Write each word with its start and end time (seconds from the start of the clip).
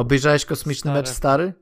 Obejrzałeś 0.00 0.44
kosmiczny 0.44 0.92
mecz 0.92 1.08
stary? 1.08 1.52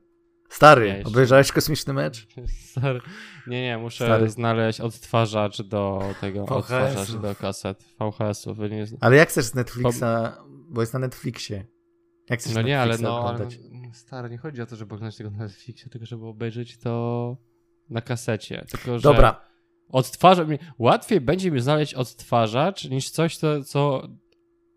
Stary, 0.49 0.93
Nie, 0.97 1.03
obejrzałeś 1.05 1.51
kosmiczny 1.51 1.93
mecz? 1.93 2.27
Stary. 2.71 2.99
Nie, 3.47 3.61
nie, 3.61 3.77
muszę 3.77 4.05
Stary. 4.05 4.29
znaleźć 4.29 4.81
odtwarzacz 4.81 5.61
do 5.61 6.01
tego, 6.21 6.45
VHS-ów. 6.45 6.57
odtwarzacz 6.57 7.11
do 7.11 7.35
kaset 7.35 7.83
VHS-ów. 7.99 8.57
Nie, 8.59 8.85
Ale 9.01 9.15
jak 9.15 9.29
chcesz 9.29 9.45
z 9.45 9.55
Netflixa, 9.55 10.03
bo 10.69 10.81
jest 10.81 10.93
na 10.93 10.99
Netflixie. 10.99 11.65
Jak 12.29 12.39
chcesz 12.39 12.53
no 12.55 12.61
nie, 12.61 12.81
ale 12.81 12.97
no, 12.97 13.09
ale, 13.09 13.19
oglądać? 13.19 13.59
no, 13.71 13.93
stary, 13.93 14.29
nie 14.29 14.37
chodzi 14.37 14.61
o 14.61 14.65
to, 14.65 14.75
żeby 14.75 14.95
oglądać 14.95 15.17
tego 15.17 15.29
na 15.29 15.37
Netflixie, 15.37 15.89
tylko 15.89 16.05
żeby 16.05 16.25
obejrzeć 16.25 16.77
to 16.77 17.37
na 17.89 18.01
kasecie. 18.01 18.65
Tylko, 18.71 18.99
że 18.99 19.03
Dobra, 19.03 19.41
odtwarzacz, 19.89 20.47
mi- 20.47 20.59
łatwiej 20.77 21.21
będzie 21.21 21.51
mi 21.51 21.59
znaleźć 21.59 21.93
odtwarzacz 21.93 22.89
niż 22.89 23.09
coś, 23.09 23.37
co, 23.37 23.63
co 23.63 24.07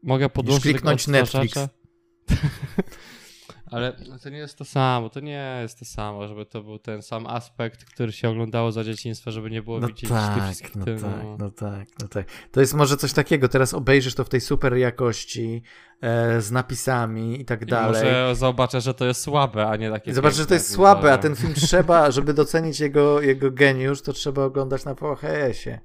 mogę 0.03 0.29
podłączyć 0.29 0.65
do 0.65 0.71
kliknąć 0.71 1.07
Netflix. 1.09 1.55
Ale 3.73 3.93
to 4.23 4.31
nie 4.31 4.39
jest 4.39 4.59
to 4.59 4.65
samo, 4.65 5.11
to 5.11 5.21
nie 5.21 5.59
jest 5.63 5.79
to 5.79 5.85
samo, 5.85 6.29
żeby 6.29 6.47
to 6.47 6.63
był 6.63 6.79
ten 6.79 7.03
sam 7.03 7.27
aspekt, 7.27 7.85
który 7.85 8.13
się 8.13 8.29
oglądało 8.29 8.73
za 8.73 8.85
dzieciństwa, 8.85 9.31
żeby 9.31 9.51
nie 9.51 9.63
było 9.63 9.81
no 9.81 9.87
widzieć 9.87 10.11
tak, 10.11 10.43
wszystkich 10.43 10.77
no 10.77 10.85
tym, 10.85 10.99
tak, 10.99 11.25
no 11.39 11.51
tak, 11.51 11.89
no 12.03 12.09
tak. 12.09 12.27
To 12.53 12.61
jest 12.61 12.75
może 12.75 12.97
coś 12.97 13.13
takiego, 13.13 13.49
teraz 13.49 13.75
obejrzysz 13.75 14.15
to 14.15 14.25
w 14.25 14.29
tej 14.29 14.41
super 14.41 14.77
jakości, 14.77 15.63
e, 16.01 16.41
z 16.41 16.51
napisami 16.51 17.41
i 17.41 17.45
tak 17.45 17.63
I 17.63 17.67
dalej. 17.67 18.05
może 18.05 18.35
zobaczę, 18.35 18.81
że 18.81 18.95
to 18.95 19.05
jest 19.05 19.21
słabe, 19.21 19.69
a 19.69 19.77
nie 19.77 19.91
takie 19.91 20.11
I 20.11 20.15
zobaczysz, 20.15 20.39
że 20.39 20.47
to 20.47 20.55
jest 20.55 20.71
słabe, 20.71 21.13
a 21.13 21.19
ten 21.19 21.37
film 21.37 21.55
trzeba, 21.55 22.11
żeby 22.11 22.35
docenić 22.35 22.81
jego, 22.81 23.21
jego 23.21 23.51
geniusz, 23.51 24.03
to 24.03 24.13
trzeba 24.13 24.45
oglądać 24.45 24.85
na 24.85 24.95
VHS-ie. 24.95 25.81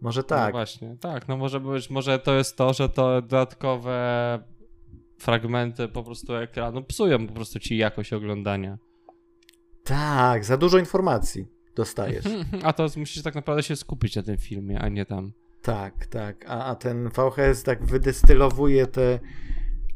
Może 0.00 0.20
No 0.20 0.24
tak. 0.24 0.52
właśnie, 0.52 0.96
tak, 1.00 1.28
no 1.28 1.36
może 1.36 1.60
być, 1.60 1.90
może 1.90 2.18
to 2.18 2.34
jest 2.34 2.56
to, 2.56 2.72
że 2.72 2.88
to 2.88 3.22
dodatkowe 3.22 4.38
fragmenty 5.22 5.88
po 5.88 6.02
prostu 6.04 6.34
ekranu 6.34 6.82
psują 6.82 7.26
po 7.26 7.32
prostu 7.32 7.58
ci 7.58 7.76
jakość 7.76 8.12
oglądania. 8.12 8.78
tak, 9.84 10.44
za 10.44 10.56
dużo 10.56 10.78
informacji 10.78 11.46
dostajesz. 11.76 12.24
A 12.66 12.72
to 12.72 12.86
musisz 12.96 13.22
tak 13.22 13.34
naprawdę 13.34 13.62
się 13.62 13.76
skupić 13.76 14.16
na 14.16 14.22
tym 14.22 14.38
filmie, 14.38 14.80
a 14.80 14.88
nie 14.88 15.06
tam. 15.06 15.32
tak, 15.62 16.06
tak. 16.06 16.44
A, 16.48 16.64
a 16.64 16.74
ten 16.74 17.08
VHS 17.08 17.62
tak 17.62 17.84
wydestylowuje 17.84 18.86
te, 18.86 19.18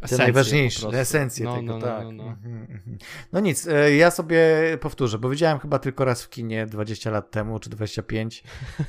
te 0.08 0.16
najważniejsze, 0.16 0.88
esencje 0.88 1.44
no, 1.44 1.56
tego, 1.56 1.78
no, 1.78 1.86
tak. 1.86 2.04
No, 2.04 2.12
no, 2.12 2.24
no. 2.24 2.30
Mhm, 2.30 2.62
mhm. 2.62 2.98
no 3.32 3.40
nic, 3.40 3.66
e, 3.66 3.96
ja 3.96 4.10
sobie 4.10 4.38
powtórzę, 4.80 5.18
bo 5.18 5.28
widziałem 5.28 5.58
chyba 5.58 5.78
tylko 5.78 6.04
raz 6.04 6.22
w 6.22 6.30
kinie 6.30 6.66
20 6.66 7.10
lat 7.10 7.30
temu, 7.30 7.58
czy 7.58 7.70
25, 7.70 8.44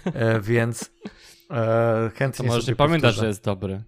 e, 0.05 0.41
więc 0.41 0.91
e, 1.51 2.09
To 2.09 2.17
chętnie 2.17 2.51
sobie 2.51 2.63
nie 2.67 2.75
pamiętać, 2.75 3.01
powtórzę. 3.09 3.21
że 3.21 3.27
jest 3.27 3.43
dobry. 3.43 3.83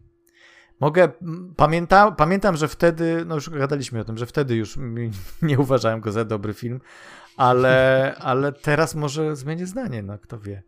Mogę, 0.79 1.09
pamięta, 1.55 2.11
pamiętam, 2.11 2.57
że 2.57 2.67
wtedy, 2.67 3.23
no 3.25 3.35
już 3.35 3.49
gadaliśmy 3.49 3.99
o 3.99 4.03
tym, 4.03 4.17
że 4.17 4.25
wtedy 4.25 4.55
już 4.55 4.77
nie 5.41 5.59
uważałem 5.59 6.01
go 6.01 6.11
za 6.11 6.25
dobry 6.25 6.53
film, 6.53 6.79
ale, 7.37 8.15
ale 8.19 8.51
teraz 8.51 8.95
może 8.95 9.35
zmienię 9.35 9.65
zdanie, 9.65 10.03
no 10.03 10.17
kto 10.17 10.39
wie. 10.39 10.63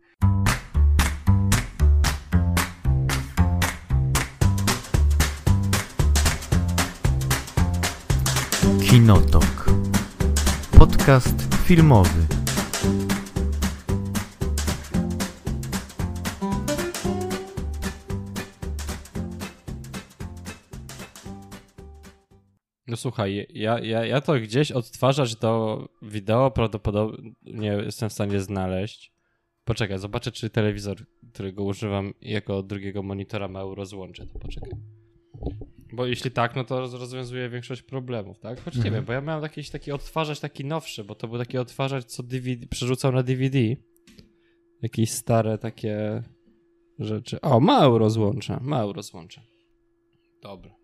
Kinotok. 8.90 9.64
Podcast 10.78 11.54
filmowy. 11.64 12.41
No 22.92 22.96
słuchaj, 22.96 23.46
ja, 23.54 23.78
ja, 23.78 24.06
ja 24.06 24.20
to 24.20 24.34
gdzieś 24.40 24.72
odtwarzać 24.72 25.36
do 25.36 25.88
wideo 26.02 26.50
prawdopodobnie 26.50 27.68
jestem 27.84 28.08
w 28.08 28.12
stanie 28.12 28.40
znaleźć. 28.40 29.12
Poczekaj, 29.64 29.98
zobaczę, 29.98 30.32
czy 30.32 30.50
telewizor, 30.50 30.96
którego 31.32 31.64
używam 31.64 32.14
jako 32.20 32.62
drugiego 32.62 33.02
monitora 33.02 33.48
ma 33.48 33.62
rozłącze. 33.74 34.26
To 34.26 34.38
poczekaj. 34.38 34.70
Bo 35.92 36.06
jeśli 36.06 36.30
tak, 36.30 36.56
no 36.56 36.64
to 36.64 36.80
roz- 36.80 36.94
rozwiązuje 36.94 37.48
większość 37.48 37.82
problemów, 37.82 38.38
tak? 38.38 38.60
Choć 38.64 38.74
nie 38.74 38.78
Mhm. 38.78 38.94
wiem, 38.94 39.04
bo 39.04 39.12
ja 39.12 39.20
miałem 39.20 39.42
jakiś 39.42 39.70
taki 39.70 39.92
odtwarzacz 39.92 40.40
taki 40.40 40.64
nowszy, 40.64 41.04
bo 41.04 41.14
to 41.14 41.28
był 41.28 41.38
taki 41.38 41.58
odtwarzacz, 41.58 42.04
co 42.04 42.22
DVD, 42.22 42.66
przerzucał 42.66 43.12
na 43.12 43.22
DVD. 43.22 43.58
Jakieś 44.82 45.10
stare 45.10 45.58
takie 45.58 46.22
rzeczy. 46.98 47.40
O, 47.40 47.60
ma 47.60 47.88
rozłącza, 47.88 48.60
ma 48.62 48.92
rozłącza. 48.92 49.42
Dobra. 50.42 50.81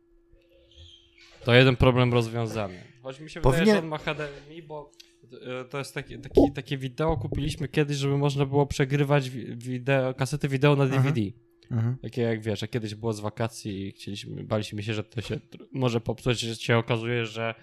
To 1.44 1.54
jeden 1.54 1.76
problem 1.76 2.12
rozwiązany. 2.12 2.82
Choć 3.03 3.21
mi 3.21 3.31
się 3.31 3.41
wydaje, 3.41 3.54
Powinien- 3.59 3.76
że 3.76 3.82
on 3.82 3.88
ma 3.88 3.99
HDMI, 3.99 4.62
bo 4.62 4.93
e, 5.60 5.65
to 5.65 5.78
jest 5.78 5.94
taki, 5.94 6.19
taki, 6.19 6.41
takie 6.54 6.78
wideo 6.78 7.16
kupiliśmy 7.16 7.69
kiedyś, 7.69 7.97
żeby 7.97 8.19
można 8.19 8.47
było 8.47 8.66
przegrywać 8.66 9.31
wi- 9.31 9.56
wideo, 9.56 10.15
kasety 10.15 10.49
wideo 10.49 10.76
na 10.76 10.84
Mhm. 10.84 11.03
DVD. 11.03 11.21
Mhm. 11.71 11.97
Takie 11.99 12.22
jak 12.22 12.43
wiesz, 12.43 12.62
a 12.62 12.66
kiedyś 12.66 12.94
było 12.94 13.12
z 13.12 13.21
wakacji 13.21 13.88
i 13.88 13.93
chcieliśmy, 13.93 14.44
baliśmy 14.44 14.82
się, 14.82 14.94
że 14.94 15.04
to 15.04 15.21
się 15.21 15.41
może 15.72 16.00
popsuć, 16.00 16.41
że 16.41 16.56
się 16.56 16.76
okazuje, 16.76 17.26
że 17.26 17.55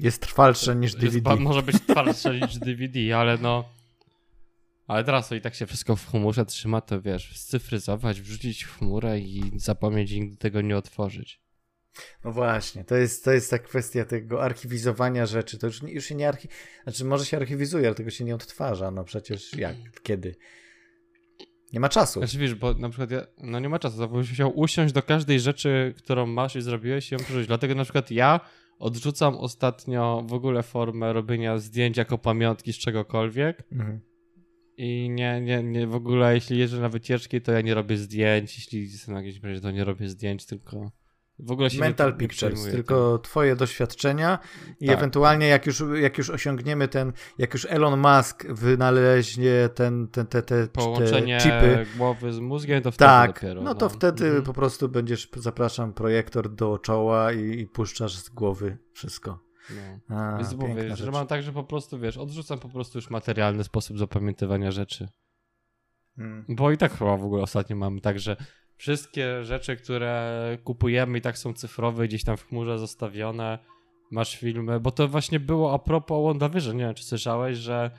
Jest 0.00 0.22
trwalsze 0.22 0.76
niż 0.76 0.92
jest, 0.92 0.98
DVD. 1.04 1.20
ba- 1.20 1.36
może 1.36 1.62
być 1.62 1.76
twardsze 1.88 2.40
niż 2.40 2.58
DVD, 2.58 3.16
ale 3.18 3.38
no 3.38 3.64
ale 4.86 5.04
teraz 5.04 5.28
to 5.28 5.34
i 5.34 5.40
tak 5.40 5.54
się 5.54 5.66
wszystko 5.66 5.96
w 5.96 6.10
chmurze 6.10 6.46
trzyma, 6.46 6.80
to 6.80 7.00
wiesz, 7.02 7.36
scyfryzować, 7.36 8.20
wrzucić 8.20 8.64
w 8.64 8.78
chmurę 8.78 9.20
i 9.20 9.42
zapomnieć 9.56 10.10
i 10.12 10.20
nigdy 10.20 10.36
tego 10.36 10.60
nie 10.60 10.76
otworzyć. 10.76 11.40
No 12.24 12.32
właśnie, 12.32 12.84
to 12.84 12.96
jest, 12.96 13.24
to 13.24 13.32
jest 13.32 13.50
ta 13.50 13.58
kwestia 13.58 14.04
tego 14.04 14.42
archiwizowania 14.42 15.26
rzeczy. 15.26 15.58
To 15.58 15.66
już, 15.66 15.82
już 15.82 16.04
się 16.04 16.14
nie 16.14 16.28
archi... 16.28 16.48
Znaczy, 16.82 17.04
może 17.04 17.24
się 17.26 17.36
archiwizuje, 17.36 17.86
ale 17.86 17.94
tego 17.94 18.10
się 18.10 18.24
nie 18.24 18.34
odtwarza. 18.34 18.90
No 18.90 19.04
przecież 19.04 19.56
jak, 19.56 19.76
kiedy? 20.02 20.34
Nie 21.72 21.80
ma 21.80 21.88
czasu. 21.88 22.20
Znaczy 22.20 22.38
wiesz, 22.38 22.54
bo 22.54 22.74
na 22.74 22.88
przykład 22.88 23.10
ja, 23.10 23.26
no 23.38 23.60
nie 23.60 23.68
ma 23.68 23.78
czasu, 23.78 24.08
byś 24.08 24.30
musiał 24.30 24.58
usiąść 24.58 24.94
do 24.94 25.02
każdej 25.02 25.40
rzeczy, 25.40 25.94
którą 25.98 26.26
masz 26.26 26.56
i 26.56 26.62
zrobiłeś 26.62 27.10
i 27.10 27.14
ją 27.14 27.20
przerzucić. 27.20 27.46
Dlatego 27.46 27.74
na 27.74 27.84
przykład 27.84 28.10
ja 28.10 28.40
odrzucam 28.78 29.36
ostatnio 29.36 30.24
w 30.26 30.32
ogóle 30.32 30.62
formę 30.62 31.12
robienia 31.12 31.58
zdjęć 31.58 31.96
jako 31.96 32.18
pamiątki 32.18 32.72
z 32.72 32.78
czegokolwiek 32.78 33.62
Mhm. 33.72 34.00
i 34.76 35.10
nie, 35.10 35.40
nie, 35.40 35.62
nie 35.62 35.86
w 35.86 35.94
ogóle 35.94 36.34
jeśli 36.34 36.58
jeżdżę 36.58 36.80
na 36.80 36.88
wycieczki, 36.88 37.40
to 37.40 37.52
ja 37.52 37.60
nie 37.60 37.74
robię 37.74 37.96
zdjęć, 37.96 38.56
jeśli 38.56 38.82
jestem 38.82 39.14
na 39.14 39.20
jakiejś 39.20 39.36
imprezie, 39.36 39.60
to 39.60 39.70
nie 39.70 39.84
robię 39.84 40.08
zdjęć, 40.08 40.46
tylko 40.46 40.90
w 41.42 41.50
ogóle 41.50 41.70
się 41.70 41.80
Mental 41.80 42.12
nie, 42.12 42.18
pictures, 42.18 42.54
przejmuję 42.54 42.72
tylko 42.72 43.18
twoje 43.18 43.56
doświadczenia 43.56 44.38
i 44.80 44.86
Tak. 44.86 44.96
ewentualnie 44.96 45.46
jak 45.46 45.66
już, 45.66 45.82
jak 46.00 46.18
już 46.18 46.30
osiągniemy 46.30 46.88
ten, 46.88 47.12
jak 47.38 47.54
już 47.54 47.66
Elon 47.70 48.00
Musk 48.00 48.46
wynaleźnie 48.46 49.68
ten, 49.74 50.08
ten, 50.08 50.26
te, 50.26 50.42
te. 50.42 50.66
Połączenie 50.66 51.38
te 51.38 51.44
chipy, 51.44 51.86
głowy 51.96 52.32
z 52.32 52.38
mózgiem, 52.38 52.82
to 52.82 52.90
wtedy 52.92 53.08
tak, 53.08 53.34
dopiero. 53.34 53.62
no 53.62 53.74
to 53.74 53.88
wtedy 53.88 54.24
Mhm. 54.26 54.44
po 54.44 54.52
prostu 54.52 54.88
będziesz, 54.88 55.28
zapraszam, 55.36 55.92
projektor 55.92 56.54
do 56.54 56.78
czoła 56.78 57.32
i, 57.32 57.60
i 57.60 57.66
puszczasz 57.66 58.16
z 58.16 58.28
głowy 58.28 58.78
wszystko. 58.92 59.38
No. 60.08 60.16
A, 60.16 60.36
Więc 60.38 60.54
mówię, 60.54 60.96
że 60.96 61.10
mam 61.10 61.26
tak, 61.26 61.42
że 61.42 61.52
po 61.52 61.64
prostu, 61.64 61.98
wiesz, 61.98 62.16
odrzucam 62.18 62.58
po 62.58 62.68
prostu 62.68 62.98
już 62.98 63.10
materialny 63.10 63.64
sposób 63.64 63.98
zapamiętywania 63.98 64.70
rzeczy. 64.70 65.08
Mm. 66.18 66.44
Bo 66.48 66.70
i 66.70 66.76
tak 66.76 66.92
chyba 66.98 67.16
w 67.16 67.24
ogóle 67.24 67.42
ostatnio 67.42 67.76
mamy 67.76 68.00
tak, 68.00 68.20
że 68.20 68.36
wszystkie 68.80 69.44
rzeczy, 69.44 69.76
które 69.76 70.58
kupujemy 70.64 71.18
i 71.18 71.20
tak 71.20 71.38
są 71.38 71.54
cyfrowe, 71.54 72.08
gdzieś 72.08 72.24
tam 72.24 72.36
w 72.36 72.46
chmurze 72.46 72.78
zostawione, 72.78 73.58
masz 74.10 74.36
filmy, 74.36 74.80
bo 74.80 74.90
to 74.90 75.08
właśnie 75.08 75.40
było 75.40 75.74
a 75.74 75.78
propos 75.78 76.24
WandaVision, 76.24 76.76
nie 76.76 76.84
wiem 76.84 76.94
czy 76.94 77.04
słyszałeś, 77.04 77.58
że 77.58 77.90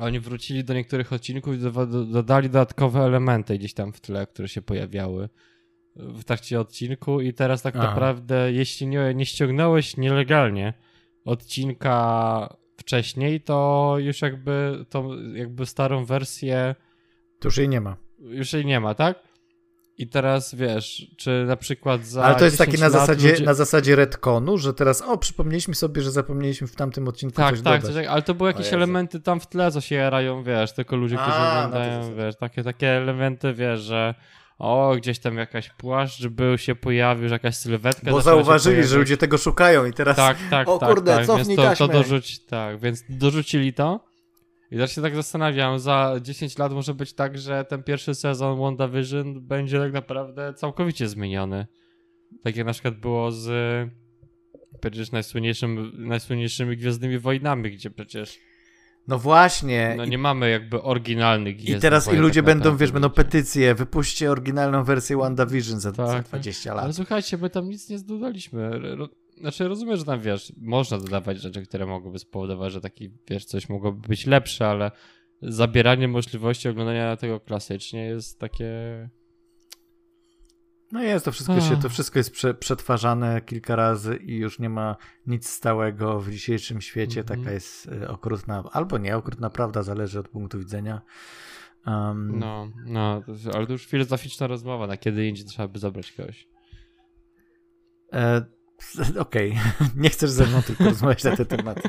oni 0.00 0.20
wrócili 0.20 0.64
do 0.64 0.74
niektórych 0.74 1.12
odcinków 1.12 1.54
i 1.54 1.58
do, 1.58 1.86
do, 1.86 2.04
dodali 2.04 2.48
dodatkowe 2.48 3.00
elementy 3.00 3.58
gdzieś 3.58 3.74
tam 3.74 3.92
w 3.92 4.00
tle, 4.00 4.26
które 4.26 4.48
się 4.48 4.62
pojawiały 4.62 5.28
w 5.96 6.24
trakcie 6.24 6.60
odcinku 6.60 7.20
i 7.20 7.32
teraz 7.32 7.62
tak 7.62 7.76
Aha. 7.76 7.86
naprawdę, 7.86 8.52
jeśli 8.52 8.86
nie, 8.86 9.14
nie 9.14 9.26
ściągnąłeś 9.26 9.96
nielegalnie 9.96 10.74
odcinka 11.24 12.56
wcześniej, 12.76 13.40
to 13.40 13.94
już 13.98 14.22
jakby 14.22 14.84
tą 14.88 15.32
jakby 15.32 15.66
starą 15.66 16.04
wersję 16.04 16.74
To 17.40 17.48
już 17.48 17.56
jej 17.56 17.68
nie 17.68 17.80
ma. 17.80 17.96
już 18.18 18.52
jej 18.52 18.66
nie 18.66 18.80
ma, 18.80 18.94
tak? 18.94 19.25
I 19.98 20.08
teraz 20.08 20.54
wiesz, 20.54 21.06
czy 21.16 21.44
na 21.46 21.56
przykład 21.56 22.06
za. 22.06 22.24
Ale 22.24 22.34
to 22.34 22.44
jest 22.44 22.56
10 22.56 22.70
taki 22.70 22.82
na 22.82 22.90
zasadzie, 22.90 23.30
ludzie- 23.30 23.44
na 23.44 23.54
zasadzie 23.54 23.96
retconu, 23.96 24.58
że 24.58 24.74
teraz, 24.74 25.02
o, 25.02 25.18
przypomnieliśmy 25.18 25.74
sobie, 25.74 26.02
że 26.02 26.10
zapomnieliśmy 26.10 26.66
w 26.66 26.76
tamtym 26.76 27.08
odcinku 27.08 27.36
Tak, 27.36 27.50
coś 27.54 27.62
tak, 27.64 27.80
dodać. 27.80 27.94
coś, 27.94 28.04
tak, 28.04 28.12
ale 28.12 28.22
to 28.22 28.34
były 28.34 28.50
jakieś 28.50 28.72
elementy 28.72 29.20
tam 29.20 29.40
w 29.40 29.46
tle, 29.46 29.70
co 29.70 29.80
się 29.80 29.94
jarają, 29.94 30.42
wiesz, 30.42 30.72
tylko 30.72 30.96
ludzie, 30.96 31.16
którzy 31.16 31.30
A, 31.36 31.50
tej 31.50 31.58
oglądają, 31.66 32.02
zasadzie. 32.02 32.22
wiesz, 32.22 32.36
takie, 32.36 32.62
takie 32.62 32.88
elementy, 32.88 33.54
wiesz, 33.54 33.80
że 33.80 34.14
o, 34.58 34.94
gdzieś 34.96 35.18
tam 35.18 35.36
jakaś 35.36 35.70
płaszcz 35.70 36.26
był, 36.26 36.58
się 36.58 36.74
pojawił, 36.74 37.28
że 37.28 37.34
jakaś 37.34 37.56
sylwetka 37.56 38.10
Bo 38.10 38.20
zauważyli, 38.20 38.84
że 38.84 38.98
ludzie 38.98 39.16
tego 39.16 39.38
szukają 39.38 39.84
i 39.84 39.92
teraz 39.92 40.16
Tak, 40.16 40.36
tak, 40.50 40.68
O 40.68 40.78
tak, 40.78 40.88
kurde, 40.88 41.16
tak, 41.16 41.26
cofnij 41.26 41.56
więc 41.56 41.78
to, 41.78 41.86
to 41.88 41.92
dorzuć, 41.92 42.44
tak, 42.44 42.80
więc 42.80 43.02
dorzucili 43.08 43.72
to. 43.72 44.05
I 44.70 44.74
teraz 44.74 44.92
się 44.92 45.02
tak 45.02 45.14
zastanawiam, 45.14 45.78
za 45.78 46.14
10 46.22 46.58
lat 46.58 46.72
może 46.72 46.94
być 46.94 47.12
tak, 47.12 47.38
że 47.38 47.64
ten 47.64 47.82
pierwszy 47.82 48.14
sezon 48.14 48.58
WandaVision 48.60 49.40
będzie 49.46 49.78
tak 49.78 49.92
naprawdę 49.92 50.54
całkowicie 50.54 51.08
zmieniony. 51.08 51.66
Tak 52.44 52.56
jak 52.56 52.66
na 52.66 52.72
przykład 52.72 52.94
było 52.94 53.32
z 53.32 53.48
przecież 54.80 55.12
najsłynniejszym, 55.12 55.92
najsłynniejszymi 56.08 56.76
Gwiezdnymi 56.76 57.18
Wojnami, 57.18 57.70
gdzie 57.70 57.90
przecież 57.90 58.38
No 59.08 59.18
właśnie. 59.18 59.94
no 59.96 60.04
I- 60.04 60.10
nie 60.10 60.18
mamy 60.18 60.50
jakby 60.50 60.82
oryginalnych 60.82 61.68
I 61.68 61.80
teraz 61.80 62.12
i 62.12 62.16
ludzie 62.16 62.40
tak 62.40 62.44
będą, 62.46 62.76
wiesz, 62.76 62.92
będą 62.92 63.10
petycje, 63.10 63.74
wypuśćcie 63.74 64.30
oryginalną 64.30 64.84
wersję 64.84 65.16
WandaVision 65.16 65.80
za, 65.80 65.90
za 65.90 66.06
Tak. 66.06 66.26
20 66.26 66.72
Ale 66.72 66.82
lat. 66.82 66.96
słuchajcie, 66.96 67.36
my 67.38 67.50
tam 67.50 67.68
nic 67.68 67.88
nie 67.90 67.98
dodaliśmy. 67.98 68.70
Znaczy 69.40 69.68
rozumiem, 69.68 69.96
że 69.96 70.04
tam 70.04 70.20
wiesz, 70.20 70.52
można 70.56 70.98
dodawać 70.98 71.40
rzeczy, 71.40 71.62
które 71.62 71.86
mogłyby 71.86 72.18
spowodować, 72.18 72.72
że 72.72 72.80
taki, 72.80 73.10
wiesz, 73.30 73.44
coś 73.44 73.68
mogłoby 73.68 74.08
być 74.08 74.26
lepsze, 74.26 74.68
ale 74.68 74.90
zabieranie 75.42 76.08
możliwości 76.08 76.68
oglądania 76.68 77.16
tego 77.16 77.40
klasycznie 77.40 78.06
jest 78.06 78.38
takie... 78.38 78.70
No 80.92 81.02
jest, 81.02 81.24
to 81.24 81.32
wszystko, 81.32 81.60
się, 81.60 81.76
to 81.76 81.88
wszystko 81.88 82.18
jest 82.18 82.30
prze, 82.30 82.54
przetwarzane 82.54 83.40
kilka 83.40 83.76
razy 83.76 84.16
i 84.16 84.36
już 84.36 84.58
nie 84.58 84.68
ma 84.68 84.96
nic 85.26 85.48
stałego 85.48 86.20
w 86.20 86.30
dzisiejszym 86.30 86.80
świecie. 86.80 87.20
Mhm. 87.20 87.40
Taka 87.40 87.52
jest 87.52 87.86
y, 87.86 88.08
okrutna, 88.08 88.64
albo 88.72 88.98
nie 88.98 89.16
okrutna 89.16 89.50
prawda, 89.50 89.82
zależy 89.82 90.20
od 90.20 90.28
punktu 90.28 90.58
widzenia. 90.58 91.00
Um, 91.86 92.38
No, 92.38 92.68
no, 92.86 93.22
ale 93.54 93.66
to 93.66 93.72
już 93.72 93.86
filozoficzna 93.86 94.46
rozmowa, 94.46 94.86
na 94.86 94.96
kiedy 94.96 95.26
indziej 95.26 95.46
trzeba 95.46 95.68
by 95.68 95.78
zabrać 95.78 96.12
kogoś. 96.12 96.48
e, 98.12 98.55
Okej, 99.18 99.58
nie 99.96 100.10
chcesz 100.10 100.30
ze 100.30 100.46
mną 100.46 100.62
tylko 100.62 100.84
rozmawiać 100.90 101.24
na 101.24 101.36
te 101.36 101.46
tematy. 101.46 101.88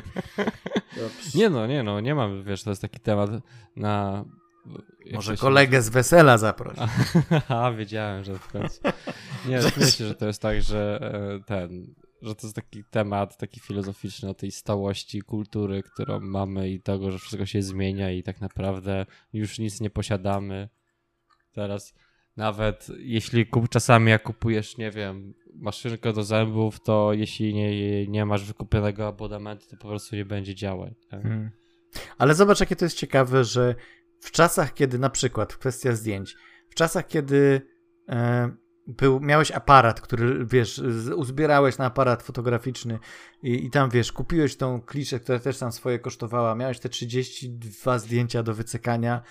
Dobrze. 0.96 1.38
Nie 1.38 1.50
no, 1.50 1.66
nie 1.66 1.82
no, 1.82 2.00
nie 2.00 2.14
mam, 2.14 2.44
wiesz, 2.44 2.62
to 2.62 2.70
jest 2.70 2.82
taki 2.82 3.00
temat 3.00 3.30
na... 3.76 4.24
Może 5.12 5.36
się- 5.36 5.40
kolegę 5.40 5.82
z 5.82 5.88
wesela 5.88 6.38
zaproś. 6.38 6.76
Aha, 7.30 7.72
wiedziałem, 7.72 8.24
że 8.24 8.38
w 8.38 8.48
końcu. 8.48 8.80
Nie, 9.48 9.60
myślę, 9.76 10.06
że 10.06 10.14
to 10.14 10.26
jest 10.26 10.42
tak, 10.42 10.62
że 10.62 10.98
e, 11.40 11.44
ten, 11.44 11.94
że 12.22 12.34
to 12.34 12.46
jest 12.46 12.56
taki 12.56 12.84
temat 12.84 13.36
taki 13.36 13.60
filozoficzny 13.60 14.28
o 14.28 14.34
tej 14.34 14.50
stałości 14.50 15.22
kultury, 15.22 15.82
którą 15.82 16.20
mamy 16.20 16.70
i 16.70 16.80
tego, 16.80 17.10
że 17.10 17.18
wszystko 17.18 17.46
się 17.46 17.62
zmienia 17.62 18.10
i 18.10 18.22
tak 18.22 18.40
naprawdę 18.40 19.06
już 19.32 19.58
nic 19.58 19.80
nie 19.80 19.90
posiadamy. 19.90 20.68
Teraz 21.52 21.94
nawet 22.38 22.86
jeśli 22.98 23.46
kup, 23.46 23.68
czasami 23.68 24.10
jak 24.10 24.22
kupujesz, 24.22 24.76
nie 24.76 24.90
wiem, 24.90 25.34
maszynkę 25.54 26.12
do 26.12 26.22
zębów, 26.22 26.80
to 26.80 27.12
jeśli 27.12 27.54
nie, 27.54 28.06
nie 28.06 28.26
masz 28.26 28.44
wykupionego 28.44 29.06
abonamentu, 29.06 29.66
to 29.70 29.76
po 29.76 29.88
prostu 29.88 30.16
nie 30.16 30.24
będzie 30.24 30.54
działać. 30.54 30.92
Tak? 31.10 31.22
Hmm. 31.22 31.50
Ale 32.18 32.34
zobacz, 32.34 32.60
jakie 32.60 32.76
to 32.76 32.84
jest 32.84 32.96
ciekawe, 32.96 33.44
że 33.44 33.74
w 34.20 34.30
czasach, 34.30 34.74
kiedy 34.74 34.98
na 34.98 35.10
przykład, 35.10 35.56
kwestia 35.56 35.92
zdjęć, 35.92 36.36
w 36.68 36.74
czasach, 36.74 37.06
kiedy 37.06 37.60
e, 38.08 38.50
był, 38.86 39.20
miałeś 39.20 39.50
aparat, 39.50 40.00
który, 40.00 40.46
wiesz, 40.46 40.82
uzbierałeś 41.16 41.78
na 41.78 41.84
aparat 41.84 42.22
fotograficzny 42.22 42.98
i, 43.42 43.66
i 43.66 43.70
tam, 43.70 43.90
wiesz, 43.90 44.12
kupiłeś 44.12 44.56
tą 44.56 44.80
kliszę, 44.80 45.20
która 45.20 45.38
też 45.38 45.58
tam 45.58 45.72
swoje 45.72 45.98
kosztowała, 45.98 46.54
miałeś 46.54 46.78
te 46.78 46.88
32 46.88 47.98
zdjęcia 47.98 48.42
do 48.42 48.54
wycekania 48.54 49.22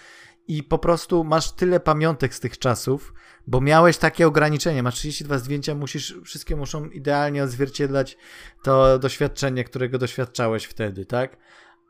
i 0.48 0.64
po 0.64 0.78
prostu 0.78 1.24
masz 1.24 1.52
tyle 1.52 1.80
pamiątek 1.80 2.34
z 2.36 2.40
tych 2.40 2.58
czasów, 2.60 3.14
bo 3.48 3.62
miałeś 3.62 3.98
takie 3.98 4.28
ograniczenie, 4.28 4.84
masz 4.84 4.96
32 4.96 5.38
zdjęcia, 5.38 5.76
musisz, 5.76 6.16
wszystkie 6.24 6.56
muszą 6.56 6.86
idealnie 6.86 7.44
odzwierciedlać 7.44 8.18
to 8.64 9.00
doświadczenie, 9.00 9.64
którego 9.64 9.98
doświadczałeś 9.98 10.64
wtedy, 10.64 11.06
tak? 11.06 11.38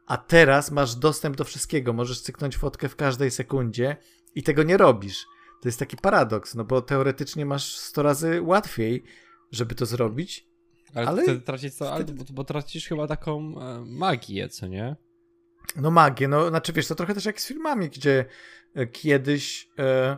A 0.06 0.18
teraz 0.18 0.72
masz 0.72 0.96
dostęp 0.96 1.36
do 1.36 1.44
wszystkiego, 1.44 1.94
możesz 1.94 2.22
cyknąć 2.22 2.58
fotkę 2.58 2.90
w 2.90 2.96
każdej 2.96 3.32
sekundzie 3.32 3.98
i 4.36 4.44
tego 4.44 4.64
nie 4.64 4.78
robisz. 4.78 5.26
To 5.62 5.68
jest 5.68 5.80
taki 5.80 5.98
paradoks, 5.98 6.56
no 6.56 6.64
bo 6.64 6.82
teoretycznie 6.82 7.46
masz 7.46 7.78
100 7.78 8.04
razy 8.04 8.42
łatwiej, 8.42 9.04
żeby 9.52 9.76
to 9.76 9.86
zrobić. 9.86 10.48
Ale, 10.94 11.08
Ale 11.08 11.40
tracisz 11.40 11.74
co, 11.74 11.94
ale, 11.94 12.04
wtedy- 12.04 12.24
bo, 12.24 12.34
bo 12.34 12.44
tracisz 12.44 12.88
chyba 12.88 13.08
taką 13.08 13.62
e, 13.62 13.84
magię, 13.86 14.50
co 14.50 14.68
nie? 14.68 14.96
No 15.76 15.92
magię, 15.92 16.28
no 16.28 16.50
znaczy 16.50 16.74
wiesz, 16.74 16.88
to 16.88 16.96
trochę 16.96 17.14
też 17.14 17.26
jak 17.26 17.42
z 17.42 17.48
filmami, 17.48 17.90
gdzie 17.90 18.26
e, 18.76 18.88
kiedyś 18.88 19.70
e, 19.80 19.84
e, 20.14 20.18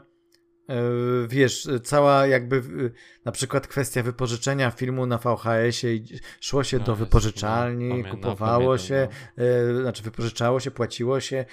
wiesz, 1.27 1.65
e, 1.67 1.79
cała 1.79 2.27
jakby 2.27 2.57
e, 2.57 2.61
na 3.25 3.31
przykład 3.31 3.67
kwestia 3.67 4.03
wypożyczenia 4.03 4.71
filmu 4.71 5.05
na 5.05 5.17
VHS-ie 5.17 5.99
szło 6.39 6.63
się 6.63 6.77
No, 6.77 6.83
do 6.83 6.95
wypożyczalni, 6.95 8.03
no, 8.03 8.11
kupowało 8.11 8.65
pamiętam, 8.65 8.87
się, 8.87 9.07
no. 9.37 9.43
e, 9.43 9.81
znaczy 9.81 10.03
wypożyczało 10.03 10.59
się, 10.59 10.71
płaciło 10.71 11.19
się, 11.19 11.45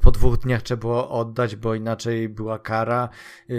po 0.00 0.10
dwóch 0.10 0.38
dniach 0.38 0.62
trzeba 0.62 0.80
było 0.80 1.10
oddać, 1.10 1.56
bo 1.56 1.74
inaczej 1.74 2.28
była 2.28 2.58
kara, 2.58 3.08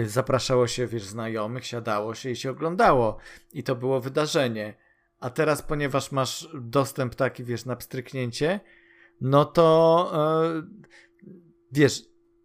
zapraszało 0.04 0.66
się, 0.66 0.86
wiesz, 0.86 1.04
znajomych, 1.04 1.66
siadało 1.66 2.14
się 2.14 2.30
i 2.30 2.36
się 2.36 2.50
oglądało 2.50 3.16
i 3.52 3.62
to 3.62 3.76
było 3.76 4.00
wydarzenie. 4.00 4.74
A 5.20 5.30
teraz, 5.30 5.62
ponieważ 5.62 6.12
masz 6.12 6.48
dostęp 6.54 7.14
taki, 7.14 7.44
wiesz, 7.44 7.64
na 7.64 7.76
pstryknięcie, 7.76 8.60
no 9.20 9.44
to 9.44 10.10
e, 10.14 10.62
wiesz, 11.72 12.02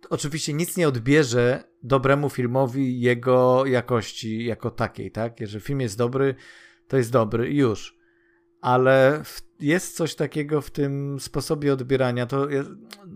oczywiście 0.09 0.53
nic 0.53 0.77
nie 0.77 0.87
odbierze 0.87 1.63
dobremu 1.83 2.29
filmowi 2.29 3.01
jego 3.01 3.65
jakości 3.65 4.45
jako 4.45 4.71
takiej, 4.71 5.11
tak? 5.11 5.39
Jeżeli 5.39 5.63
film 5.63 5.81
jest 5.81 5.97
dobry, 5.97 6.35
to 6.87 6.97
jest 6.97 7.11
dobry 7.11 7.53
już. 7.53 7.95
Ale 8.61 9.21
w, 9.23 9.41
jest 9.59 9.97
coś 9.97 10.15
takiego 10.15 10.61
w 10.61 10.71
tym 10.71 11.19
sposobie 11.19 11.73
odbierania, 11.73 12.25
to 12.25 12.49
jest, 12.49 12.69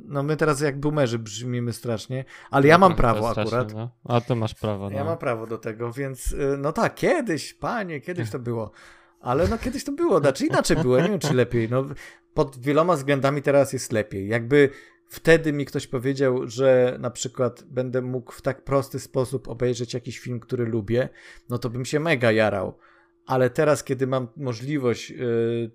no 0.05 0.23
my 0.23 0.37
teraz 0.37 0.61
jak 0.61 0.79
boomerzy 0.79 1.19
brzmimy 1.19 1.73
strasznie, 1.73 2.25
ale 2.51 2.67
ja 2.67 2.77
mam 2.77 2.95
Trochę 2.95 3.13
prawo 3.13 3.29
akurat. 3.29 3.73
No. 3.73 3.89
A 4.03 4.21
to 4.21 4.35
masz 4.35 4.55
prawo, 4.55 4.89
no. 4.89 4.97
Ja 4.97 5.03
mam 5.03 5.17
prawo 5.17 5.47
do 5.47 5.57
tego, 5.57 5.91
więc 5.91 6.31
y, 6.31 6.57
no 6.57 6.71
tak, 6.71 6.95
kiedyś, 6.95 7.53
panie, 7.53 8.01
kiedyś 8.01 8.29
to 8.29 8.39
było. 8.39 8.71
Ale 9.19 9.47
no 9.47 9.57
kiedyś 9.57 9.83
to 9.83 9.91
było, 9.91 10.19
znaczy 10.19 10.45
inaczej 10.45 10.77
było, 10.77 11.01
nie 11.01 11.09
wiem 11.09 11.19
czy 11.19 11.33
lepiej. 11.33 11.69
No, 11.69 11.85
pod 12.33 12.59
wieloma 12.59 12.95
względami 12.95 13.41
teraz 13.41 13.73
jest 13.73 13.91
lepiej. 13.91 14.27
Jakby 14.27 14.69
wtedy 15.07 15.53
mi 15.53 15.65
ktoś 15.65 15.87
powiedział, 15.87 16.47
że 16.47 16.97
na 16.99 17.09
przykład 17.09 17.63
będę 17.63 18.01
mógł 18.01 18.31
w 18.31 18.41
tak 18.41 18.63
prosty 18.63 18.99
sposób 18.99 19.47
obejrzeć 19.47 19.93
jakiś 19.93 20.19
film, 20.19 20.39
który 20.39 20.65
lubię, 20.65 21.09
no 21.49 21.57
to 21.57 21.69
bym 21.69 21.85
się 21.85 21.99
mega 21.99 22.31
jarał. 22.31 22.77
Ale 23.25 23.49
teraz, 23.49 23.83
kiedy 23.83 24.07
mam 24.07 24.27
możliwość 24.37 25.11
y, 25.11 25.71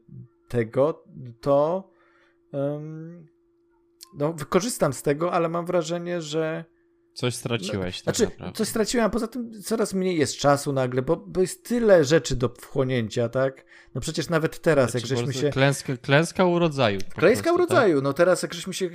tego, 0.48 1.04
to 1.40 1.90
ym, 2.54 3.26
no, 4.18 4.32
wykorzystam 4.32 4.92
z 4.92 5.02
tego, 5.02 5.32
ale 5.32 5.48
mam 5.48 5.66
wrażenie, 5.66 6.20
że 6.20 6.64
Coś 7.14 7.34
straciłeś 7.34 8.02
tak 8.02 8.16
znaczy, 8.16 8.32
naprawdę. 8.32 8.58
coś 8.58 8.68
straciłem, 8.68 9.06
a 9.06 9.10
poza 9.10 9.28
tym 9.28 9.62
coraz 9.62 9.94
mniej 9.94 10.18
jest 10.18 10.36
czasu 10.36 10.72
nagle, 10.72 11.02
bo, 11.02 11.16
bo 11.16 11.40
jest 11.40 11.68
tyle 11.68 12.04
rzeczy 12.04 12.36
do 12.36 12.48
wchłonięcia, 12.48 13.28
tak? 13.28 13.64
No 13.94 14.00
przecież 14.00 14.28
nawet 14.28 14.58
teraz, 14.60 14.90
Znaczy, 14.90 15.06
jak 15.06 15.18
żeśmy 15.18 15.34
się... 15.34 15.50
Klęska, 15.50 15.96
klęska 15.96 16.44
urodzaju. 16.44 17.00
po 17.14 17.20
Klejska 17.20 17.42
prostu, 17.42 17.58
tak? 17.58 17.70
urodzaju, 17.70 18.02
no 18.02 18.12
teraz 18.12 18.42
jak 18.42 18.54
żeśmy 18.54 18.74
się 18.74 18.90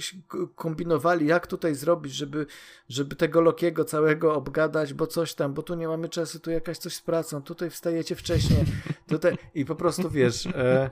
kombinowali, 0.56 1.28
jak 1.28 1.48
tutaj 1.48 1.76
zrobić, 1.76 2.14
żeby, 2.14 2.46
żeby 2.90 3.16
tego 3.16 3.42
Lokiego 3.42 3.86
całego 3.86 4.36
obgadać, 4.36 4.94
bo 4.94 5.08
coś 5.08 5.34
tam, 5.34 5.54
bo 5.54 5.64
tu 5.64 5.76
nie 5.76 5.88
mamy 5.88 6.10
czasu, 6.10 6.40
tu 6.40 6.52
jakaś 6.52 6.78
coś 6.78 6.94
z 6.94 7.02
pracą, 7.02 7.42
tutaj 7.42 7.70
wstajecie 7.70 8.16
wcześniej, 8.16 8.66
tutaj 9.08 9.38
i 9.56 9.66
po 9.66 9.76
prostu 9.76 10.10
wiesz... 10.10 10.46
E, 10.46 10.90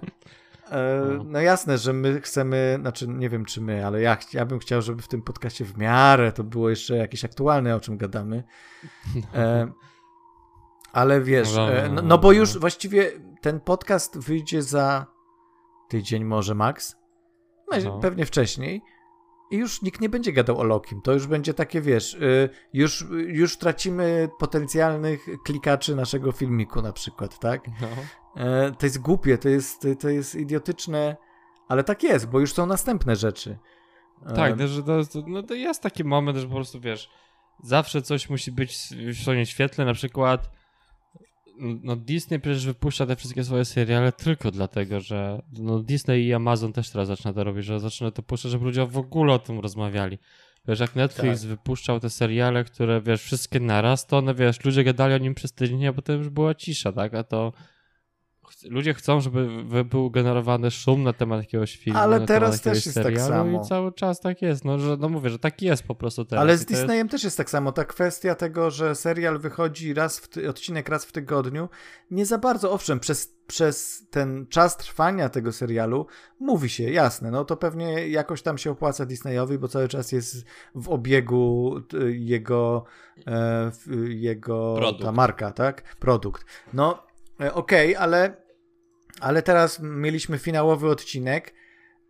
No. 0.72 1.24
no 1.24 1.42
jasne, 1.42 1.78
że 1.78 1.94
my 1.94 2.22
chcemy, 2.22 2.78
znaczy 2.82 3.08
nie 3.08 3.30
wiem 3.30 3.46
czy 3.46 3.62
my, 3.62 3.86
ale 3.86 4.02
ja, 4.02 4.18
ja 4.34 4.46
bym 4.46 4.60
chciał, 4.60 4.82
żeby 4.82 5.02
w 5.02 5.08
tym 5.08 5.22
podcaście 5.22 5.66
w 5.66 5.78
miarę 5.78 6.32
to 6.32 6.44
było 6.44 6.70
jeszcze 6.70 6.98
jakieś 6.98 7.26
aktualne, 7.26 7.76
o 7.76 7.80
czym 7.80 7.98
gadamy. 7.98 8.44
E, 9.34 9.72
ale 10.94 11.22
wiesz, 11.22 11.56
No, 11.56 11.74
e, 11.74 11.90
no, 11.90 11.96
no, 11.96 12.02
no, 12.02 12.18
bo 12.18 12.32
już 12.32 12.58
właściwie 12.58 13.12
ten 13.42 13.60
podcast 13.60 14.18
wyjdzie 14.18 14.62
za 14.62 15.06
tydzień 15.90 16.24
może 16.24 16.56
max. 16.56 16.96
No. 17.84 18.00
Pewnie 18.00 18.26
wcześniej. 18.26 18.82
I 19.52 19.58
już 19.58 19.82
nikt 19.82 20.02
nie 20.02 20.10
będzie 20.10 20.34
gadał 20.34 20.60
o 20.60 20.64
Lokim. 20.64 21.02
To 21.02 21.14
już 21.14 21.28
będzie 21.28 21.54
takie, 21.54 21.82
wiesz, 21.82 22.14
y, 22.14 22.50
już, 22.74 23.06
już 23.28 23.58
tracimy 23.58 24.30
potencjalnych 24.40 25.26
klikaczy 25.46 25.96
naszego 25.96 26.32
filmiku 26.32 26.82
na 26.82 26.94
przykład, 26.94 27.40
tak? 27.40 27.62
No. 27.82 27.88
E, 28.44 28.72
To 28.72 28.86
jest 28.86 29.00
głupie, 29.02 29.38
to 29.38 29.50
jest, 29.50 29.88
to 30.00 30.10
jest 30.10 30.36
idiotyczne, 30.36 31.18
ale 31.68 31.84
tak 31.84 32.04
jest, 32.04 32.30
bo 32.30 32.40
już 32.40 32.54
są 32.54 32.66
następne 32.66 33.16
rzeczy. 33.16 33.58
E, 34.26 34.34
Tak, 34.34 34.60
no, 34.60 34.68
że 34.68 34.84
to, 34.84 35.06
to, 35.06 35.24
no 35.28 35.44
to 35.44 35.54
jest 35.54 35.82
taki 35.84 36.04
moment, 36.04 36.38
że 36.38 36.48
po 36.48 36.56
prostu 36.56 36.80
wiesz, 36.80 37.10
zawsze 37.64 38.02
coś 38.02 38.30
musi 38.30 38.52
być 38.52 38.78
w 39.14 39.22
swoim 39.22 39.46
świetle, 39.46 39.86
na 39.86 39.94
przykład 39.94 40.57
no 41.60 41.96
Disney 41.96 42.40
przecież 42.40 42.66
wypuszcza 42.66 43.06
te 43.06 43.16
wszystkie 43.16 43.44
swoje 43.44 43.66
seriale 43.66 44.12
tylko 44.12 44.52
dlatego, 44.52 45.00
że 45.00 45.42
no 45.60 45.80
Disney 45.80 46.26
i 46.26 46.34
Amazon 46.34 46.74
też 46.74 46.90
teraz 46.90 47.08
zaczyna 47.08 47.34
to 47.34 47.44
robić, 47.44 47.66
że 47.66 47.80
zaczyna 47.80 48.12
to 48.12 48.24
puszczać, 48.24 48.52
żeby 48.52 48.66
ludzie 48.66 48.86
w 48.86 48.98
ogóle 48.98 49.34
o 49.34 49.40
tym 49.40 49.60
rozmawiali. 49.60 50.18
Wiesz, 50.68 50.80
jak 50.80 50.96
Netflix 50.96 51.42
Tak. 51.42 51.50
wypuszczał 51.50 52.00
te 52.00 52.10
seriale, 52.10 52.64
które 52.64 53.02
wiesz, 53.02 53.24
wszystkie 53.24 53.60
naraz, 53.60 54.08
to 54.08 54.18
one 54.18 54.36
wiesz, 54.36 54.66
ludzie 54.66 54.84
gadali 54.84 55.14
o 55.14 55.18
nim 55.18 55.36
przez 55.36 55.54
tydzień, 55.54 55.88
a 55.88 55.94
potem 55.94 56.18
już 56.18 56.30
była 56.30 56.56
cisza, 56.56 56.92
tak? 56.92 57.14
A 57.14 57.24
to 57.24 57.54
ludzie 58.70 58.94
chcą, 58.94 59.22
żeby 59.22 59.84
był 59.86 60.12
generowany 60.12 60.72
szum 60.72 61.04
na 61.04 61.14
temat 61.14 61.40
jakiegoś 61.40 61.78
filmu, 61.78 62.00
Ale 62.00 62.20
na 62.20 62.26
teraz 62.26 62.62
temat 62.62 62.76
też 62.76 62.86
jest 62.86 62.98
tak 63.04 63.22
samo. 63.22 63.62
i 63.62 63.66
cały 63.68 63.94
czas 63.94 64.20
tak 64.20 64.42
jest. 64.42 64.66
No, 64.66 64.80
że, 64.80 64.98
no 65.00 65.10
mówię, 65.10 65.30
że 65.30 65.40
tak 65.40 65.62
jest 65.62 65.84
po 65.84 65.96
prostu 65.96 66.26
teraz. 66.26 66.42
Ale 66.42 66.58
z 66.58 66.66
to 66.66 66.72
jest- 66.72 66.82
Disneyem 66.84 67.10
też 67.10 67.24
jest 67.24 67.38
tak 67.38 67.50
samo. 67.50 67.72
Ta 67.72 67.86
kwestia 67.86 68.36
tego, 68.36 68.72
że 68.72 68.96
serial 68.96 69.40
wychodzi 69.40 69.94
raz 69.94 70.20
w 70.20 70.28
ty- 70.28 70.50
odcinek 70.50 70.90
raz 70.90 71.06
w 71.06 71.12
tygodniu, 71.12 71.70
nie 72.12 72.26
za 72.26 72.38
bardzo. 72.38 72.72
Owszem, 72.72 73.00
przez, 73.00 73.36
przez 73.48 74.06
ten 74.10 74.48
czas 74.50 74.78
trwania 74.78 75.30
tego 75.30 75.52
serialu 75.52 76.06
mówi 76.40 76.70
się, 76.70 76.84
jasne, 76.84 77.32
no 77.32 77.46
to 77.46 77.58
pewnie 77.58 78.08
jakoś 78.10 78.42
tam 78.42 78.58
się 78.58 78.72
opłaca 78.72 79.06
Disneyowi, 79.06 79.58
bo 79.58 79.68
cały 79.68 79.88
czas 79.88 80.12
jest 80.12 80.46
w 80.76 80.90
obiegu 80.90 81.76
jego, 82.10 82.84
e, 83.28 83.72
jego 84.08 84.76
Produkt. 84.78 85.04
ta 85.04 85.12
marka, 85.12 85.52
tak? 85.52 85.96
Produkt. 85.96 86.46
No, 86.74 87.07
e, 87.42 87.54
okej, 87.54 87.96
ale, 87.96 88.38
ale 89.20 89.42
teraz 89.42 89.80
mieliśmy 89.82 90.38
finałowy 90.38 90.90
odcinek. 90.90 91.54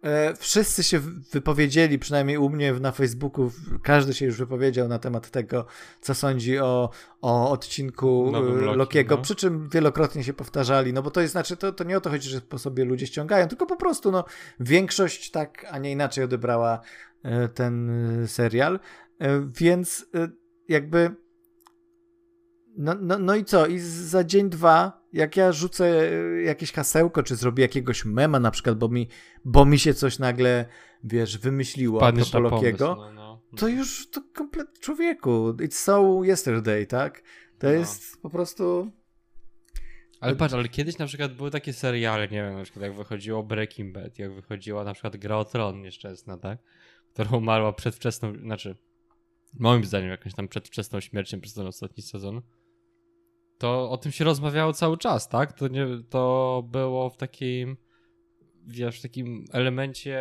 E, 0.04 0.36
Wszyscy 0.36 0.84
się 0.84 1.00
wypowiedzieli, 1.32 2.00
przynajmniej 2.00 2.38
u 2.38 2.50
mnie 2.50 2.74
na 2.74 2.92
Facebooku, 2.92 3.52
każdy 3.84 4.14
się 4.14 4.26
już 4.26 4.38
wypowiedział 4.38 4.88
na 4.88 5.00
temat 5.00 5.32
tego, 5.32 5.66
co 6.02 6.16
sądzi 6.16 6.60
o, 6.60 6.90
o 7.22 7.52
odcinku 7.52 8.30
Nowym 8.32 8.60
e, 8.60 8.62
Loki, 8.62 8.78
Lokiego, 8.78 9.16
no. 9.16 9.22
przy 9.22 9.36
czym 9.36 9.70
wielokrotnie 9.70 10.24
się 10.24 10.34
powtarzali, 10.34 10.94
no 10.94 11.02
bo 11.04 11.12
to 11.12 11.22
jest, 11.22 11.32
znaczy, 11.32 11.58
to, 11.58 11.72
to 11.72 11.84
nie 11.84 11.98
o 11.98 12.02
to 12.02 12.10
chodzi, 12.10 12.30
że 12.30 12.42
po 12.42 12.58
sobie 12.58 12.86
ludzie 12.86 13.08
ściągają, 13.08 13.48
tylko 13.48 13.66
po 13.66 13.76
prostu, 13.76 14.12
no, 14.12 14.26
większość 14.60 15.32
tak, 15.32 15.66
a 15.72 15.78
nie 15.78 15.92
inaczej 15.92 16.24
odebrała 16.24 16.82
ten 17.54 17.92
serial, 18.28 18.80
więc 19.60 20.06
jakby 20.68 21.16
no, 22.78 22.96
no, 23.02 23.20
no 23.20 23.36
i 23.36 23.46
co? 23.46 23.68
I 23.68 23.80
za 23.80 24.24
dzień, 24.24 24.50
dwa, 24.50 25.02
jak 25.14 25.38
ja 25.38 25.52
rzucę 25.52 26.12
e, 26.12 26.42
jakieś 26.42 26.72
hasełko, 26.72 27.24
czy 27.24 27.36
zrobię 27.36 27.62
jakiegoś 27.62 28.06
mema 28.06 28.40
na 28.40 28.52
przykład, 28.52 28.78
bo 28.78 28.90
mi, 28.90 29.08
bo 29.46 29.66
mi 29.66 29.80
się 29.80 29.94
coś 29.94 30.20
nagle, 30.20 30.66
wiesz, 31.04 31.38
wymyśliło 31.38 32.00
Padniesz 32.00 32.32
pomysł, 32.32 32.56
Lokiego, 32.56 32.96
no, 32.96 33.14
no. 33.14 33.42
to 33.58 33.68
już 33.68 34.10
to 34.10 34.22
komplet 34.34 34.80
człowieku. 34.80 35.54
It's 35.54 35.72
so 35.72 36.22
yesterday, 36.24 36.86
tak? 36.86 37.24
To 37.60 37.68
No. 37.68 37.74
jest 37.74 38.22
po 38.22 38.30
prostu... 38.30 38.92
Ale 40.20 40.36
patrz, 40.36 40.54
ale 40.54 40.70
kiedyś 40.70 40.98
na 40.98 41.06
przykład 41.06 41.34
były 41.34 41.52
takie 41.52 41.74
seriale, 41.74 42.28
nie 42.28 42.44
wiem, 42.44 42.54
na 42.58 42.64
przykład 42.64 42.84
jak 42.84 42.94
wychodziło 42.94 43.44
Breaking 43.44 43.94
Bad, 43.94 44.20
jak 44.20 44.34
wychodziła 44.34 44.84
na 44.84 44.94
przykład 44.94 45.18
Gra 45.18 45.38
o 45.38 45.46
Tron 45.46 45.82
nieszczęsna, 45.82 46.38
tak? 46.38 46.60
Która 47.14 47.30
umarła 47.38 47.74
przedwczesną, 47.74 48.34
znaczy 48.40 48.78
moim 49.60 49.84
zdaniem 49.84 50.10
jakąś 50.10 50.34
tam 50.34 50.48
przedwczesną 50.48 51.00
śmiercią 51.00 51.42
przez 51.42 51.54
ten 51.54 51.68
ostatni 51.68 52.04
sezon. 52.04 52.42
To 53.58 53.90
o 53.90 53.98
tym 53.98 54.12
się 54.12 54.24
rozmawiało 54.26 54.74
cały 54.74 54.98
czas, 54.98 55.30
tak? 55.30 55.54
To, 55.54 55.68
nie, 55.68 55.88
to 56.10 56.64
było 56.72 57.10
w 57.10 57.18
takim, 57.18 57.78
wiesz, 58.68 59.00
w 59.00 59.02
takim 59.02 59.46
elemencie, 59.54 60.20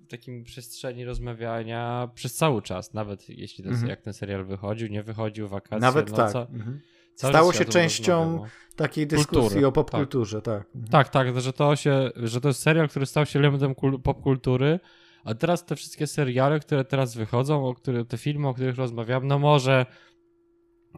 w 0.00 0.06
takim 0.10 0.44
przestrzeni 0.44 1.04
rozmawiania 1.04 2.08
przez 2.14 2.34
cały 2.34 2.62
czas, 2.62 2.94
nawet 2.94 3.28
jeśli 3.28 3.64
ten, 3.64 3.72
Mhm. 3.72 3.90
jak 3.90 4.02
ten 4.02 4.12
serial 4.12 4.44
wychodził, 4.44 4.88
nie 4.88 5.02
wychodził, 5.02 5.48
wakacje, 5.48 5.78
Nawet 5.80 6.10
no, 6.10 6.16
tak. 6.16 6.32
ca- 6.32 6.46
Mhm. 6.52 6.80
Stało 7.14 7.52
się 7.52 7.64
częścią 7.64 8.18
rozmawiało. 8.20 8.46
takiej 8.76 9.06
dyskusji 9.06 9.40
Kultury, 9.40 9.66
o 9.66 9.72
popkulturze, 9.72 10.42
tak. 10.42 10.66
Mhm. 10.74 10.86
Tak, 10.90 11.08
tak, 11.08 11.40
że 11.40 11.52
to 11.52 11.76
się, 11.76 12.10
że 12.16 12.40
to 12.40 12.48
jest 12.48 12.60
serial, 12.62 12.88
który 12.88 13.06
stał 13.06 13.26
się 13.26 13.38
elementem 13.38 13.74
kul- 13.74 14.02
popkultury, 14.02 14.80
a 15.24 15.34
teraz 15.34 15.64
te 15.66 15.76
wszystkie 15.76 16.06
seriale, 16.06 16.60
które 16.60 16.84
teraz 16.84 17.14
wychodzą, 17.16 17.66
o 17.66 17.74
które, 17.74 18.04
te 18.04 18.18
filmy, 18.18 18.48
o 18.48 18.54
których 18.54 18.76
rozmawiam, 18.76 19.26
no 19.26 19.38
może 19.38 19.86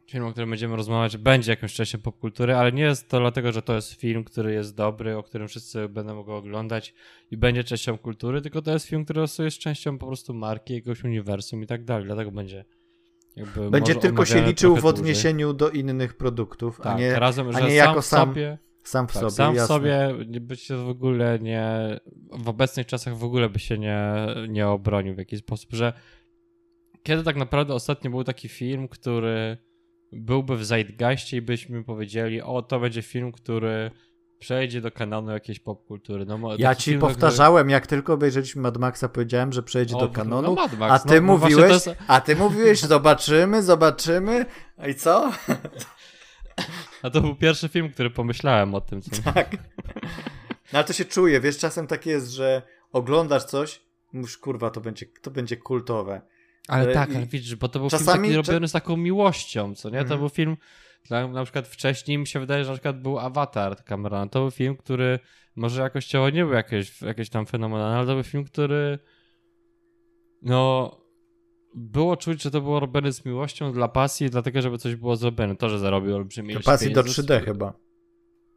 film, 0.07 0.25
o 0.25 0.31
którym 0.31 0.51
będziemy 0.51 0.77
rozmawiać, 0.77 1.17
będzie 1.17 1.53
jakąś 1.53 1.75
częścią 1.75 1.99
popkultury, 1.99 2.55
ale 2.55 2.73
nie 2.73 2.83
jest 2.83 3.09
to 3.09 3.21
dlatego, 3.21 3.53
że 3.53 3.63
to 3.63 3.75
jest 3.75 3.93
film, 3.93 4.25
który 4.25 4.53
jest 4.53 4.75
dobry, 4.75 5.17
o 5.17 5.23
którym 5.23 5.49
wszyscy 5.49 5.89
będą 5.89 6.23
go 6.23 6.37
oglądać 6.37 6.95
i 7.31 7.37
będzie 7.37 7.65
częścią 7.65 7.99
kultury, 7.99 8.43
tylko 8.43 8.63
to 8.63 8.73
jest 8.73 8.87
film, 8.87 9.05
który 9.05 9.21
jest 9.39 9.59
częścią 9.59 9.99
po 9.99 10.07
prostu 10.07 10.35
marki, 10.35 10.75
jakiegoś 10.75 11.05
uniwersum 11.05 11.63
i 11.63 11.67
tak 11.67 11.85
dalej, 11.85 12.07
dlatego 12.07 12.31
będzie 12.31 12.65
jakby 13.37 13.71
Będzie 13.71 13.95
tylko 13.95 14.25
się 14.25 14.43
liczył 14.43 14.77
w 14.77 14.81
trochę 14.81 14.89
dłużej. 14.89 15.01
odniesieniu 15.01 15.53
do 15.53 15.71
innych 15.71 16.17
produktów, 16.17 16.77
tak, 16.77 16.87
a 16.87 16.99
nie, 16.99 17.19
razem, 17.19 17.49
a 17.49 17.51
nie 17.51 17.59
sam 17.59 17.71
jako 17.71 18.03
w 18.03 18.07
sam 18.07 18.29
sobie 18.29 18.59
sam 18.83 19.09
w 19.09 19.13
tak, 19.13 19.21
sobie. 19.21 19.31
sam 19.31 19.55
w 19.55 19.61
sobie 19.61 20.15
by 20.41 20.57
się 20.57 20.77
w 20.77 20.89
ogóle 20.89 21.39
nie. 21.39 22.01
W 22.33 22.49
obecnych 22.49 22.87
czasach 22.87 23.17
w 23.17 23.25
ogóle 23.25 23.49
by 23.49 23.59
się 23.59 23.79
nie, 23.79 24.27
nie 24.49 24.69
obronił 24.69 25.15
w 25.15 25.19
jakiś 25.19 25.41
sposób, 25.41 25.73
że 25.73 25.93
kiedy 27.03 27.23
tak 27.23 27.37
naprawdę 27.37 27.75
ostatnio 27.75 28.11
był 28.11 28.25
taki 28.25 28.49
film, 28.49 28.89
który 28.89 29.59
byłby 30.13 30.57
w 30.57 30.65
zeitgeistie 30.65 31.37
i 31.37 31.43
byśmy 31.43 31.85
powiedzieli, 31.85 32.43
o 32.43 32.63
to 32.63 32.81
będzie 32.81 33.03
film, 33.03 33.33
który 33.33 33.91
przejdzie 34.39 34.81
do 34.81 34.91
kanonu 34.91 35.31
jakiejś 35.31 35.59
popkultury. 35.61 36.27
No, 36.27 36.39
Ja 36.59 36.75
ci 36.75 36.99
powtarzałem, 36.99 37.71
jak 37.71 37.87
tylko 37.87 38.13
obejrzeliśmy 38.13 38.63
Mad 38.63 38.77
Maxa, 38.77 39.09
powiedziałem, 39.09 39.53
że 39.53 39.63
przejdzie 39.63 39.95
który... 39.95 40.07
do 40.07 40.13
O, 40.13 40.15
kanonu, 40.15 40.49
no 40.49 40.55
Mad 40.55 40.73
a 40.75 40.77
Max, 40.77 41.05
ty 41.05 41.21
no, 41.21 41.27
no 41.27 41.39
mówiłeś, 41.39 41.71
jest- 41.71 41.91
a 42.07 42.21
ty 42.21 42.37
mówiłeś, 42.37 42.81
zobaczymy, 42.81 43.63
zobaczymy, 43.63 44.47
i 44.89 44.95
co? 44.95 45.33
A 47.03 47.11
to 47.11 47.21
był 47.21 47.35
pierwszy 47.37 47.69
film, 47.69 47.91
który 47.93 48.11
pomyślałem 48.11 48.75
o 48.75 48.81
tym. 48.81 49.03
Co... 49.03 49.33
Tak. 49.33 49.51
No 50.73 50.79
ale 50.79 50.85
to 50.85 50.93
się 50.93 51.05
czuje, 51.05 51.41
wiesz, 51.41 51.59
czasem 51.59 51.87
tak 51.87 52.07
jest, 52.07 52.31
że 52.31 52.63
oglądasz 52.93 53.45
coś, 53.45 53.83
mówisz, 54.13 54.39
kurwa, 54.39 54.71
to 54.71 54.81
będzie, 54.81 55.07
to 55.23 55.31
będzie 55.31 55.57
kultowe. 55.57 56.21
Ale 56.69 56.91
E, 56.91 56.95
tak, 56.95 57.17
ale 57.17 57.27
widzisz, 57.27 57.57
bo 57.57 57.69
to 57.69 57.79
był 57.79 57.91
czasami- 57.91 58.29
film 58.29 58.37
robiony 58.47 58.69
z 58.69 58.73
taką 58.73 58.97
miłością, 58.97 59.75
co 59.75 59.89
nie? 59.91 59.97
To 59.97 60.03
Mhm. 60.03 60.21
był 60.21 60.29
film, 60.29 60.57
dla, 61.09 61.29
na 61.29 61.45
przykład 61.45 61.69
wcześniej 61.69 62.19
mi 62.19 62.27
się 62.27 62.41
wydaje, 62.41 62.65
że 62.65 62.71
na 62.71 62.77
przykład 62.77 63.03
był 63.03 63.19
Avatar 63.19 63.85
Camerona. 63.85 64.27
To 64.29 64.41
był 64.41 64.51
film, 64.51 64.77
który 64.77 65.19
może 65.57 65.83
jakościowo 65.83 66.31
nie 66.31 66.45
był 66.45 66.55
jakieś, 66.55 67.03
jakieś 67.03 67.31
tam 67.31 67.47
fenomenalny, 67.47 67.97
ale 67.97 68.07
to 68.07 68.15
był 68.15 68.23
film, 68.23 68.45
który 68.45 68.99
no 70.43 70.91
było 71.75 72.17
czuć, 72.17 72.43
że 72.43 72.51
to 72.51 72.61
było 72.61 72.81
robione 72.81 73.13
z 73.13 73.25
miłością, 73.25 73.73
dla 73.73 73.89
pasji, 73.89 74.31
dlatego, 74.31 74.63
żeby 74.63 74.79
coś 74.79 74.97
było 74.97 75.17
zrobione. 75.17 75.57
To, 75.57 75.69
że 75.69 75.79
zarobił 75.79 76.17
olbrzymie 76.17 76.53
ilość 76.53 76.67
Pasji 76.67 76.93
do 76.93 77.03
pieniędzy, 77.03 77.23
3D 77.23 77.45
chyba. 77.45 77.73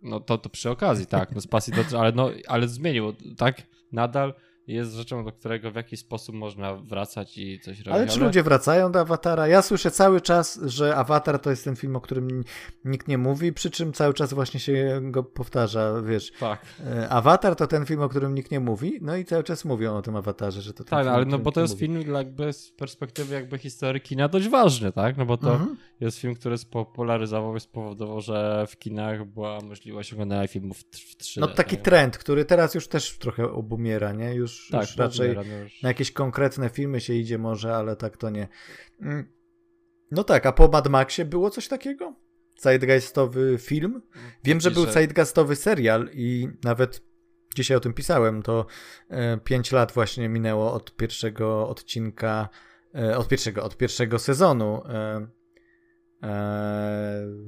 No 0.02 0.20
to, 0.20 0.38
to 0.38 0.50
przy 0.50 0.70
okazji, 0.70 1.06
tak, 1.06 1.32
no 1.36 1.42
z 1.42 1.48
pasji 1.48 1.74
do, 1.74 2.00
ale, 2.00 2.12
no, 2.12 2.30
ale 2.48 2.68
zmienił, 2.68 3.14
tak? 3.38 3.62
Nadal 3.92 4.34
jest 4.68 4.94
rzeczą, 4.94 5.26
do 5.26 5.32
którego 5.32 5.72
w 5.72 5.76
jakiś 5.76 6.00
sposób 6.00 6.36
można 6.36 6.76
wracać 6.76 7.38
i 7.38 7.60
coś 7.60 7.78
robić. 7.80 7.88
Ale 7.94 8.08
czy 8.08 8.20
ludzie 8.20 8.44
wracają 8.44 8.92
do 8.92 9.00
Awatara? 9.00 9.48
Ja 9.48 9.62
słyszę 9.62 9.92
cały 9.92 10.22
czas, 10.22 10.60
że 10.66 10.96
Awatar 10.96 11.40
to 11.40 11.50
jest 11.50 11.64
ten 11.64 11.76
film, 11.76 11.96
o 11.96 12.02
którym 12.02 12.44
nikt 12.86 13.08
nie 13.08 13.18
mówi, 13.18 13.54
przy 13.54 13.72
czym 13.72 13.94
cały 13.94 14.14
czas 14.14 14.34
właśnie 14.34 14.60
się 14.60 15.00
go 15.04 15.24
powtarza, 15.24 16.02
wiesz. 16.02 16.32
Tak. 16.40 16.66
e, 16.86 17.10
Awatar 17.10 17.56
to 17.56 17.68
ten 17.68 17.86
film, 17.86 18.02
o 18.02 18.10
którym 18.10 18.36
nikt 18.36 18.52
nie 18.52 18.60
mówi, 18.60 19.00
no 19.02 19.16
i 19.18 19.26
cały 19.26 19.44
czas 19.44 19.66
mówią 19.66 19.96
o 19.96 20.02
tym 20.02 20.16
Awatarze, 20.16 20.62
że 20.62 20.74
to 20.74 20.78
ten 20.84 20.88
Tak, 20.88 21.04
film, 21.04 21.16
ale 21.16 21.26
no 21.26 21.40
bo 21.40 21.52
to 21.52 21.62
jest 21.62 21.74
mówi. 21.74 21.86
film 21.88 22.14
jakby 22.16 22.54
z 22.54 22.72
perspektywy 22.72 23.34
jakby 23.36 23.58
historii 23.58 24.02
kina 24.02 24.28
dość 24.28 24.50
ważny, 24.50 24.92
tak? 24.92 25.18
No 25.18 25.26
bo 25.26 25.38
to 25.38 25.52
Mhm. 25.54 25.78
jest 26.00 26.18
film, 26.20 26.36
który 26.36 26.58
spopularyzował 26.58 27.56
i 27.56 27.60
spowodował, 27.60 28.22
że 28.22 28.66
w 28.70 28.78
kinach 28.78 29.26
była 29.26 29.60
możliwość 29.62 30.14
oglądania 30.14 30.48
filmów 30.48 30.78
w 30.78 30.84
tr- 30.90 31.12
w 31.12 31.18
3D. 31.18 31.40
No 31.42 31.48
taki 31.48 31.76
tak? 31.76 31.86
trend, 31.86 32.18
który 32.18 32.46
teraz 32.46 32.76
już 32.76 32.88
też 32.88 33.18
trochę 33.18 33.52
obumiera, 33.52 34.12
nie? 34.12 34.34
Już, 34.36 34.53
Tak, 34.72 34.82
już 34.82 34.98
raczej 34.98 35.36
już. 35.64 35.82
na 35.82 35.90
jakieś 35.90 36.12
konkretne 36.12 36.70
filmy 36.70 37.02
się 37.02 37.14
idzie 37.14 37.38
może, 37.38 37.76
ale 37.76 37.96
tak 37.96 38.18
to 38.18 38.30
nie. 38.30 38.48
Mm. 39.02 39.26
No 40.12 40.24
tak, 40.24 40.46
a 40.46 40.52
po 40.52 40.68
Mad 40.68 40.88
Maxie 40.88 41.26
było 41.26 41.50
coś 41.50 41.68
takiego? 41.68 42.16
Zeitgeistowy 42.58 43.58
film? 43.60 44.02
Wiem, 44.44 44.62
że 44.62 44.72
był 44.72 44.86
zeitgeistowy 44.86 45.56
serial 45.56 46.10
i 46.14 46.48
nawet 46.64 47.02
dzisiaj 47.56 47.78
o 47.78 47.80
tym 47.80 47.94
pisałem, 47.94 48.42
to 48.42 48.66
5 49.44 49.72
lat 49.72 49.92
właśnie 49.92 50.30
minęło 50.30 50.74
od 50.74 50.96
pierwszego 50.96 51.70
odcinka, 51.70 52.50
e, 52.96 53.18
od 53.18 53.28
pierwszego, 53.28 53.64
od 53.64 53.78
pierwszego 53.78 54.20
sezonu 54.20 54.84
e, 54.86 54.90
e, 54.90 55.28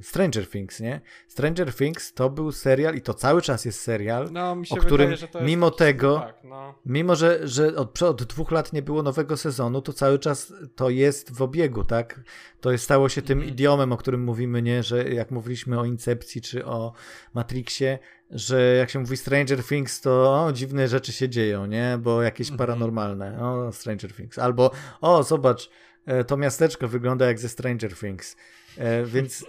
Stranger 0.02 0.50
Things, 0.50 0.80
nie? 0.80 1.00
Stranger 1.28 1.74
Things 1.74 2.12
to 2.12 2.30
był 2.30 2.52
serial 2.52 2.94
i 2.94 3.00
to 3.02 3.14
cały 3.14 3.42
czas 3.42 3.64
jest 3.64 3.80
serial, 3.80 4.28
No, 4.32 4.56
o 4.70 4.76
którym 4.76 4.98
wydaje, 4.98 5.16
że 5.16 5.28
to 5.28 5.38
jest 5.38 5.46
mimo 5.48 5.70
tego- 5.70 6.18
Tak, 6.20 6.44
no. 6.44 6.74
Mimo, 6.86 7.16
że, 7.16 7.48
że 7.48 7.76
od, 7.76 8.02
od 8.02 8.22
dwóch 8.24 8.50
lat 8.50 8.72
nie 8.72 8.82
było 8.82 9.02
nowego 9.02 9.36
sezonu, 9.36 9.82
to 9.82 9.92
cały 9.92 10.18
czas 10.18 10.52
to 10.76 10.90
jest 10.90 11.36
w 11.36 11.42
obiegu, 11.42 11.84
tak? 11.84 12.20
To 12.60 12.72
jest, 12.72 12.84
stało 12.84 13.08
się 13.08 13.22
tym 13.22 13.38
Mhm. 13.38 13.52
idiomem, 13.54 13.92
o 13.92 13.96
którym 13.96 14.24
mówimy, 14.24 14.62
nie? 14.62 14.82
Że 14.82 15.04
jak 15.08 15.30
mówiliśmy 15.30 15.80
o 15.80 15.84
Incepcji 15.84 16.40
czy 16.42 16.64
o 16.66 16.92
Matrixie, 17.34 17.98
że 18.30 18.74
jak 18.76 18.90
się 18.90 18.98
mówi 18.98 19.16
Stranger 19.16 19.64
Things, 19.64 20.00
to 20.00 20.44
o, 20.44 20.52
dziwne 20.52 20.88
rzeczy 20.88 21.12
się 21.12 21.28
dzieją, 21.28 21.66
nie? 21.66 21.98
Bo 22.02 22.22
jakieś 22.22 22.50
Mhm. 22.50 22.58
paranormalne. 22.58 23.38
O, 23.42 23.72
Stranger 23.72 24.12
Things. 24.14 24.38
Albo, 24.38 24.70
o, 25.00 25.22
zobacz, 25.22 25.70
e, 26.06 26.24
to 26.24 26.36
miasteczko 26.36 26.88
wygląda 26.88 27.26
jak 27.26 27.38
ze 27.38 27.48
Stranger 27.48 27.94
Things. 27.96 28.36
E, 28.78 29.04
Więc 29.04 29.46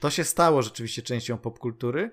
to 0.00 0.10
się 0.10 0.24
stało 0.24 0.62
rzeczywiście 0.62 1.02
częścią 1.02 1.38
popkultury, 1.38 2.10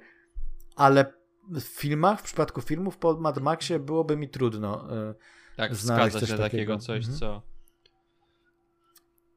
ale 0.76 1.14
w 1.52 1.62
filmach, 1.64 2.20
w 2.20 2.24
przypadku 2.24 2.62
filmów 2.62 2.98
po 2.98 3.14
Mad 3.14 3.38
Maxie 3.42 3.80
byłoby 3.80 4.18
mi 4.18 4.30
trudno. 4.30 4.98
e, 5.10 5.14
Tak, 5.58 5.76
znaleźć 5.76 6.18
coś 6.20 6.30
się 6.30 6.38
takiego 6.38 6.44
takiego. 6.44 6.78
coś, 6.78 6.98
Mhm. 6.98 7.18
co... 7.20 7.42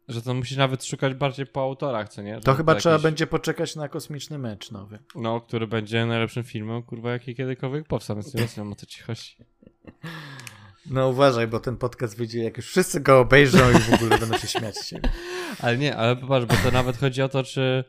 że 0.08 0.22
to 0.22 0.34
musisz 0.34 0.56
nawet 0.56 0.84
szukać 0.84 1.14
bardziej 1.14 1.46
po 1.46 1.62
autorach, 1.62 2.08
co 2.08 2.22
nie? 2.22 2.34
Że 2.34 2.40
To 2.40 2.54
chyba 2.54 2.72
jakiś, 2.72 2.82
trzeba 2.82 2.98
będzie 2.98 3.26
poczekać 3.26 3.76
na 3.76 3.88
kosmiczny 3.88 4.38
mecz 4.38 4.70
nowy. 4.70 4.98
No, 5.14 5.40
który 5.40 5.66
będzie 5.66 6.06
najlepszym 6.06 6.44
filmem, 6.44 6.82
kurwa, 6.82 7.10
jaki 7.10 7.34
kiedykolwiek 7.34 7.86
powstał, 7.86 8.16
więc 8.16 8.34
nie 8.34 8.42
rozumiem, 8.42 8.72
o 8.72 8.76
co 8.76 8.86
ci 8.86 9.02
chodzi. 9.02 9.36
No 10.86 11.08
uważaj, 11.08 11.46
bo 11.48 11.60
ten 11.60 11.76
podcast 11.76 12.16
wyjdzie, 12.16 12.44
jak 12.44 12.56
już 12.56 12.66
wszyscy 12.66 13.00
go 13.00 13.20
obejrzą 13.20 13.70
i 13.70 13.74
w 13.74 13.94
ogóle 13.94 14.18
będą 14.18 14.38
się 14.38 14.48
śmiać 14.48 14.76
z 14.76 14.86
siebie. 14.86 15.08
Ale 15.62 15.78
nie, 15.78 15.96
ale 15.96 16.16
popatrz, 16.16 16.46
bo 16.46 16.54
to 16.54 16.70
nawet 16.70 16.96
chodzi 16.96 17.22
o 17.22 17.28
to, 17.28 17.44
czy 17.44 17.84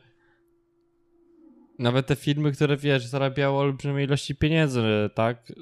nawet 1.78 2.06
te 2.06 2.16
filmy, 2.16 2.52
które 2.52 2.76
wiesz, 2.76 3.06
zarabiały 3.06 3.58
olbrzymie 3.58 4.04
ilości 4.04 4.34
pieniędzy, 4.34 4.82
tak? 5.14 5.52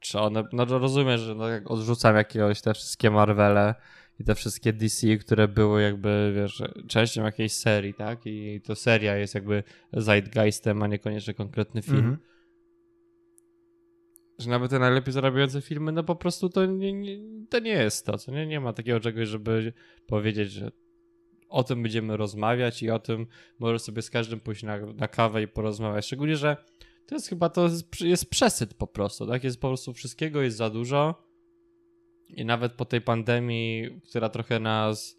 Czy 0.00 0.18
one, 0.18 0.44
no 0.52 0.64
rozumiem, 0.64 1.18
że 1.18 1.34
no, 1.34 1.48
jak 1.48 1.70
odrzucam 1.70 2.16
jakiegoś 2.16 2.60
te 2.60 2.74
wszystkie 2.74 3.10
Marvele 3.10 3.74
i 4.18 4.24
te 4.24 4.34
wszystkie 4.34 4.72
DC, 4.72 5.16
które 5.16 5.48
były 5.48 5.82
jakby, 5.82 6.32
wiesz, 6.36 6.62
częścią 6.88 7.24
jakiejś 7.24 7.52
serii, 7.52 7.94
tak? 7.94 8.18
I 8.24 8.60
to 8.64 8.74
seria 8.74 9.16
jest 9.16 9.34
jakby 9.34 9.62
zeitgeistem, 9.92 10.82
a 10.82 10.86
niekoniecznie 10.86 11.34
konkretny 11.34 11.82
film. 11.82 11.98
Mhm. 11.98 12.18
Że 14.38 14.50
nawet 14.50 14.70
te 14.70 14.78
najlepiej 14.78 15.12
zarabiające 15.12 15.62
filmy, 15.62 15.92
no 15.92 16.04
po 16.04 16.16
prostu 16.16 16.48
to 16.48 16.66
nie, 16.66 16.92
nie, 16.92 17.18
to 17.50 17.58
nie 17.58 17.70
jest 17.70 18.06
to, 18.06 18.18
co 18.18 18.32
nie? 18.32 18.46
Nie 18.46 18.60
ma 18.60 18.72
takiego 18.72 19.00
czegoś, 19.00 19.28
żeby 19.28 19.72
powiedzieć, 20.06 20.52
że 20.52 20.72
o 21.48 21.64
tym 21.64 21.82
będziemy 21.82 22.16
rozmawiać 22.16 22.82
i 22.82 22.90
o 22.90 22.98
tym 22.98 23.26
możesz 23.58 23.82
sobie 23.82 24.02
z 24.02 24.10
każdym 24.10 24.40
pójść 24.40 24.62
na, 24.62 24.78
na 24.78 25.08
kawę 25.08 25.42
i 25.42 25.48
porozmawiać. 25.48 26.06
Szczególnie, 26.06 26.36
że 26.36 26.56
to 27.06 27.14
jest 27.14 27.28
chyba, 27.28 27.48
to 27.48 27.62
jest, 27.62 28.00
jest 28.00 28.30
przesyt 28.30 28.74
po 28.74 28.86
prostu, 28.86 29.26
tak? 29.26 29.44
Jest 29.44 29.60
po 29.60 29.68
prostu 29.68 29.92
wszystkiego, 29.92 30.42
jest 30.42 30.56
za 30.56 30.70
dużo 30.70 31.26
i 32.28 32.44
nawet 32.44 32.72
po 32.72 32.84
tej 32.84 33.00
pandemii, 33.00 34.00
która 34.08 34.28
trochę 34.28 34.60
nas, 34.60 35.18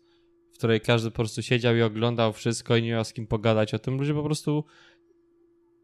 w 0.52 0.58
której 0.58 0.82
każdy 0.82 1.12
po 1.12 1.16
prostu 1.16 1.42
siedział 1.42 1.76
i 1.76 1.82
oglądał 1.82 2.34
wszystko 2.34 2.76
i 2.76 2.84
nie 2.84 2.90
miał 2.90 3.06
z 3.06 3.14
kim 3.14 3.28
pogadać 3.28 3.74
o 3.74 3.80
tym, 3.80 3.98
ludzie 3.98 4.14
po 4.14 4.24
prostu 4.24 4.64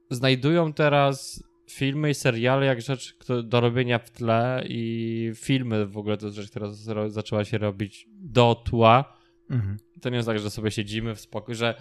znajdują 0.09 0.73
teraz 0.73 1.43
filmy 1.69 2.09
i 2.09 2.13
seriale 2.13 2.65
jak 2.65 2.81
rzecz 2.81 3.17
do 3.43 3.61
robienia 3.61 3.99
w 3.99 4.09
tle 4.09 4.63
i 4.67 5.31
filmy 5.35 5.85
w 5.85 5.97
ogóle 5.97 6.17
to 6.17 6.25
jest 6.25 6.35
rzecz, 6.35 6.49
która 6.49 6.69
zaczęła 7.09 7.45
się 7.45 7.57
robić 7.57 8.07
do 8.09 8.55
tła. 8.65 9.17
Mhm. 9.49 9.77
To 10.01 10.09
nie 10.09 10.15
jest 10.15 10.27
tak, 10.27 10.39
że 10.39 10.49
sobie 10.49 10.71
siedzimy 10.71 11.15
w 11.15 11.19
spokoju, 11.19 11.55
że 11.55 11.75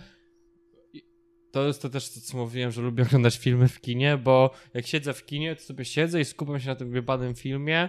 to 1.51 1.67
jest 1.67 1.83
to 1.83 1.89
też, 1.89 2.09
co 2.09 2.37
mówiłem, 2.37 2.71
że 2.71 2.83
lubię 2.83 3.03
oglądać 3.03 3.39
filmy 3.39 3.69
w 3.69 3.81
kinie, 3.81 4.17
bo 4.17 4.51
jak 4.75 4.87
siedzę 4.87 5.13
w 5.13 5.27
kinie, 5.27 5.57
to 5.57 5.63
sobie 5.63 5.85
siedzę 5.85 6.21
i 6.21 6.25
skupiam 6.25 6.61
się 6.61 6.69
na 6.69 6.75
tym 6.75 6.91
wypadnym 6.91 7.35
filmie 7.35 7.89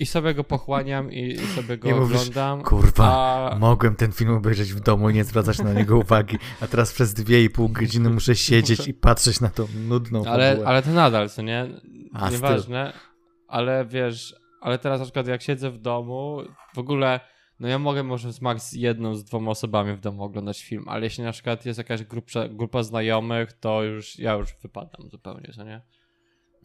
i 0.00 0.06
sobie 0.06 0.34
go 0.34 0.44
pochłaniam 0.44 1.12
i, 1.12 1.32
i 1.32 1.46
sobie 1.46 1.78
go 1.78 1.96
oglądam. 1.96 2.62
kurwa, 2.62 3.50
a... 3.50 3.58
mogłem 3.58 3.96
ten 3.96 4.12
film 4.12 4.30
obejrzeć 4.30 4.72
w 4.72 4.80
domu 4.80 5.10
i 5.10 5.14
nie 5.14 5.24
zwracać 5.24 5.58
na 5.58 5.72
niego 5.72 5.98
uwagi, 5.98 6.38
a 6.60 6.66
teraz 6.66 6.92
przez 6.92 7.14
dwie 7.14 7.44
i 7.44 7.50
pół 7.50 7.68
godziny 7.68 8.10
muszę 8.10 8.36
siedzieć 8.36 8.78
muszę... 8.78 8.90
i 8.90 8.94
patrzeć 8.94 9.40
na 9.40 9.48
tą 9.48 9.66
nudną 9.88 10.24
ale, 10.24 10.58
ale 10.64 10.82
to 10.82 10.90
nadal, 10.90 11.30
co 11.30 11.42
nie? 11.42 11.66
A, 12.12 12.30
Nieważne, 12.30 12.92
styl. 12.92 13.00
ale 13.48 13.84
wiesz, 13.84 14.34
ale 14.60 14.78
teraz 14.78 15.00
na 15.00 15.04
przykład 15.04 15.26
jak 15.26 15.42
siedzę 15.42 15.70
w 15.70 15.78
domu, 15.78 16.38
w 16.74 16.78
ogóle 16.78 17.20
no 17.60 17.68
ja 17.68 17.78
mogę 17.78 18.02
może 18.02 18.32
z 18.32 18.40
max 18.40 18.72
jedną, 18.72 19.14
z 19.14 19.24
dwoma 19.24 19.50
osobami 19.50 19.92
w 19.92 20.00
domu 20.00 20.24
oglądać 20.24 20.64
film, 20.64 20.84
ale 20.88 21.04
jeśli 21.04 21.24
na 21.24 21.32
przykład 21.32 21.66
jest 21.66 21.78
jakaś 21.78 22.04
grupa, 22.04 22.48
grupa 22.48 22.82
znajomych, 22.82 23.52
to 23.52 23.82
już 23.82 24.18
ja 24.18 24.32
już 24.32 24.48
wypadam 24.62 25.10
zupełnie, 25.10 25.52
co 25.56 25.64
nie? 25.64 25.80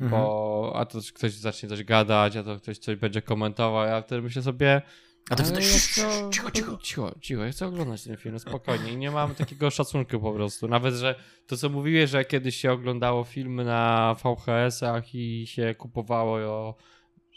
Mhm. 0.01 0.21
Bo 0.21 0.71
a 0.75 0.85
to 0.85 0.99
ktoś 1.13 1.33
zacznie 1.33 1.69
coś 1.69 1.83
gadać, 1.83 2.35
a 2.35 2.43
to 2.43 2.57
ktoś 2.57 2.77
coś 2.77 2.95
będzie 2.95 3.21
komentował, 3.21 3.87
ja 3.87 4.01
wtedy 4.01 4.21
myślę 4.21 4.41
sobie. 4.41 4.81
A 5.29 5.35
to 5.35 5.43
cicho, 5.43 6.29
cicho, 6.31 6.51
cicho. 6.51 6.77
Cicho, 6.81 7.15
cicho, 7.21 7.43
ja 7.43 7.51
chcę 7.51 7.67
oglądać 7.67 8.03
ten 8.03 8.17
film, 8.17 8.33
no 8.33 8.39
spokojnie. 8.39 8.91
I 8.91 8.97
nie 8.97 9.11
mam 9.11 9.35
takiego 9.35 9.69
szacunku 9.79 10.19
po 10.19 10.33
prostu. 10.33 10.67
Nawet, 10.67 10.95
że 10.95 11.15
to 11.47 11.57
co 11.57 11.69
mówiłeś, 11.69 12.09
że 12.09 12.25
kiedyś 12.25 12.55
się 12.55 12.71
oglądało 12.71 13.23
filmy 13.23 13.65
na 13.65 14.15
VHS-ach 14.23 15.15
i 15.15 15.47
się 15.47 15.75
kupowało 15.75 16.37
o 16.37 16.75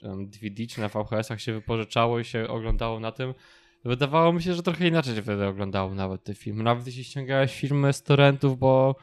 DVD 0.02 0.66
czy 0.66 0.81
na 0.81 0.88
VHS-ach 0.88 1.40
się 1.40 1.52
wypożyczało 1.52 2.19
i 2.19 2.25
się 2.25 2.49
oglądało 2.49 3.00
na 3.00 3.12
tym. 3.12 3.35
Wydawało 3.85 4.33
mi 4.33 4.42
się, 4.42 4.54
że 4.54 4.62
trochę 4.62 4.88
inaczej 4.88 5.14
się 5.14 5.23
wtedy 5.23 5.47
oglądało 5.47 5.95
nawet 5.95 6.25
te 6.25 6.35
filmy. 6.35 6.62
Nawet 6.62 6.87
jeśli 6.87 7.04
ściągałeś 7.04 7.61
filmy 7.61 7.92
z 7.92 8.02
torrentów, 8.02 8.59
bo 8.59 8.97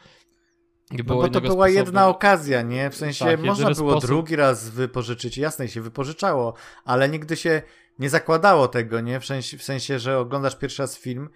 no 0.91 1.03
bo 1.03 1.29
to 1.29 1.41
była 1.41 1.67
sposobu. 1.67 1.86
jedna 1.86 2.08
okazja, 2.08 2.62
nie? 2.62 2.89
W 2.89 2.96
sensie 2.96 3.25
tak, 3.25 3.41
można 3.41 3.72
było 3.72 3.91
sposób... 3.91 4.10
drugi 4.10 4.36
raz 4.36 4.69
wypożyczyć, 4.69 5.38
jasne 5.38 5.67
się 5.67 5.81
wypożyczało, 5.81 6.53
ale 6.86 7.10
nigdy 7.10 7.36
się 7.36 7.62
nie 7.99 8.10
zakładało 8.10 8.67
tego, 8.67 9.02
nie? 9.02 9.19
W 9.19 9.25
sensie, 9.25 9.58
w 9.58 9.63
sensie 9.63 9.99
że 9.99 10.19
oglądasz 10.19 10.56
pierwszy 10.56 10.82
raz 10.82 10.97
film, 10.97 11.30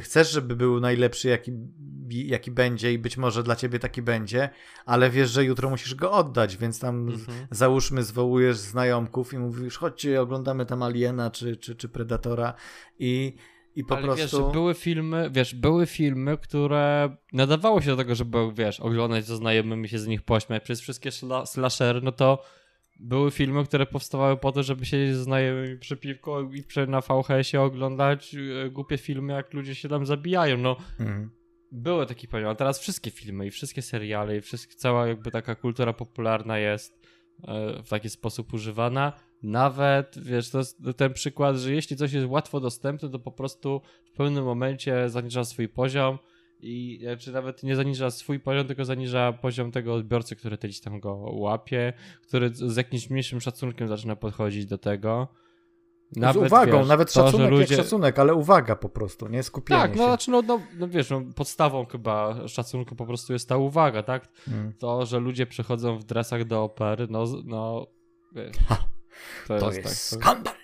chcesz, 0.00 0.30
żeby 0.30 0.56
był 0.56 0.80
najlepszy, 0.80 1.28
jaki, 1.28 1.52
jaki 2.08 2.50
będzie 2.50 2.92
i 2.92 2.98
być 2.98 3.16
może 3.16 3.42
dla 3.42 3.56
ciebie 3.56 3.78
taki 3.78 4.02
będzie, 4.02 4.50
ale 4.86 5.10
wiesz, 5.10 5.30
że 5.30 5.44
jutro 5.44 5.70
musisz 5.70 5.94
go 5.94 6.12
oddać, 6.12 6.56
więc 6.56 6.80
tam 6.80 7.08
mhm. 7.08 7.46
załóżmy, 7.50 8.02
zwołujesz 8.02 8.56
znajomków 8.56 9.32
i 9.32 9.38
mówisz, 9.38 9.78
chodźcie, 9.78 10.20
oglądamy 10.20 10.66
tam 10.66 10.82
Aliena 10.82 11.30
czy, 11.30 11.56
czy, 11.56 11.76
czy 11.76 11.88
Predatora 11.88 12.54
i 12.98 13.36
i 13.76 13.84
po 13.84 13.96
Ale 13.96 14.04
prostu. 14.04 14.44
Wiesz, 14.44 14.52
były 14.52 14.74
filmy, 14.74 15.30
wiesz, 15.32 15.54
były 15.54 15.86
filmy, 15.86 16.38
które 16.38 17.16
nadawało 17.32 17.80
się 17.80 17.90
do 17.90 17.96
tego, 17.96 18.14
żeby, 18.14 18.38
wiesz, 18.54 18.80
oglądać 18.80 19.24
ze 19.24 19.36
znajomymi 19.36 19.88
się 19.88 19.98
z 19.98 20.06
nich 20.06 20.22
pośmiać. 20.22 20.62
Przez 20.62 20.80
wszystkie 20.80 21.10
sla 21.10 21.46
slashery, 21.46 22.00
no 22.00 22.12
to 22.12 22.44
były 23.00 23.30
filmy, 23.30 23.64
które 23.64 23.86
powstawały 23.86 24.36
po 24.36 24.52
to, 24.52 24.62
żeby 24.62 24.86
siedzieć 24.86 25.16
ze 25.16 25.22
znajomymi 25.22 25.78
przy 25.78 25.96
piwku 25.96 26.40
i 26.40 26.64
na 26.88 27.00
VHS-ie 27.00 27.62
oglądać 27.62 28.34
e, 28.34 28.70
głupie 28.70 28.98
filmy, 28.98 29.32
jak 29.32 29.54
ludzie 29.54 29.74
się 29.74 29.88
tam 29.88 30.06
zabijają. 30.06 30.58
No, 30.58 30.76
mhm. 31.00 31.30
były 31.72 32.06
takie 32.06 32.28
filmy, 32.28 32.48
a 32.48 32.54
teraz 32.54 32.78
wszystkie 32.78 33.10
filmy 33.10 33.46
i 33.46 33.50
wszystkie 33.50 33.82
seriale 33.82 34.36
i 34.36 34.40
wszystkie, 34.40 34.74
cała 34.74 35.06
jakby 35.06 35.30
taka 35.30 35.54
kultura 35.54 35.92
popularna 35.92 36.58
jest 36.58 37.06
e, 37.44 37.82
w 37.82 37.88
taki 37.88 38.10
sposób 38.10 38.52
używana 38.52 39.12
nawet, 39.42 40.18
wiesz, 40.22 40.50
to 40.50 40.58
jest 40.58 40.82
ten 40.96 41.12
przykład, 41.12 41.56
że 41.56 41.74
jeśli 41.74 41.96
coś 41.96 42.12
jest 42.12 42.26
łatwo 42.26 42.60
dostępne, 42.60 43.08
to 43.08 43.18
po 43.18 43.32
prostu 43.32 43.80
w 44.04 44.16
pewnym 44.16 44.44
momencie 44.44 45.10
zaniża 45.10 45.44
swój 45.44 45.68
poziom 45.68 46.18
i 46.60 46.98
czy 47.00 47.04
znaczy 47.06 47.32
nawet 47.32 47.62
nie 47.62 47.76
zaniża 47.76 48.10
swój 48.10 48.40
poziom, 48.40 48.66
tylko 48.66 48.84
zaniża 48.84 49.32
poziom 49.32 49.72
tego 49.72 49.94
odbiorcy, 49.94 50.36
który 50.36 50.56
gdzieś 50.56 50.80
tam 50.80 51.00
go 51.00 51.14
łapie, 51.14 51.92
który 52.22 52.50
z 52.54 52.76
jakimś 52.76 53.10
mniejszym 53.10 53.40
szacunkiem 53.40 53.88
zaczyna 53.88 54.16
podchodzić 54.16 54.66
do 54.66 54.78
tego. 54.78 55.28
Nawet, 56.16 56.42
z 56.42 56.46
uwagą, 56.46 56.78
wiesz, 56.78 56.88
nawet 56.88 57.12
to, 57.12 57.24
szacunek 57.24 57.50
ludzie... 57.50 57.74
jak 57.74 57.84
szacunek, 57.84 58.18
ale 58.18 58.34
uwaga 58.34 58.76
po 58.76 58.88
prostu, 58.88 59.28
nie 59.28 59.42
skupienie 59.42 59.80
Tak, 59.80 59.96
no, 59.96 60.04
znaczy, 60.04 60.30
no, 60.30 60.42
no, 60.42 60.60
no 60.78 60.88
wiesz, 60.88 61.10
no, 61.10 61.22
podstawą 61.36 61.86
chyba 61.86 62.48
szacunku 62.48 62.96
po 62.96 63.06
prostu 63.06 63.32
jest 63.32 63.48
ta 63.48 63.56
uwaga, 63.56 64.02
tak? 64.02 64.28
Hmm. 64.44 64.72
To, 64.78 65.06
że 65.06 65.18
ludzie 65.18 65.46
przychodzą 65.46 65.98
w 65.98 66.04
dresach 66.04 66.44
do 66.44 66.62
opery, 66.62 67.06
no, 67.10 67.24
no 67.44 67.86
wiesz, 68.32 68.56
to, 69.48 69.58
to 69.58 69.72
jest, 69.72 69.84
jest 69.84 70.10
tak, 70.10 70.20
skandal. 70.20 70.54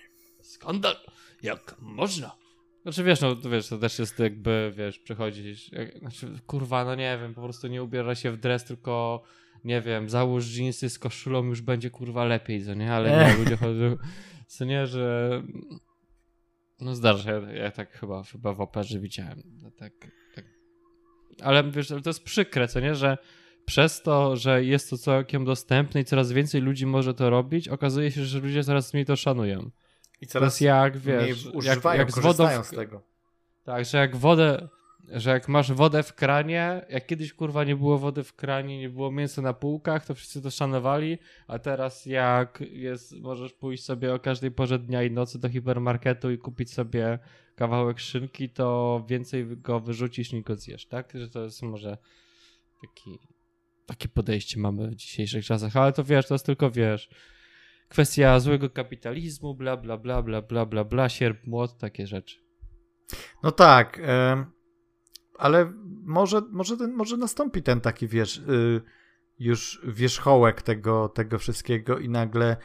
Skandal. 0.41 0.95
Jak 1.43 1.75
można? 1.79 2.35
Znaczy 2.81 3.03
wiesz, 3.03 3.21
no 3.21 3.35
wiesz, 3.35 3.67
to 3.67 3.77
też 3.77 3.99
jest 3.99 4.19
jakby, 4.19 4.73
wiesz, 4.75 4.99
przychodzisz, 4.99 5.71
jak, 5.71 5.99
znaczy 5.99 6.39
kurwa, 6.47 6.85
no 6.85 6.95
nie 6.95 7.17
wiem, 7.21 7.33
po 7.33 7.41
prostu 7.41 7.67
nie 7.67 7.83
ubiera 7.83 8.15
się 8.15 8.31
w 8.31 8.37
dres, 8.37 8.63
tylko 8.63 9.23
nie 9.63 9.81
wiem, 9.81 10.09
załóż 10.09 10.45
dżinsy 10.45 10.89
z 10.89 10.99
koszulą 10.99 11.43
już 11.43 11.61
będzie 11.61 11.89
kurwa 11.89 12.25
lepiej, 12.25 12.65
co 12.65 12.73
nie? 12.73 12.93
Ale 12.93 13.09
nie, 13.09 13.37
ludzie 13.37 13.57
chodzą, 13.57 13.97
co 14.47 14.65
nie, 14.65 14.87
że 14.87 15.43
no 16.79 16.95
zdarza 16.95 17.23
się, 17.23 17.47
ja, 17.53 17.63
ja 17.63 17.71
tak 17.71 17.91
chyba, 17.91 18.23
chyba 18.23 18.53
w 18.53 18.61
operze 18.61 18.99
widziałem, 18.99 19.43
no 19.61 19.71
tak, 19.71 19.93
tak. 20.35 20.45
Ale 21.41 21.71
wiesz, 21.71 21.87
to 21.87 22.09
jest 22.09 22.23
przykre, 22.23 22.67
co 22.67 22.79
nie, 22.79 22.95
że 22.95 23.17
przez 23.69 24.01
to, 24.01 24.35
że 24.35 24.63
jest 24.63 24.89
to 24.89 24.97
całkiem 24.97 25.45
dostępne 25.45 26.01
i 26.01 26.05
coraz 26.05 26.31
więcej 26.31 26.61
ludzi 26.61 26.85
może 26.85 27.13
to 27.13 27.29
robić, 27.29 27.67
okazuje 27.67 28.11
się, 28.11 28.25
że 28.25 28.39
ludzie 28.39 28.63
coraz 28.63 28.93
mniej 28.93 29.05
to 29.05 29.15
szanują. 29.15 29.69
I 30.21 30.27
coraz 30.27 30.61
jak, 30.61 30.97
wiesz, 30.97 31.45
używają, 31.45 31.99
jak, 31.99 32.07
jak 32.07 32.11
z 32.11 32.19
wodą 32.19 32.63
w... 32.63 32.65
z 32.65 32.69
tego. 32.69 33.01
Tak, 33.63 33.85
że 33.85 33.97
jak 33.97 34.15
wodę, 34.15 34.67
że 35.09 35.29
jak 35.29 35.47
masz 35.47 35.71
wodę 35.71 36.03
w 36.03 36.13
kranie, 36.13 36.85
jak 36.89 37.05
kiedyś 37.05 37.33
kurwa 37.33 37.63
nie 37.63 37.75
było 37.75 37.97
wody 37.97 38.23
w 38.23 38.33
kranie, 38.33 38.79
nie 38.79 38.89
było 38.89 39.11
mięsa 39.11 39.41
na 39.41 39.53
półkach, 39.53 40.05
to 40.05 40.15
wszyscy 40.15 40.41
to 40.41 40.51
szanowali, 40.51 41.17
a 41.47 41.59
teraz 41.59 42.05
jak 42.05 42.63
jest, 42.71 43.15
możesz 43.21 43.53
pójść 43.53 43.83
sobie 43.83 44.13
o 44.13 44.19
każdej 44.19 44.51
porze 44.51 44.79
dnia 44.79 45.03
i 45.03 45.11
nocy 45.11 45.39
do 45.39 45.49
hipermarketu 45.49 46.31
i 46.31 46.37
kupić 46.37 46.73
sobie 46.73 47.19
kawałek 47.55 47.99
szynki, 47.99 48.49
to 48.49 49.05
więcej 49.07 49.57
go 49.57 49.79
wyrzucisz 49.79 50.33
niż 50.33 50.43
go 50.43 50.55
zjesz, 50.55 50.85
tak? 50.85 51.13
Że 51.13 51.29
to 51.29 51.43
jest 51.43 51.61
może 51.61 51.97
taki 52.81 53.19
takie 53.89 54.07
podejście 54.07 54.59
mamy 54.59 54.87
w 54.87 54.95
dzisiejszych 54.95 55.45
czasach, 55.45 55.75
ale 55.75 55.93
to 55.93 56.03
wiesz, 56.03 56.27
to 56.27 56.35
jest 56.35 56.45
tylko, 56.45 56.71
wiesz, 56.71 57.09
kwestia 57.87 58.39
złego 58.39 58.69
kapitalizmu, 58.69 59.55
bla, 59.55 59.77
bla, 59.77 59.97
bla, 59.97 60.21
bla, 60.21 60.41
bla, 60.41 60.65
bla, 60.65 60.83
bla, 60.83 61.09
sierp, 61.09 61.47
młot, 61.47 61.77
takie 61.77 62.07
rzeczy. 62.07 62.39
No 63.43 63.51
tak, 63.51 64.01
ale 65.37 65.73
może, 66.03 66.41
może, 66.51 66.77
ten, 66.77 66.93
może 66.93 67.17
nastąpi 67.17 67.63
ten 67.63 67.81
taki, 67.81 68.07
wiesz, 68.07 68.37
y, 68.37 68.81
już 69.39 69.81
wierzchołek 69.87 70.61
tego, 70.61 71.09
tego 71.09 71.39
wszystkiego 71.39 71.99
i 71.99 72.09
nagle 72.09 72.57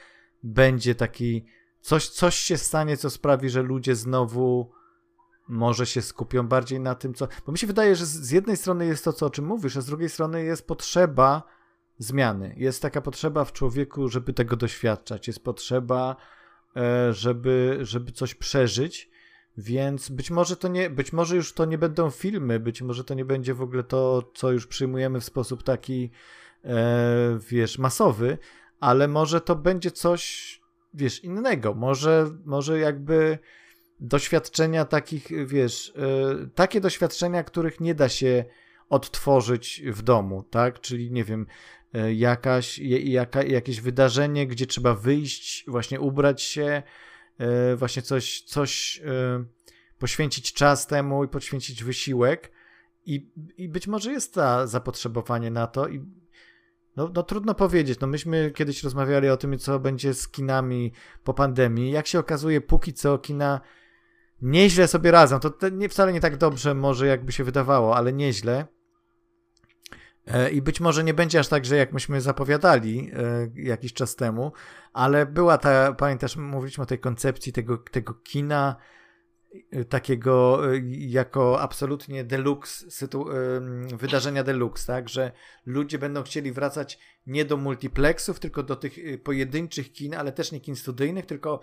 będzie 0.42 0.94
taki, 0.94 1.46
coś, 1.80 2.08
coś 2.08 2.34
się 2.34 2.56
stanie, 2.56 2.96
co 2.96 3.10
sprawi, 3.10 3.48
że 3.48 3.62
ludzie 3.62 3.94
znowu 3.94 4.72
może 5.48 5.86
się 5.86 6.02
skupią 6.02 6.48
bardziej 6.48 6.80
na 6.80 6.94
tym, 6.94 7.14
co. 7.14 7.28
Bo 7.46 7.52
mi 7.52 7.58
się 7.58 7.66
wydaje, 7.66 7.96
że 7.96 8.06
z 8.06 8.30
jednej 8.30 8.56
strony 8.56 8.86
jest 8.86 9.04
to, 9.04 9.12
co 9.12 9.26
o 9.26 9.30
czym 9.30 9.44
mówisz, 9.46 9.76
a 9.76 9.80
z 9.80 9.86
drugiej 9.86 10.08
strony 10.08 10.44
jest 10.44 10.66
potrzeba 10.66 11.42
zmiany. 11.98 12.54
Jest 12.56 12.82
taka 12.82 13.00
potrzeba 13.00 13.44
w 13.44 13.52
człowieku, 13.52 14.08
żeby 14.08 14.32
tego 14.32 14.56
doświadczać. 14.56 15.26
Jest 15.26 15.44
potrzeba, 15.44 16.16
e, 16.76 17.12
żeby, 17.12 17.78
żeby 17.82 18.12
coś 18.12 18.34
przeżyć. 18.34 19.10
Więc 19.56 20.08
być 20.08 20.30
może 20.30 20.56
to 20.56 20.68
nie, 20.68 20.90
być 20.90 21.12
może 21.12 21.36
już 21.36 21.52
to 21.52 21.64
nie 21.64 21.78
będą 21.78 22.10
filmy, 22.10 22.60
być 22.60 22.82
może 22.82 23.04
to 23.04 23.14
nie 23.14 23.24
będzie 23.24 23.54
w 23.54 23.62
ogóle 23.62 23.82
to, 23.82 24.30
co 24.34 24.52
już 24.52 24.66
przyjmujemy 24.66 25.20
w 25.20 25.24
sposób 25.24 25.62
taki, 25.62 26.10
e, 26.64 27.38
wiesz, 27.48 27.78
masowy, 27.78 28.38
ale 28.80 29.08
może 29.08 29.40
to 29.40 29.56
będzie 29.56 29.90
coś, 29.90 30.60
wiesz, 30.94 31.24
innego. 31.24 31.74
Może, 31.74 32.30
może 32.44 32.78
jakby 32.78 33.38
doświadczenia 34.04 34.84
takich, 34.84 35.46
wiesz, 35.46 35.88
y, 35.88 36.50
takie 36.54 36.80
doświadczenia, 36.80 37.44
których 37.44 37.80
nie 37.80 37.94
da 37.94 38.08
się 38.08 38.44
odtworzyć 38.88 39.82
w 39.86 40.02
domu, 40.02 40.42
tak? 40.42 40.80
Czyli 40.80 41.10
nie 41.10 41.24
wiem, 41.24 41.46
y, 41.96 42.14
jakaś, 42.14 42.78
jaka, 42.78 43.42
jakieś 43.42 43.80
wydarzenie, 43.80 44.46
gdzie 44.46 44.66
trzeba 44.66 44.94
wyjść, 44.94 45.64
właśnie 45.68 46.00
ubrać 46.00 46.42
się, 46.42 46.82
y, 47.72 47.76
właśnie 47.76 48.02
coś, 48.02 48.40
coś 48.40 49.02
poświęcić 49.98 50.52
czas 50.52 50.86
temu 50.86 51.24
i 51.24 51.28
poświęcić 51.28 51.84
wysiłek. 51.84 52.52
I, 53.06 53.30
I 53.56 53.68
być 53.68 53.86
może 53.86 54.12
jest 54.12 54.34
ta 54.34 54.66
zapotrzebowanie 54.66 55.50
na 55.50 55.66
to 55.66 55.88
i 55.88 56.04
no, 56.96 57.10
no 57.14 57.22
trudno 57.22 57.54
powiedzieć. 57.54 58.00
No 58.00 58.06
myśmy 58.06 58.50
kiedyś 58.50 58.82
rozmawiali 58.82 59.28
o 59.28 59.36
tym, 59.36 59.58
co 59.58 59.78
będzie 59.78 60.14
z 60.14 60.28
kinami 60.28 60.92
po 61.24 61.34
pandemii. 61.34 61.90
Jak 61.90 62.06
się 62.06 62.18
okazuje, 62.18 62.60
póki 62.60 62.92
co 62.92 63.18
kina 63.18 63.60
nieźle 64.44 64.88
sobie 64.88 65.10
radzą. 65.10 65.40
To 65.40 65.68
nie, 65.68 65.88
wcale 65.88 66.12
nie 66.12 66.20
tak 66.20 66.36
dobrze 66.36 66.74
może 66.74 67.06
jakby 67.06 67.32
się 67.32 67.44
wydawało, 67.44 67.96
ale 67.96 68.12
nieźle. 68.12 68.66
E, 70.26 70.50
I 70.50 70.62
być 70.62 70.80
może 70.80 71.04
nie 71.04 71.14
będzie 71.14 71.38
aż 71.38 71.48
tak, 71.48 71.64
że 71.64 71.76
jak 71.76 71.92
myśmy 71.92 72.20
zapowiadali 72.20 73.10
e, 73.14 73.50
jakiś 73.54 73.92
czas 73.92 74.16
temu, 74.16 74.52
ale 74.92 75.26
była 75.26 75.58
ta, 75.58 75.92
pamiętasz, 75.92 76.36
mówiliśmy 76.36 76.82
o 76.82 76.86
tej 76.86 76.98
koncepcji 76.98 77.52
tego, 77.52 77.78
tego 77.78 78.14
kina, 78.14 78.76
takiego 79.88 80.60
y, 80.74 80.82
jako 80.90 81.60
absolutnie 81.60 82.24
deluxe, 82.24 82.90
sytu, 82.90 83.26
wydarzenia 83.96 84.44
deluxe, 84.44 84.86
tak, 84.86 85.08
że 85.08 85.32
ludzie 85.66 85.98
będą 85.98 86.22
chcieli 86.22 86.52
wracać 86.52 86.98
nie 87.26 87.44
do 87.44 87.56
multiplexów, 87.56 88.40
tylko 88.40 88.62
do 88.62 88.76
tych 88.76 88.98
y, 88.98 89.18
pojedynczych 89.18 89.92
kin, 89.92 90.14
ale 90.14 90.32
też 90.32 90.52
nie 90.52 90.60
kin 90.60 90.76
studyjnych, 90.76 91.26
tylko 91.26 91.60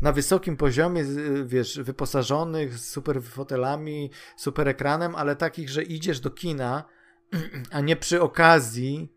na 0.00 0.12
wysokim 0.12 0.56
poziomie, 0.56 1.04
wiesz, 1.44 1.80
wyposażonych, 1.80 2.78
z 2.78 2.90
super 2.90 3.22
fotelami, 3.22 4.10
super 4.36 4.68
ekranem, 4.68 5.14
ale 5.14 5.36
takich, 5.36 5.70
że 5.70 5.82
idziesz 5.82 6.20
do 6.20 6.30
kina, 6.30 6.84
a 7.70 7.80
nie 7.80 7.96
przy 7.96 8.20
okazji, 8.22 9.12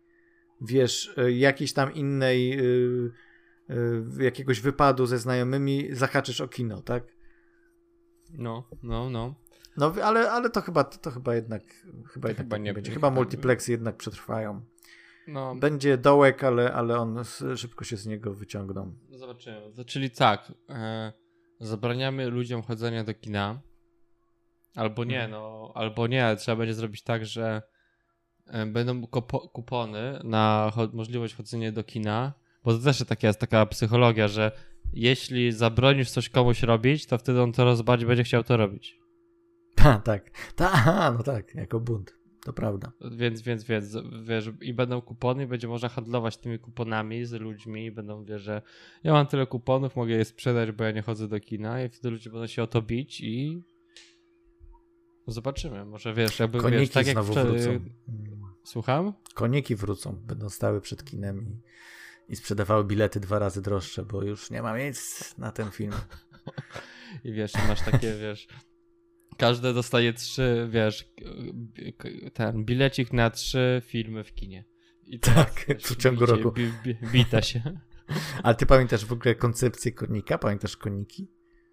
wiesz, 0.60 1.14
jakiejś 1.28 1.72
tam 1.72 1.94
innej, 1.94 2.60
jakiegoś 4.18 4.60
wypadu 4.60 5.06
ze 5.06 5.18
znajomymi 5.18 5.88
zahaczysz 5.92 6.40
o 6.40 6.48
kino, 6.48 6.82
tak? 6.82 7.17
No, 8.30 8.64
no, 8.82 9.10
no. 9.10 9.34
No, 9.76 9.94
ale, 10.02 10.30
ale 10.30 10.50
to 10.50 10.60
chyba 10.60 10.84
to, 10.84 10.98
to 10.98 11.10
chyba 11.10 11.34
jednak 11.34 11.62
chyba, 12.12 12.28
jednak 12.28 12.46
chyba 12.46 12.56
tak 12.56 12.62
nie 12.62 12.74
będzie. 12.74 12.92
Chyba 12.92 13.10
multiplexy 13.10 13.72
jednak 13.72 13.96
przetrwają. 13.96 14.60
No. 15.28 15.54
Będzie 15.54 15.98
dołek, 15.98 16.44
ale, 16.44 16.72
ale 16.72 16.98
on 16.98 17.24
szybko 17.56 17.84
się 17.84 17.96
z 17.96 18.06
niego 18.06 18.34
wyciągną. 18.34 18.92
Zobaczymy. 19.10 19.60
Czyli 19.86 20.10
tak, 20.10 20.52
e, 20.68 21.12
zabraniamy 21.60 22.30
ludziom 22.30 22.62
chodzenia 22.62 23.04
do 23.04 23.14
kina. 23.14 23.60
Albo 24.74 25.04
nie, 25.04 25.24
mhm. 25.24 25.30
no, 25.30 25.72
albo 25.74 26.06
nie, 26.06 26.36
trzeba 26.36 26.56
będzie 26.56 26.74
zrobić 26.74 27.02
tak, 27.02 27.26
że 27.26 27.62
e, 28.46 28.66
będą 28.66 29.06
kupony 29.52 30.20
na 30.24 30.72
cho 30.74 30.88
możliwość 30.92 31.34
chodzenia 31.34 31.72
do 31.72 31.84
kina, 31.84 32.32
bo 32.64 32.72
to 32.72 32.84
też 32.84 33.04
taka 33.04 33.26
jest 33.26 33.40
taka 33.40 33.66
psychologia, 33.66 34.28
że 34.28 34.52
jeśli 34.92 35.52
zabronisz 35.52 36.10
coś 36.10 36.28
komuś 36.28 36.62
robić, 36.62 37.06
to 37.06 37.18
wtedy 37.18 37.42
on 37.42 37.52
coraz 37.52 37.82
bardziej 37.82 38.08
będzie 38.08 38.24
chciał 38.24 38.44
to 38.44 38.56
robić. 38.56 38.98
Ta, 39.74 39.98
tak. 40.10 40.30
Ta, 40.56 41.12
no 41.18 41.22
tak, 41.22 41.54
jako 41.54 41.80
bunt. 41.80 42.18
To 42.44 42.52
prawda. 42.52 42.92
Więc, 43.16 43.42
więc, 43.42 43.64
więc, 43.64 43.96
wiesz, 44.22 44.50
i 44.60 44.74
będą 44.74 45.00
kupony, 45.00 45.44
i 45.44 45.46
będzie 45.46 45.68
można 45.68 45.88
handlować 45.88 46.36
tymi 46.36 46.58
kuponami 46.58 47.24
z 47.24 47.32
ludźmi, 47.32 47.84
i 47.84 47.92
będą, 47.92 48.24
wiesz, 48.24 48.42
że 48.42 48.62
ja 49.04 49.12
mam 49.12 49.26
tyle 49.26 49.46
kuponów, 49.46 49.96
mogę 49.96 50.14
je 50.14 50.24
sprzedać, 50.24 50.72
bo 50.72 50.84
ja 50.84 50.90
nie 50.90 51.02
chodzę 51.02 51.28
do 51.28 51.40
kina, 51.40 51.84
i 51.84 51.88
wtedy 51.88 52.10
ludzie 52.10 52.30
będą 52.30 52.46
się 52.46 52.62
o 52.62 52.66
to 52.66 52.82
bić 52.82 53.20
i 53.20 53.62
zobaczymy. 55.26 55.84
Może 55.84 56.14
wiesz, 56.14 56.38
jakby 56.38 56.58
Koniki 56.58 56.80
wiesz, 56.80 56.90
tak 56.90 57.06
znowu 57.06 57.34
jak 57.34 57.46
wrócą. 57.46 57.80
Słucham? 58.64 59.12
Koniki 59.34 59.76
wrócą, 59.76 60.12
będą 60.26 60.48
stały 60.48 60.80
przed 60.80 61.04
kinem 61.04 61.42
i 61.42 61.60
i 62.28 62.36
sprzedawały 62.36 62.84
bilety 62.84 63.20
dwa 63.20 63.38
razy 63.38 63.62
droższe, 63.62 64.04
bo 64.04 64.22
już 64.22 64.50
nie 64.50 64.62
ma 64.62 64.74
miejsc 64.74 65.38
na 65.38 65.52
ten 65.52 65.70
film. 65.70 65.92
I 67.24 67.32
wiesz, 67.32 67.52
masz 67.68 67.82
takie, 67.82 68.14
wiesz, 68.14 68.48
każde 69.36 69.74
dostaje 69.74 70.12
trzy, 70.12 70.68
wiesz, 70.70 71.12
ten 72.34 72.64
bilecik 72.64 73.12
na 73.12 73.30
trzy 73.30 73.82
filmy 73.84 74.24
w 74.24 74.34
kinie. 74.34 74.64
I 75.06 75.20
tak, 75.20 75.64
wiesz, 75.68 75.82
w 75.82 75.96
ciągu 75.96 76.20
bicie, 76.20 76.32
roku. 76.32 76.52
Bi, 76.52 76.72
bi, 76.84 76.94
bita 77.12 77.42
się. 77.42 77.62
Ale 78.42 78.54
ty 78.54 78.66
pamiętasz 78.66 79.04
w 79.04 79.12
ogóle 79.12 79.34
koncepcję 79.34 79.92
konika? 79.92 80.38
Pamiętasz 80.38 80.76
koniki? 80.76 81.28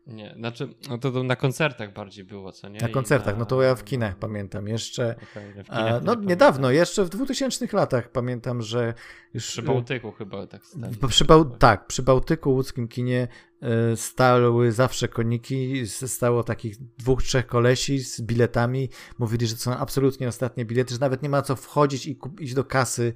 Nie, 0.07 0.33
znaczy, 0.37 0.69
no 0.89 0.97
to, 0.97 1.11
to 1.11 1.23
na 1.23 1.35
koncertach 1.35 1.93
bardziej 1.93 2.25
było, 2.25 2.51
co 2.51 2.69
nie? 2.69 2.79
Na 2.79 2.89
koncertach, 2.89 3.33
na... 3.33 3.39
no 3.39 3.45
to 3.45 3.61
ja 3.61 3.75
w 3.75 3.83
kinach 3.83 4.15
pamiętam 4.15 4.67
jeszcze. 4.67 5.15
Okay, 5.31 5.63
kinach 5.63 6.03
no 6.03 6.15
nie 6.15 6.25
niedawno, 6.25 6.71
jeszcze 6.71 7.05
w 7.05 7.09
2000 7.09 7.67
latach 7.73 8.11
pamiętam, 8.11 8.61
że 8.61 8.93
już. 9.33 9.47
Przy 9.47 9.61
Bałtyku 9.61 10.11
chyba 10.11 10.47
tak. 10.47 10.61
Przy 11.07 11.25
Bał... 11.25 11.45
Tak, 11.45 11.87
przy 11.87 12.03
Bałtyku 12.03 12.53
łódzkim 12.53 12.87
kinie 12.87 13.27
E, 13.54 13.54
stały 13.95 14.71
zawsze 14.71 15.08
koniki, 15.08 15.88
stało 15.88 16.43
takich 16.43 16.78
dwóch, 16.97 17.23
trzech 17.23 17.47
kolesi 17.47 17.99
z 17.99 18.21
biletami. 18.21 18.89
Mówili, 19.19 19.47
że 19.47 19.56
to 19.56 19.62
są 19.62 19.78
absolutnie 19.78 20.28
ostatnie 20.28 20.65
bilety, 20.65 20.93
że 20.93 20.99
nawet 20.99 21.23
nie 21.23 21.30
ma 21.30 21.41
co 21.41 21.56
wchodzić 21.56 22.08
i 22.08 22.19
iść 22.39 22.54
do 22.54 22.63
kasy, 22.63 23.13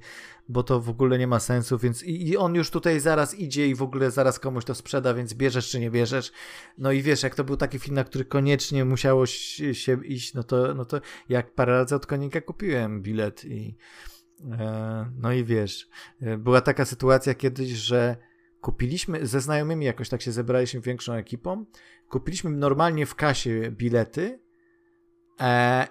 bo 0.48 0.62
to 0.62 0.80
w 0.80 0.88
ogóle 0.88 1.18
nie 1.18 1.26
ma 1.26 1.40
sensu, 1.40 1.78
więc 1.78 2.02
i, 2.02 2.28
i, 2.28 2.36
on 2.36 2.54
już 2.54 2.70
tutaj 2.70 3.00
zaraz 3.00 3.34
idzie 3.34 3.68
i 3.68 3.74
w 3.74 3.82
ogóle 3.82 4.10
zaraz 4.10 4.38
komuś 4.38 4.64
to 4.64 4.74
sprzeda, 4.74 5.14
więc 5.14 5.34
bierzesz 5.34 5.70
czy 5.70 5.80
nie 5.80 5.90
bierzesz. 5.90 6.32
No 6.78 6.92
i 6.92 7.02
wiesz, 7.02 7.22
jak 7.22 7.34
to 7.34 7.44
był 7.44 7.56
taki 7.56 7.78
film, 7.78 7.94
na 7.94 8.04
który 8.04 8.24
koniecznie 8.24 8.84
musiało 8.84 9.26
się 9.72 10.04
iść, 10.04 10.34
no 10.34 10.42
to, 10.42 10.74
no 10.74 10.84
to 10.84 11.00
jak 11.28 11.54
parę 11.54 11.72
razy 11.72 11.94
od 11.94 12.06
konika 12.06 12.40
kupiłem 12.40 13.02
bilet 13.02 13.44
i 13.44 13.76
e, 14.50 15.12
no 15.18 15.32
i 15.32 15.44
wiesz, 15.44 15.88
e, 16.20 16.36
była 16.38 16.60
taka 16.60 16.84
sytuacja 16.84 17.34
kiedyś, 17.34 17.68
że 17.68 18.29
kupiliśmy 18.60 19.26
ze 19.26 19.40
znajomymi 19.40 19.86
jakoś 19.86 20.08
tak 20.08 20.22
się 20.22 20.32
zebraliśmy 20.32 20.80
większą 20.80 21.12
ekipą. 21.12 21.64
Kupiliśmy 22.08 22.50
normalnie 22.50 23.06
w 23.06 23.14
kasie 23.14 23.70
bilety 23.70 24.40
e, 25.40 25.86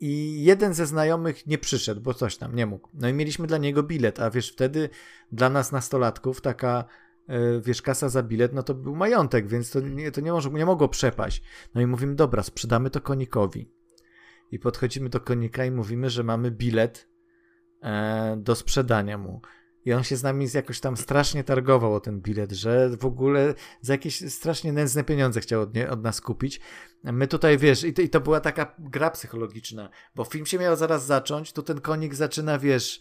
i 0.00 0.44
jeden 0.44 0.74
ze 0.74 0.86
znajomych 0.86 1.46
nie 1.46 1.58
przyszedł, 1.58 2.00
bo 2.00 2.14
coś 2.14 2.36
tam 2.36 2.54
nie 2.54 2.66
mógł. 2.66 2.88
No 2.94 3.08
i 3.08 3.12
mieliśmy 3.12 3.46
dla 3.46 3.58
niego 3.58 3.82
bilet, 3.82 4.20
a 4.20 4.30
wiesz, 4.30 4.52
wtedy 4.52 4.88
dla 5.32 5.50
nas 5.50 5.72
nastolatków 5.72 6.40
taka 6.40 6.84
e, 7.28 7.60
wiesz, 7.60 7.82
kasa 7.82 8.08
za 8.08 8.22
bilet, 8.22 8.52
no 8.52 8.62
to 8.62 8.74
był 8.74 8.96
majątek, 8.96 9.48
więc 9.48 9.70
to 9.70 9.80
nie, 9.80 10.10
to 10.12 10.20
nie, 10.20 10.32
może, 10.32 10.50
nie 10.50 10.66
mogło 10.66 10.88
przepaść. 10.88 11.42
No 11.74 11.80
i 11.80 11.86
mówimy, 11.86 12.14
dobra, 12.14 12.42
sprzedamy 12.42 12.90
to 12.90 13.00
konikowi. 13.00 13.70
I 14.50 14.58
podchodzimy 14.58 15.08
do 15.08 15.20
konika 15.20 15.64
i 15.64 15.70
mówimy, 15.70 16.10
że 16.10 16.24
mamy 16.24 16.50
bilet 16.50 17.08
e, 17.82 18.36
do 18.36 18.54
sprzedania 18.54 19.18
mu. 19.18 19.40
I 19.86 19.92
on 19.92 20.04
się 20.04 20.16
z 20.16 20.22
nami 20.22 20.46
jakoś 20.54 20.80
tam 20.80 20.96
strasznie 20.96 21.44
targował 21.44 21.94
o 21.94 22.00
ten 22.00 22.20
bilet, 22.20 22.52
że 22.52 22.90
w 22.96 23.04
ogóle 23.04 23.54
za 23.80 23.92
jakieś 23.92 24.32
strasznie 24.32 24.72
nędzne 24.72 25.04
pieniądze 25.04 25.40
chciał 25.40 25.60
od, 25.60 25.74
nie, 25.74 25.90
od 25.90 26.02
nas 26.02 26.20
kupić. 26.20 26.60
My 27.04 27.28
tutaj, 27.28 27.58
wiesz, 27.58 27.84
i 27.84 27.94
to, 27.94 28.02
i 28.02 28.08
to 28.08 28.20
była 28.20 28.40
taka 28.40 28.74
gra 28.78 29.10
psychologiczna, 29.10 29.88
bo 30.14 30.24
film 30.24 30.46
się 30.46 30.58
miał 30.58 30.76
zaraz 30.76 31.06
zacząć, 31.06 31.52
tu 31.52 31.62
ten 31.62 31.80
konik 31.80 32.14
zaczyna, 32.14 32.58
wiesz, 32.58 33.00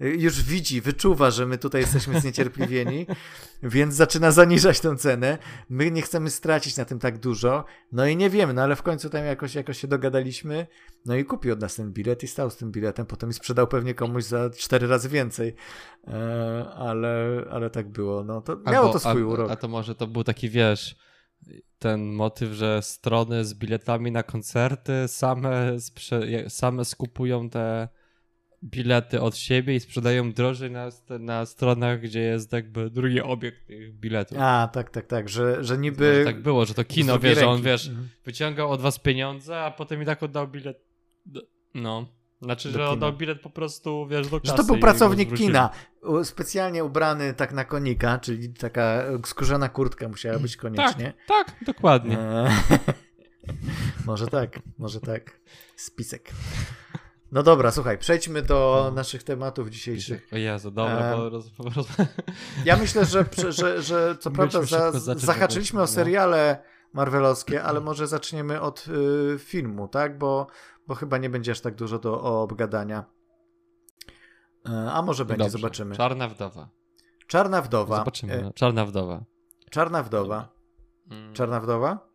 już 0.00 0.42
widzi, 0.42 0.80
wyczuwa, 0.80 1.30
że 1.30 1.46
my 1.46 1.58
tutaj 1.58 1.80
jesteśmy 1.80 2.20
zniecierpliwieni, 2.20 3.06
więc 3.62 3.94
zaczyna 3.94 4.30
zaniżać 4.30 4.80
tę 4.80 4.96
cenę. 4.96 5.38
My 5.68 5.90
nie 5.90 6.02
chcemy 6.02 6.30
stracić 6.30 6.76
na 6.76 6.84
tym 6.84 6.98
tak 6.98 7.18
dużo, 7.18 7.64
no 7.92 8.06
i 8.06 8.16
nie 8.16 8.30
wiemy, 8.30 8.52
no 8.52 8.62
ale 8.62 8.76
w 8.76 8.82
końcu 8.82 9.10
tam 9.10 9.24
jakoś, 9.24 9.54
jakoś 9.54 9.78
się 9.78 9.88
dogadaliśmy, 9.88 10.66
no 11.06 11.16
i 11.16 11.24
kupił 11.24 11.52
od 11.52 11.60
nas 11.60 11.74
ten 11.74 11.92
bilet 11.92 12.22
i 12.22 12.26
stał 12.26 12.50
z 12.50 12.56
tym 12.56 12.72
biletem, 12.72 13.06
potem 13.06 13.30
i 13.30 13.32
sprzedał 13.32 13.66
pewnie 13.66 13.94
komuś 13.94 14.24
za 14.24 14.50
cztery 14.50 14.86
razy 14.86 15.08
więcej, 15.08 15.54
e, 16.08 16.66
ale, 16.76 17.44
ale 17.50 17.70
tak 17.70 17.88
było, 17.88 18.24
no 18.24 18.40
to 18.40 18.56
miało 18.56 18.86
Albo, 18.86 18.92
to 18.92 18.98
swój 18.98 19.22
a, 19.22 19.26
urok. 19.26 19.50
A 19.50 19.56
to 19.56 19.68
może 19.68 19.94
to 19.94 20.06
był 20.06 20.24
taki, 20.24 20.48
wiesz, 20.48 20.96
ten 21.78 22.12
motyw, 22.12 22.52
że 22.52 22.82
strony 22.82 23.44
z 23.44 23.54
biletami 23.54 24.12
na 24.12 24.22
koncerty 24.22 24.92
same, 25.08 25.76
same 26.48 26.84
skupują 26.84 27.50
te 27.50 27.88
bilety 28.64 29.20
od 29.20 29.36
siebie 29.36 29.74
i 29.74 29.80
sprzedają 29.80 30.32
drożej 30.32 30.70
na, 30.70 30.88
na 31.18 31.46
stronach, 31.46 32.00
gdzie 32.00 32.20
jest 32.20 32.52
jakby 32.52 32.90
drugi 32.90 33.20
obiekt 33.20 33.66
tych 33.66 33.94
biletów. 33.94 34.38
A, 34.40 34.68
tak, 34.72 34.90
tak, 34.90 35.06
tak, 35.06 35.28
że, 35.28 35.64
że 35.64 35.78
niby... 35.78 36.12
Może 36.12 36.24
tak 36.24 36.42
było, 36.42 36.64
że 36.64 36.74
to 36.74 36.84
kino, 36.84 37.18
wiesz, 37.18 37.38
że 37.38 37.48
on, 37.48 37.62
wiesz, 37.62 37.88
mhm. 37.88 38.08
wyciągał 38.24 38.70
od 38.70 38.80
was 38.80 38.98
pieniądze, 38.98 39.60
a 39.60 39.70
potem 39.70 40.02
i 40.02 40.06
tak 40.06 40.22
oddał 40.22 40.48
bilet, 40.48 40.84
no... 41.74 42.06
Znaczy, 42.42 42.70
że 42.70 42.88
oddał 42.88 43.12
bilet 43.12 43.40
po 43.40 43.50
prostu, 43.50 44.06
wiesz, 44.06 44.28
do 44.28 44.40
kasy. 44.40 44.50
Że 44.50 44.56
to 44.56 44.64
był 44.64 44.78
pracownik 44.78 45.36
kina, 45.36 45.70
specjalnie 46.24 46.84
ubrany 46.84 47.34
tak 47.34 47.52
na 47.52 47.64
konika, 47.64 48.18
czyli 48.18 48.48
taka 48.48 49.04
skórzana 49.24 49.68
kurtka 49.68 50.08
musiała 50.08 50.38
być 50.38 50.56
koniecznie. 50.56 51.12
Tak, 51.28 51.46
tak, 51.46 51.64
dokładnie. 51.66 52.18
E, 52.18 52.50
może 54.06 54.26
tak, 54.26 54.60
może 54.78 55.00
tak. 55.00 55.40
Spisek. 55.76 56.32
No 57.32 57.42
dobra, 57.42 57.70
słuchaj, 57.70 57.98
przejdźmy 57.98 58.42
do 58.42 58.82
no. 58.84 58.90
naszych 58.90 59.22
tematów 59.22 59.70
dzisiejszych. 59.70 60.28
O 60.32 60.36
Jezu, 60.36 60.70
dobra, 60.70 61.16
bo 61.16 61.30
roz, 61.30 61.50
roz... 61.76 61.86
Ja 62.64 62.76
myślę, 62.76 63.04
że, 63.04 63.24
że, 63.48 63.82
że 63.82 64.16
co 64.20 64.30
prawda 64.30 64.62
za, 64.62 64.92
zahaczyliśmy 65.14 65.82
o 65.82 65.86
seriale 65.86 66.62
marvelowskie, 66.92 67.62
ale 67.62 67.80
może 67.80 68.06
zaczniemy 68.06 68.60
od 68.60 68.86
y, 69.34 69.38
filmu, 69.38 69.88
tak? 69.88 70.18
Bo, 70.18 70.46
bo 70.86 70.94
chyba 70.94 71.18
nie 71.18 71.30
będzie 71.30 71.52
aż 71.52 71.60
tak 71.60 71.74
dużo 71.74 71.98
do 71.98 72.22
obgadania. 72.42 73.04
E, 74.68 74.92
a 74.92 75.02
może 75.02 75.24
będzie, 75.24 75.44
Dobrze. 75.44 75.58
zobaczymy. 75.58 75.96
Czarna 75.96 76.28
wdowa. 76.28 76.68
Czarna 77.26 77.62
wdowa. 77.62 77.96
Zobaczymy. 77.96 78.32
E, 78.32 78.42
no. 78.42 78.52
Czarna 78.52 78.86
wdowa. 78.86 79.24
Czarna 79.70 80.02
wdowa. 80.02 80.48
Mm. 81.10 81.34
Czarna 81.34 81.60
wdowa? 81.60 82.08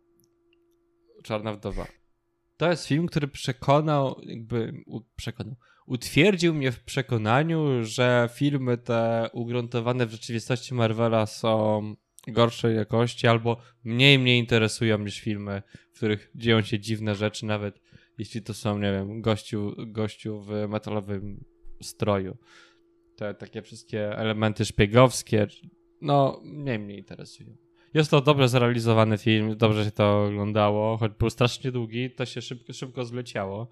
Czarna 1.22 1.52
wdowa. 1.52 1.86
To 2.58 2.70
jest 2.70 2.86
film, 2.86 3.06
który 3.06 3.28
przekonał, 3.28 4.20
jakby 4.22 4.72
przekonał, 5.16 5.56
utwierdził 5.86 6.54
mnie 6.54 6.72
w 6.72 6.84
przekonaniu, 6.84 7.84
że 7.84 8.28
filmy 8.34 8.78
te 8.78 9.30
ugruntowane 9.32 10.06
w 10.06 10.10
rzeczywistości 10.10 10.74
Marvela 10.74 11.26
są 11.26 11.82
gorszej 12.28 12.76
jakości 12.76 13.26
albo 13.26 13.56
mniej 13.84 14.18
mnie 14.18 14.38
interesują 14.38 14.98
niż 14.98 15.20
filmy, 15.20 15.62
w 15.92 15.96
których 15.96 16.30
dzieją 16.34 16.62
się 16.62 16.78
dziwne 16.78 17.14
rzeczy, 17.14 17.46
nawet 17.46 17.80
jeśli 18.18 18.42
to 18.42 18.54
są, 18.54 18.78
nie 18.78 18.92
wiem, 18.92 19.20
gościu, 19.20 19.74
gościu 19.86 20.40
w 20.40 20.68
metalowym 20.68 21.44
stroju. 21.82 22.36
Te 23.16 23.34
takie 23.34 23.62
wszystkie 23.62 24.16
elementy 24.16 24.64
szpiegowskie, 24.64 25.46
no, 26.00 26.40
mniej 26.44 26.78
mnie 26.78 26.98
interesują. 26.98 27.67
Jest 27.94 28.10
to 28.10 28.20
dobrze 28.20 28.48
zrealizowany 28.48 29.18
film, 29.18 29.56
dobrze 29.56 29.84
się 29.84 29.90
to 29.90 30.24
oglądało, 30.24 30.96
choć 30.96 31.12
był 31.18 31.30
strasznie 31.30 31.72
długi, 31.72 32.10
to 32.10 32.26
się 32.26 32.42
szybko, 32.42 32.72
szybko 32.72 33.04
zleciało. 33.04 33.68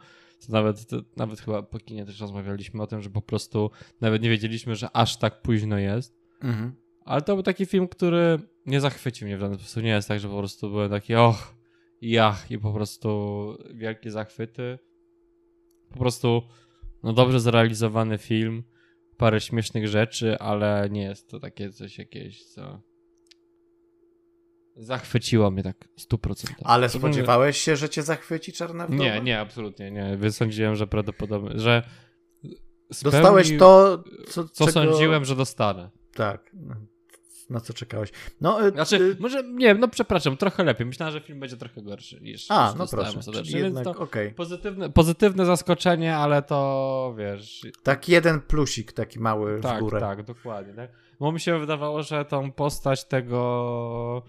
To 0.46 0.52
nawet, 0.52 0.86
to 0.86 0.96
nawet 1.16 1.40
chyba 1.40 1.62
po 1.62 1.78
kinie 1.78 2.06
też 2.06 2.20
rozmawialiśmy 2.20 2.82
o 2.82 2.86
tym, 2.86 3.02
że 3.02 3.10
po 3.10 3.22
prostu 3.22 3.70
nawet 4.00 4.22
nie 4.22 4.30
wiedzieliśmy, 4.30 4.76
że 4.76 4.88
aż 4.92 5.16
tak 5.16 5.42
późno 5.42 5.78
jest. 5.78 6.16
Mhm. 6.42 6.72
Ale 7.04 7.22
to 7.22 7.34
był 7.34 7.42
taki 7.42 7.66
film, 7.66 7.88
który 7.88 8.38
nie 8.66 8.80
zachwycił 8.80 9.26
mnie 9.26 9.36
w 9.36 9.40
żaden 9.40 9.58
sposób. 9.58 9.82
Nie 9.82 9.90
jest 9.90 10.08
tak, 10.08 10.20
że 10.20 10.28
po 10.28 10.38
prostu 10.38 10.70
byłem 10.70 10.90
taki 10.90 11.14
och, 11.14 11.54
jach 12.00 12.50
i 12.50 12.58
po 12.58 12.72
prostu 12.72 13.58
wielkie 13.74 14.10
zachwyty. 14.10 14.78
Po 15.88 15.98
prostu 15.98 16.42
no 17.02 17.12
dobrze 17.12 17.40
zrealizowany 17.40 18.18
film, 18.18 18.64
parę 19.16 19.40
śmiesznych 19.40 19.88
rzeczy, 19.88 20.38
ale 20.38 20.88
nie 20.90 21.02
jest 21.02 21.30
to 21.30 21.40
takie 21.40 21.70
coś 21.70 21.98
jakieś, 21.98 22.44
co 22.44 22.82
zachwyciło 24.76 25.50
mnie 25.50 25.62
tak 25.62 25.88
100%. 25.98 26.46
Ale 26.64 26.88
spodziewałeś 26.88 27.58
się, 27.58 27.76
że 27.76 27.88
cię 27.88 28.02
zachwyci 28.02 28.52
Czarna 28.52 28.86
Wdowa? 28.86 29.02
Nie, 29.02 29.20
nie, 29.20 29.40
absolutnie 29.40 29.90
nie. 29.90 30.16
Wysądziłem, 30.16 30.76
że 30.76 30.86
prawdopodobnie, 30.86 31.58
że 31.60 31.82
Dostałeś 33.02 33.58
to, 33.58 34.04
co, 34.28 34.48
co 34.48 34.66
czego... 34.66 34.72
sądziłem, 34.72 35.24
że 35.24 35.36
dostanę. 35.36 35.90
Tak 36.14 36.50
na 37.50 37.60
co 37.60 37.72
czekałeś. 37.72 38.10
No, 38.40 38.66
y, 38.66 38.70
znaczy, 38.70 38.96
y, 38.96 39.16
może, 39.20 39.42
nie 39.42 39.74
no 39.74 39.88
przepraszam, 39.88 40.36
trochę 40.36 40.64
lepiej. 40.64 40.86
Myślałem, 40.86 41.12
że 41.12 41.20
film 41.20 41.40
będzie 41.40 41.56
trochę 41.56 41.82
gorszy 41.82 42.20
niż 42.20 42.50
A, 42.50 42.74
no 42.78 42.86
proszę, 42.86 43.20
czyli 43.32 43.58
jednak, 43.58 44.00
okay. 44.00 44.30
pozytywne, 44.30 44.90
pozytywne 44.90 45.46
zaskoczenie, 45.46 46.16
ale 46.16 46.42
to, 46.42 47.14
wiesz... 47.18 47.66
Tak 47.82 48.08
jeden 48.08 48.40
plusik 48.40 48.92
taki 48.92 49.20
mały 49.20 49.60
tak, 49.60 49.76
w 49.76 49.80
górę. 49.80 50.00
Tak, 50.00 50.22
dokładnie. 50.22 50.74
Tak? 50.74 50.90
Bo 51.20 51.32
mi 51.32 51.40
się 51.40 51.58
wydawało, 51.58 52.02
że 52.02 52.24
tą 52.24 52.52
postać 52.52 53.04
tego 53.04 54.22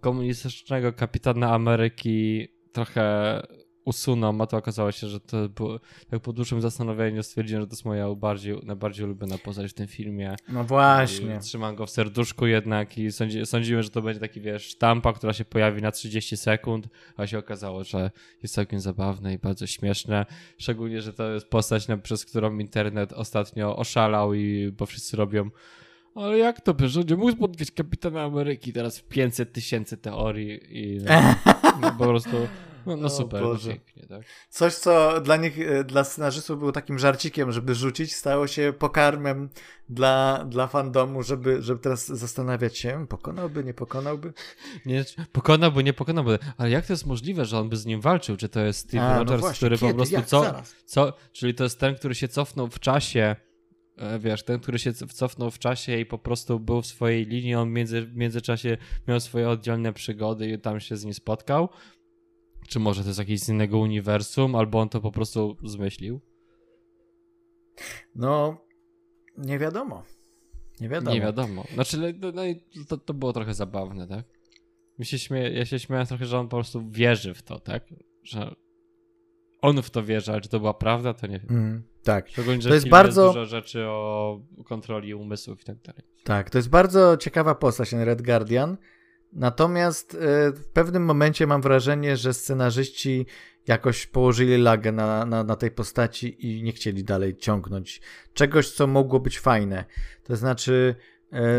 komunistycznego 0.00 0.92
kapitana 0.92 1.52
Ameryki 1.52 2.48
trochę 2.72 3.40
usunął, 3.84 4.42
a 4.42 4.46
to 4.46 4.56
okazało 4.56 4.92
się, 4.92 5.08
że 5.08 5.20
to 5.20 5.48
było, 5.48 5.80
tak 6.10 6.20
po 6.20 6.32
dłuższym 6.32 6.60
zastanowieniu 6.60 7.22
stwierdziłem, 7.22 7.62
że 7.62 7.66
to 7.66 7.72
jest 7.72 7.84
moja 7.84 8.14
bardziej, 8.14 8.58
najbardziej 8.62 9.04
ulubiona 9.04 9.38
postać 9.38 9.70
w 9.70 9.74
tym 9.74 9.86
filmie. 9.86 10.36
No 10.48 10.64
właśnie. 10.64 11.36
I 11.36 11.38
trzymam 11.38 11.74
go 11.74 11.86
w 11.86 11.90
serduszku 11.90 12.46
jednak 12.46 12.98
i 12.98 13.12
sądzi, 13.12 13.46
sądziłem, 13.46 13.82
że 13.82 13.90
to 13.90 14.02
będzie 14.02 14.20
taki, 14.20 14.40
wiesz, 14.40 14.62
sztampa, 14.66 15.12
która 15.12 15.32
się 15.32 15.44
pojawi 15.44 15.82
na 15.82 15.90
30 15.90 16.36
sekund, 16.36 16.88
a 17.16 17.26
się 17.26 17.38
okazało, 17.38 17.84
że 17.84 18.10
jest 18.42 18.54
całkiem 18.54 18.80
zabawne 18.80 19.34
i 19.34 19.38
bardzo 19.38 19.66
śmieszne. 19.66 20.26
Szczególnie, 20.58 21.02
że 21.02 21.12
to 21.12 21.30
jest 21.30 21.48
postać, 21.48 21.86
przez 22.02 22.24
którą 22.24 22.58
internet 22.58 23.12
ostatnio 23.12 23.76
oszalał 23.76 24.34
i 24.34 24.72
bo 24.78 24.86
wszyscy 24.86 25.16
robią 25.16 25.50
ale 26.14 26.38
jak 26.38 26.60
to, 26.60 26.74
że 26.88 27.00
nie 27.00 27.16
mógł 27.16 27.32
spotkać 27.32 27.70
kapitana 27.70 28.22
Ameryki 28.22 28.72
teraz 28.72 28.98
w 28.98 29.04
500 29.04 29.52
tysięcy 29.52 29.96
teorii 29.96 30.60
i 30.70 31.00
no, 31.80 31.92
po 31.98 32.04
prostu 32.04 32.36
no, 32.86 32.96
no 32.96 33.10
super, 33.10 33.42
no 33.42 33.56
pięknie, 33.56 34.06
tak? 34.06 34.22
Coś, 34.50 34.74
co 34.74 35.20
dla 35.20 35.36
nich, 35.36 35.58
e, 35.60 35.84
dla 35.84 36.04
scenarzystów 36.04 36.58
było 36.58 36.72
takim 36.72 36.98
żarcikiem, 36.98 37.52
żeby 37.52 37.74
rzucić, 37.74 38.14
stało 38.14 38.46
się 38.46 38.72
pokarmem 38.78 39.48
dla, 39.88 40.44
dla 40.48 40.66
fandomu, 40.66 41.22
żeby, 41.22 41.62
żeby 41.62 41.80
teraz 41.80 42.06
zastanawiać 42.06 42.78
się, 42.78 43.06
pokonałby, 43.08 43.64
nie 43.64 43.74
pokonałby? 43.74 44.32
Nie, 44.86 45.04
pokonałby, 45.32 45.84
nie 45.84 45.92
pokonałby, 45.92 46.38
ale 46.56 46.70
jak 46.70 46.86
to 46.86 46.92
jest 46.92 47.06
możliwe, 47.06 47.44
że 47.44 47.58
on 47.58 47.68
by 47.68 47.76
z 47.76 47.86
nim 47.86 48.00
walczył? 48.00 48.36
Czy 48.36 48.48
to 48.48 48.60
jest 48.60 48.80
Steve 48.80 49.04
A, 49.04 49.08
no 49.08 49.18
Rogers, 49.18 49.30
no 49.30 49.38
właśnie, 49.38 49.56
który 49.56 49.78
kiedy? 49.78 49.92
po 49.92 49.96
prostu 49.96 50.14
jak? 50.14 50.26
co, 50.26 50.54
co, 50.86 51.12
czyli 51.32 51.54
to 51.54 51.64
jest 51.64 51.80
ten, 51.80 51.94
który 51.94 52.14
się 52.14 52.28
cofnął 52.28 52.68
w 52.68 52.80
czasie 52.80 53.36
wiesz, 54.18 54.44
ten, 54.44 54.60
który 54.60 54.78
się 54.78 54.92
cofnął 54.92 55.50
w 55.50 55.58
czasie 55.58 55.98
i 55.98 56.06
po 56.06 56.18
prostu 56.18 56.60
był 56.60 56.82
w 56.82 56.86
swojej 56.86 57.26
linii, 57.26 57.54
on 57.54 57.72
między, 57.72 58.02
w 58.02 58.16
międzyczasie 58.16 58.76
miał 59.08 59.20
swoje 59.20 59.48
oddzielne 59.48 59.92
przygody 59.92 60.50
i 60.50 60.58
tam 60.58 60.80
się 60.80 60.96
z 60.96 61.04
nim 61.04 61.14
spotkał, 61.14 61.68
czy 62.68 62.80
może 62.80 63.02
to 63.02 63.08
jest 63.08 63.18
jakieś 63.18 63.40
z 63.40 63.48
innego 63.48 63.78
uniwersum, 63.78 64.54
albo 64.54 64.80
on 64.80 64.88
to 64.88 65.00
po 65.00 65.12
prostu 65.12 65.56
zmyślił? 65.64 66.20
No, 68.14 68.64
nie 69.38 69.58
wiadomo. 69.58 70.02
Nie 70.80 70.88
wiadomo. 70.88 71.14
Nie 71.14 71.20
wiadomo. 71.20 71.64
Znaczy, 71.74 71.98
no, 71.98 72.32
no 72.34 72.42
to, 72.88 72.96
to 72.96 73.14
było 73.14 73.32
trochę 73.32 73.54
zabawne, 73.54 74.08
tak? 74.08 74.24
Mi 74.98 75.06
się 75.06 75.38
ja 75.38 75.64
się 75.64 75.78
śmiałem 75.78 76.06
trochę, 76.06 76.26
że 76.26 76.38
on 76.38 76.48
po 76.48 76.56
prostu 76.56 76.90
wierzy 76.90 77.34
w 77.34 77.42
to, 77.42 77.60
tak? 77.60 77.84
Że 78.22 78.54
on 79.64 79.82
w 79.82 79.90
to 79.90 80.02
wierzy, 80.02 80.32
ale 80.32 80.40
czy 80.40 80.48
to 80.48 80.60
była 80.60 80.74
prawda, 80.74 81.14
to 81.14 81.26
nie 81.26 81.38
wiem. 81.38 81.50
Mm, 81.50 81.82
tak. 82.02 82.28
Szczególnie, 82.28 82.62
że 82.62 82.68
to 82.68 82.74
jest 82.74 82.88
bardzo 82.88 83.22
jest 83.24 83.34
dużo 83.34 83.46
rzeczy 83.46 83.84
o 83.86 84.40
kontroli 84.64 85.14
umysłów 85.14 85.60
i 85.60 85.64
tak 85.64 85.76
dalej. 85.78 86.02
Tak, 86.24 86.50
to 86.50 86.58
jest 86.58 86.68
bardzo 86.68 87.16
ciekawa 87.16 87.54
postać, 87.54 87.90
ten 87.90 88.02
Red 88.02 88.22
Guardian. 88.22 88.76
Natomiast 89.32 90.14
e, 90.14 90.18
w 90.52 90.66
pewnym 90.72 91.04
momencie 91.04 91.46
mam 91.46 91.62
wrażenie, 91.62 92.16
że 92.16 92.34
scenarzyści 92.34 93.26
jakoś 93.66 94.06
położyli 94.06 94.56
lagę 94.56 94.92
na, 94.92 95.24
na, 95.24 95.44
na 95.44 95.56
tej 95.56 95.70
postaci 95.70 96.46
i 96.46 96.62
nie 96.62 96.72
chcieli 96.72 97.04
dalej 97.04 97.36
ciągnąć 97.36 98.00
czegoś, 98.34 98.70
co 98.70 98.86
mogło 98.86 99.20
być 99.20 99.38
fajne. 99.38 99.84
To 100.24 100.36
znaczy, 100.36 100.94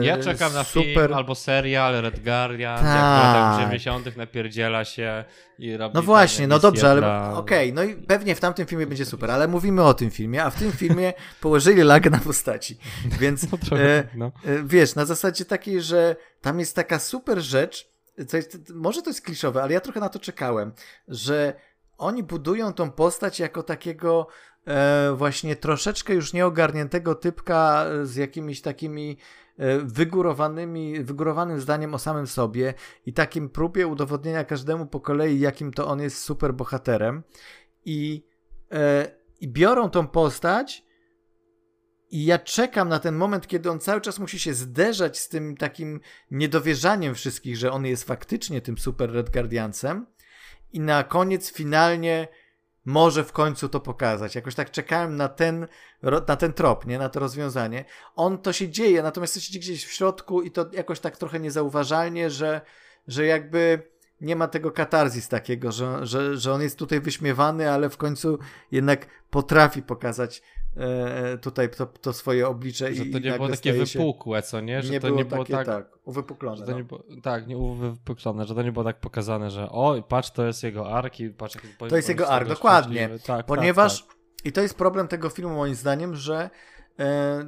ja 0.01 0.17
czekam 0.17 0.53
na 0.53 0.63
super... 0.63 0.93
film 0.93 1.13
albo 1.13 1.35
serial 1.35 2.01
Red 2.01 2.23
Guardian, 2.23 2.79
Ta. 2.79 2.85
jak 2.85 3.03
w 3.03 3.23
latach 3.23 3.59
90. 3.59 4.17
napierdziela 4.17 4.85
się 4.85 5.23
i 5.59 5.77
robi 5.77 5.95
No 5.95 6.01
właśnie, 6.01 6.47
no 6.47 6.59
dobrze, 6.59 6.89
ale 6.89 7.31
okej, 7.33 7.71
okay, 7.71 7.73
no 7.73 7.83
i 7.83 7.95
pewnie 7.95 8.35
w 8.35 8.39
tamtym 8.39 8.65
filmie 8.65 8.87
będzie 8.87 9.05
super, 9.05 9.31
ale 9.31 9.47
mówimy 9.47 9.83
o 9.83 9.93
tym 9.93 10.11
filmie, 10.11 10.43
a 10.43 10.49
w 10.49 10.59
tym 10.59 10.71
filmie 10.71 11.13
położyli 11.41 11.83
lagę 11.83 12.09
na 12.09 12.17
postaci. 12.17 12.77
Więc 13.19 13.45
no 13.51 13.57
trochę, 13.57 13.97
e, 13.97 14.03
no. 14.15 14.31
e, 14.45 14.63
wiesz, 14.63 14.95
na 14.95 15.05
zasadzie 15.05 15.45
takiej, 15.45 15.81
że 15.81 16.15
tam 16.41 16.59
jest 16.59 16.75
taka 16.75 16.99
super 16.99 17.41
rzecz, 17.41 17.89
jest, 18.33 18.73
może 18.73 19.01
to 19.01 19.09
jest 19.09 19.21
kliszowe, 19.21 19.63
ale 19.63 19.73
ja 19.73 19.81
trochę 19.81 19.99
na 19.99 20.09
to 20.09 20.19
czekałem, 20.19 20.71
że 21.07 21.53
oni 21.97 22.23
budują 22.23 22.73
tą 22.73 22.91
postać 22.91 23.39
jako 23.39 23.63
takiego 23.63 24.27
e, 24.67 25.13
właśnie 25.15 25.55
troszeczkę 25.55 26.13
już 26.13 26.33
nieogarniętego 26.33 27.15
typka 27.15 27.85
z 28.03 28.15
jakimiś 28.15 28.61
takimi 28.61 29.17
E, 29.17 29.44
wygórowanymi, 29.83 31.03
wygórowanym 31.03 31.59
zdaniem 31.61 31.93
o 31.93 31.99
samym 31.99 32.27
sobie 32.27 32.73
i 33.05 33.13
takim 33.13 33.49
próbie 33.49 33.87
udowodnienia 33.87 34.43
każdemu 34.43 34.85
po 34.85 34.99
kolei, 34.99 35.39
jakim 35.39 35.73
to 35.73 35.87
on 35.87 36.01
jest 36.01 36.17
super 36.17 36.53
bohaterem. 36.53 37.23
I, 37.85 38.27
e, 38.71 39.07
i 39.41 39.47
biorą 39.47 39.89
tą 39.89 40.07
postać. 40.07 40.85
I 42.09 42.25
ja 42.25 42.39
czekam 42.39 42.89
na 42.89 42.99
ten 42.99 43.15
moment, 43.15 43.47
kiedy 43.47 43.71
on 43.71 43.79
cały 43.79 44.01
czas 44.01 44.19
musi 44.19 44.39
się 44.39 44.53
zderzać 44.53 45.19
z 45.19 45.29
tym 45.29 45.57
takim 45.57 45.99
niedowierzaniem 46.31 47.15
wszystkich, 47.15 47.57
że 47.57 47.71
on 47.71 47.85
jest 47.85 48.03
faktycznie 48.03 48.61
tym 48.61 48.77
super 48.77 49.11
Red 49.11 49.29
Guardiancem. 49.29 50.05
I 50.73 50.79
na 50.79 51.03
koniec 51.03 51.51
finalnie 51.51 52.27
może 52.85 53.23
w 53.23 53.31
końcu 53.31 53.69
to 53.69 53.79
pokazać. 53.79 54.35
Jakoś 54.35 54.55
tak 54.55 54.71
czekałem 54.71 55.15
na 55.15 55.27
ten, 55.27 55.67
na 56.27 56.35
ten 56.35 56.53
trop, 56.53 56.85
nie? 56.85 56.99
Na 56.99 57.09
to 57.09 57.19
rozwiązanie. 57.19 57.85
On 58.15 58.37
to 58.37 58.53
się 58.53 58.69
dzieje, 58.69 59.03
natomiast 59.03 59.33
to 59.33 59.39
się 59.39 59.51
dzieje 59.51 59.61
gdzieś 59.61 59.85
w 59.85 59.91
środku 59.91 60.41
i 60.41 60.51
to 60.51 60.65
jakoś 60.71 60.99
tak 60.99 61.17
trochę 61.17 61.39
niezauważalnie, 61.39 62.29
że, 62.29 62.61
że 63.07 63.25
jakby 63.25 63.81
nie 64.21 64.35
ma 64.35 64.47
tego 64.47 64.71
katarzis 64.71 65.27
takiego, 65.27 65.71
że, 65.71 66.05
że, 66.05 66.37
że 66.37 66.53
on 66.53 66.61
jest 66.61 66.79
tutaj 66.79 67.01
wyśmiewany, 67.01 67.71
ale 67.71 67.89
w 67.89 67.97
końcu 67.97 68.39
jednak 68.71 69.07
potrafi 69.29 69.81
pokazać 69.81 70.41
tutaj 71.41 71.69
to, 71.69 71.85
to, 71.85 72.13
swoje 72.13 72.47
oblicze. 72.47 72.93
Że 72.93 73.03
i, 73.03 73.11
to 73.11 73.19
nie 73.19 73.31
było 73.31 73.49
takie 73.49 73.73
wypukłe, 73.73 74.41
co 74.41 74.61
nie? 74.61 74.81
Że 74.81 74.91
nie 74.91 74.99
to 74.99 75.07
było 75.07 75.19
nie 75.19 75.25
było 75.25 75.43
takie, 75.43 75.53
tak, 75.53 75.65
tak 75.65 75.87
uwypuklone. 76.03 76.65
No. 76.67 76.77
nie 76.77 76.83
było, 76.83 77.03
tak, 77.23 77.47
nie 77.47 77.57
uwypuklone, 77.57 78.45
że 78.45 78.55
to 78.55 78.63
nie 78.63 78.71
było 78.71 78.85
tak 78.85 78.99
pokazane, 78.99 79.51
że 79.51 79.69
o, 79.69 80.03
patrz, 80.07 80.31
to 80.31 80.45
jest 80.45 80.63
jego 80.63 80.91
ark 80.93 81.19
i 81.19 81.29
patrz, 81.29 81.55
jak 81.55 81.89
To 81.89 81.95
jest 81.95 82.09
jego 82.09 82.29
ark, 82.29 82.47
dokładnie. 82.47 83.09
Tak, 83.25 83.45
Ponieważ, 83.45 84.01
tak, 84.01 84.09
tak. 84.09 84.17
i 84.45 84.51
to 84.51 84.61
jest 84.61 84.77
problem 84.77 85.07
tego 85.07 85.29
filmu 85.29 85.55
moim 85.55 85.75
zdaniem, 85.75 86.15
że 86.15 86.49
e, 86.99 87.45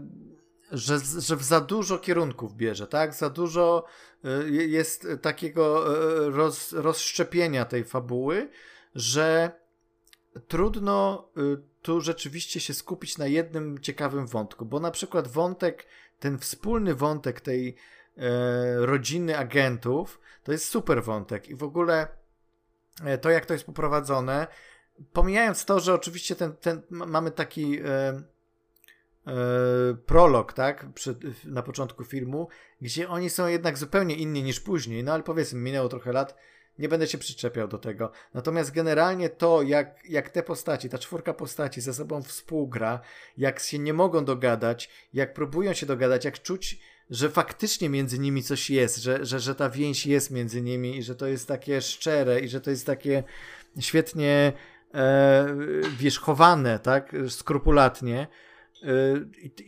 że, 0.71 0.99
że 1.19 1.35
w 1.35 1.43
za 1.43 1.61
dużo 1.61 1.97
kierunków 1.97 2.55
bierze, 2.55 2.87
tak? 2.87 3.13
Za 3.13 3.29
dużo 3.29 3.85
jest 4.49 5.07
takiego 5.21 5.85
roz, 6.29 6.73
rozszczepienia 6.73 7.65
tej 7.65 7.83
fabuły, 7.83 8.49
że 8.95 9.51
trudno 10.47 11.27
y, 11.37 11.57
tu 11.87 12.01
rzeczywiście 12.01 12.59
się 12.59 12.73
skupić 12.73 13.17
na 13.17 13.27
jednym 13.27 13.79
ciekawym 13.79 14.27
wątku, 14.27 14.65
bo 14.65 14.79
na 14.79 14.91
przykład 14.91 15.27
wątek, 15.27 15.85
ten 16.19 16.37
wspólny 16.37 16.95
wątek 16.95 17.41
tej 17.41 17.75
e, 18.17 18.85
rodziny 18.85 19.37
agentów, 19.37 20.19
to 20.43 20.51
jest 20.51 20.65
super 20.65 21.03
wątek 21.03 21.49
i 21.49 21.55
w 21.55 21.63
ogóle 21.63 22.07
e, 23.03 23.17
to, 23.17 23.29
jak 23.29 23.45
to 23.45 23.53
jest 23.53 23.65
poprowadzone, 23.65 24.47
pomijając 25.13 25.65
to, 25.65 25.79
że 25.79 25.93
oczywiście 25.93 26.35
ten, 26.35 26.55
ten 26.55 26.81
mamy 26.89 27.31
taki 27.31 27.79
e, 27.79 28.21
prolog, 30.05 30.53
tak, 30.53 30.85
Przy, 30.93 31.15
na 31.45 31.63
początku 31.63 32.03
filmu, 32.03 32.47
gdzie 32.81 33.09
oni 33.09 33.29
są 33.29 33.47
jednak 33.47 33.77
zupełnie 33.77 34.15
inni 34.15 34.43
niż 34.43 34.59
później, 34.59 35.03
no 35.03 35.13
ale 35.13 35.23
powiedzmy, 35.23 35.59
minęło 35.59 35.89
trochę 35.89 36.11
lat, 36.11 36.37
nie 36.79 36.89
będę 36.89 37.07
się 37.07 37.17
przyczepiał 37.17 37.67
do 37.67 37.77
tego. 37.77 38.11
Natomiast 38.33 38.71
generalnie 38.71 39.29
to, 39.29 39.61
jak, 39.61 40.09
jak 40.09 40.29
te 40.29 40.43
postaci, 40.43 40.89
ta 40.89 40.97
czwórka 40.97 41.33
postaci 41.33 41.81
ze 41.81 41.93
sobą 41.93 42.23
współgra, 42.23 42.99
jak 43.37 43.59
się 43.59 43.79
nie 43.79 43.93
mogą 43.93 44.25
dogadać, 44.25 44.89
jak 45.13 45.33
próbują 45.33 45.73
się 45.73 45.85
dogadać, 45.85 46.25
jak 46.25 46.41
czuć, 46.41 46.79
że 47.09 47.29
faktycznie 47.29 47.89
między 47.89 48.19
nimi 48.19 48.43
coś 48.43 48.69
jest, 48.69 48.97
że, 48.97 49.25
że, 49.25 49.39
że 49.39 49.55
ta 49.55 49.69
więź 49.69 50.05
jest 50.05 50.31
między 50.31 50.61
nimi 50.61 50.97
i 50.97 51.03
że 51.03 51.15
to 51.15 51.27
jest 51.27 51.47
takie 51.47 51.81
szczere 51.81 52.39
i 52.39 52.49
że 52.49 52.61
to 52.61 52.69
jest 52.69 52.85
takie 52.85 53.23
świetnie 53.79 54.53
e, 54.93 55.55
wierzchowane, 55.99 56.79
tak, 56.79 57.15
skrupulatnie, 57.29 58.27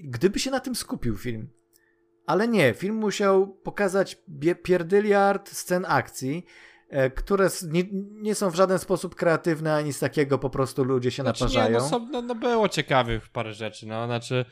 gdyby 0.04 0.40
się 0.40 0.52
na 0.52 0.60
tym 0.60 0.76
skupił 0.76 1.18
film. 1.18 1.50
Ale 2.26 2.48
nie, 2.48 2.74
film 2.74 2.96
musiał 2.96 3.48
pokazać 3.48 4.22
pierdyliard 4.64 5.50
scen 5.50 5.86
akcji, 5.88 6.46
e, 6.46 6.79
które 7.16 7.50
nie, 7.68 7.84
nie, 8.22 8.36
są 8.36 8.50
w 8.50 8.56
żaden 8.56 8.80
sposób 8.80 9.16
kreatywne, 9.16 9.76
ani 9.76 9.94
z 9.94 10.00
takiego 10.00 10.40
po 10.40 10.50
prostu 10.50 10.84
ludzie 10.84 11.12
się 11.12 11.24
znaczy, 11.24 11.44
naparzają. 11.44 11.68
Nie, 11.68 11.84
no, 11.84 11.90
są, 11.90 12.08
no, 12.12 12.22
no 12.22 12.36
było 12.36 12.70
ciekawych 12.70 13.30
parę 13.30 13.54
rzeczy, 13.54 13.88
no, 13.88 14.06
znaczy 14.06 14.46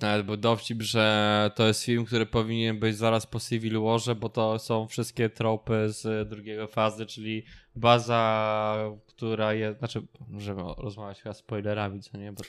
nawet 0.00 0.26
był 0.26 0.36
dowcip, 0.36 0.82
że 0.82 1.50
to 1.54 1.66
jest 1.66 1.84
film, 1.84 2.04
który 2.04 2.26
powinien 2.26 2.78
być 2.78 2.96
zaraz 2.96 3.26
po 3.26 3.40
Civil 3.40 3.80
Warze, 3.80 4.14
bo 4.14 4.28
to 4.28 4.58
są 4.58 4.86
wszystkie 4.86 5.28
tropy 5.30 5.86
z 5.88 6.28
drugiego 6.28 6.66
fazy, 6.66 7.06
czyli 7.06 7.44
baza, 7.76 8.76
która 9.06 9.54
jest, 9.54 9.78
znaczy, 9.78 10.02
możemy 10.28 10.62
rozmawiać 10.78 11.22
chyba 11.22 11.34
spoilerami, 11.34 12.00
co 12.00 12.18
nie, 12.18 12.32
bo 12.32 12.42
to... 12.42 12.48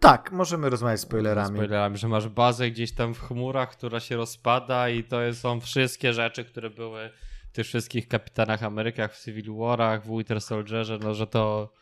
Tak, 0.00 0.32
możemy 0.32 0.70
rozmawiać 0.70 1.00
z 1.00 1.02
spoilerami. 1.02 1.56
spoilerami, 1.56 1.98
że 1.98 2.08
masz 2.08 2.28
bazę 2.28 2.70
gdzieś 2.70 2.92
tam 2.92 3.14
w 3.14 3.20
chmurach, 3.20 3.70
która 3.70 4.00
się 4.00 4.16
rozpada 4.16 4.88
i 4.88 5.04
to 5.04 5.34
są 5.34 5.60
wszystkie 5.60 6.12
rzeczy, 6.12 6.44
które 6.44 6.70
były 6.70 7.10
tych 7.54 7.66
wszystkich 7.66 8.08
Kapitanach 8.08 8.62
Amerykach, 8.62 9.14
w 9.14 9.24
Civil 9.24 9.56
Warach, 9.56 10.04
w 10.04 10.08
Winter 10.08 10.40
Soldierze, 10.40 10.98
no 11.02 11.14
że 11.14 11.26
to 11.26 11.72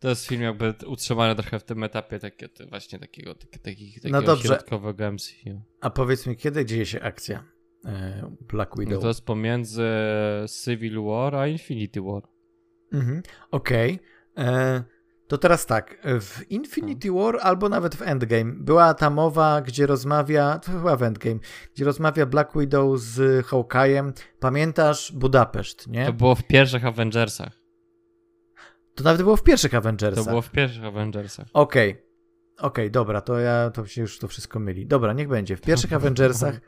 to 0.00 0.08
jest 0.08 0.26
film 0.26 0.42
jakby 0.42 0.74
utrzymany 0.86 1.34
trochę 1.34 1.58
w 1.58 1.64
tym 1.64 1.84
etapie 1.84 2.18
takie, 2.18 2.48
właśnie 2.68 2.98
takiego, 2.98 3.34
takie, 3.34 3.58
takich, 3.58 3.94
takiego 3.94 4.20
no 4.20 4.26
dobrze. 4.26 4.44
środkowego 4.44 5.12
MCU. 5.12 5.62
A 5.80 5.90
powiedz 5.90 6.26
mi, 6.26 6.36
kiedy 6.36 6.64
dzieje 6.64 6.86
się 6.86 7.00
akcja 7.00 7.44
e, 7.84 8.30
Black 8.40 8.78
Widow? 8.78 8.94
No 8.94 9.00
to 9.00 9.08
jest 9.08 9.26
pomiędzy 9.26 9.88
Civil 10.64 11.04
War 11.04 11.34
a 11.34 11.46
Infinity 11.46 12.00
War. 12.00 12.22
Mhm, 12.92 13.22
okej. 13.50 13.98
Okay. 14.34 14.46
E, 14.46 14.84
to 15.30 15.38
teraz 15.38 15.66
tak, 15.66 15.98
w 16.20 16.50
Infinity. 16.50 17.12
War 17.12 17.38
albo 17.42 17.68
nawet 17.68 17.94
w 17.94 18.02
Endgame 18.02 18.52
była 18.52 18.94
ta 18.94 19.10
mowa, 19.10 19.60
gdzie 19.60 19.86
rozmawia, 19.86 20.58
to 20.58 20.72
chyba 20.72 20.96
w 20.96 21.02
Endgame, 21.02 21.38
gdzie 21.74 21.84
rozmawia 21.84 22.26
Black 22.26 22.58
Widow 22.58 23.00
z 23.00 23.46
Hawkeye'em. 23.46 24.12
Pamiętasz 24.40 25.12
Budapeszt, 25.12 25.86
nie? 25.86 26.06
To 26.06 26.12
było 26.12 26.34
w 26.34 26.42
pierwszych 26.42 26.86
Avengersach. 26.86 27.52
To 28.94 29.04
nawet 29.04 29.22
było 29.22 29.36
w 29.36 29.42
pierwszych 29.42 29.74
Avengersach. 29.74 30.24
To 30.24 30.30
było 30.30 30.42
w 30.42 30.50
pierwszych 30.50 30.84
Avengersach. 30.84 31.46
Okej. 31.52 31.90
Okay. 31.90 32.02
Okej, 32.58 32.84
okay, 32.84 32.90
dobra, 32.90 33.20
to 33.20 33.38
ja, 33.38 33.70
to 33.70 33.86
się 33.86 34.00
już 34.00 34.18
to 34.18 34.28
wszystko 34.28 34.58
myli. 34.58 34.86
Dobra, 34.86 35.12
niech 35.12 35.28
będzie. 35.28 35.56
W 35.56 35.60
pierwszych 35.60 35.92
Avengersach 35.92 36.60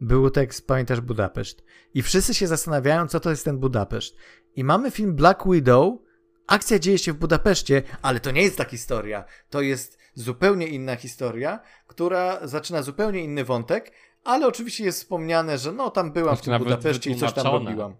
był 0.00 0.30
tekst, 0.30 0.66
pamiętasz, 0.66 1.00
Budapeszt. 1.00 1.64
I 1.94 2.02
wszyscy 2.02 2.34
się 2.34 2.46
zastanawiają, 2.46 3.08
co 3.08 3.20
to 3.20 3.30
jest 3.30 3.44
ten 3.44 3.58
Budapeszt. 3.58 4.16
I 4.56 4.64
mamy 4.64 4.90
film 4.90 5.14
Black 5.14 5.42
Widow, 5.50 5.98
Akcja 6.46 6.78
dzieje 6.78 6.98
się 6.98 7.12
w 7.12 7.16
Budapeszcie, 7.16 7.82
ale 8.02 8.20
to 8.20 8.30
nie 8.30 8.42
jest 8.42 8.58
ta 8.58 8.64
historia. 8.64 9.24
To 9.50 9.60
jest 9.60 9.98
zupełnie 10.14 10.66
inna 10.66 10.96
historia, 10.96 11.60
która 11.86 12.46
zaczyna 12.46 12.82
zupełnie 12.82 13.24
inny 13.24 13.44
wątek, 13.44 13.92
ale 14.24 14.46
oczywiście 14.46 14.84
jest 14.84 14.98
wspomniane, 14.98 15.58
że 15.58 15.72
no 15.72 15.90
tam 15.90 16.12
byłam 16.12 16.36
w 16.36 16.58
Budapeszcie 16.58 17.10
i 17.10 17.16
coś 17.16 17.32
tam 17.32 17.46
robiłam. 17.46 17.96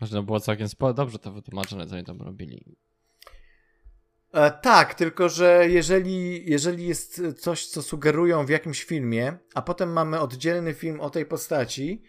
Można 0.00 0.22
było 0.22 0.40
całkiem 0.40 0.68
spo... 0.68 0.94
dobrze 0.94 1.18
to 1.18 1.32
wytłumaczone, 1.32 1.86
co 1.86 1.94
oni 1.94 2.04
tam 2.04 2.22
robili. 2.22 2.76
E, 4.32 4.50
tak, 4.50 4.94
tylko 4.94 5.28
że 5.28 5.68
jeżeli, 5.68 6.50
jeżeli 6.50 6.86
jest 6.86 7.22
coś, 7.38 7.66
co 7.66 7.82
sugerują 7.82 8.46
w 8.46 8.48
jakimś 8.48 8.84
filmie, 8.84 9.38
a 9.54 9.62
potem 9.62 9.92
mamy 9.92 10.20
oddzielny 10.20 10.74
film 10.74 11.00
o 11.00 11.10
tej 11.10 11.26
postaci, 11.26 12.02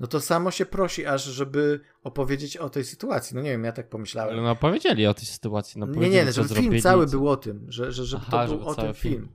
no 0.00 0.06
to 0.06 0.20
samo 0.20 0.50
się 0.50 0.66
prosi 0.66 1.06
aż, 1.06 1.24
żeby 1.24 1.80
opowiedzieć 2.02 2.56
o 2.56 2.70
tej 2.70 2.84
sytuacji. 2.84 3.36
No 3.36 3.42
nie 3.42 3.50
wiem, 3.50 3.64
ja 3.64 3.72
tak 3.72 3.88
pomyślałem. 3.88 4.32
Ale 4.32 4.42
no 4.42 4.50
opowiedzieli 4.50 5.06
o 5.06 5.14
tej 5.14 5.24
sytuacji. 5.24 5.80
No, 5.80 5.86
nie, 5.86 6.08
nie, 6.08 6.32
żeby 6.32 6.54
film 6.54 6.80
cały 6.80 7.06
był 7.06 7.28
o 7.28 7.36
tym, 7.36 7.66
że, 7.68 7.92
że, 7.92 8.04
żeby 8.04 8.24
Aha, 8.26 8.46
to 8.46 8.56
był 8.56 8.68
o 8.68 8.74
tym 8.74 8.94
film. 8.94 9.14
film. 9.14 9.28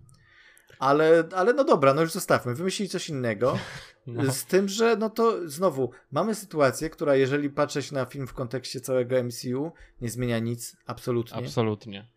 Ale, 0.79 1.23
ale 1.35 1.53
no 1.53 1.63
dobra, 1.63 1.93
no 1.93 2.01
już 2.01 2.11
zostawmy. 2.11 2.55
Wymyślili 2.55 2.89
coś 2.89 3.09
innego. 3.09 3.57
No. 4.07 4.31
Z 4.31 4.45
tym, 4.45 4.67
że 4.67 4.95
no 4.95 5.09
to 5.09 5.49
znowu 5.49 5.91
mamy 6.11 6.35
sytuację, 6.35 6.89
która 6.89 7.15
jeżeli 7.15 7.49
patrzeć 7.49 7.91
na 7.91 8.05
film 8.05 8.27
w 8.27 8.33
kontekście 8.33 8.81
całego 8.81 9.23
MCU, 9.23 9.71
nie 10.01 10.09
zmienia 10.09 10.39
nic, 10.39 10.77
absolutnie. 10.85 11.37
Absolutnie 11.37 12.07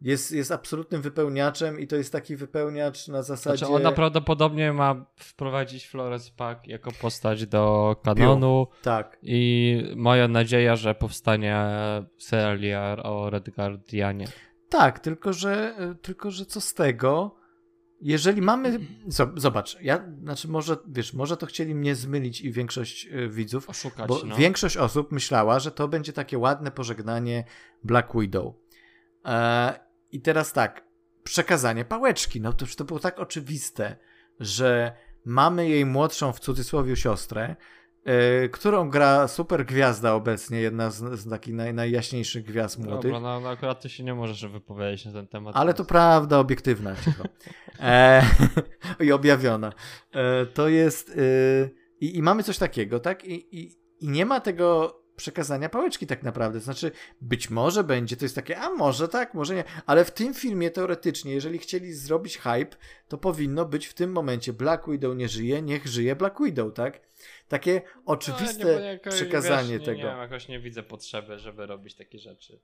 jest, 0.00 0.32
jest 0.32 0.52
absolutnym 0.52 1.02
wypełniaczem 1.02 1.80
i 1.80 1.86
to 1.86 1.96
jest 1.96 2.12
taki 2.12 2.36
wypełniacz 2.36 3.08
na 3.08 3.22
zasadzie... 3.22 3.58
Znaczy 3.58 3.72
ona 3.72 3.92
prawdopodobnie 3.92 4.72
ma 4.72 5.06
wprowadzić 5.16 5.86
Florence 5.86 6.30
Pack 6.36 6.66
jako 6.66 6.92
postać 6.92 7.46
do 7.46 7.96
kanonu. 8.04 8.66
Tak. 8.82 9.18
I 9.22 9.82
moja 9.96 10.28
nadzieja, 10.28 10.76
że 10.76 10.94
powstanie 10.94 11.66
serial 12.18 13.00
o 13.02 13.30
Red 13.30 13.50
Guardianie. 13.50 14.26
Tak, 14.68 14.98
tylko 14.98 15.32
że, 15.32 15.74
tylko 16.02 16.30
że 16.30 16.46
co 16.46 16.60
z 16.60 16.74
tego, 16.74 17.36
jeżeli 18.00 18.42
mamy... 18.42 18.80
Zobacz, 19.36 19.78
ja, 19.80 20.04
znaczy 20.22 20.48
może, 20.48 20.76
wiesz, 20.88 21.14
może 21.14 21.36
to 21.36 21.46
chcieli 21.46 21.74
mnie 21.74 21.94
zmylić 21.94 22.40
i 22.40 22.52
większość 22.52 23.08
e, 23.12 23.28
widzów, 23.28 23.70
Oszukać, 23.70 24.08
bo 24.08 24.20
no. 24.26 24.36
większość 24.36 24.76
osób 24.76 25.12
myślała, 25.12 25.58
że 25.58 25.70
to 25.70 25.88
będzie 25.88 26.12
takie 26.12 26.38
ładne 26.38 26.70
pożegnanie 26.70 27.44
Black 27.84 28.08
Widow. 28.14 28.54
E, 29.24 29.80
I 30.12 30.20
teraz 30.20 30.52
tak, 30.52 30.84
przekazanie 31.24 31.84
pałeczki. 31.84 32.40
No 32.40 32.52
to 32.52 32.66
to 32.76 32.84
było 32.84 33.00
tak 33.00 33.18
oczywiste, 33.18 33.96
że 34.40 34.92
mamy 35.24 35.68
jej 35.68 35.86
młodszą 35.86 36.32
w 36.32 36.40
cudzysłowie 36.40 36.96
siostrę, 36.96 37.56
yy, 38.04 38.48
którą 38.48 38.90
gra 38.90 39.28
super 39.28 39.66
gwiazda 39.66 40.12
obecnie, 40.12 40.60
jedna 40.60 40.90
z, 40.90 41.20
z 41.20 41.30
takich 41.30 41.54
naj, 41.54 41.74
najjaśniejszych 41.74 42.44
gwiazd 42.44 42.78
młodych. 42.78 43.12
Dobra, 43.12 43.20
no, 43.20 43.40
no 43.40 43.48
akurat 43.48 43.80
ty 43.80 43.88
się 43.88 44.04
nie 44.04 44.14
możesz 44.14 44.46
wypowiedzieć 44.46 45.04
na 45.04 45.12
ten 45.12 45.28
temat. 45.28 45.56
Ale 45.56 45.74
to 45.74 45.84
prawda, 45.84 46.38
obiektywna. 46.38 46.94
e, 47.80 48.22
I 49.04 49.12
objawiona. 49.12 49.72
E, 50.12 50.46
to 50.46 50.68
jest... 50.68 51.10
E, 51.10 51.84
i, 52.00 52.16
I 52.16 52.22
mamy 52.22 52.42
coś 52.42 52.58
takiego, 52.58 53.00
tak? 53.00 53.24
I, 53.24 53.58
i, 53.58 53.72
I 54.00 54.08
nie 54.08 54.26
ma 54.26 54.40
tego 54.40 55.00
przekazania 55.16 55.68
pałeczki 55.68 56.06
tak 56.06 56.22
naprawdę. 56.22 56.60
Znaczy, 56.60 56.90
być 57.20 57.50
może 57.50 57.84
będzie, 57.84 58.16
to 58.16 58.24
jest 58.24 58.34
takie, 58.34 58.58
a 58.58 58.70
może 58.70 59.08
tak, 59.08 59.34
może 59.34 59.54
nie, 59.54 59.64
ale 59.86 60.04
w 60.04 60.10
tym 60.10 60.34
filmie 60.34 60.70
teoretycznie, 60.70 61.34
jeżeli 61.34 61.58
chcieli 61.58 61.92
zrobić 61.92 62.38
hype, 62.38 62.76
to 63.08 63.18
powinno 63.18 63.64
być 63.64 63.86
w 63.86 63.94
tym 63.94 64.12
momencie 64.12 64.52
Black 64.52 64.88
Widow 64.88 65.16
nie 65.16 65.28
żyje, 65.28 65.62
niech 65.62 65.86
żyje 65.86 66.16
Black 66.16 66.42
Widow, 66.42 66.74
tak? 66.74 67.00
Takie 67.48 67.82
oczywiste 68.04 68.74
no, 68.74 68.80
nie, 68.80 69.00
przekazanie 69.10 69.78
wiesz, 69.78 69.80
nie, 69.80 69.86
tego. 69.86 69.98
Nie, 69.98 70.20
jakoś 70.20 70.48
nie 70.48 70.60
widzę 70.60 70.82
potrzeby, 70.82 71.38
żeby 71.38 71.66
robić 71.66 71.94
takie 71.94 72.18
rzeczy. 72.18 72.60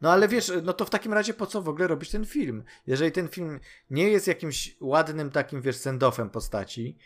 No 0.00 0.12
ale 0.12 0.28
wiesz, 0.28 0.52
no 0.62 0.72
to 0.72 0.84
w 0.84 0.90
takim 0.90 1.12
razie 1.12 1.34
po 1.34 1.46
co 1.46 1.62
w 1.62 1.68
ogóle 1.68 1.86
robić 1.86 2.10
ten 2.10 2.26
film? 2.26 2.64
Jeżeli 2.86 3.12
ten 3.12 3.28
film 3.28 3.60
nie 3.90 4.08
jest 4.08 4.26
jakimś 4.26 4.76
ładnym 4.80 5.30
takim, 5.30 5.62
wiesz, 5.62 5.76
sendofem 5.76 6.30
postaci, 6.30 6.98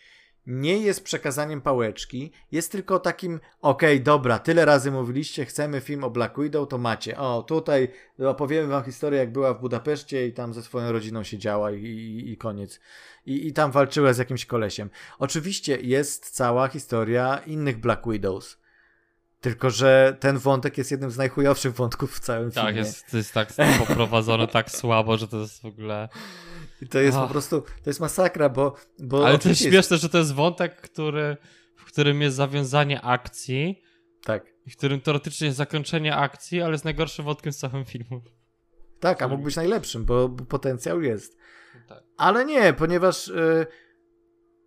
nie 0.47 0.78
jest 0.78 1.05
przekazaniem 1.05 1.61
pałeczki, 1.61 2.32
jest 2.53 2.72
tylko 2.72 2.99
takim, 2.99 3.40
okej, 3.61 3.95
okay, 3.95 4.05
dobra, 4.05 4.38
tyle 4.38 4.64
razy 4.64 4.90
mówiliście, 4.90 5.45
chcemy 5.45 5.80
film 5.80 6.05
o 6.05 6.11
Black 6.11 6.40
Widow, 6.40 6.68
to 6.68 6.78
macie. 6.78 7.18
O, 7.18 7.42
tutaj 7.42 7.88
opowiemy 8.18 8.68
wam 8.68 8.84
historię, 8.84 9.18
jak 9.18 9.32
była 9.32 9.55
w 9.55 9.61
Budapeszcie 9.61 10.26
i 10.26 10.32
tam 10.32 10.55
ze 10.55 10.62
swoją 10.62 10.92
rodziną 10.92 11.22
siedziała 11.22 11.72
i, 11.72 11.84
i, 11.84 12.32
i 12.32 12.36
koniec. 12.36 12.80
I, 13.26 13.47
I 13.47 13.53
tam 13.53 13.70
walczyła 13.70 14.12
z 14.12 14.18
jakimś 14.18 14.47
kolesiem. 14.47 14.90
Oczywiście 15.18 15.78
jest 15.80 16.30
cała 16.30 16.68
historia 16.68 17.40
innych 17.47 17.80
Black 17.80 18.09
Widows. 18.09 18.59
Tylko, 19.40 19.70
że 19.70 20.16
ten 20.20 20.38
wątek 20.38 20.78
jest 20.78 20.90
jednym 20.90 21.11
z 21.11 21.16
najchujowszych 21.16 21.74
wątków 21.74 22.16
w 22.16 22.20
całym 22.20 22.51
tak, 22.51 22.66
filmie. 22.66 22.82
Tak, 22.82 22.86
jest, 22.86 23.14
jest 23.14 23.34
tak 23.34 23.49
poprowadzone 23.78 24.49
tak 24.49 24.70
słabo, 24.70 25.16
że 25.16 25.28
to 25.28 25.40
jest 25.40 25.62
w 25.62 25.64
ogóle... 25.64 26.09
I 26.85 26.89
to 26.89 26.99
jest 26.99 27.18
po 27.18 27.28
prostu, 27.28 27.61
to 27.61 27.91
jest 27.91 28.01
masakra, 28.01 28.49
bo... 28.49 28.74
bo 28.99 29.26
Ale 29.26 29.39
to 29.39 29.49
jest 29.49 29.61
śmieszne, 29.61 29.97
że 29.97 30.09
to 30.09 30.18
jest 30.18 30.35
wątek, 30.35 30.80
który, 30.80 31.37
w 31.76 31.85
którym 31.85 32.22
jest 32.22 32.37
zawiązanie 32.37 33.03
akcji. 33.03 33.82
Tak. 34.24 34.47
W 34.68 34.76
którym 34.76 35.01
teoretycznie 35.01 35.47
jest 35.47 35.59
zakończenie 35.59 36.16
akcji, 36.16 36.62
ale 36.62 36.72
jest 36.72 36.85
najgorszym 36.85 37.24
wątkiem 37.24 37.53
z 37.53 37.59
całym 37.59 37.85
filmu. 37.85 38.22
Tak, 39.01 39.22
a 39.22 39.28
mógł 39.28 39.43
być 39.43 39.57
najlepszym, 39.57 40.05
bo, 40.05 40.28
bo 40.28 40.45
potencjał 40.45 41.03
jest. 41.03 41.39
Tak. 41.89 42.03
Ale 42.16 42.45
nie, 42.45 42.72
ponieważ 42.72 43.28
y, 43.28 43.66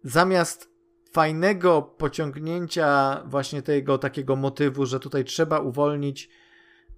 zamiast 0.04 0.70
fajnego 1.12 1.82
pociągnięcia 1.82 3.22
właśnie 3.26 3.62
tego 3.62 3.98
takiego 3.98 4.36
motywu, 4.36 4.86
że 4.86 5.00
tutaj 5.00 5.26
trzeba 5.26 5.60
uwolnić 5.60 6.30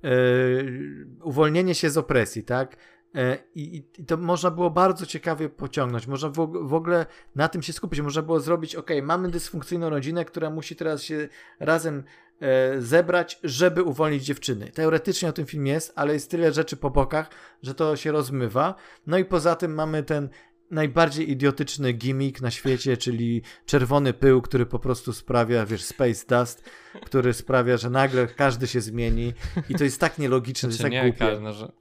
yy, 0.04 1.08
uwolnienie 1.24 1.76
się 1.76 1.90
z 1.90 1.98
opresji, 1.98 2.44
tak? 2.44 2.78
E, 3.16 3.38
I, 3.56 3.76
I, 3.78 4.06
to 4.06 4.18
można 4.18 4.52
było 4.52 4.70
bardzo 4.70 5.06
ciekawie 5.06 5.50
pociągnąć. 5.50 6.08
Można 6.08 6.30
w, 6.30 6.68
w, 6.68 6.74
ogóle 6.74 7.06
na 7.36 7.48
tym 7.48 7.62
się 7.62 7.74
skupić. 7.74 8.02
Można 8.02 8.22
było 8.22 8.40
zrobić, 8.40 8.76
ok, 8.76 8.90
mamy 9.04 9.30
dysfunkcyjną 9.30 9.90
rodzinę, 9.90 10.26
która 10.26 10.50
musi 10.50 10.76
teraz 10.76 11.04
się 11.04 11.28
razem 11.60 12.04
e, 12.42 12.82
zebrać, 12.82 13.40
żeby 13.44 13.84
uwolnić 13.84 14.24
dziewczyny. 14.24 14.72
Teoretycznie 14.72 15.30
o 15.30 15.34
tym 15.34 15.46
film 15.46 15.68
jest, 15.68 15.94
ale 15.96 16.14
jest 16.14 16.32
tyle 16.32 16.54
rzeczy 16.54 16.78
po 16.78 16.90
bokach, 16.90 17.30
że 17.64 17.76
to 17.76 17.96
się 17.96 18.12
rozmywa. 18.12 18.76
No 19.08 19.18
i 19.18 19.26
poza 19.26 19.56
tym 19.56 19.74
mamy 19.74 20.04
ten 20.04 20.30
najbardziej 20.72 21.32
idiotyczny 21.32 21.94
gimmick 21.94 22.42
na 22.42 22.52
świecie, 22.52 22.98
czyli 22.98 23.42
czerwony 23.66 24.14
pył, 24.14 24.42
który 24.42 24.66
po 24.66 24.80
prostu 24.80 25.14
sprawia, 25.14 25.66
wiesz, 25.66 25.84
space 25.84 26.26
dust, 26.28 26.70
który 27.06 27.34
sprawia, 27.34 27.78
że 27.78 27.90
nagle 27.90 28.28
każdy 28.28 28.68
się 28.68 28.82
zmieni 28.82 29.34
i 29.70 29.76
to 29.76 29.84
jest 29.84 30.00
tak 30.00 30.18
nielogiczne, 30.18 30.72
znaczy, 30.72 30.90
że 30.90 30.96
jest 30.96 31.18
tak 31.20 31.22
nie, 31.22 31.28
głupie. 31.30 31.44
No, 31.44 31.54
że... 31.54 31.72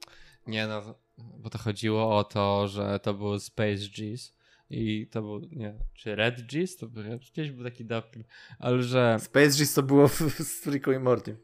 Nie 0.47 0.67
no, 0.67 0.95
bo 1.37 1.49
to 1.49 1.57
chodziło 1.57 2.17
o 2.17 2.23
to, 2.23 2.67
że 2.67 2.99
to 2.99 3.13
był 3.13 3.39
Space 3.39 3.85
G's 3.97 4.33
i 4.69 5.07
to 5.11 5.21
był, 5.21 5.39
nie, 5.39 5.75
czy 5.93 6.15
Red 6.15 6.41
G's? 6.41 6.79
To 6.79 6.87
był, 6.87 7.03
gdzieś 7.19 7.51
był 7.51 7.63
taki 7.63 7.85
dubbing, 7.85 8.27
ale 8.59 8.83
że... 8.83 9.17
Space 9.19 9.49
G's 9.49 9.75
to 9.75 9.83
było 9.83 10.07
w, 10.07 10.21
w 10.21 10.67
Rico 10.67 10.91
i 10.91 10.99
Morty. 10.99 11.37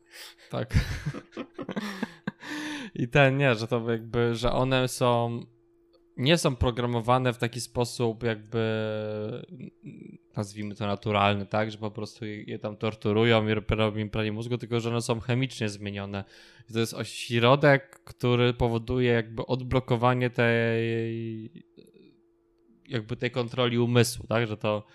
Tak. 0.49 0.73
I 2.95 3.07
ten, 3.07 3.37
nie, 3.37 3.55
że 3.55 3.67
to 3.67 3.91
jakby, 3.91 4.35
że 4.35 4.51
one 4.51 4.87
są 4.87 5.45
nie 6.17 6.37
są 6.37 6.55
programowane 6.55 7.33
w 7.33 7.37
taki 7.37 7.61
sposób 7.61 8.23
jakby 8.23 8.61
nazwijmy 10.37 10.75
to 10.75 10.87
naturalny, 10.87 11.45
tak, 11.45 11.71
że 11.71 11.77
po 11.77 11.91
prostu 11.91 12.25
je 12.25 12.59
tam 12.59 12.77
torturują 12.77 13.47
i 13.47 13.53
robią 13.53 13.99
im 13.99 14.09
pranie 14.09 14.31
mózgu, 14.31 14.57
tylko 14.57 14.79
że 14.79 14.89
one 14.89 15.01
są 15.01 15.19
chemicznie 15.19 15.69
zmienione. 15.69 16.23
I 16.69 16.73
to 16.73 16.79
jest 16.79 16.93
ośrodek, 16.93 17.99
który 18.03 18.53
powoduje 18.53 19.11
jakby 19.11 19.45
odblokowanie 19.45 20.29
tej 20.29 21.51
jakby 22.87 23.15
tej 23.15 23.31
kontroli 23.31 23.79
umysłu, 23.79 24.27
tak, 24.27 24.47
że 24.47 24.57
to 24.57 24.85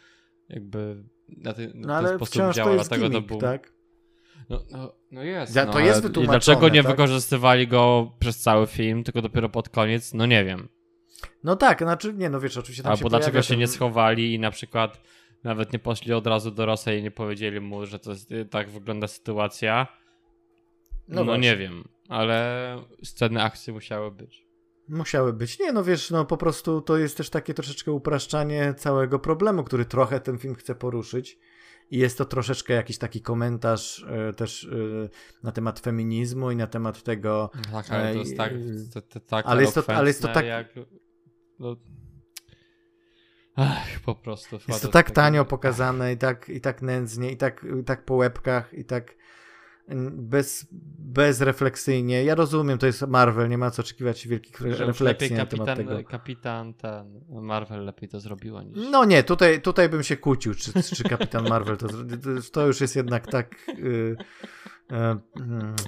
jakby 0.48 1.04
na 1.28 1.52
ten, 1.52 1.72
no, 1.74 2.02
ten 2.02 2.16
sposób 2.16 2.52
działa, 2.52 2.74
dlatego 2.74 3.08
gimmick, 3.08 3.28
to 3.28 3.28
był... 3.28 3.40
tak? 3.40 3.72
No, 4.48 4.64
no, 4.70 4.92
no 5.10 5.22
jest. 5.22 5.56
Ja, 5.56 5.64
no, 5.64 5.72
to 5.72 5.80
jest 5.80 6.02
wytłumaczone. 6.02 6.36
I 6.36 6.40
dlaczego 6.40 6.68
nie 6.68 6.82
tak? 6.82 6.90
wykorzystywali 6.90 7.68
go 7.68 8.12
przez 8.18 8.38
cały 8.38 8.66
film, 8.66 9.04
tylko 9.04 9.22
dopiero 9.22 9.48
pod 9.48 9.68
koniec? 9.68 10.14
No 10.14 10.26
nie 10.26 10.44
wiem. 10.44 10.68
No 11.44 11.56
tak, 11.56 11.78
znaczy, 11.78 12.14
nie 12.14 12.30
no 12.30 12.40
wiesz, 12.40 12.56
oczywiście 12.56 12.82
tam 12.82 12.92
Albo 12.92 13.08
dlaczego 13.08 13.42
się 13.42 13.48
ten... 13.48 13.58
nie 13.58 13.66
schowali 13.66 14.34
i 14.34 14.38
na 14.38 14.50
przykład 14.50 15.00
nawet 15.44 15.72
nie 15.72 15.78
poszli 15.78 16.12
od 16.12 16.26
razu 16.26 16.50
do 16.50 16.66
Rosa 16.66 16.92
i 16.92 17.02
nie 17.02 17.10
powiedzieli 17.10 17.60
mu, 17.60 17.86
że 17.86 17.98
to 17.98 18.10
jest, 18.10 18.30
tak 18.50 18.70
wygląda 18.70 19.08
sytuacja. 19.08 19.86
No, 21.08 21.24
no 21.24 21.36
nie 21.36 21.56
wiem, 21.56 21.84
ale 22.08 22.76
sceny 23.04 23.42
akcji 23.42 23.72
musiały 23.72 24.10
być. 24.10 24.46
Musiały 24.88 25.32
być. 25.32 25.58
Nie, 25.58 25.72
no 25.72 25.84
wiesz, 25.84 26.10
no 26.10 26.24
po 26.24 26.36
prostu 26.36 26.80
to 26.80 26.98
jest 26.98 27.16
też 27.16 27.30
takie 27.30 27.54
troszeczkę 27.54 27.92
upraszczanie 27.92 28.74
całego 28.76 29.18
problemu, 29.18 29.64
który 29.64 29.84
trochę 29.84 30.20
ten 30.20 30.38
film 30.38 30.54
chce 30.54 30.74
poruszyć. 30.74 31.38
I 31.90 31.98
jest 31.98 32.18
to 32.18 32.24
troszeczkę 32.24 32.74
jakiś 32.74 32.98
taki 32.98 33.20
komentarz 33.20 34.06
y, 34.30 34.34
też 34.34 34.64
y, 34.64 35.08
na 35.42 35.52
temat 35.52 35.80
feminizmu 35.80 36.50
i 36.50 36.56
na 36.56 36.66
temat 36.66 37.02
tego. 37.02 37.50
Tak, 37.72 37.90
ale 37.90 38.12
to 38.12 38.18
jest 38.18 38.36
tak, 38.36 38.52
to, 38.94 39.02
to, 39.02 39.20
tak 39.20 39.46
ale, 39.46 39.62
jest 39.62 39.74
to, 39.74 39.84
ale 39.86 40.08
jest 40.08 40.22
to 40.22 40.28
tak. 40.28 40.46
Jak 40.46 40.68
no... 41.58 41.76
Ach, 43.56 44.00
po 44.04 44.14
prostu. 44.14 44.58
Jest 44.68 44.82
to 44.82 44.88
tak 44.88 45.10
tanio 45.10 45.44
pokazane 45.44 46.12
i 46.12 46.16
tak, 46.16 46.48
i 46.48 46.60
tak 46.60 46.82
nędznie, 46.82 47.32
i 47.32 47.36
tak, 47.36 47.66
i 47.80 47.84
tak 47.84 48.04
po 48.04 48.14
łebkach, 48.14 48.74
i 48.74 48.84
tak 48.84 49.14
bez, 50.12 50.66
bezrefleksyjnie. 50.98 52.24
Ja 52.24 52.34
rozumiem, 52.34 52.78
to 52.78 52.86
jest 52.86 53.06
Marvel, 53.06 53.48
nie 53.48 53.58
ma 53.58 53.70
co 53.70 53.82
oczekiwać 53.82 54.28
wielkich 54.28 54.56
Że 54.60 54.84
refleksji 54.84 55.32
na 55.32 55.46
temat 55.46 55.76
tego. 55.76 56.04
Kapitan 56.04 56.74
ten, 56.74 57.20
Marvel 57.28 57.84
lepiej 57.84 58.08
to 58.08 58.20
zrobiła 58.20 58.62
niż... 58.62 58.78
No 58.90 59.04
nie, 59.04 59.22
tutaj, 59.22 59.62
tutaj 59.62 59.88
bym 59.88 60.02
się 60.02 60.16
kłócił, 60.16 60.54
czy, 60.54 60.82
czy 60.82 61.04
Kapitan 61.04 61.48
Marvel 61.48 61.76
to 61.76 61.86
To 62.52 62.66
już 62.66 62.80
jest 62.80 62.96
jednak 62.96 63.26
tak... 63.26 63.66
Yy, 63.78 64.16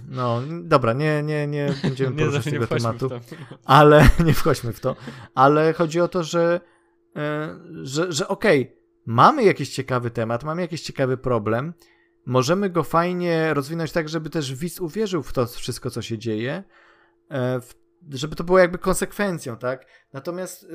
no, 0.09 0.43
dobra, 0.63 0.93
nie, 0.93 1.23
nie, 1.23 1.47
nie 1.47 1.75
będziemy 1.83 2.17
poruszać 2.19 2.45
tego 2.45 2.67
tematu, 2.67 3.11
ale 3.65 4.09
nie 4.27 4.35
wchodźmy 4.35 4.73
w 4.73 4.81
to. 4.81 4.97
Ale 5.35 5.73
chodzi 5.73 6.01
o 6.01 6.09
to, 6.09 6.23
że, 6.23 6.61
że, 7.83 8.13
że 8.13 8.29
okej, 8.29 8.63
okay, 8.63 8.77
mamy 9.07 9.45
jakiś 9.45 9.71
ciekawy 9.71 10.11
temat, 10.11 10.45
mamy 10.45 10.63
jakiś 10.63 10.83
ciekawy 10.83 11.17
problem, 11.17 11.75
możemy 12.27 12.71
go 12.71 12.83
fajnie 12.83 13.55
rozwinąć 13.55 13.93
tak, 13.93 14.09
żeby 14.09 14.31
też 14.31 14.55
widz 14.55 14.81
uwierzył 14.81 15.23
w 15.23 15.33
to 15.33 15.47
wszystko, 15.47 15.91
co 15.91 16.03
się 16.03 16.19
dzieje, 16.19 16.65
e, 17.31 17.61
żeby 18.11 18.37
to 18.37 18.45
było 18.45 18.59
jakby 18.59 18.79
konsekwencją, 18.79 19.57
tak? 19.57 19.87
Natomiast 20.13 20.67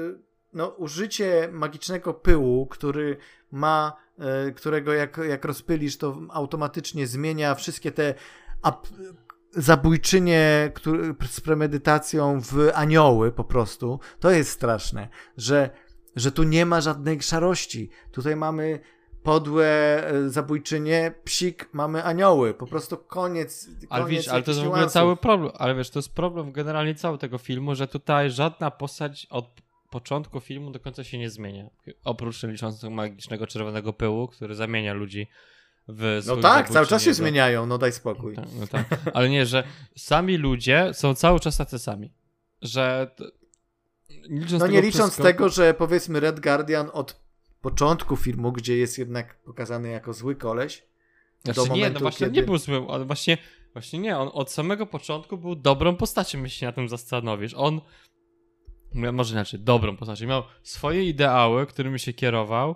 no, 0.53 0.67
użycie 0.67 1.49
magicznego 1.51 2.13
pyłu, 2.13 2.67
który 2.67 3.17
ma, 3.51 3.97
e, 4.19 4.51
którego 4.51 4.93
jak, 4.93 5.17
jak 5.29 5.45
rozpylisz, 5.45 5.97
to 5.97 6.21
automatycznie 6.29 7.07
zmienia 7.07 7.55
wszystkie 7.55 7.91
te 7.91 8.13
zabójczynie 9.51 10.71
który, 10.75 11.15
z 11.27 11.41
premedytacją 11.41 12.41
w 12.41 12.71
anioły 12.73 13.31
po 13.31 13.43
prostu. 13.43 13.99
To 14.19 14.31
jest 14.31 14.51
straszne, 14.51 15.07
że, 15.37 15.69
że 16.17 16.31
tu 16.31 16.43
nie 16.43 16.65
ma 16.65 16.81
żadnej 16.81 17.21
szarości. 17.21 17.89
Tutaj 18.11 18.35
mamy 18.35 18.79
podłe 19.23 19.67
e, 20.07 20.29
zabójczynie, 20.29 21.13
psik, 21.23 21.69
mamy 21.73 22.03
anioły. 22.03 22.53
Po 22.53 22.67
prostu 22.67 22.97
koniec. 22.97 23.65
koniec 23.65 23.85
ale 23.89 24.05
wiesz, 24.05 24.27
ale 24.27 24.43
to 24.43 24.51
jest 24.51 24.63
w 24.63 24.67
ogóle 24.67 24.87
cały 24.87 25.17
problem. 25.17 25.51
Ale 25.57 25.75
wiesz, 25.75 25.89
to 25.89 25.99
jest 25.99 26.15
problem 26.15 26.51
generalnie 26.51 26.95
całego 26.95 27.17
tego 27.17 27.37
filmu, 27.37 27.75
że 27.75 27.87
tutaj 27.87 28.31
żadna 28.31 28.71
postać 28.71 29.27
od 29.29 29.61
początku 29.89 30.39
filmu 30.39 30.71
do 30.71 30.79
końca 30.79 31.03
się 31.03 31.17
nie 31.17 31.29
zmienia. 31.29 31.69
Oprócz 32.03 32.43
liczącego 32.43 32.93
magicznego 32.93 33.47
czerwonego 33.47 33.93
pyłu, 33.93 34.27
który 34.27 34.55
zamienia 34.55 34.93
ludzi 34.93 35.27
w 35.87 36.23
No 36.27 36.37
tak, 36.37 36.69
cały 36.69 36.87
czas 36.87 37.03
się 37.03 37.13
zmieniają, 37.13 37.65
no 37.65 37.77
daj 37.77 37.91
spokój. 37.91 38.35
No 38.35 38.41
tak, 38.41 38.51
no 38.59 38.67
tak. 38.67 38.99
Ale 39.13 39.29
nie, 39.29 39.45
że 39.45 39.63
sami 39.97 40.37
ludzie 40.37 40.89
są 40.93 41.15
cały 41.15 41.39
czas 41.39 41.57
tacy 41.57 41.79
sami. 41.79 42.13
Że. 42.61 43.11
Licząc 44.23 44.59
no 44.59 44.67
nie 44.67 44.81
licząc 44.81 45.15
tego, 45.15 45.49
że 45.49 45.73
powiedzmy 45.73 46.19
Red 46.19 46.39
Guardian 46.39 46.89
od 46.93 47.21
początku 47.61 48.15
filmu, 48.15 48.51
gdzie 48.51 48.77
jest 48.77 48.97
jednak 48.97 49.41
pokazany 49.43 49.89
jako 49.89 50.13
zły 50.13 50.35
koleś. 50.35 50.83
Znaczy, 51.43 51.59
do 51.59 51.65
momentu, 51.65 51.87
nie, 51.87 51.93
no 51.93 51.99
właśnie 51.99 52.27
kiedy... 52.27 52.39
nie 52.39 52.43
był 52.43 52.57
złym, 52.57 52.85
ale 52.89 53.05
właśnie, 53.05 53.37
właśnie 53.73 53.99
nie, 53.99 54.17
on 54.17 54.29
od 54.33 54.51
samego 54.51 54.85
początku 54.85 55.37
był 55.37 55.55
dobrą 55.55 55.95
postacią, 55.95 56.43
jeśli 56.43 56.59
się 56.59 56.65
na 56.65 56.71
tym 56.71 56.89
zastanowisz. 56.89 57.53
On 57.53 57.81
może 58.93 59.33
inaczej, 59.33 59.59
dobrą 59.59 59.97
postacią. 59.97 60.27
Miał 60.27 60.43
swoje 60.63 61.03
ideały, 61.03 61.65
którymi 61.65 61.99
się 61.99 62.13
kierował 62.13 62.75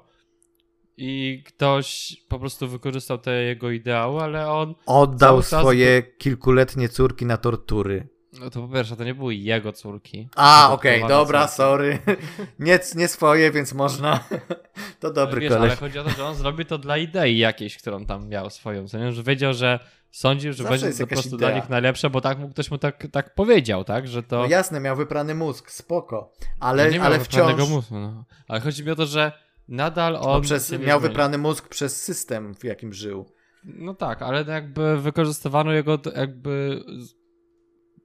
i 0.97 1.43
ktoś 1.47 2.17
po 2.27 2.39
prostu 2.39 2.67
wykorzystał 2.67 3.17
te 3.17 3.43
jego 3.43 3.71
ideały, 3.71 4.21
ale 4.21 4.51
on... 4.51 4.75
Oddał 4.85 5.41
swoje 5.41 6.03
kilkuletnie 6.03 6.89
córki 6.89 7.25
na 7.25 7.37
tortury. 7.37 8.07
No 8.39 8.49
to 8.49 8.67
po 8.67 8.73
pierwsze, 8.73 8.95
to 8.95 9.03
nie 9.03 9.15
były 9.15 9.35
jego 9.35 9.73
córki. 9.73 10.29
A, 10.35 10.73
okej, 10.73 11.03
okay, 11.03 11.09
dobra, 11.09 11.41
córki. 11.41 11.55
sorry. 11.55 11.99
Nie, 12.59 12.79
nie 12.95 13.07
swoje, 13.07 13.51
więc 13.51 13.73
można. 13.73 14.19
To 14.99 15.13
dobry 15.13 15.41
Wiesz, 15.41 15.53
koleś. 15.53 15.71
Ale 15.71 15.75
chodzi 15.75 15.99
o 15.99 16.03
to, 16.03 16.09
że 16.09 16.25
on 16.25 16.35
zrobi 16.35 16.65
to 16.65 16.77
dla 16.77 16.97
idei 16.97 17.37
jakiejś, 17.37 17.77
którą 17.77 18.05
tam 18.05 18.27
miał 18.27 18.49
swoją. 18.49 18.85
Że 19.11 19.23
wiedział, 19.23 19.53
że 19.53 19.79
sądził, 20.11 20.53
że 20.53 20.63
Zawsze 20.63 20.85
będzie 20.85 21.03
po 21.03 21.07
prostu 21.07 21.35
idea. 21.35 21.49
dla 21.49 21.59
nich 21.59 21.69
najlepsze, 21.69 22.09
bo 22.09 22.21
tak 22.21 22.39
mu 22.39 22.49
ktoś 22.49 22.71
mu 22.71 22.77
tak, 22.77 23.07
tak 23.11 23.35
powiedział, 23.35 23.83
tak? 23.83 24.07
Że 24.07 24.23
to... 24.23 24.37
No 24.37 24.45
jasne, 24.45 24.79
miał 24.79 24.95
wyprany 24.95 25.35
mózg, 25.35 25.71
spoko. 25.71 26.33
Ale, 26.59 26.85
no 26.85 26.91
nie 26.91 27.01
ale 27.01 27.19
wciąż... 27.19 27.69
mózgu, 27.69 27.99
no. 27.99 28.25
Ale 28.47 28.59
chodzi 28.59 28.83
mi 28.83 28.91
o 28.91 28.95
to, 28.95 29.05
że 29.05 29.31
nadal 29.67 30.15
on... 30.15 30.23
No 30.23 30.41
przez, 30.41 30.71
miał 30.71 30.99
wyprany 30.99 31.37
mózg 31.37 31.67
przez 31.67 32.01
system, 32.03 32.55
w 32.55 32.63
jakim 32.63 32.93
żył. 32.93 33.25
No 33.63 33.93
tak, 33.93 34.21
ale 34.21 34.43
jakby 34.43 35.01
wykorzystywano 35.01 35.71
jego 35.71 35.99
jakby 36.15 36.83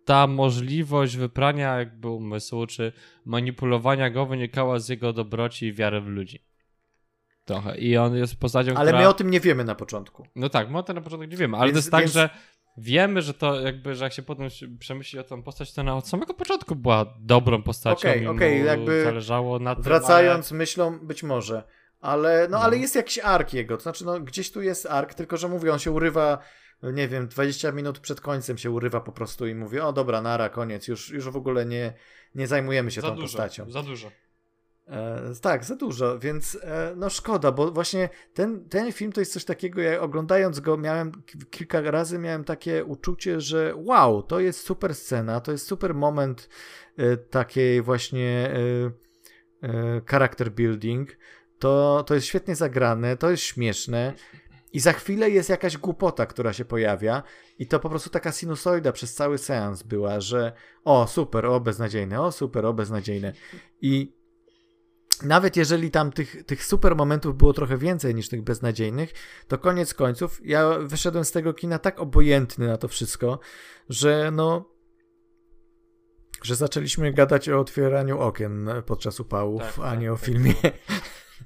ta 0.06 0.26
możliwość 0.26 1.16
wyprania 1.16 1.78
jakby 1.78 2.08
umysłu, 2.08 2.66
czy 2.66 2.92
manipulowania 3.24 4.10
go 4.10 4.26
wynikała 4.26 4.78
z 4.78 4.88
jego 4.88 5.12
dobroci 5.12 5.66
i 5.66 5.72
wiary 5.72 6.00
w 6.00 6.06
ludzi. 6.06 6.44
Trochę. 7.44 7.78
I 7.78 7.96
on 7.96 8.16
jest 8.16 8.40
postacią, 8.40 8.74
Ale 8.74 8.90
która... 8.90 8.98
my 8.98 9.08
o 9.08 9.12
tym 9.12 9.30
nie 9.30 9.40
wiemy 9.40 9.64
na 9.64 9.74
początku. 9.74 10.26
No 10.36 10.48
tak, 10.48 10.70
my 10.70 10.78
o 10.78 10.82
tym 10.82 10.96
na 10.96 11.02
początku 11.02 11.30
nie 11.30 11.36
wiemy, 11.36 11.56
ale 11.56 11.72
więc, 11.72 11.74
to 11.74 11.78
jest 11.78 11.90
tak, 11.90 12.00
więc... 12.00 12.12
że 12.12 12.30
wiemy, 12.78 13.22
że 13.22 13.34
to 13.34 13.60
jakby, 13.60 13.94
że 13.94 14.04
jak 14.04 14.12
się 14.12 14.22
potem 14.22 14.48
przemyśli 14.78 15.18
o 15.18 15.24
tą 15.24 15.42
postać, 15.42 15.72
to 15.72 15.80
ona 15.80 15.96
od 15.96 16.08
samego 16.08 16.34
początku 16.34 16.76
była 16.76 17.14
dobrą 17.20 17.62
postacią 17.62 18.08
okay, 18.08 18.30
okej, 18.30 18.30
okay, 18.30 18.58
jakby 18.58 19.04
zależało 19.04 19.58
na 19.58 19.74
tym, 19.74 19.84
Wracając 19.84 20.52
ale... 20.52 20.58
myślą, 20.58 20.98
być 20.98 21.22
może. 21.22 21.62
Ale, 22.00 22.46
no, 22.50 22.58
no, 22.58 22.64
ale 22.64 22.78
jest 22.78 22.94
jakiś 22.94 23.18
ark 23.18 23.54
jego, 23.54 23.76
to 23.76 23.82
znaczy 23.82 24.04
no, 24.04 24.20
gdzieś 24.20 24.52
tu 24.52 24.62
jest 24.62 24.86
ark, 24.86 25.14
tylko 25.14 25.36
że 25.36 25.48
mówię, 25.48 25.72
on 25.72 25.78
się 25.78 25.90
urywa 25.90 26.38
nie 26.82 27.08
wiem, 27.08 27.28
20 27.28 27.72
minut 27.72 27.98
przed 27.98 28.20
końcem 28.20 28.58
się 28.58 28.70
urywa 28.70 29.00
po 29.00 29.12
prostu 29.12 29.46
i 29.46 29.54
mówi, 29.54 29.80
o 29.80 29.92
dobra, 29.92 30.22
nara, 30.22 30.48
koniec, 30.48 30.88
już, 30.88 31.10
już 31.10 31.30
w 31.30 31.36
ogóle 31.36 31.66
nie, 31.66 31.92
nie 32.34 32.46
zajmujemy 32.46 32.90
się 32.90 33.00
za 33.00 33.08
tą 33.08 33.14
dużo, 33.14 33.24
postacią. 33.26 33.70
Za 33.70 33.82
dużo. 33.82 34.10
E, 34.88 35.32
tak, 35.42 35.64
za 35.64 35.76
dużo, 35.76 36.18
więc 36.18 36.58
e, 36.62 36.94
no 36.96 37.10
szkoda, 37.10 37.52
bo 37.52 37.70
właśnie 37.70 38.08
ten, 38.34 38.68
ten 38.68 38.92
film 38.92 39.12
to 39.12 39.20
jest 39.20 39.32
coś 39.32 39.44
takiego, 39.44 39.80
ja 39.80 40.00
oglądając 40.00 40.60
go 40.60 40.76
miałem 40.76 41.12
kilka 41.50 41.80
razy 41.80 42.18
miałem 42.18 42.44
takie 42.44 42.84
uczucie, 42.84 43.40
że 43.40 43.72
wow, 43.76 44.22
to 44.22 44.40
jest 44.40 44.60
super 44.60 44.94
scena, 44.94 45.40
to 45.40 45.52
jest 45.52 45.66
super 45.66 45.94
moment 45.94 46.48
e, 46.96 47.16
takiej 47.16 47.82
właśnie 47.82 48.50
e, 49.62 49.68
e, 49.68 50.00
character 50.06 50.52
building, 50.52 51.16
to, 51.58 52.04
to 52.06 52.14
jest 52.14 52.26
świetnie 52.26 52.56
zagrane, 52.56 53.16
to 53.16 53.30
jest 53.30 53.42
śmieszne, 53.42 54.14
i 54.76 54.80
za 54.80 54.92
chwilę 54.92 55.30
jest 55.30 55.48
jakaś 55.48 55.76
głupota, 55.76 56.26
która 56.26 56.52
się 56.52 56.64
pojawia, 56.64 57.22
i 57.58 57.66
to 57.66 57.80
po 57.80 57.88
prostu 57.90 58.10
taka 58.10 58.32
sinusoida 58.32 58.92
przez 58.92 59.14
cały 59.14 59.38
seans 59.38 59.82
była, 59.82 60.20
że 60.20 60.52
o 60.84 61.06
super, 61.06 61.46
o 61.46 61.60
beznadziejne, 61.60 62.20
o 62.20 62.32
super, 62.32 62.66
o 62.66 62.74
beznadziejne. 62.74 63.32
I 63.80 64.16
nawet 65.22 65.56
jeżeli 65.56 65.90
tam 65.90 66.12
tych, 66.12 66.44
tych 66.46 66.64
super 66.64 66.96
momentów 66.96 67.36
było 67.36 67.52
trochę 67.52 67.78
więcej 67.78 68.14
niż 68.14 68.28
tych 68.28 68.42
beznadziejnych, 68.42 69.12
to 69.48 69.58
koniec 69.58 69.94
końców 69.94 70.40
ja 70.44 70.78
wyszedłem 70.78 71.24
z 71.24 71.32
tego 71.32 71.54
kina 71.54 71.78
tak 71.78 72.00
obojętny 72.00 72.66
na 72.66 72.76
to 72.76 72.88
wszystko, 72.88 73.38
że 73.88 74.30
no. 74.30 74.70
że 76.42 76.56
zaczęliśmy 76.56 77.12
gadać 77.12 77.48
o 77.48 77.60
otwieraniu 77.60 78.18
okien 78.20 78.70
podczas 78.86 79.20
upałów, 79.20 79.62
tak, 79.62 79.84
a 79.84 79.94
nie 79.94 80.06
tak, 80.06 80.14
o 80.14 80.16
tak 80.16 80.24
filmie. 80.24 80.54
E, 80.64 80.72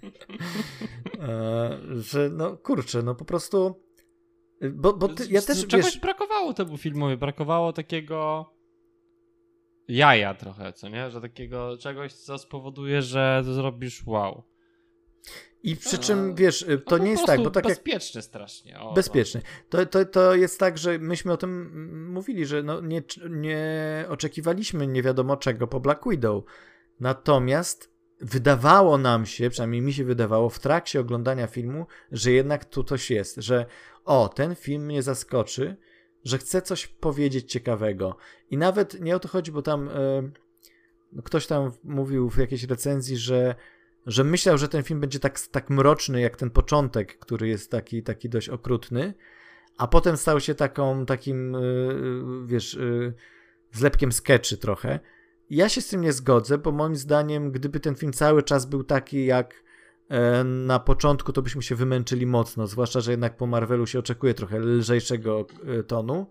że 1.91 2.31
no 2.31 2.57
kurczę, 2.57 3.03
no 3.03 3.15
po 3.15 3.25
prostu. 3.25 3.75
Bo, 4.73 4.93
bo 4.93 5.09
ty, 5.09 5.27
ja 5.31 5.43
też. 5.43 5.67
Czegoś 5.67 5.87
wiesz... 5.87 6.01
brakowało 6.01 6.55
temu 6.55 6.77
filmowi, 6.77 7.17
brakowało 7.17 7.73
takiego 7.73 8.51
jaja 9.89 10.35
trochę, 10.35 10.73
co 10.73 10.89
nie? 10.89 11.11
Że 11.11 11.21
takiego 11.21 11.77
czegoś, 11.79 12.13
co 12.13 12.39
spowoduje, 12.39 13.03
że 13.03 13.43
zrobisz 13.45 14.07
wow. 14.07 14.43
I 15.63 15.77
przy 15.77 15.99
czym, 15.99 16.35
wiesz, 16.35 16.67
to 16.87 16.99
no 16.99 17.05
nie 17.05 17.11
jest 17.11 17.27
tak, 17.27 17.43
bo 17.43 17.51
tak 17.51 17.65
bezpieczny 17.65 18.19
jak... 18.19 18.25
strasznie. 18.25 18.81
O, 18.81 18.93
bezpieczny. 18.93 19.43
To, 19.69 19.87
to, 19.87 20.05
to 20.05 20.35
jest 20.35 20.61
tak, 20.61 20.79
że 20.79 20.99
myśmy 20.99 21.33
o 21.33 21.37
tym 21.37 22.13
mówili, 22.13 22.47
że 22.47 22.63
no 22.63 22.81
nie, 22.81 23.03
nie 23.31 24.05
oczekiwaliśmy 24.09 24.87
nie 24.87 25.03
wiadomo 25.03 25.37
czego 25.37 25.67
po 25.67 25.81
Black 25.81 26.09
Widow. 26.11 26.45
Natomiast 27.01 27.90
wydawało 28.21 28.99
nam 28.99 29.27
się, 29.27 29.51
przynajmniej 29.51 29.83
mi 29.83 29.93
się 29.93 30.05
wydawało 30.05 30.51
w 30.51 30.59
trakcie 30.59 31.01
oglądania 31.01 31.47
filmu, 31.47 31.87
że 32.13 32.33
jednak 32.33 32.65
tu 32.65 32.85
coś 32.85 33.11
jest, 33.11 33.37
że 33.37 33.67
o, 34.05 34.29
ten 34.29 34.55
film 34.55 34.85
mnie 34.85 35.03
zaskoczy, 35.03 35.77
że 36.25 36.39
chce 36.39 36.63
coś 36.63 36.87
powiedzieć 36.87 37.53
ciekawego. 37.53 38.17
I 38.51 38.57
nawet 38.57 39.01
nie 39.01 39.17
o 39.17 39.21
to 39.21 39.29
chodzi, 39.29 39.53
bo 39.53 39.63
tam 39.63 39.89
e, 39.89 41.23
ktoś 41.25 41.47
tam 41.47 41.73
mówił 41.85 42.31
w 42.31 42.39
jakiejś 42.39 42.65
recenzji, 42.65 43.17
że, 43.17 43.55
że 44.07 44.25
myślał, 44.25 44.59
że 44.59 44.69
ten 44.69 44.83
film 44.83 45.01
będzie 45.01 45.21
tak, 45.21 45.41
tak 45.41 45.71
mroczny 45.71 46.21
jak 46.21 46.37
ten 46.37 46.51
początek, 46.51 47.19
który 47.19 47.49
jest 47.49 47.71
taki, 47.71 48.03
taki 48.03 48.29
dość 48.29 48.49
okrutny, 48.49 49.15
a 49.77 49.87
potem 49.87 50.17
stał 50.17 50.41
się 50.41 50.55
taką, 50.55 51.07
takim, 51.07 51.55
e, 51.55 51.61
wiesz, 52.45 52.75
e, 52.75 53.13
zlepkiem 53.73 54.13
skeczy 54.13 54.57
trochę. 54.57 55.01
Ja 55.51 55.69
się 55.69 55.81
z 55.81 55.89
tym 55.89 56.01
nie 56.01 56.13
zgodzę, 56.13 56.59
bo 56.59 56.73
moim 56.73 56.97
zdaniem, 56.97 57.53
gdyby 57.53 57.81
ten 57.81 57.95
film 57.95 58.13
cały 58.13 58.43
czas 58.43 58.67
był 58.67 58.85
taki 58.85 59.27
jak 59.27 59.63
e, 60.09 60.45
na 60.45 60.79
początku, 60.79 61.33
to 61.33 61.43
byśmy 61.43 61.63
się 61.63 61.75
wymęczyli 61.75 62.27
mocno, 62.27 62.67
zwłaszcza, 62.67 63.01
że 63.01 63.11
jednak 63.11 63.37
po 63.37 63.47
Marvelu 63.47 63.87
się 63.87 63.99
oczekuje 63.99 64.35
trochę 64.35 64.59
lżejszego 64.59 65.47
e, 65.67 65.83
tonu. 65.83 66.27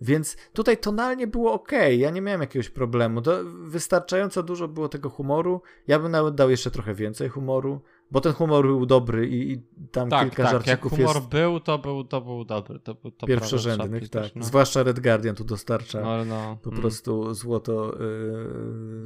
Więc 0.00 0.36
tutaj 0.52 0.78
tonalnie 0.78 1.26
było 1.26 1.52
ok, 1.52 1.72
ja 1.96 2.10
nie 2.10 2.20
miałem 2.20 2.40
jakiegoś 2.40 2.70
problemu. 2.70 3.22
To 3.22 3.40
wystarczająco 3.44 4.42
dużo 4.42 4.68
było 4.68 4.88
tego 4.88 5.10
humoru. 5.10 5.62
Ja 5.86 5.98
bym 5.98 6.10
nawet 6.10 6.34
dał 6.34 6.50
jeszcze 6.50 6.70
trochę 6.70 6.94
więcej 6.94 7.28
humoru. 7.28 7.80
Bo 8.14 8.20
ten 8.20 8.32
humor 8.32 8.66
był 8.66 8.86
dobry 8.86 9.28
i, 9.28 9.52
i 9.52 9.62
tam 9.92 10.10
tak, 10.10 10.28
kilka 10.28 10.42
tak, 10.42 10.52
żarcików 10.52 10.92
jak 10.92 11.00
humor 11.00 11.16
jest... 11.16 11.28
był, 11.28 11.60
to 11.60 11.78
był, 11.78 12.04
to 12.04 12.20
był 12.20 12.44
dobry. 12.44 12.80
To, 12.80 12.94
to 12.94 13.26
Pierwszorzędnych, 13.26 14.08
tak. 14.08 14.36
No. 14.36 14.44
Zwłaszcza 14.44 14.82
Red 14.82 15.00
Guardian 15.00 15.34
tu 15.34 15.44
dostarcza 15.44 16.00
no, 16.00 16.24
no. 16.24 16.58
po 16.62 16.70
mm. 16.70 16.80
prostu 16.80 17.34
złoto 17.34 17.96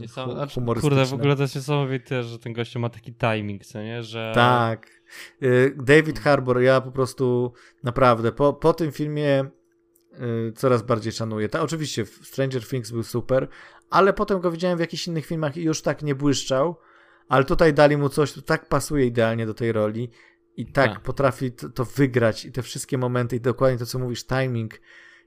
yy, 0.00 0.08
hu 0.08 0.32
znaczy, 0.32 0.54
humorystyczne. 0.54 0.96
Kurde, 0.96 1.10
w 1.10 1.14
ogóle 1.14 1.36
to 1.36 1.42
jest 1.42 1.54
niesamowite, 1.54 2.22
że 2.22 2.38
ten 2.38 2.52
gościu 2.52 2.80
ma 2.80 2.88
taki 2.88 3.14
timing, 3.14 3.64
co 3.64 3.82
nie? 3.82 4.02
Że... 4.02 4.32
Tak. 4.34 5.02
Yy, 5.40 5.76
David 5.76 6.20
Harbour, 6.20 6.60
ja 6.60 6.80
po 6.80 6.90
prostu 6.90 7.52
naprawdę 7.82 8.32
po, 8.32 8.52
po 8.52 8.72
tym 8.72 8.92
filmie 8.92 9.44
yy, 10.12 10.52
coraz 10.56 10.82
bardziej 10.82 11.12
szanuję. 11.12 11.48
Ta, 11.48 11.60
oczywiście 11.60 12.06
Stranger 12.06 12.66
Things 12.66 12.90
był 12.90 13.02
super, 13.02 13.48
ale 13.90 14.12
potem 14.12 14.40
go 14.40 14.50
widziałem 14.50 14.78
w 14.78 14.80
jakichś 14.80 15.06
innych 15.06 15.26
filmach 15.26 15.56
i 15.56 15.62
już 15.62 15.82
tak 15.82 16.02
nie 16.02 16.14
błyszczał 16.14 16.76
ale 17.28 17.44
tutaj 17.44 17.74
dali 17.74 17.96
mu 17.96 18.08
coś, 18.08 18.32
to 18.32 18.42
tak 18.42 18.68
pasuje 18.68 19.06
idealnie 19.06 19.46
do 19.46 19.54
tej 19.54 19.72
roli 19.72 20.10
i 20.56 20.66
tak, 20.66 20.92
tak. 20.92 21.02
potrafi 21.02 21.52
to, 21.52 21.68
to, 21.68 21.84
wygrać 21.84 22.44
i 22.44 22.52
te 22.52 22.62
wszystkie 22.62 22.98
momenty 22.98 23.36
i 23.36 23.40
dokładnie 23.40 23.78
to, 23.78 23.86
co 23.86 23.98
mówisz, 23.98 24.26
timing 24.26 24.80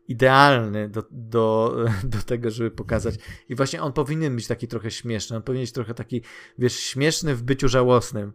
idealny 0.08 0.90
do, 0.90 1.04
do, 1.12 1.76
do 2.04 2.18
tego, 2.18 2.52
żeby 2.52 2.72
pokazać. 2.72 3.16
I 3.50 3.56
właśnie 3.56 3.82
on 3.82 3.94
powinien 3.94 4.36
być 4.36 4.48
taki 4.48 4.68
trochę 4.68 4.92
śmieszny, 4.92 5.38
on 5.38 5.44
powinien 5.44 5.64
być 5.64 5.72
trochę 5.72 5.94
taki, 5.94 6.22
wiesz, 6.58 6.80
śmieszny 6.80 7.36
w 7.36 7.44
byciu 7.44 7.68
żałosnym. 7.68 8.34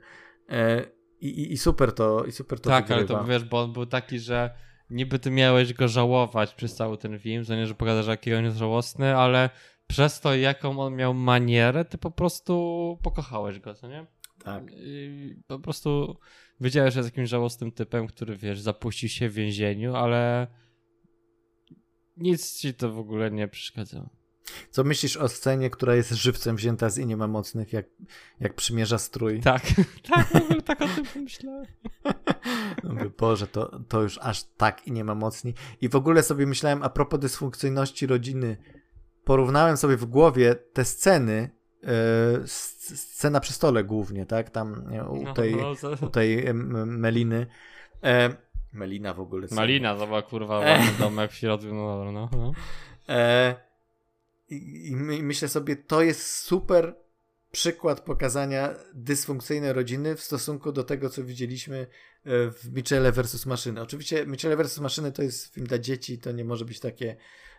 E, 0.48 0.84
i, 1.20 1.52
i, 1.52 1.58
super 1.58 1.92
to, 1.92 2.24
i 2.24 2.32
super 2.32 2.60
to 2.60 2.70
Tak, 2.70 2.88
wygrywa. 2.88 3.14
ale 3.14 3.24
to 3.24 3.30
wiesz, 3.30 3.44
bo 3.44 3.62
on 3.62 3.72
był 3.72 3.86
taki, 3.86 4.18
że 4.18 4.50
niby 4.90 5.18
ty 5.18 5.30
miałeś 5.30 5.72
go 5.72 5.88
żałować 5.88 6.54
przez 6.54 6.74
cały 6.74 6.98
ten 6.98 7.18
film, 7.18 7.44
że 7.44 7.56
nie, 7.56 7.66
że 7.66 7.74
pokazać, 7.74 8.06
jaki 8.06 8.34
on 8.34 8.44
jest 8.44 8.56
żałosny, 8.56 9.16
ale 9.16 9.50
przez 9.86 10.20
to, 10.20 10.34
jaką 10.34 10.80
on 10.80 10.96
miał 10.96 11.14
manierę, 11.14 11.84
ty 11.84 11.98
po 11.98 12.10
prostu 12.10 12.98
pokochałeś 13.02 13.60
go, 13.60 13.74
co 13.74 13.88
nie? 13.88 14.06
Tak. 14.44 14.64
I 14.76 15.34
po 15.46 15.58
prostu 15.58 16.16
wiedziałeś, 16.60 16.94
że 16.94 17.00
jest 17.00 17.10
jakimś 17.10 17.28
żałosnym 17.28 17.72
typem, 17.72 18.06
który, 18.06 18.36
wiesz, 18.36 18.60
zapuścił 18.60 19.08
się 19.08 19.28
w 19.28 19.34
więzieniu, 19.34 19.94
ale 19.94 20.46
nic 22.16 22.58
ci 22.58 22.74
to 22.74 22.92
w 22.92 22.98
ogóle 22.98 23.30
nie 23.30 23.48
przeszkadzało. 23.48 24.08
Co 24.70 24.84
myślisz 24.84 25.16
o 25.16 25.28
scenie, 25.28 25.70
która 25.70 25.94
jest 25.94 26.10
żywcem 26.10 26.56
wzięta 26.56 26.90
z 26.90 26.98
i 26.98 27.06
nie 27.06 27.16
ma 27.16 27.26
mocnych, 27.26 27.72
jak, 27.72 27.86
jak 28.40 28.54
przymierza 28.54 28.98
strój? 28.98 29.40
Tak, 29.40 29.62
tak, 30.10 30.32
tak 30.64 30.82
o 30.82 30.88
tym 30.88 31.06
pomyślałem. 31.14 31.66
Mówię, 32.84 33.10
Boże, 33.18 33.46
to, 33.46 33.80
to 33.88 34.02
już 34.02 34.18
aż 34.22 34.44
tak 34.44 34.86
i 34.86 34.92
nie 34.92 35.04
ma 35.04 35.14
mocni. 35.14 35.54
I 35.80 35.88
w 35.88 35.96
ogóle 35.96 36.22
sobie 36.22 36.46
myślałem 36.46 36.82
a 36.82 36.88
propos 36.88 37.20
dysfunkcyjności 37.20 38.06
rodziny 38.06 38.56
porównałem 39.26 39.76
sobie 39.76 39.96
w 39.96 40.04
głowie 40.04 40.54
te 40.54 40.84
sceny, 40.84 41.50
yy, 41.82 41.88
scena 42.46 43.40
przy 43.40 43.52
stole 43.52 43.84
głównie, 43.84 44.26
tak, 44.26 44.50
tam 44.50 44.84
u 45.08 45.22
no, 45.22 45.34
tej, 45.34 45.56
no, 45.56 45.72
u 46.06 46.10
tej 46.10 46.54
Meliny. 46.86 47.46
E, 48.02 48.36
Melina 48.72 49.14
w 49.14 49.20
ogóle. 49.20 49.48
Malina, 49.50 49.96
to 49.96 50.06
była 50.06 50.22
kurwa 50.22 50.60
e. 50.60 50.82
domek 50.98 51.32
w 51.32 51.34
środku, 51.34 51.74
no 51.74 51.96
dobra, 51.96 52.12
no. 52.12 52.28
no. 52.32 52.52
E, 53.08 53.54
i, 54.48 54.88
I 54.90 55.22
myślę 55.22 55.48
sobie, 55.48 55.76
to 55.76 56.02
jest 56.02 56.36
super 56.36 56.96
przykład 57.52 58.00
pokazania 58.00 58.74
dysfunkcyjnej 58.94 59.72
rodziny 59.72 60.16
w 60.16 60.20
stosunku 60.20 60.72
do 60.72 60.84
tego, 60.84 61.10
co 61.10 61.24
widzieliśmy 61.24 61.78
e, 61.78 61.86
w 62.50 62.72
Michele 62.72 63.12
vs. 63.12 63.46
Maszyny. 63.46 63.80
Oczywiście 63.80 64.26
Michele 64.26 64.56
vs. 64.56 64.78
Maszyny 64.78 65.12
to 65.12 65.22
jest 65.22 65.54
film 65.54 65.66
dla 65.66 65.78
dzieci, 65.78 66.18
to 66.18 66.32
nie 66.32 66.44
może 66.44 66.64
być 66.64 66.80
takie 66.80 67.16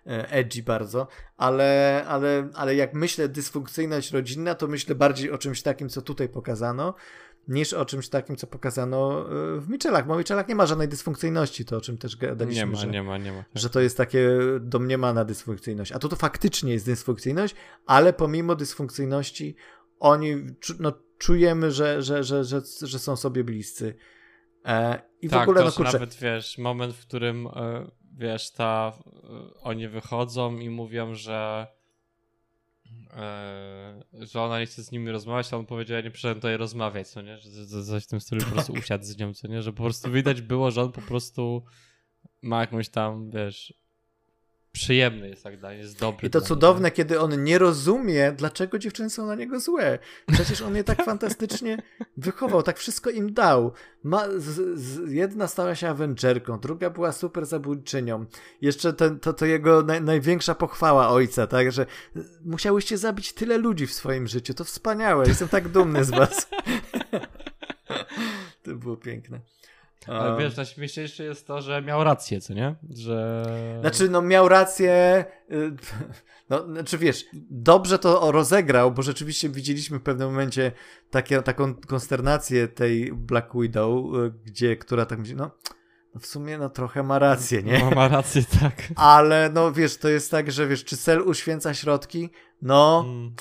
edgy 0.07 0.63
bardzo, 0.63 1.07
ale, 1.37 2.03
ale, 2.07 2.49
ale 2.53 2.75
jak 2.75 2.93
myślę 2.93 3.29
dysfunkcyjność 3.29 4.11
rodzinna, 4.11 4.55
to 4.55 4.67
myślę 4.67 4.95
bardziej 4.95 5.31
o 5.31 5.37
czymś 5.37 5.61
takim, 5.61 5.89
co 5.89 6.01
tutaj 6.01 6.29
pokazano, 6.29 6.93
niż 7.47 7.73
o 7.73 7.85
czymś 7.85 8.09
takim, 8.09 8.35
co 8.35 8.47
pokazano 8.47 9.21
e, 9.21 9.59
w 9.59 9.69
Michelach, 9.69 10.07
bo 10.07 10.15
w 10.15 10.17
Michelach 10.17 10.47
nie 10.47 10.55
ma 10.55 10.65
żadnej 10.65 10.87
dysfunkcyjności, 10.87 11.65
to 11.65 11.77
o 11.77 11.81
czym 11.81 11.97
też 11.97 12.17
gadaliśmy. 12.17 12.61
Nie 12.61 12.65
ma, 12.65 12.77
że, 12.77 12.87
nie 12.87 13.03
ma, 13.03 13.17
nie 13.17 13.31
ma. 13.31 13.43
Że 13.55 13.69
to 13.69 13.79
jest 13.79 13.97
takie 13.97 14.29
domniemana 14.59 15.25
dysfunkcyjność. 15.25 15.91
A 15.91 15.99
tu 15.99 16.09
to 16.09 16.15
faktycznie 16.15 16.73
jest 16.73 16.85
dysfunkcyjność, 16.85 17.55
ale 17.85 18.13
pomimo 18.13 18.55
dysfunkcyjności 18.55 19.55
oni, 19.99 20.35
no, 20.79 20.93
czujemy, 21.17 21.71
że, 21.71 22.01
że, 22.01 22.23
że, 22.23 22.43
że, 22.43 22.61
że 22.81 22.99
są 22.99 23.15
sobie 23.15 23.43
bliscy. 23.43 23.95
E, 24.65 25.01
I 25.21 25.29
tak, 25.29 25.39
w 25.39 25.41
ogóle, 25.41 25.65
no 25.65 25.71
kurczę... 25.71 25.93
nawet, 25.93 26.15
wiesz, 26.15 26.57
moment, 26.57 26.93
w 26.93 27.01
którym, 27.01 27.47
e, 27.47 27.91
wiesz, 28.17 28.51
ta, 28.51 28.93
e, 29.05 29.61
oni 29.61 29.87
wychodzą 29.87 30.57
i 30.57 30.69
mówią, 30.69 31.15
że 31.15 31.67
e, 33.13 34.03
że 34.13 34.41
ona 34.41 34.59
nie 34.59 34.65
chce 34.65 34.83
z 34.83 34.91
nimi 34.91 35.11
rozmawiać, 35.11 35.53
a 35.53 35.57
on 35.57 35.65
powiedział, 35.65 35.97
ja 35.97 36.03
nie 36.03 36.11
przyszedłem 36.11 36.37
tutaj 36.37 36.57
rozmawiać, 36.57 37.07
co 37.07 37.21
nie? 37.21 37.37
Że, 37.37 37.65
że 37.65 37.83
coś 37.83 38.03
w 38.03 38.07
tym 38.07 38.21
stylu 38.21 38.41
po 38.41 38.51
prostu 38.51 38.73
tak. 38.73 38.81
usiadł 38.81 39.03
z 39.03 39.17
nią, 39.17 39.33
co 39.33 39.47
nie? 39.47 39.61
Że 39.61 39.73
po 39.73 39.83
prostu 39.83 40.11
widać 40.11 40.41
było, 40.41 40.71
że 40.71 40.81
on 40.81 40.91
po 40.91 41.01
prostu 41.01 41.63
ma 42.41 42.61
jakąś 42.61 42.89
tam, 42.89 43.31
wiesz, 43.31 43.73
przyjemny 44.77 45.29
jest 45.29 45.43
tak 45.43 45.59
dalej, 45.59 45.79
jest 45.79 45.99
dobry. 45.99 46.27
I 46.27 46.31
to 46.31 46.41
cudowne, 46.41 46.91
kiedy 46.91 47.19
on 47.19 47.43
nie 47.43 47.57
rozumie, 47.57 48.31
dlaczego 48.31 48.79
dziewczyny 48.79 49.09
są 49.09 49.25
na 49.25 49.35
niego 49.35 49.59
złe. 49.59 49.99
Przecież 50.31 50.61
on 50.61 50.75
je 50.75 50.83
tak 50.83 51.05
fantastycznie 51.05 51.81
wychował, 52.17 52.63
tak 52.63 52.77
wszystko 52.77 53.09
im 53.09 53.33
dał. 53.33 53.71
Ma, 54.03 54.25
z, 54.37 54.79
z, 54.79 55.11
jedna 55.11 55.47
stała 55.47 55.75
się 55.75 55.89
Avengerką, 55.89 56.59
druga 56.59 56.89
była 56.89 57.11
super 57.11 57.45
zabójczynią. 57.45 58.25
Jeszcze 58.61 58.93
ten, 58.93 59.19
to, 59.19 59.33
to 59.33 59.45
jego 59.45 59.83
naj, 59.83 60.01
największa 60.01 60.55
pochwała 60.55 61.09
ojca, 61.09 61.47
tak, 61.47 61.71
że 61.71 61.85
musiałyście 62.45 62.97
zabić 62.97 63.33
tyle 63.33 63.57
ludzi 63.57 63.87
w 63.87 63.93
swoim 63.93 64.27
życiu, 64.27 64.53
to 64.53 64.63
wspaniałe, 64.63 65.27
jestem 65.27 65.47
tak 65.47 65.69
dumny 65.69 66.05
z 66.05 66.09
was. 66.09 66.47
to 68.63 68.75
było 68.75 68.97
piękne. 68.97 69.39
Ale 70.07 70.37
wiesz, 70.37 70.57
najśmieszniejsze 70.57 71.23
jest 71.23 71.47
to, 71.47 71.61
że 71.61 71.81
miał 71.81 72.03
rację, 72.03 72.41
co 72.41 72.53
nie? 72.53 72.75
Że... 72.89 73.45
Znaczy, 73.81 74.09
no 74.09 74.21
miał 74.21 74.49
rację, 74.49 75.25
y, 75.51 75.75
no, 76.49 76.65
znaczy 76.65 76.97
wiesz, 76.97 77.25
dobrze 77.49 77.99
to 77.99 78.31
rozegrał, 78.31 78.91
bo 78.91 79.01
rzeczywiście 79.01 79.49
widzieliśmy 79.49 79.99
w 79.99 80.03
pewnym 80.03 80.29
momencie 80.29 80.71
takie, 81.09 81.41
taką 81.41 81.75
konsternację 81.75 82.67
tej 82.67 83.13
Black 83.13 83.49
Widow, 83.55 84.15
y, 84.15 84.33
gdzie, 84.45 84.77
która 84.77 85.05
tak 85.05 85.19
mówi, 85.19 85.35
no, 85.35 85.51
no 86.13 86.21
w 86.21 86.25
sumie 86.25 86.57
no 86.57 86.69
trochę 86.69 87.03
ma 87.03 87.19
rację, 87.19 87.63
nie? 87.63 87.79
No, 87.79 87.91
ma 87.91 88.07
rację, 88.07 88.43
tak. 88.61 88.83
Ale 88.95 89.49
no 89.53 89.71
wiesz, 89.71 89.97
to 89.97 90.09
jest 90.09 90.31
tak, 90.31 90.51
że 90.51 90.67
wiesz, 90.67 90.83
czy 90.83 90.97
cel 90.97 91.21
uświęca 91.21 91.73
środki? 91.73 92.29
No, 92.61 93.05
mm. 93.07 93.35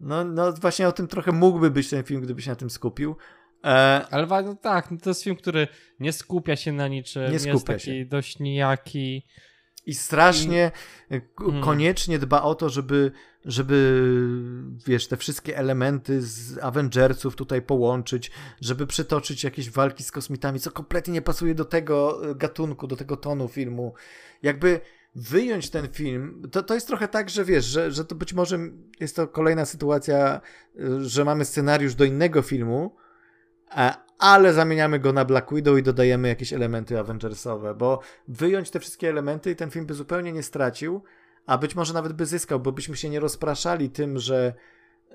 no, 0.00 0.24
no 0.24 0.52
właśnie 0.52 0.88
o 0.88 0.92
tym 0.92 1.08
trochę 1.08 1.32
mógłby 1.32 1.70
być 1.70 1.90
ten 1.90 2.02
film, 2.02 2.20
gdyby 2.20 2.42
się 2.42 2.50
na 2.50 2.56
tym 2.56 2.70
skupił. 2.70 3.16
E... 3.64 4.06
Ale 4.10 4.42
no 4.42 4.54
tak, 4.54 4.90
no 4.90 4.96
to 5.02 5.10
jest 5.10 5.22
film, 5.22 5.36
który 5.36 5.68
nie 6.00 6.12
skupia 6.12 6.56
się 6.56 6.72
na 6.72 6.88
niczym, 6.88 7.32
nie 7.32 7.38
skupia 7.38 7.52
jest 7.52 7.66
taki 7.66 7.84
się. 7.84 8.06
dość 8.06 8.38
nijaki. 8.38 9.26
I 9.86 9.94
strasznie 9.94 10.70
I... 11.10 11.20
Hmm. 11.38 11.62
koniecznie 11.62 12.18
dba 12.18 12.42
o 12.42 12.54
to, 12.54 12.68
żeby, 12.68 13.12
żeby, 13.44 14.02
wiesz, 14.86 15.08
te 15.08 15.16
wszystkie 15.16 15.58
elementy 15.58 16.22
z 16.22 16.58
Avengersów 16.58 17.36
tutaj 17.36 17.62
połączyć, 17.62 18.30
żeby 18.60 18.86
przytoczyć 18.86 19.44
jakieś 19.44 19.70
walki 19.70 20.04
z 20.04 20.12
kosmitami, 20.12 20.60
co 20.60 20.70
kompletnie 20.70 21.14
nie 21.14 21.22
pasuje 21.22 21.54
do 21.54 21.64
tego 21.64 22.30
e, 22.30 22.34
gatunku, 22.34 22.86
do 22.86 22.96
tego 22.96 23.16
tonu 23.16 23.48
filmu. 23.48 23.94
Jakby 24.42 24.80
wyjąć 25.14 25.70
ten 25.70 25.88
film, 25.88 26.42
to, 26.52 26.62
to 26.62 26.74
jest 26.74 26.86
trochę 26.86 27.08
tak, 27.08 27.30
że 27.30 27.44
wiesz, 27.44 27.64
że, 27.64 27.92
że 27.92 28.04
to 28.04 28.14
być 28.14 28.32
może 28.32 28.58
jest 29.00 29.16
to 29.16 29.28
kolejna 29.28 29.64
sytuacja, 29.64 30.40
e, 30.78 31.00
że 31.00 31.24
mamy 31.24 31.44
scenariusz 31.44 31.94
do 31.94 32.04
innego 32.04 32.42
filmu, 32.42 32.96
E, 32.96 33.03
ale 34.18 34.52
zamieniamy 34.52 34.98
go 34.98 35.12
na 35.12 35.24
Black 35.24 35.54
Widow 35.54 35.78
i 35.78 35.82
dodajemy 35.82 36.28
jakieś 36.28 36.52
elementy 36.52 36.98
Avengersowe, 36.98 37.74
bo 37.74 38.00
wyjąć 38.28 38.70
te 38.70 38.80
wszystkie 38.80 39.08
elementy 39.08 39.50
i 39.50 39.56
ten 39.56 39.70
film 39.70 39.86
by 39.86 39.94
zupełnie 39.94 40.32
nie 40.32 40.42
stracił, 40.42 41.02
a 41.46 41.58
być 41.58 41.74
może 41.74 41.94
nawet 41.94 42.12
by 42.12 42.26
zyskał, 42.26 42.60
bo 42.60 42.72
byśmy 42.72 42.96
się 42.96 43.10
nie 43.10 43.20
rozpraszali 43.20 43.90
tym, 43.90 44.18
że 44.18 44.54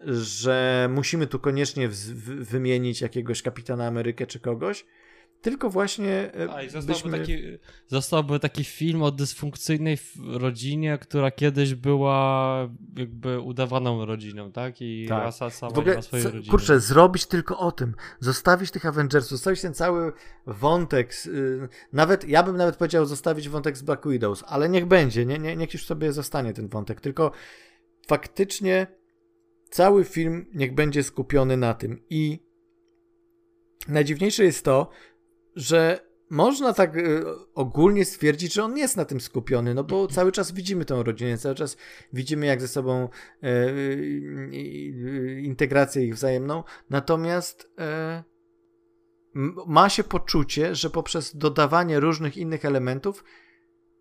że 0.06 0.90
musimy 0.92 1.28
tu 1.28 1.40
koniecznie 1.40 1.90
wymienić 2.40 3.02
jakiegoś 3.02 3.42
kapitana 3.42 3.88
Amerykę 3.88 4.28
czy 4.28 4.40
kogoś, 4.40 4.86
tylko 5.42 5.70
właśnie. 5.70 6.32
E, 6.34 6.54
A, 6.54 6.64
i 6.64 6.70
zostałby, 6.70 6.94
byśmy... 6.94 7.20
taki, 7.20 7.44
zostałby 7.88 8.40
taki 8.40 8.64
film 8.64 9.04
o 9.04 9.12
dysfunkcyjnej 9.12 9.98
rodzinie, 10.28 10.98
która 11.02 11.32
kiedyś 11.32 11.76
była 11.76 12.70
jakby 12.98 13.40
udawaną 13.40 14.06
rodziną, 14.06 14.52
tak? 14.52 14.82
I 14.82 15.06
tak. 15.10 15.24
rasa 15.24 15.50
sama 15.50 15.74
w 15.76 15.80
ogóle, 15.80 15.96
ma 15.96 16.02
swoje 16.02 16.24
rodziny. 16.24 16.52
Kurczę, 16.52 16.80
zrobić 16.80 17.26
tylko 17.26 17.60
o 17.60 17.72
tym. 17.72 17.96
Zostawić 18.20 18.72
tych 18.72 18.86
Avengersów, 18.86 19.32
zostawić 19.32 19.62
ten 19.62 19.74
cały 19.74 20.12
wątek. 20.48 21.26
Yy, 21.26 21.70
nawet, 21.94 22.30
ja 22.30 22.44
bym 22.44 22.58
nawet 22.58 22.76
powiedział 22.76 23.06
zostawić 23.06 23.50
wątek 23.50 23.78
z 23.78 23.82
Black 23.82 24.08
Widows, 24.08 24.44
ale 24.48 24.70
niech 24.70 24.86
będzie, 24.86 25.26
nie, 25.26 25.40
nie, 25.40 25.56
niech 25.56 25.74
już 25.74 25.86
sobie 25.86 26.14
zostanie 26.14 26.54
ten 26.54 26.68
wątek. 26.68 27.02
Tylko 27.02 27.32
faktycznie 28.08 28.88
cały 29.70 30.04
film 30.04 30.46
niech 30.54 30.74
będzie 30.74 31.04
skupiony 31.04 31.58
na 31.58 31.74
tym. 31.74 32.02
I 32.10 32.50
najdziwniejsze 33.88 34.44
jest 34.44 34.66
to, 34.66 34.90
że 35.60 36.10
można 36.30 36.74
tak 36.74 36.98
y, 36.98 37.24
ogólnie 37.56 38.06
stwierdzić, 38.06 38.54
że 38.54 38.64
on 38.64 38.78
jest 38.78 38.98
na 38.98 39.06
tym 39.06 39.22
skupiony, 39.22 39.74
no 39.74 39.84
bo 39.84 40.08
cały 40.08 40.32
czas 40.32 40.52
widzimy 40.52 40.86
tę 40.86 41.04
rodzinę, 41.04 41.38
cały 41.38 41.56
czas 41.56 41.78
widzimy 42.14 42.46
jak 42.46 42.62
ze 42.62 42.68
sobą 42.68 43.10
e, 43.44 43.50
integrację 45.42 46.06
ich 46.06 46.16
wzajemną, 46.16 46.64
natomiast 46.90 47.72
e, 47.80 48.24
ma 49.68 49.90
się 49.90 50.04
poczucie, 50.04 50.76
że 50.76 50.90
poprzez 50.90 51.38
dodawanie 51.38 52.00
różnych 52.00 52.38
innych 52.38 52.66
elementów 52.66 53.24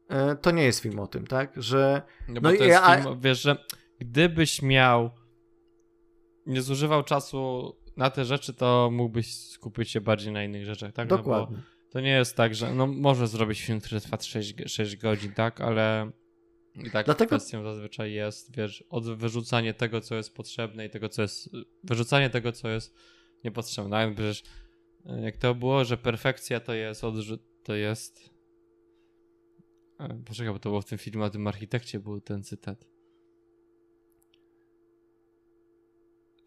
e, 0.09 0.37
to 0.37 0.51
nie 0.51 0.65
jest 0.65 0.81
film 0.81 0.99
o 0.99 1.07
tym, 1.07 1.27
tak, 1.27 1.53
że 1.57 2.03
no, 2.29 2.41
no 2.43 2.49
to 2.49 2.65
jest 2.65 2.69
ja, 2.69 3.03
film, 3.03 3.21
wiesz, 3.21 3.43
że 3.43 3.65
gdybyś 4.01 4.63
miał 4.63 5.11
nie 6.47 6.63
zużywał 6.63 7.03
czasu 7.03 7.73
na 7.99 8.11
te 8.11 8.25
rzeczy, 8.25 8.55
to 8.55 8.91
mógłbyś 8.93 9.35
skupić 9.35 9.91
się 9.91 10.01
bardziej 10.01 10.33
na 10.33 10.45
innych 10.45 10.65
rzeczach, 10.65 10.93
tak? 10.93 11.09
Dokładnie. 11.09 11.57
No 11.57 11.63
to 11.91 12.01
nie 12.01 12.11
jest 12.11 12.37
tak, 12.37 12.55
że 12.55 12.75
no 12.75 12.87
może 12.87 13.27
zrobić 13.27 13.63
film, 13.63 13.81
który 13.81 14.01
trwa 14.01 14.21
6, 14.21 14.55
6 14.67 14.97
godzin, 14.97 15.33
tak? 15.33 15.61
Ale 15.61 16.11
i 16.75 16.91
tak 16.91 17.07
Dlatego... 17.07 17.37
kwestią 17.37 17.63
zazwyczaj 17.63 18.13
jest, 18.13 18.57
wiesz, 18.57 18.85
od 18.91 19.07
wyrzucanie 19.07 19.75
tego, 19.75 20.01
co 20.01 20.15
jest 20.15 20.35
potrzebne 20.35 20.87
i 20.87 20.91
tego, 20.91 21.09
co 21.09 21.23
jest, 21.23 21.51
wyrzucanie 21.85 22.31
tego, 22.31 22.53
co 22.53 22.69
jest 22.69 22.95
niepotrzebne. 23.45 24.09
No, 24.09 24.15
przecież 24.15 24.43
e, 25.07 25.21
jak 25.21 25.37
to 25.37 25.55
było, 25.55 25.85
że 25.85 25.97
perfekcja 25.97 26.61
to 26.61 26.75
jest 26.75 27.05
odrzut, 27.05 27.43
to 27.63 27.75
jest 27.75 28.31
e, 30.01 30.23
Poczekaj, 30.27 30.53
bo 30.53 30.59
to 30.59 30.69
było 30.69 30.81
w 30.81 30.85
tym 30.85 30.99
filmie 30.99 31.25
o 31.25 31.31
tym 31.31 31.47
architekcie 31.47 32.01
był 32.01 32.21
ten 32.21 32.43
cytat. 32.43 32.98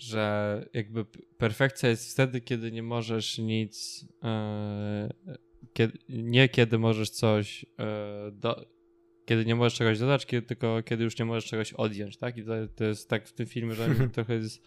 Że 0.02 0.66
jakby 0.74 1.06
perfekcja 1.38 1.90
jest 1.90 2.14
wtedy, 2.14 2.42
kiedy 2.42 2.72
nie 2.72 2.84
możesz 2.84 3.38
nic, 3.38 4.06
e, 4.24 5.10
kiedy, 5.74 5.98
nie 6.10 6.50
kiedy 6.50 6.80
możesz 6.80 7.10
coś, 7.10 7.66
e, 7.80 8.32
do, 8.32 8.66
kiedy 9.26 9.46
nie 9.46 9.56
możesz 9.56 9.74
czegoś 9.74 10.00
dodać, 10.00 10.26
kiedy, 10.26 10.48
tylko 10.48 10.84
kiedy 10.84 11.04
już 11.04 11.20
nie 11.20 11.26
możesz 11.26 11.46
czegoś 11.46 11.74
odjąć, 11.74 12.18
tak? 12.18 12.38
I 12.38 12.44
to, 12.44 12.54
to 12.76 12.84
jest 12.84 13.10
tak 13.10 13.28
w 13.28 13.34
tym 13.34 13.46
filmie, 13.46 13.74
że 13.74 13.88
trochę 14.14 14.34
jest, 14.34 14.62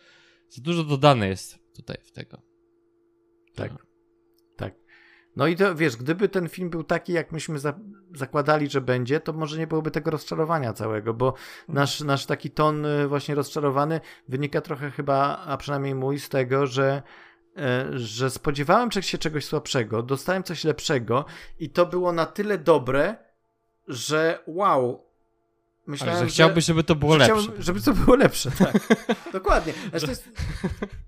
za 0.49 0.63
dużo 0.63 0.85
dodane 0.85 1.29
jest 1.29 1.59
tutaj 1.77 1.97
w 2.05 2.13
tego. 2.13 2.43
Tak. 3.55 3.94
No 5.37 5.47
i 5.47 5.57
to 5.57 5.75
wiesz, 5.75 5.97
gdyby 5.97 6.29
ten 6.29 6.49
film 6.49 6.71
był 6.71 6.85
taki, 6.85 7.13
jak 7.13 7.33
myśmy 7.33 7.59
za 7.59 7.75
zakładali, 8.15 8.71
że 8.71 8.81
będzie, 8.81 9.21
to 9.21 9.33
może 9.33 9.59
nie 9.59 9.67
byłoby 9.67 9.91
tego 9.91 10.11
rozczarowania 10.11 10.73
całego, 10.73 11.15
bo 11.15 11.27
mhm. 11.27 11.45
nasz, 11.69 12.01
nasz 12.01 12.27
taki 12.27 12.51
ton 12.51 12.87
y, 12.87 13.09
właśnie 13.09 13.35
rozczarowany 13.35 14.01
wynika 14.29 14.61
trochę 14.61 14.91
chyba, 14.91 15.39
a 15.47 15.57
przynajmniej 15.57 15.95
mój, 15.95 16.19
z 16.19 16.29
tego, 16.29 16.67
że 16.67 17.03
e, 17.57 17.99
że 17.99 18.31
spodziewałem 18.31 18.91
się 18.91 19.19
czegoś 19.19 19.45
słabszego, 19.45 20.03
dostałem 20.03 20.43
coś 20.43 20.65
lepszego 20.65 21.25
i 21.59 21.71
to 21.71 21.87
było 21.87 22.13
na 22.13 22.27
tyle 22.27 22.59
dobre, 22.59 23.17
że 23.89 24.39
wow, 24.47 25.14
Myślałem, 25.87 26.17
Ale 26.17 26.25
że 26.27 26.31
chciałbyś, 26.31 26.65
żeby 26.65 26.85
to 26.85 26.95
było 26.95 27.17
lepsze. 27.17 27.53
żeby 27.59 27.81
to 27.81 27.93
było 27.93 28.17
lepsze, 28.17 28.51
tak. 28.51 28.73
Dokładnie. 29.33 29.73
Znaczy, 29.91 30.07
to, 30.07 30.11
jest, 30.11 30.29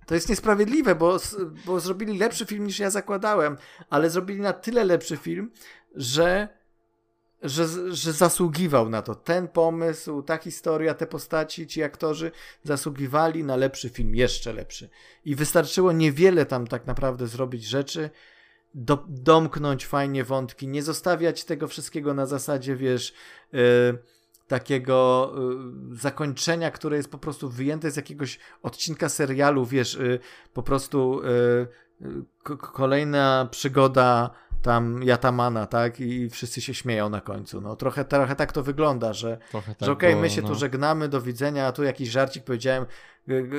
to 0.07 0.15
jest 0.15 0.29
niesprawiedliwe, 0.29 0.95
bo, 0.95 1.19
bo 1.67 1.81
zrobili 1.81 2.19
lepszy 2.19 2.47
film 2.47 2.67
niż 2.67 2.79
ja 2.79 2.91
zakładałem, 2.91 3.57
ale 3.91 4.11
zrobili 4.11 4.41
na 4.41 4.53
tyle 4.53 4.85
lepszy 4.85 5.17
film, 5.17 5.51
że 5.95 6.49
że, 7.43 7.95
że 7.95 8.13
zasługiwał 8.13 8.89
na 8.89 9.03
to. 9.03 9.15
Ten 9.15 9.49
pomysł, 9.49 10.23
ta 10.23 10.39
historia, 10.39 10.95
te 10.95 11.07
postaci, 11.07 11.67
ci 11.67 11.83
aktorzy 11.83 12.31
zasługiwali 12.63 13.45
na 13.45 13.57
lepszy 13.57 13.89
film, 13.89 14.15
jeszcze 14.15 14.53
lepszy. 14.53 14.89
I 15.25 15.35
wystarczyło 15.35 15.93
niewiele 15.93 16.47
tam 16.47 16.67
tak 16.67 16.87
naprawdę 16.87 17.27
zrobić 17.27 17.65
rzeczy, 17.65 18.11
do, 18.75 19.05
domknąć 19.09 19.87
fajnie 19.87 20.25
wątki, 20.25 20.69
nie 20.69 20.83
zostawiać 20.83 21.45
tego 21.45 21.69
wszystkiego 21.69 22.15
na 22.15 22.27
zasadzie, 22.27 22.77
wiesz, 22.77 23.15
yy, 23.53 23.61
takiego 24.49 25.33
yy, 25.91 25.97
zakończenia, 25.97 26.71
które 26.71 26.97
jest 26.97 27.11
po 27.11 27.19
prostu 27.19 27.51
wyjęte 27.51 27.91
z 27.91 27.97
jakiegoś 27.97 28.39
odcinka 28.63 29.09
serialu, 29.09 29.67
wiesz, 29.67 29.95
yy, 29.95 30.19
po 30.53 30.63
prostu 30.63 31.23
kolejna 32.59 33.49
przygoda 33.51 34.31
tam 34.63 35.03
Jatamana, 35.03 35.67
tak? 35.67 36.01
I 36.01 36.31
wszyscy 36.31 36.61
się 36.61 36.75
śmieją 36.75 37.09
na 37.09 37.21
końcu. 37.21 37.61
No 37.61 37.77
trochę, 37.77 38.05
trochę 38.05 38.37
tak 38.37 38.53
to 38.53 38.63
wygląda, 38.63 39.13
że, 39.13 39.39
tak 39.53 39.63
że 39.81 39.93
okej, 39.93 40.11
okay, 40.11 40.23
my 40.23 40.31
się 40.31 40.43
no. 40.43 40.49
tu 40.49 40.55
żegnamy, 40.55 41.09
do 41.09 41.21
widzenia, 41.21 41.67
a 41.67 41.73
tu 41.73 41.85
jakiś 41.85 42.09
żarcik 42.09 42.45
powiedziałem, 42.45 42.87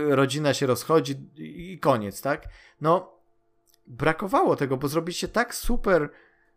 rodzina 0.09 0.53
się 0.53 0.65
rozchodzi 0.65 1.15
i 1.35 1.79
koniec, 1.79 2.21
tak? 2.21 2.43
No 2.81 3.11
brakowało 3.87 4.55
tego, 4.55 4.77
bo 4.77 4.87
zrobiliście 4.87 5.27
tak 5.27 5.55
super 5.55 6.09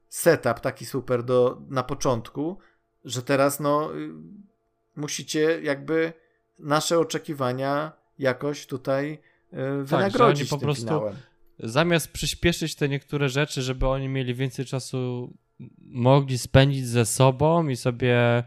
setup, 0.09 0.61
taki 0.61 0.87
super 0.87 1.23
do, 1.23 1.63
na 1.69 1.83
początku, 1.83 2.59
że 3.05 3.23
teraz 3.23 3.61
no 3.61 3.97
y, 3.97 4.11
musicie 4.97 5.61
jakby 5.63 6.13
nasze 6.59 6.99
oczekiwania 6.99 7.93
jakoś 8.19 8.67
tutaj 8.67 9.19
y, 9.53 9.85
wynagrodzić 9.85 10.51
tak, 10.51 10.59
po 10.59 10.65
prostu 10.65 10.87
finałem. 10.87 11.17
zamiast 11.59 12.13
przyspieszyć 12.13 12.75
te 12.75 12.89
niektóre 12.89 13.29
rzeczy, 13.29 13.63
żeby 13.63 13.87
oni 13.87 14.09
mieli 14.09 14.35
więcej 14.35 14.65
czasu, 14.65 15.33
mogli 15.79 16.39
spędzić 16.39 16.87
ze 16.87 17.07
sobą 17.07 17.69
i 17.69 17.77
sobie 17.77 18.45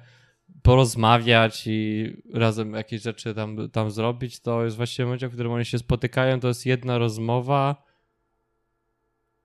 porozmawiać 0.61 1.63
i 1.67 2.13
razem 2.33 2.73
jakieś 2.73 3.01
rzeczy 3.01 3.35
tam, 3.35 3.69
tam 3.69 3.91
zrobić, 3.91 4.39
to 4.39 4.63
jest 4.63 4.77
właśnie 4.77 5.05
moment, 5.05 5.25
w 5.25 5.33
którym 5.33 5.51
oni 5.51 5.65
się 5.65 5.77
spotykają, 5.79 6.39
to 6.39 6.47
jest 6.47 6.65
jedna 6.65 6.97
rozmowa 6.97 7.82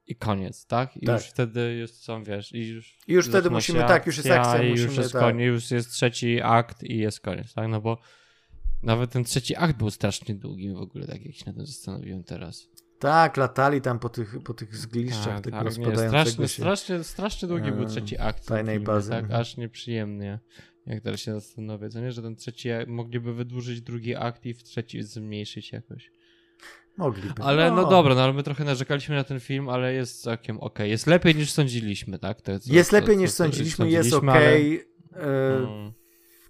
i 0.08 0.16
koniec, 0.16 0.66
tak? 0.66 0.96
I 0.96 1.06
tak. 1.06 1.20
już 1.20 1.30
wtedy 1.30 1.76
już 1.80 1.90
są, 1.90 2.24
wiesz, 2.24 2.52
i 2.52 2.68
już... 2.68 2.98
I 3.06 3.12
już 3.12 3.28
wtedy 3.28 3.50
musimy, 3.50 3.78
tak, 3.78 4.06
już 4.06 4.16
jest 4.16 4.30
akcja, 4.30 4.62
i 4.62 4.70
musimy, 4.70 4.88
już 4.88 4.96
jest 4.96 5.12
tak. 5.12 5.22
koniec, 5.22 5.46
już 5.46 5.70
jest 5.70 5.90
trzeci 5.90 6.40
akt 6.42 6.82
i 6.82 6.98
jest 6.98 7.20
koniec, 7.20 7.54
tak? 7.54 7.68
No 7.68 7.80
bo 7.80 7.98
nawet 8.82 9.10
ten 9.10 9.24
trzeci 9.24 9.56
akt 9.56 9.76
był 9.76 9.90
strasznie 9.90 10.34
długi 10.34 10.72
w 10.72 10.80
ogóle, 10.80 11.06
tak 11.06 11.24
jak 11.24 11.34
się 11.34 11.46
na 11.46 11.52
tym 11.52 11.66
zastanowiłem 11.66 12.24
teraz. 12.24 12.68
Tak, 12.98 13.36
latali 13.36 13.80
tam 13.80 13.98
po 13.98 14.08
tych, 14.08 14.42
po 14.44 14.54
tych 14.54 14.76
zgliszczach 14.76 15.34
tak, 15.34 15.44
tego 15.44 15.56
tak, 15.56 15.64
rozpadającego 15.64 16.08
strasznie, 16.08 16.48
się... 16.48 16.62
Strasznie, 16.62 17.04
strasznie 17.04 17.48
długi 17.48 17.72
był 17.72 17.86
trzeci 17.86 18.18
akt. 18.18 18.46
Tajnej 18.46 18.80
bazy. 18.80 19.10
Tak, 19.10 19.30
aż 19.30 19.56
nieprzyjemnie. 19.56 20.40
Jak 20.86 21.00
teraz 21.00 21.20
się 21.20 21.32
zastanowię, 21.34 21.88
co 21.88 22.00
nie, 22.00 22.12
że 22.12 22.22
ten 22.22 22.36
trzeci 22.36 22.68
mogliby 22.86 23.34
wydłużyć 23.34 23.80
drugi 23.80 24.16
akt 24.16 24.46
i 24.46 24.54
w 24.54 24.62
trzeci 24.62 25.02
zmniejszyć 25.02 25.72
jakoś. 25.72 26.10
Mogliby. 26.98 27.42
Ale 27.42 27.70
no. 27.70 27.76
no 27.76 27.88
dobra, 27.88 28.14
no 28.14 28.22
ale 28.22 28.32
my 28.32 28.42
trochę 28.42 28.64
narzekaliśmy 28.64 29.16
na 29.16 29.24
ten 29.24 29.40
film, 29.40 29.68
ale 29.68 29.94
jest 29.94 30.22
całkiem 30.22 30.60
ok. 30.60 30.78
Jest 30.78 31.06
lepiej 31.06 31.34
niż 31.34 31.50
sądziliśmy, 31.50 32.18
tak? 32.18 32.40
To, 32.40 32.60
co, 32.60 32.72
jest 32.72 32.92
lepiej 32.92 33.16
niż 33.16 33.30
sądziliśmy, 33.30 33.90
jest 33.90 34.12
ok. 34.12 34.24
Ale... 34.28 34.56
Y, 34.56 34.84
hmm 35.12 35.92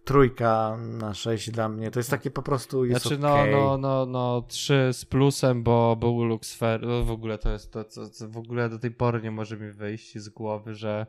trójka 0.08 0.78
na 0.80 1.14
sześć 1.14 1.50
dla 1.50 1.68
mnie. 1.68 1.90
To 1.90 1.98
jest 1.98 2.10
takie 2.10 2.30
po 2.30 2.42
prostu 2.42 2.84
jest 2.84 3.02
Znaczy 3.02 3.16
okay. 3.16 3.50
no, 3.50 3.58
no, 3.58 3.78
no, 3.78 4.06
no, 4.06 4.42
trzy 4.48 4.88
z 4.92 5.04
plusem, 5.04 5.62
bo 5.62 5.96
był 5.96 6.24
Luxfer. 6.24 6.86
No 6.86 7.04
w 7.04 7.10
ogóle 7.10 7.38
to 7.38 7.52
jest 7.52 7.72
to, 7.72 7.84
co, 7.84 8.10
co, 8.10 8.28
w 8.28 8.36
ogóle 8.36 8.68
do 8.68 8.78
tej 8.78 8.90
pory 8.90 9.22
nie 9.22 9.30
może 9.30 9.56
mi 9.56 9.70
wyjść 9.70 10.18
z 10.18 10.28
głowy, 10.28 10.74
że 10.74 11.06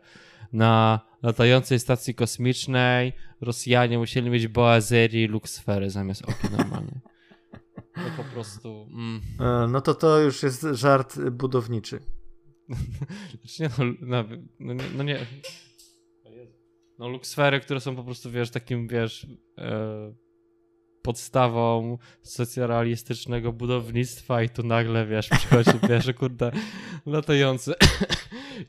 na 0.54 1.00
latającej 1.24 1.80
stacji 1.80 2.16
kosmicznej 2.16 3.14
Rosjanie 3.42 3.98
musieli 3.98 4.30
mieć 4.30 4.48
Boazerii 4.48 5.24
i 5.24 5.28
Luxfery 5.28 5.90
zamiast 5.90 6.22
oki 6.22 6.56
normalnie. 6.58 7.00
To 8.06 8.24
po 8.24 8.30
prostu... 8.30 8.88
Mm. 8.92 9.22
E, 9.40 9.68
no 9.68 9.82
to 9.82 9.94
to 9.94 10.20
już 10.20 10.44
jest 10.44 10.62
żart 10.72 11.20
budowniczy. 11.20 12.00
znaczy 13.44 13.64
nie, 13.64 13.70
no, 14.02 14.24
no, 14.60 14.74
no, 14.74 14.84
no 14.98 15.04
nie 15.04 15.26
no 17.00 17.10
luksfery, 17.10 17.60
które 17.60 17.80
są 17.80 17.96
po 17.96 18.04
prostu, 18.04 18.32
wiesz, 18.32 18.50
takim, 18.50 18.88
wiesz, 18.88 19.28
e, 19.58 20.14
podstawą 21.02 21.98
socjalistycznego 22.24 23.54
budownictwa 23.54 24.44
i 24.44 24.50
tu 24.50 24.64
nagle, 24.64 25.06
wiesz, 25.06 25.30
przychodzi, 25.30 25.72
wiesz, 25.90 26.14
kurde, 26.18 26.52
latający 27.06 27.74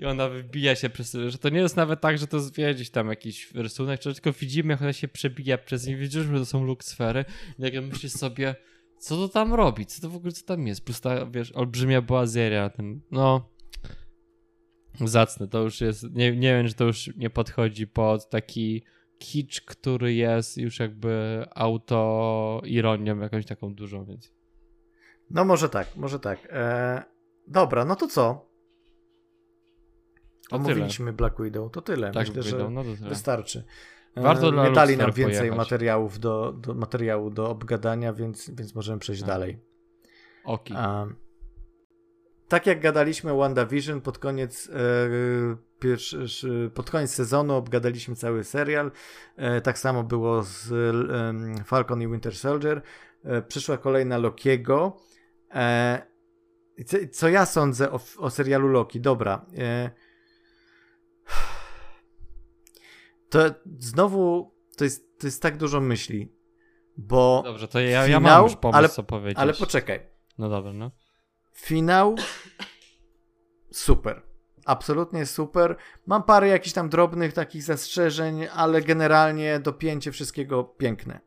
i 0.00 0.04
ona 0.04 0.28
wybija 0.28 0.76
się 0.76 0.90
przez, 0.90 1.16
że 1.28 1.38
to 1.38 1.48
nie 1.48 1.60
jest 1.60 1.76
nawet 1.76 2.00
tak, 2.00 2.18
że 2.18 2.26
to 2.26 2.36
jest, 2.36 2.56
wiedzieć 2.56 2.90
tam 2.90 3.08
jakiś 3.08 3.52
rysunek, 3.54 4.00
tylko 4.00 4.32
widzimy, 4.32 4.72
jak 4.72 4.82
ona 4.82 4.92
się 4.92 5.08
przebija 5.08 5.58
przez 5.58 5.86
nie, 5.86 5.96
widzisz, 5.96 6.26
że 6.26 6.38
to 6.38 6.46
są 6.46 6.64
luksfery 6.64 7.24
jak 7.58 7.84
myślisz 7.84 8.12
sobie, 8.12 8.54
co 9.00 9.16
to 9.16 9.28
tam 9.28 9.54
robi, 9.54 9.86
co 9.86 10.02
to 10.02 10.08
w 10.08 10.16
ogóle, 10.16 10.32
co 10.32 10.46
tam 10.46 10.66
jest, 10.66 10.84
plus 10.84 11.00
ta, 11.00 11.26
wiesz, 11.26 11.52
olbrzymia 11.52 12.02
boazeria 12.02 12.62
na 12.62 12.70
tym, 12.70 13.02
no, 13.10 13.48
zacne. 15.00 15.48
To 15.48 15.62
już 15.62 15.80
jest, 15.80 16.02
nie, 16.02 16.36
nie 16.36 16.54
wiem, 16.54 16.68
czy 16.68 16.74
to 16.74 16.84
już 16.84 17.16
nie 17.16 17.30
podchodzi 17.30 17.86
pod 17.86 18.30
taki 18.30 18.82
kicz, 19.18 19.60
który 19.60 20.14
jest 20.14 20.56
już 20.56 20.78
jakby 20.78 21.44
auto-ironią 21.54 23.18
jakąś 23.18 23.46
taką 23.46 23.74
dużą, 23.74 24.04
więc. 24.04 24.32
No 25.30 25.44
może 25.44 25.68
tak, 25.68 25.96
może 25.96 26.20
tak. 26.20 26.48
Eee, 26.50 27.02
dobra, 27.46 27.84
no 27.84 27.96
to 27.96 28.06
co? 28.06 28.50
To 30.50 30.56
Omówiliśmy. 30.56 31.12
Black 31.12 31.42
Widow, 31.42 31.72
to 31.72 31.82
tyle. 31.82 32.10
Tak, 32.12 32.28
Myślę, 32.28 32.42
Widow, 32.42 32.60
że 32.60 32.70
no 32.70 32.82
tyle. 32.82 33.08
wystarczy. 33.08 33.64
Warto 34.16 34.46
eee, 34.46 34.68
nie 34.68 34.74
dali 34.74 34.96
nam 34.96 35.12
więcej 35.12 35.52
materiałów 35.52 36.18
do, 36.18 36.52
do, 36.52 36.74
materiału 36.74 37.30
do 37.30 37.50
obgadania, 37.50 38.12
więc, 38.12 38.50
więc 38.50 38.74
możemy 38.74 38.98
przejść 38.98 39.22
A. 39.22 39.26
Tak. 39.26 39.34
dalej. 39.34 39.58
Oki. 40.44 40.72
Okay 40.72 41.14
tak 42.50 42.66
jak 42.66 42.80
gadaliśmy 42.80 43.32
o 43.32 43.36
WandaVision 43.36 44.00
pod 44.00 44.18
koniec, 44.18 44.68
e, 44.68 44.72
pierwszy, 45.78 46.70
pod 46.74 46.90
koniec 46.90 47.10
sezonu, 47.10 47.54
obgadaliśmy 47.54 48.16
cały 48.16 48.44
serial. 48.44 48.90
E, 49.36 49.60
tak 49.60 49.78
samo 49.78 50.02
było 50.02 50.42
z 50.42 50.72
e, 51.60 51.64
Falcon 51.64 52.02
i 52.02 52.08
Winter 52.08 52.36
Soldier. 52.36 52.82
E, 53.24 53.42
przyszła 53.42 53.78
kolejna 53.78 54.18
Lokiego. 54.18 54.96
E, 55.54 56.02
co, 56.86 56.96
co, 57.12 57.28
ja 57.28 57.46
sądzę 57.46 57.92
o, 57.92 58.00
o 58.18 58.30
serialu 58.30 58.68
Loki? 58.68 59.00
Dobra. 59.00 59.46
E, 59.58 59.90
to 63.30 63.38
znowu 63.78 64.54
to 64.76 64.84
jest, 64.84 65.20
to 65.20 65.26
jest 65.26 65.42
tak 65.42 65.56
dużo 65.56 65.80
myśli, 65.80 66.32
bo. 66.96 67.42
Dobrze, 67.44 67.68
to 67.68 67.80
ja, 67.80 68.06
finał, 68.06 68.08
ja 68.08 68.20
mam 68.20 68.44
już 68.44 68.56
pomysł, 68.56 68.78
ale, 68.78 68.88
co 68.88 69.02
powiedzieć. 69.02 69.38
Ale 69.38 69.54
poczekaj. 69.54 70.06
No 70.38 70.48
dobra, 70.48 70.72
no. 70.72 70.90
Finał 71.52 72.14
super. 73.70 74.22
Absolutnie 74.64 75.26
super. 75.26 75.76
Mam 76.06 76.22
parę 76.22 76.48
jakichś 76.48 76.72
tam 76.74 76.88
drobnych 76.88 77.32
takich 77.32 77.62
zastrzeżeń, 77.62 78.46
ale 78.54 78.82
generalnie 78.82 79.60
dopięcie 79.60 80.12
wszystkiego 80.12 80.64
piękne. 80.64 81.20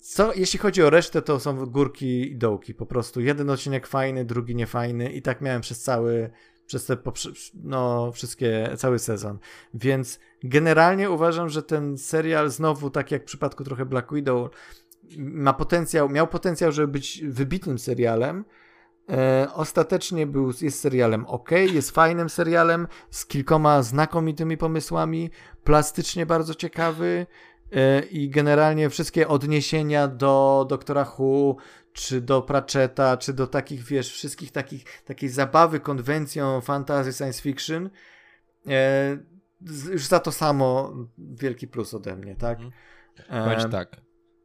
Co, 0.00 0.34
jeśli 0.34 0.58
chodzi 0.58 0.82
o 0.82 0.90
resztę, 0.90 1.22
to 1.22 1.40
są 1.40 1.66
górki 1.66 2.32
i 2.32 2.36
dołki. 2.36 2.74
Po 2.74 2.86
prostu 2.86 3.20
jeden 3.20 3.50
odcinek 3.50 3.86
fajny, 3.86 4.24
drugi 4.24 4.54
niefajny 4.54 5.12
i 5.12 5.22
tak 5.22 5.40
miałem 5.40 5.60
przez 5.60 5.82
cały, 5.82 6.30
przez 6.68 6.86
te, 6.86 6.96
no, 7.54 8.12
wszystkie, 8.12 8.70
cały 8.76 8.98
sezon. 8.98 9.38
Więc 9.74 10.18
generalnie 10.42 11.10
uważam, 11.10 11.48
że 11.48 11.62
ten 11.62 11.98
serial 11.98 12.50
znowu, 12.50 12.90
tak 12.90 13.10
jak 13.10 13.22
w 13.22 13.24
przypadku 13.24 13.64
trochę 13.64 13.86
Black 13.86 14.12
Widow, 14.12 14.50
ma 15.18 15.52
potencjał, 15.52 16.08
miał 16.08 16.26
potencjał, 16.26 16.72
żeby 16.72 16.88
być 16.88 17.22
wybitnym 17.24 17.78
serialem. 17.78 18.44
E, 19.10 19.48
ostatecznie 19.54 20.26
był, 20.26 20.52
jest 20.60 20.80
serialem 20.80 21.26
ok, 21.26 21.50
jest 21.50 21.90
fajnym 21.90 22.28
serialem 22.28 22.88
z 23.10 23.26
kilkoma 23.26 23.82
znakomitymi 23.82 24.56
pomysłami, 24.56 25.30
plastycznie 25.64 26.26
bardzo 26.26 26.54
ciekawy 26.54 27.26
e, 27.72 28.00
i 28.00 28.30
generalnie 28.30 28.90
wszystkie 28.90 29.28
odniesienia 29.28 30.08
do 30.08 30.66
Doktora 30.68 31.12
Who, 31.18 31.56
czy 31.92 32.20
do 32.20 32.42
Pratchetta, 32.42 33.16
czy 33.16 33.32
do 33.32 33.46
takich, 33.46 33.84
wiesz, 33.84 34.12
wszystkich 34.12 34.52
takich, 34.52 35.02
takiej 35.02 35.28
zabawy 35.28 35.80
konwencją 35.80 36.60
fantasy 36.60 37.12
science 37.12 37.42
fiction, 37.42 37.90
e, 38.66 39.18
już 39.90 40.06
za 40.06 40.20
to 40.20 40.32
samo 40.32 40.94
wielki 41.18 41.68
plus 41.68 41.94
ode 41.94 42.16
mnie, 42.16 42.36
tak? 42.36 42.58
Mhm. 43.30 43.70
tak. 43.70 44.00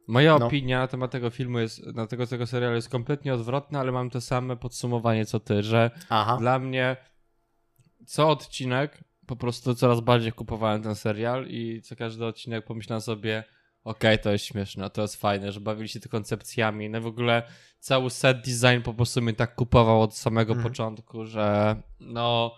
Moja 0.06 0.38
no. 0.38 0.46
opinia 0.46 0.78
na 0.78 0.86
temat 0.86 1.10
tego 1.10 1.30
filmu 1.30 1.58
jest, 1.58 1.86
na 1.86 2.06
tego, 2.06 2.26
tego 2.26 2.46
serialu 2.46 2.74
jest 2.74 2.88
kompletnie 2.88 3.34
odwrotna, 3.34 3.80
ale 3.80 3.92
mam 3.92 4.10
to 4.10 4.20
same 4.20 4.56
podsumowanie 4.56 5.26
co 5.26 5.40
ty, 5.40 5.62
że 5.62 5.90
Aha. 6.08 6.36
dla 6.36 6.58
mnie 6.58 6.96
co 8.06 8.28
odcinek 8.28 9.04
po 9.26 9.36
prostu 9.36 9.74
coraz 9.74 10.00
bardziej 10.00 10.32
kupowałem 10.32 10.82
ten 10.82 10.94
serial 10.94 11.46
i 11.46 11.82
co 11.82 11.96
każdy 11.96 12.24
odcinek 12.24 12.64
pomyślałem 12.64 13.00
sobie 13.00 13.44
okej, 13.84 14.14
okay, 14.14 14.18
to 14.18 14.32
jest 14.32 14.44
śmieszne, 14.44 14.90
to 14.90 15.02
jest 15.02 15.16
fajne, 15.16 15.52
że 15.52 15.60
bawili 15.60 15.88
się 15.88 16.00
te 16.00 16.08
koncepcjami. 16.08 16.90
No 16.90 17.00
w 17.00 17.06
ogóle 17.06 17.42
cały 17.78 18.10
set 18.10 18.36
design 18.36 18.82
po 18.84 18.94
prostu 18.94 19.22
mnie 19.22 19.32
tak 19.32 19.54
kupował 19.54 20.02
od 20.02 20.16
samego 20.16 20.52
mhm. 20.52 20.70
początku, 20.70 21.24
że 21.24 21.76
no 22.00 22.54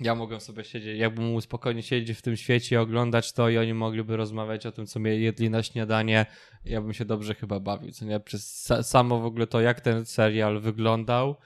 ja 0.00 0.14
mogłem 0.14 0.40
sobie 0.40 0.64
siedzieć, 0.64 0.98
jakbym 0.98 1.24
mógł 1.24 1.40
spokojnie 1.40 1.82
siedzieć 1.82 2.18
w 2.18 2.22
tym 2.22 2.36
świecie 2.36 2.76
i 2.76 2.78
oglądać 2.78 3.32
to 3.32 3.48
i 3.48 3.58
oni 3.58 3.74
mogliby 3.74 4.16
rozmawiać 4.16 4.66
o 4.66 4.72
tym, 4.72 4.86
co 4.86 5.00
mnie 5.00 5.16
jedli 5.16 5.50
na 5.50 5.62
śniadanie, 5.62 6.26
ja 6.64 6.80
bym 6.80 6.92
się 6.92 7.04
dobrze 7.04 7.34
chyba 7.34 7.60
bawił, 7.60 7.92
co 7.92 8.04
nie? 8.04 8.20
Przez 8.20 8.72
samo 8.82 9.20
w 9.20 9.24
ogóle 9.24 9.46
to, 9.46 9.60
jak 9.60 9.80
ten 9.80 10.04
serial 10.04 10.60
wyglądał 10.60 11.36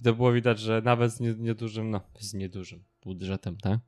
i 0.00 0.02
to 0.02 0.14
było 0.14 0.32
widać, 0.32 0.58
że 0.58 0.82
nawet 0.84 1.12
z 1.12 1.20
niedużym, 1.20 1.90
no, 1.90 2.00
z 2.18 2.34
niedużym 2.34 2.84
budżetem, 3.04 3.56
tak? 3.56 3.78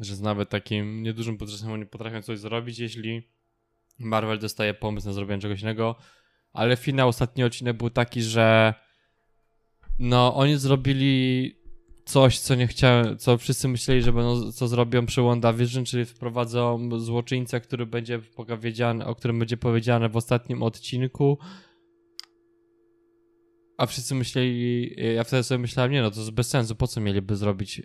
Że 0.00 0.16
z 0.16 0.20
nawet 0.20 0.48
takim 0.48 1.02
niedużym 1.02 1.36
budżetem 1.36 1.72
oni 1.72 1.86
potrafią 1.86 2.22
coś 2.22 2.38
zrobić, 2.38 2.78
jeśli 2.78 3.22
Marvel 3.98 4.38
dostaje 4.38 4.74
pomysł 4.74 5.06
na 5.06 5.12
zrobienie 5.12 5.42
czegoś 5.42 5.62
innego, 5.62 5.96
ale 6.52 6.76
finał, 6.76 7.08
ostatni 7.08 7.44
odcinek 7.44 7.76
był 7.76 7.90
taki, 7.90 8.22
że 8.22 8.74
no, 9.98 10.34
oni 10.34 10.56
zrobili 10.56 11.54
coś, 12.04 12.38
co 12.38 12.54
nie 12.54 12.66
chciałem, 12.66 13.18
co 13.18 13.38
wszyscy 13.38 13.68
myśleli, 13.68 14.02
że 14.02 14.12
będą, 14.12 14.52
co 14.52 14.68
zrobią 14.68 15.06
przy 15.06 15.22
WandaVision, 15.22 15.84
czyli 15.84 16.04
wprowadzą 16.04 16.88
złoczyńcę, 17.00 17.60
który 17.60 17.86
będzie 17.86 18.20
o 19.06 19.14
którym 19.14 19.38
będzie 19.38 19.56
powiedziane 19.56 20.08
w 20.08 20.16
ostatnim 20.16 20.62
odcinku. 20.62 21.38
A 23.78 23.86
wszyscy 23.86 24.14
myśleli, 24.14 24.94
ja 25.14 25.24
wtedy 25.24 25.42
sobie 25.42 25.58
myślałem, 25.58 25.92
nie 25.92 26.02
no, 26.02 26.10
to 26.10 26.20
jest 26.20 26.30
bez 26.30 26.48
sensu, 26.48 26.74
po 26.74 26.86
co 26.86 27.00
mieliby 27.00 27.36
zrobić, 27.36 27.82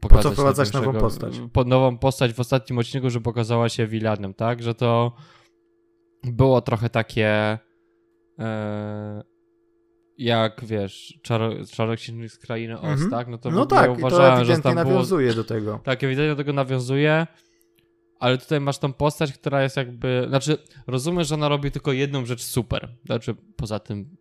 pokazać 0.00 0.22
Po 0.22 0.28
co 0.28 0.32
wprowadzać 0.32 0.72
nową 0.72 0.92
postać? 0.92 1.40
Po, 1.52 1.64
nową 1.64 1.98
postać 1.98 2.32
w 2.32 2.40
ostatnim 2.40 2.78
odcinku, 2.78 3.10
że 3.10 3.20
pokazała 3.20 3.68
się 3.68 3.86
vilanem, 3.86 4.34
tak? 4.34 4.62
Że 4.62 4.74
to 4.74 5.16
było 6.24 6.60
trochę 6.60 6.90
takie... 6.90 7.58
E, 8.38 9.22
jak 10.18 10.64
wiesz, 10.64 11.18
czarok 11.22 11.54
z 12.28 12.38
krainy 12.38 12.78
Oz, 12.80 12.84
mm 12.84 12.98
-hmm. 12.98 13.10
tak? 13.10 13.28
No 13.28 13.38
to 13.38 13.50
no 13.50 13.66
tak, 13.66 13.86
ja 13.86 13.92
uważałem, 13.92 14.38
to 14.38 14.44
że 14.44 14.58
tam 14.58 14.74
nawiązuje 14.74 15.32
było... 15.32 15.42
do 15.42 15.48
tego. 15.48 15.80
Tak, 15.84 16.04
ewidentnie 16.04 16.30
do 16.30 16.36
tego 16.36 16.52
nawiązuje, 16.52 17.26
ale 18.18 18.38
tutaj 18.38 18.60
masz 18.60 18.78
tą 18.78 18.92
postać, 18.92 19.32
która 19.32 19.62
jest 19.62 19.76
jakby, 19.76 20.24
znaczy 20.28 20.58
rozumiesz, 20.86 21.28
że 21.28 21.34
ona 21.34 21.48
robi 21.48 21.70
tylko 21.70 21.92
jedną 21.92 22.26
rzecz 22.26 22.42
super, 22.42 22.88
znaczy 23.04 23.34
poza 23.56 23.78
tym 23.78 24.16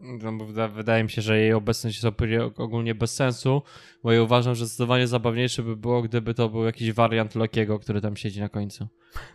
no, 0.00 0.32
wydaje 0.68 1.04
mi 1.04 1.10
się, 1.10 1.22
że 1.22 1.38
jej 1.38 1.52
obecność 1.52 2.02
jest 2.02 2.16
ogólnie 2.56 2.94
bez 2.94 3.14
sensu, 3.14 3.62
bo 4.02 4.12
ja 4.12 4.22
uważam, 4.22 4.54
że 4.54 4.66
zdecydowanie 4.66 5.06
zabawniejsze 5.06 5.62
by 5.62 5.76
było, 5.76 6.02
gdyby 6.02 6.34
to 6.34 6.48
był 6.48 6.64
jakiś 6.64 6.92
wariant 6.92 7.34
Lokiego, 7.34 7.78
który 7.78 8.00
tam 8.00 8.16
siedzi 8.16 8.40
na 8.40 8.48
końcu. 8.48 8.88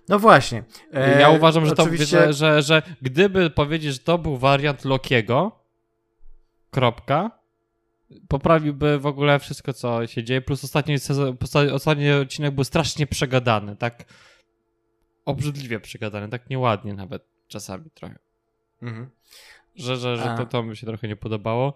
No 0.10 0.20
właśnie. 0.20 0.64
E, 0.94 1.22
ja 1.22 1.30
uważam, 1.30 1.66
że, 1.66 1.74
oczywiście... 1.78 2.18
to, 2.18 2.34
że, 2.34 2.34
że, 2.34 2.62
że 2.62 2.82
gdyby 3.02 3.50
powiedzieć, 3.50 3.94
że 3.94 4.00
to 4.00 4.18
był 4.18 4.38
wariant 4.38 4.86
Lokiego, 4.86 5.64
kropka, 6.72 7.40
poprawiłby 8.28 9.00
w 9.00 9.06
ogóle 9.06 9.40
wszystko, 9.40 9.74
co 9.74 10.08
się 10.08 10.24
dzieje, 10.24 10.42
plus 10.42 10.64
ostatni, 10.64 11.00
sezon, 11.00 11.38
ostatni 11.74 12.12
odcinek 12.12 12.56
był 12.56 12.64
strasznie 12.64 13.08
przegadany, 13.08 13.76
tak 13.76 14.06
obrzydliwie 15.26 15.80
przegadany, 15.80 16.30
tak 16.30 16.50
nieładnie 16.50 16.94
nawet 16.94 17.24
czasami 17.48 17.90
trochę. 17.92 18.20
Mhm 18.82 19.10
że, 19.80 19.98
że, 19.98 20.18
że 20.18 20.36
to, 20.38 20.46
to 20.46 20.64
mi 20.64 20.78
się 20.78 20.88
trochę 20.88 21.08
nie 21.08 21.16
podobało. 21.16 21.74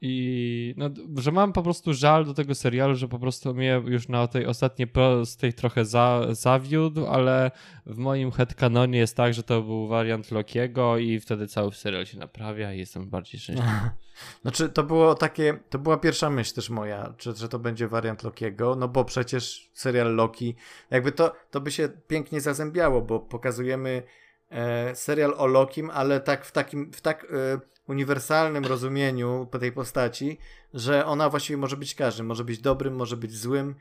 I 0.00 0.74
no, 0.76 0.90
że 1.16 1.32
mam 1.32 1.52
po 1.52 1.62
prostu 1.62 1.94
żal 1.94 2.24
do 2.24 2.34
tego 2.34 2.54
serialu, 2.54 2.94
że 2.94 3.08
po 3.08 3.18
prostu 3.18 3.54
mnie 3.54 3.82
już 3.84 4.08
na 4.08 4.26
tej 4.26 4.46
ostatniej 4.46 4.88
prostej 4.88 5.52
trochę 5.52 5.84
za, 5.84 6.26
zawiódł, 6.30 7.06
ale 7.06 7.50
w 7.86 7.98
moim 7.98 8.30
headcanonie 8.30 8.98
jest 8.98 9.16
tak, 9.16 9.34
że 9.34 9.42
to 9.42 9.62
był 9.62 9.88
wariant 9.88 10.30
Lokiego 10.30 10.98
i 10.98 11.20
wtedy 11.20 11.46
cały 11.46 11.72
serial 11.72 12.06
się 12.06 12.18
naprawia 12.18 12.72
i 12.72 12.78
jestem 12.78 13.10
bardziej 13.10 13.40
szczęśliwy. 13.40 13.90
Znaczy 14.42 14.68
to 14.68 14.82
było 14.82 15.14
takie, 15.14 15.58
to 15.70 15.78
była 15.78 15.96
pierwsza 15.96 16.30
myśl 16.30 16.54
też 16.54 16.70
moja, 16.70 17.14
czy, 17.16 17.36
że 17.36 17.48
to 17.48 17.58
będzie 17.58 17.88
wariant 17.88 18.22
Lokiego, 18.22 18.74
no 18.74 18.88
bo 18.88 19.04
przecież 19.04 19.70
serial 19.74 20.14
Loki, 20.14 20.54
jakby 20.90 21.12
to, 21.12 21.34
to 21.50 21.60
by 21.60 21.70
się 21.70 21.88
pięknie 21.88 22.40
zazębiało, 22.40 23.02
bo 23.02 23.20
pokazujemy 23.20 24.02
e, 24.50 24.94
serial 24.94 25.34
o 25.36 25.46
Lokim, 25.46 25.90
ale 25.90 26.20
tak 26.20 26.44
w 26.44 26.52
takim, 26.52 26.92
w 26.92 27.00
tak 27.00 27.24
e, 27.24 27.60
uniwersalnym 27.88 28.64
rozumieniu 28.64 29.48
tej 29.60 29.72
postaci, 29.72 30.38
że 30.74 31.06
ona 31.06 31.30
właściwie 31.30 31.56
może 31.56 31.76
być 31.76 31.94
każdym, 31.94 32.26
może 32.26 32.44
być 32.44 32.58
dobrym, 32.58 32.94
może 32.94 33.16
być 33.16 33.36
złym. 33.36 33.74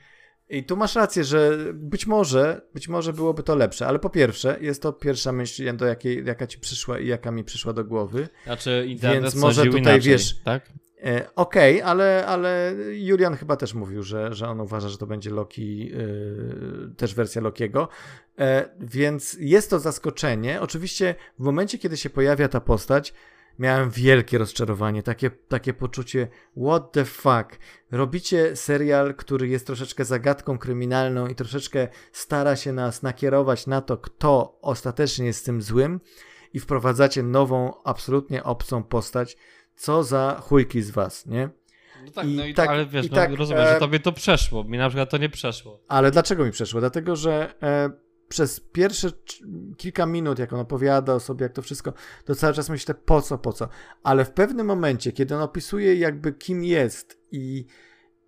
I 0.49 0.63
tu 0.63 0.77
masz 0.77 0.95
rację, 0.95 1.23
że 1.23 1.57
być 1.73 2.07
może, 2.07 2.61
być 2.73 2.87
może 2.87 3.13
byłoby 3.13 3.43
to 3.43 3.55
lepsze, 3.55 3.87
ale 3.87 3.99
po 3.99 4.09
pierwsze, 4.09 4.57
jest 4.61 4.81
to 4.81 4.93
pierwsza 4.93 5.31
myśl, 5.31 5.77
do 5.77 5.85
jakiej, 5.85 6.25
jaka 6.25 6.47
ci 6.47 6.59
przyszła 6.59 6.99
i 6.99 7.07
jaka 7.07 7.31
mi 7.31 7.43
przyszła 7.43 7.73
do 7.73 7.83
głowy. 7.83 8.27
Znaczy, 8.43 8.85
internet 8.87 9.21
Więc 9.23 9.35
może 9.35 9.65
tutaj 9.65 9.81
inaczej, 9.81 10.01
wiesz, 10.01 10.41
tak? 10.43 10.71
E, 11.03 11.35
Okej, 11.35 11.75
okay, 11.75 11.85
ale, 11.85 12.25
ale 12.27 12.75
Julian 12.91 13.35
chyba 13.35 13.55
też 13.55 13.73
mówił, 13.73 14.03
że, 14.03 14.33
że 14.33 14.47
on 14.47 14.61
uważa, 14.61 14.89
że 14.89 14.97
to 14.97 15.07
będzie 15.07 15.29
Loki, 15.29 15.87
yy, 15.87 16.91
też 16.97 17.15
wersja 17.15 17.41
Lokiego. 17.41 17.87
E, 18.39 18.69
więc 18.79 19.37
jest 19.39 19.69
to 19.69 19.79
zaskoczenie. 19.79 20.61
Oczywiście 20.61 21.15
w 21.39 21.43
momencie, 21.43 21.77
kiedy 21.77 21.97
się 21.97 22.09
pojawia 22.09 22.47
ta 22.47 22.61
postać, 22.61 23.13
miałem 23.59 23.89
wielkie 23.89 24.37
rozczarowanie, 24.37 25.03
takie, 25.03 25.29
takie 25.29 25.73
poczucie 25.73 26.27
what 26.67 26.91
the 26.91 27.05
fuck. 27.05 27.59
Robicie 27.91 28.55
serial, 28.55 29.15
który 29.15 29.47
jest 29.47 29.67
troszeczkę 29.67 30.05
zagadką 30.05 30.57
kryminalną 30.57 31.27
i 31.27 31.35
troszeczkę 31.35 31.87
stara 32.11 32.55
się 32.55 32.73
nas 32.73 33.03
nakierować 33.03 33.67
na 33.67 33.81
to, 33.81 33.97
kto 33.97 34.59
ostatecznie 34.61 35.25
jest 35.25 35.45
tym 35.45 35.61
złym 35.61 35.99
i 36.53 36.59
wprowadzacie 36.59 37.23
nową, 37.23 37.73
absolutnie 37.83 38.43
obcą 38.43 38.83
postać, 38.83 39.37
co 39.77 40.03
za 40.03 40.41
chujki 40.43 40.81
z 40.81 40.91
was, 40.91 41.25
nie? 41.25 41.49
No 42.05 42.11
tak, 42.11 42.25
I 42.27 42.35
no 42.35 42.45
i 42.45 42.53
tak, 42.53 42.69
ale 42.69 42.85
wiesz, 42.85 43.09
no, 43.09 43.15
tak, 43.15 43.33
rozumiem, 43.33 43.63
e... 43.63 43.73
że 43.73 43.79
tobie 43.79 43.99
to 43.99 44.11
przeszło, 44.11 44.63
mi 44.63 44.77
na 44.77 44.89
przykład 44.89 45.09
to 45.09 45.17
nie 45.17 45.29
przeszło. 45.29 45.83
Ale 45.87 46.11
dlaczego 46.11 46.45
mi 46.45 46.51
przeszło? 46.51 46.79
Dlatego, 46.79 47.15
że 47.15 47.53
e, 47.63 47.89
przez 48.27 48.59
pierwsze 48.59 49.09
kilka 49.77 50.05
minut, 50.05 50.39
jak 50.39 50.53
on 50.53 50.59
opowiada 50.59 51.13
o 51.13 51.19
sobie, 51.19 51.43
jak 51.43 51.53
to 51.53 51.61
wszystko, 51.61 51.93
to 52.25 52.35
cały 52.35 52.53
czas 52.53 52.69
myślę, 52.69 52.95
po 52.95 53.21
co, 53.21 53.37
po 53.37 53.53
co. 53.53 53.69
Ale 54.03 54.25
w 54.25 54.31
pewnym 54.31 54.67
momencie, 54.67 55.11
kiedy 55.11 55.35
on 55.35 55.41
opisuje 55.41 55.95
jakby 55.95 56.33
kim 56.33 56.63
jest 56.63 57.21
i, 57.31 57.65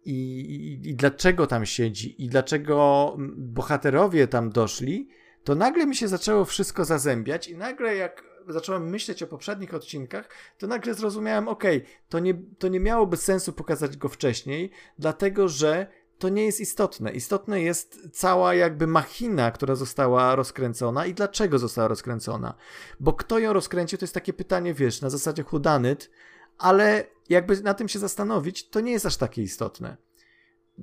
i, 0.05 0.13
i, 0.13 0.89
i 0.89 0.95
dlaczego 0.95 1.47
tam 1.47 1.65
siedzi 1.65 2.23
i 2.23 2.27
dlaczego 2.27 3.15
bohaterowie 3.37 4.27
tam 4.27 4.49
doszli, 4.49 5.09
to 5.43 5.55
nagle 5.55 5.85
mi 5.85 5.95
się 5.95 6.07
zaczęło 6.07 6.45
wszystko 6.45 6.85
zazębiać 6.85 7.47
i 7.47 7.57
nagle 7.57 7.95
jak 7.95 8.28
zacząłem 8.53 8.89
myśleć 8.89 9.23
o 9.23 9.27
poprzednich 9.27 9.73
odcinkach, 9.73 10.29
to 10.57 10.67
nagle 10.67 10.93
zrozumiałem, 10.93 11.47
ok, 11.47 11.63
to 12.09 12.19
nie, 12.19 12.33
to 12.59 12.67
nie 12.67 12.79
miałoby 12.79 13.17
sensu 13.17 13.53
pokazać 13.53 13.97
go 13.97 14.09
wcześniej, 14.09 14.71
dlatego 14.99 15.47
że 15.47 15.87
to 16.19 16.29
nie 16.29 16.45
jest 16.45 16.59
istotne. 16.59 17.11
Istotne 17.11 17.61
jest 17.61 18.09
cała 18.13 18.53
jakby 18.53 18.87
machina, 18.87 19.51
która 19.51 19.75
została 19.75 20.35
rozkręcona 20.35 21.05
i 21.05 21.13
dlaczego 21.13 21.59
została 21.59 21.87
rozkręcona. 21.87 22.53
Bo 22.99 23.13
kto 23.13 23.39
ją 23.39 23.53
rozkręcił, 23.53 23.99
to 23.99 24.03
jest 24.03 24.13
takie 24.13 24.33
pytanie, 24.33 24.73
wiesz, 24.73 25.01
na 25.01 25.09
zasadzie 25.09 25.43
chudanyt, 25.43 26.11
ale 26.57 27.05
jakby 27.29 27.61
na 27.61 27.73
tym 27.73 27.87
się 27.87 27.99
zastanowić, 27.99 28.69
to 28.69 28.79
nie 28.79 28.91
jest 28.91 29.05
aż 29.05 29.17
takie 29.17 29.41
istotne. 29.41 29.97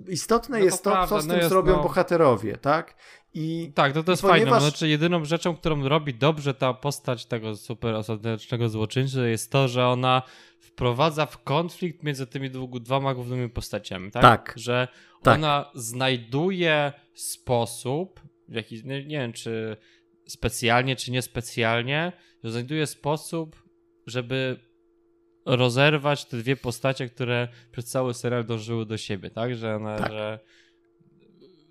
Istotne 0.08 0.58
no 0.58 0.64
jest 0.64 0.82
to, 0.82 0.90
prawda, 0.90 1.16
co 1.16 1.22
z 1.22 1.26
no 1.26 1.32
tym 1.32 1.38
jest, 1.38 1.48
zrobią 1.48 1.76
no... 1.76 1.82
bohaterowie, 1.82 2.56
tak? 2.56 2.94
I, 3.36 3.72
tak, 3.74 3.92
to, 3.92 4.02
to 4.02 4.12
jest 4.12 4.22
ponieważ... 4.22 4.50
fajne. 4.50 4.60
Znaczy, 4.60 4.88
jedyną 4.88 5.24
rzeczą, 5.24 5.56
którą 5.56 5.88
robi 5.88 6.14
dobrze 6.14 6.54
ta 6.54 6.74
postać 6.74 7.26
tego 7.26 7.56
super 7.56 7.94
ostatecznego 7.94 8.68
złoczyńcy 8.68 9.30
jest 9.30 9.50
to, 9.50 9.68
że 9.68 9.86
ona 9.86 10.22
wprowadza 10.58 11.26
w 11.26 11.42
konflikt 11.42 12.02
między 12.02 12.26
tymi 12.26 12.50
dwoma 12.80 13.14
głównymi 13.14 13.48
postaciami, 13.48 14.10
tak? 14.10 14.22
Tak. 14.22 14.54
Że 14.56 14.88
tak. 15.22 15.34
ona 15.34 15.70
znajduje 15.74 16.92
sposób, 17.14 18.20
w 18.48 18.54
jaki, 18.54 18.82
nie, 18.84 19.04
nie 19.04 19.18
wiem, 19.18 19.32
czy 19.32 19.76
specjalnie, 20.28 20.96
czy 20.96 21.10
niespecjalnie, 21.10 22.12
że 22.44 22.50
znajduje 22.50 22.86
sposób, 22.86 23.62
żeby 24.06 24.56
rozerwać 25.46 26.24
te 26.24 26.36
dwie 26.36 26.56
postacie, 26.56 27.08
które 27.08 27.48
przez 27.72 27.84
cały 27.84 28.14
serial 28.14 28.44
dążyły 28.44 28.86
do 28.86 28.96
siebie, 28.96 29.30
tak? 29.30 29.56
Że 29.56 29.76
one, 29.76 29.96
tak. 29.98 30.12
że 30.12 30.38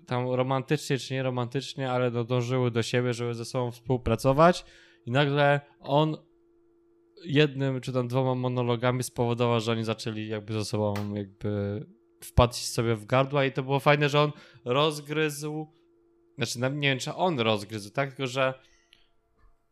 tam 0.06 0.30
romantycznie 0.30 0.98
czy 0.98 1.14
nie 1.14 1.22
romantycznie, 1.22 1.90
ale 1.90 2.10
no 2.10 2.24
dążyły 2.24 2.70
do 2.70 2.82
siebie, 2.82 3.14
żeby 3.14 3.34
ze 3.34 3.44
sobą 3.44 3.70
współpracować 3.70 4.64
i 5.06 5.10
nagle 5.10 5.60
on 5.80 6.16
jednym 7.24 7.80
czy 7.80 7.92
tam 7.92 8.08
dwoma 8.08 8.34
monologami 8.34 9.02
spowodował, 9.02 9.60
że 9.60 9.72
oni 9.72 9.84
zaczęli 9.84 10.28
jakby 10.28 10.52
ze 10.52 10.64
sobą 10.64 11.14
jakby 11.14 11.86
wpaść 12.20 12.66
sobie 12.66 12.96
w 12.96 13.06
gardła 13.06 13.44
i 13.44 13.52
to 13.52 13.62
było 13.62 13.80
fajne, 13.80 14.08
że 14.08 14.20
on 14.20 14.32
rozgryzł 14.64 15.66
znaczy 16.36 16.58
nie 16.58 16.88
wiem, 16.88 16.98
czy 16.98 17.14
on 17.14 17.40
rozgryzł, 17.40 17.90
tak? 17.90 18.08
Tylko, 18.08 18.26
że 18.26 18.54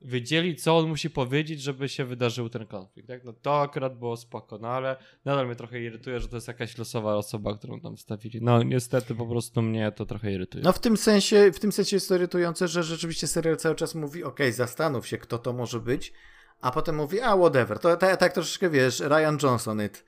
wiedzieli, 0.04 0.56
co 0.56 0.78
on 0.78 0.88
musi 0.88 1.10
powiedzieć, 1.10 1.62
żeby 1.62 1.88
się 1.88 2.04
wydarzył 2.04 2.48
ten 2.48 2.66
konflikt. 2.66 3.08
Tak? 3.08 3.24
No 3.24 3.32
to 3.32 3.60
akurat 3.60 3.98
było 3.98 4.16
spoko, 4.16 4.58
no 4.58 4.68
ale 4.68 4.96
nadal 5.24 5.46
mnie 5.46 5.56
trochę 5.56 5.80
irytuje, 5.80 6.20
że 6.20 6.28
to 6.28 6.36
jest 6.36 6.48
jakaś 6.48 6.78
losowa 6.78 7.16
osoba, 7.16 7.54
którą 7.54 7.80
tam 7.80 7.96
stawili. 7.96 8.38
No 8.42 8.62
niestety 8.62 9.14
po 9.14 9.26
prostu 9.26 9.62
mnie 9.62 9.92
to 9.92 10.06
trochę 10.06 10.32
irytuje. 10.32 10.64
No 10.64 10.72
w 10.72 10.78
tym 10.78 10.96
sensie, 10.96 11.52
w 11.52 11.60
tym 11.60 11.72
sensie 11.72 11.96
jest 11.96 12.08
to 12.08 12.14
irytujące, 12.14 12.68
że 12.68 12.82
rzeczywiście 12.82 13.26
serial 13.26 13.56
cały 13.56 13.74
czas 13.74 13.94
mówi, 13.94 14.24
ok, 14.24 14.38
zastanów 14.50 15.06
się, 15.06 15.18
kto 15.18 15.38
to 15.38 15.52
może 15.52 15.80
być, 15.80 16.12
a 16.60 16.70
potem 16.70 16.96
mówi, 16.96 17.20
a 17.20 17.36
whatever. 17.36 17.78
To 17.78 17.96
tak 17.96 18.32
troszeczkę, 18.32 18.70
wiesz, 18.70 19.00
Ryan 19.00 19.38
Johnson 19.42 19.84
it. 19.84 20.04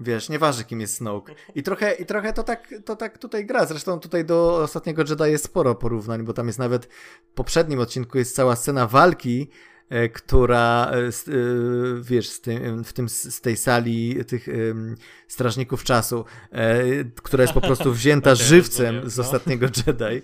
Wiesz, 0.00 0.28
nieważne 0.28 0.64
kim 0.64 0.80
jest 0.80 0.94
Snoke. 0.94 1.34
I 1.54 1.62
trochę, 1.62 1.92
i 1.92 2.06
trochę 2.06 2.32
to, 2.32 2.42
tak, 2.42 2.74
to 2.84 2.96
tak 2.96 3.18
tutaj 3.18 3.46
gra. 3.46 3.66
Zresztą 3.66 4.00
tutaj 4.00 4.24
do 4.24 4.56
ostatniego 4.56 5.04
Jedi 5.08 5.24
jest 5.24 5.44
sporo 5.44 5.74
porównań, 5.74 6.22
bo 6.22 6.32
tam 6.32 6.46
jest 6.46 6.58
nawet 6.58 6.84
w 7.30 7.34
poprzednim 7.34 7.80
odcinku 7.80 8.18
jest 8.18 8.36
cała 8.36 8.56
scena 8.56 8.86
walki, 8.86 9.50
e, 9.88 10.08
która, 10.08 10.90
e, 10.92 10.96
e, 10.96 11.10
wiesz, 12.02 12.28
z, 12.28 12.40
tym, 12.40 12.84
w 12.84 12.92
tym, 12.92 13.08
z 13.08 13.40
tej 13.40 13.56
sali 13.56 14.24
tych 14.24 14.46
strażników 15.28 15.84
czasu, 15.84 16.24
która 17.22 17.42
jest 17.42 17.54
po 17.54 17.60
prostu 17.60 17.92
wzięta 18.00 18.34
żywcem 18.34 19.10
z 19.10 19.16
no. 19.16 19.24
ostatniego 19.24 19.66
Jedi. 19.66 20.22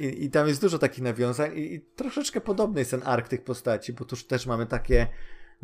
I, 0.00 0.24
I, 0.24 0.30
tam 0.30 0.48
jest 0.48 0.60
dużo 0.60 0.78
takich 0.78 1.04
nawiązań 1.04 1.58
i, 1.58 1.74
i 1.74 1.80
troszeczkę 1.80 2.40
podobny 2.40 2.80
jest 2.80 2.90
ten 2.90 3.02
ark 3.04 3.28
tych 3.28 3.44
postaci, 3.44 3.92
bo 3.92 4.04
tuż 4.04 4.24
też 4.24 4.46
mamy 4.46 4.66
takie 4.66 5.06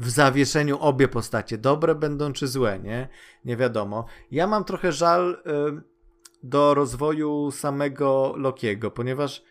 w 0.01 0.11
zawieszeniu 0.11 0.79
obie 0.79 1.09
postacie. 1.09 1.59
Dobre 1.59 1.95
będą 1.95 2.33
czy 2.33 2.49
złe, 2.49 2.79
nie? 2.79 3.09
Nie 3.45 3.57
wiadomo. 3.57 4.05
Ja 4.31 4.47
mam 4.47 4.65
trochę 4.65 4.93
żal 4.93 5.43
y, 5.79 5.83
do 6.43 6.75
rozwoju 6.75 7.51
samego 7.51 8.35
Lokiego, 8.37 8.91
ponieważ 8.91 9.43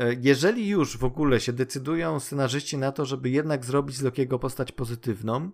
y, 0.00 0.18
jeżeli 0.20 0.68
już 0.68 0.96
w 0.96 1.04
ogóle 1.04 1.40
się 1.40 1.52
decydują 1.52 2.20
scenarzyści 2.20 2.78
na 2.78 2.92
to, 2.92 3.04
żeby 3.04 3.30
jednak 3.30 3.64
zrobić 3.64 3.96
z 3.96 4.02
Lokiego 4.02 4.38
postać 4.38 4.72
pozytywną, 4.72 5.50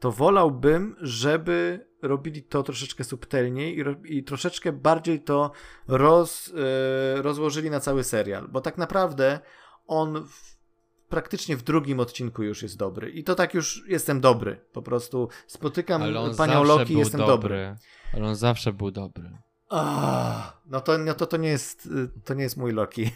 to 0.00 0.12
wolałbym, 0.12 0.96
żeby 1.00 1.86
robili 2.02 2.42
to 2.42 2.62
troszeczkę 2.62 3.04
subtelniej 3.04 3.78
i, 3.78 4.18
i 4.18 4.24
troszeczkę 4.24 4.72
bardziej 4.72 5.20
to 5.20 5.50
roz, 5.88 6.48
y, 6.48 7.22
rozłożyli 7.22 7.70
na 7.70 7.80
cały 7.80 8.04
serial, 8.04 8.48
bo 8.48 8.60
tak 8.60 8.78
naprawdę 8.78 9.40
on 9.86 10.26
w, 10.28 10.57
praktycznie 11.08 11.56
w 11.56 11.62
drugim 11.62 12.00
odcinku 12.00 12.42
już 12.42 12.62
jest 12.62 12.76
dobry. 12.76 13.10
I 13.10 13.24
to 13.24 13.34
tak 13.34 13.54
już 13.54 13.84
jestem 13.88 14.20
dobry. 14.20 14.60
Po 14.72 14.82
prostu 14.82 15.28
spotykam 15.46 16.02
panią 16.36 16.62
Loki 16.62 16.94
i 16.94 16.98
jestem 16.98 17.20
dobry. 17.20 17.34
dobry. 17.34 17.76
Ale 18.14 18.28
on 18.28 18.36
zawsze 18.36 18.72
był 18.72 18.90
dobry. 18.90 19.38
Ah, 19.70 20.60
no 20.66 20.80
to, 20.80 20.98
no 20.98 21.14
to, 21.14 21.26
to, 21.26 21.36
nie 21.36 21.48
jest, 21.48 21.88
to 22.24 22.34
nie 22.34 22.42
jest 22.42 22.56
mój 22.56 22.72
Loki. 22.72 23.10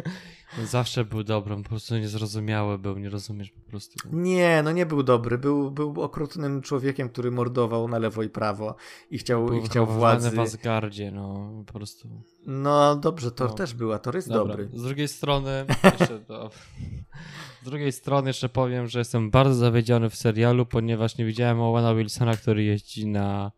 Zawsze 0.64 1.04
był 1.04 1.24
dobry, 1.24 1.56
po 1.56 1.62
prostu 1.62 1.96
niezrozumiały 1.96 2.78
był, 2.78 2.98
nie 2.98 3.10
rozumiesz 3.10 3.50
po 3.50 3.70
prostu. 3.70 4.08
Nie, 4.12 4.62
no 4.62 4.72
nie 4.72 4.86
był 4.86 5.02
dobry, 5.02 5.38
był, 5.38 5.70
był 5.70 6.02
okrutnym 6.02 6.62
człowiekiem, 6.62 7.08
który 7.08 7.30
mordował 7.30 7.88
na 7.88 7.98
lewo 7.98 8.22
i 8.22 8.28
prawo 8.28 8.74
i 9.10 9.18
chciał, 9.18 9.46
był 9.46 9.58
i 9.58 9.62
chciał 9.62 9.86
władzy. 9.86 10.30
w 10.30 10.38
Asgardzie, 10.38 11.10
no 11.10 11.50
po 11.66 11.72
prostu. 11.72 12.08
No 12.46 12.96
dobrze, 12.96 13.30
to 13.30 13.44
no. 13.44 13.50
też 13.50 13.74
była, 13.74 13.98
to 13.98 14.10
jest 14.16 14.28
Dobra. 14.28 14.56
dobry. 14.56 14.78
Z 14.78 14.82
drugiej 14.82 15.08
strony, 15.08 15.66
jeszcze 15.84 16.20
z 17.62 17.64
drugiej 17.64 17.92
strony 17.92 18.30
jeszcze 18.30 18.48
powiem, 18.48 18.86
że 18.86 18.98
jestem 18.98 19.30
bardzo 19.30 19.54
zawiedziony 19.54 20.10
w 20.10 20.16
serialu, 20.16 20.66
ponieważ 20.66 21.18
nie 21.18 21.24
widziałem 21.24 21.60
Owena 21.60 21.94
Wilsona, 21.94 22.36
który 22.36 22.64
jeździ 22.64 23.06
na 23.06 23.52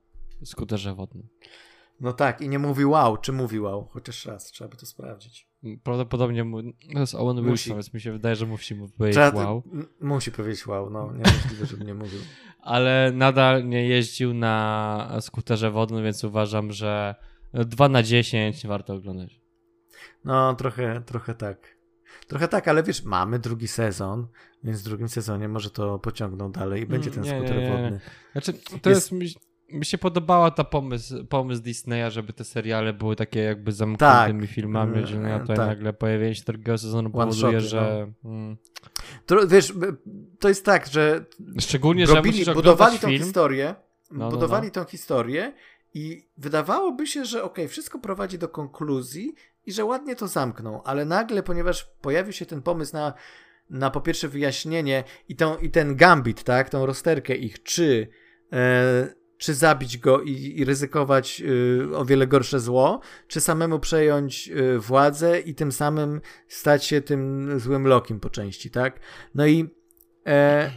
skuterze 0.45 0.95
wodnym. 0.95 1.29
No 2.01 2.13
tak, 2.13 2.41
i 2.41 2.49
nie 2.49 2.59
mówi 2.59 2.85
wow, 2.85 3.17
czy 3.17 3.33
mówi 3.33 3.61
wow, 3.61 3.89
chociaż 3.91 4.27
raz, 4.27 4.45
trzeba 4.45 4.71
by 4.71 4.77
to 4.77 4.87
sprawdzić. 4.87 5.50
Prawdopodobnie 5.83 6.45
mu, 6.45 6.63
to 6.63 6.99
jest 6.99 7.15
Owen 7.15 7.45
Wilson, 7.45 7.75
więc 7.75 7.95
mi 7.95 8.01
się 8.01 8.13
wydaje, 8.13 8.37
że 8.37 8.47
musi 8.47 8.75
mu 8.75 8.89
powiedzieć 8.89 9.17
trzeba, 9.17 9.45
wow. 9.45 9.63
Musi 10.01 10.33
powiedzieć 10.33 10.67
wow, 10.67 10.91
no, 10.91 11.13
niemożliwe, 11.13 11.67
żeby 11.67 11.85
nie 11.85 11.95
mówił. 11.95 12.21
Ale 12.61 13.13
nadal 13.15 13.69
nie 13.69 13.89
jeździł 13.89 14.35
na 14.35 15.19
skuterze 15.21 15.71
wodnym, 15.71 16.05
więc 16.05 16.25
uważam, 16.25 16.73
że 16.73 17.15
2 17.55 17.89
na 17.89 18.03
10 18.03 18.67
warto 18.67 18.95
oglądać. 18.95 19.41
No, 20.25 20.55
trochę, 20.55 21.03
trochę 21.07 21.35
tak. 21.35 21.77
Trochę 22.27 22.49
tak, 22.49 22.69
ale 22.69 22.83
wiesz, 22.83 23.05
mamy 23.05 23.39
drugi 23.39 23.69
sezon, 23.69 24.27
więc 24.65 24.81
w 24.81 24.85
drugim 24.85 25.09
sezonie 25.09 25.49
może 25.49 25.71
to 25.71 25.99
pociągną 25.99 26.53
dalej 26.53 26.83
i 26.83 26.87
będzie 26.87 27.11
ten 27.11 27.23
nie, 27.23 27.31
skuter 27.31 27.57
nie, 27.57 27.63
nie, 27.63 27.71
wodny. 27.71 28.01
Znaczy, 28.33 28.53
to 28.83 28.91
jest, 28.91 29.13
jest 29.13 29.50
mi 29.73 29.85
się 29.85 29.99
podobała 29.99 30.51
ta 30.51 30.65
pomysł, 30.65 31.25
pomysł 31.25 31.63
Disneya, 31.63 32.11
żeby 32.11 32.33
te 32.33 32.45
seriale 32.45 32.93
były 32.93 33.17
takie 33.17 33.41
jakby 33.41 33.73
zamkniętymi 33.73 34.47
tak. 34.47 34.55
filmami, 34.55 34.99
mm, 34.99 35.07
że 35.07 35.41
to 35.41 35.47
tak. 35.47 35.57
nagle 35.57 35.93
pojawienie 35.93 36.35
się 36.35 36.43
drugiego 36.47 36.79
sezonu 36.79 37.11
powoduje, 37.11 37.61
że... 37.61 38.07
No. 38.25 38.31
Mm. 38.31 38.57
To, 39.27 39.49
wiesz, 39.49 39.73
to 40.39 40.49
jest 40.49 40.65
tak, 40.65 40.87
że 40.87 41.25
Szczególnie, 41.61 42.07
robili, 42.07 42.45
że 42.45 42.55
budowali 42.55 42.99
tą 42.99 43.09
film. 43.09 43.23
historię, 43.23 43.75
no, 44.11 44.19
no, 44.19 44.31
budowali 44.31 44.67
no. 44.67 44.73
tą 44.73 44.85
historię 44.85 45.53
i 45.95 46.29
wydawałoby 46.39 47.07
się, 47.07 47.25
że 47.25 47.43
ok, 47.43 47.59
wszystko 47.69 47.99
prowadzi 47.99 48.39
do 48.39 48.49
konkluzji 48.49 49.35
i 49.67 49.73
że 49.73 49.85
ładnie 49.85 50.17
to 50.17 50.29
zamkną, 50.29 50.83
ale 50.83 51.05
nagle, 51.05 51.43
ponieważ 51.43 51.85
pojawił 52.01 52.33
się 52.33 52.47
ten 52.47 52.63
pomysł 52.63 52.93
na, 52.93 53.15
na 53.71 53.91
po 53.91 54.01
pierwsze 54.01 54.29
wyjaśnienie 54.29 55.05
i, 55.29 55.37
tą, 55.37 55.59
i 55.59 55.71
ten 55.71 55.97
gambit, 55.97 56.45
tak, 56.45 56.71
tą 56.71 56.87
rozterkę 56.87 57.37
ich, 57.37 57.63
czy 57.63 58.09
e, 58.53 59.20
czy 59.41 59.55
zabić 59.55 59.99
go 59.99 60.21
i, 60.21 60.55
i 60.57 60.65
ryzykować 60.65 61.43
y, 61.91 61.97
o 61.97 62.05
wiele 62.05 62.27
gorsze 62.27 62.61
zło, 62.61 63.01
czy 63.29 63.41
samemu 63.41 63.79
przejąć 63.79 64.49
y, 64.49 64.79
władzę 64.79 65.41
i 65.41 65.55
tym 65.55 65.73
samym 65.73 66.21
stać 66.49 66.85
się 66.85 67.01
tym 67.01 67.51
złym 67.61 67.87
lokiem 67.87 68.21
po 68.21 68.31
części, 68.31 68.71
tak? 68.71 69.01
No 69.35 69.47
i, 69.47 69.71
e, 70.27 70.71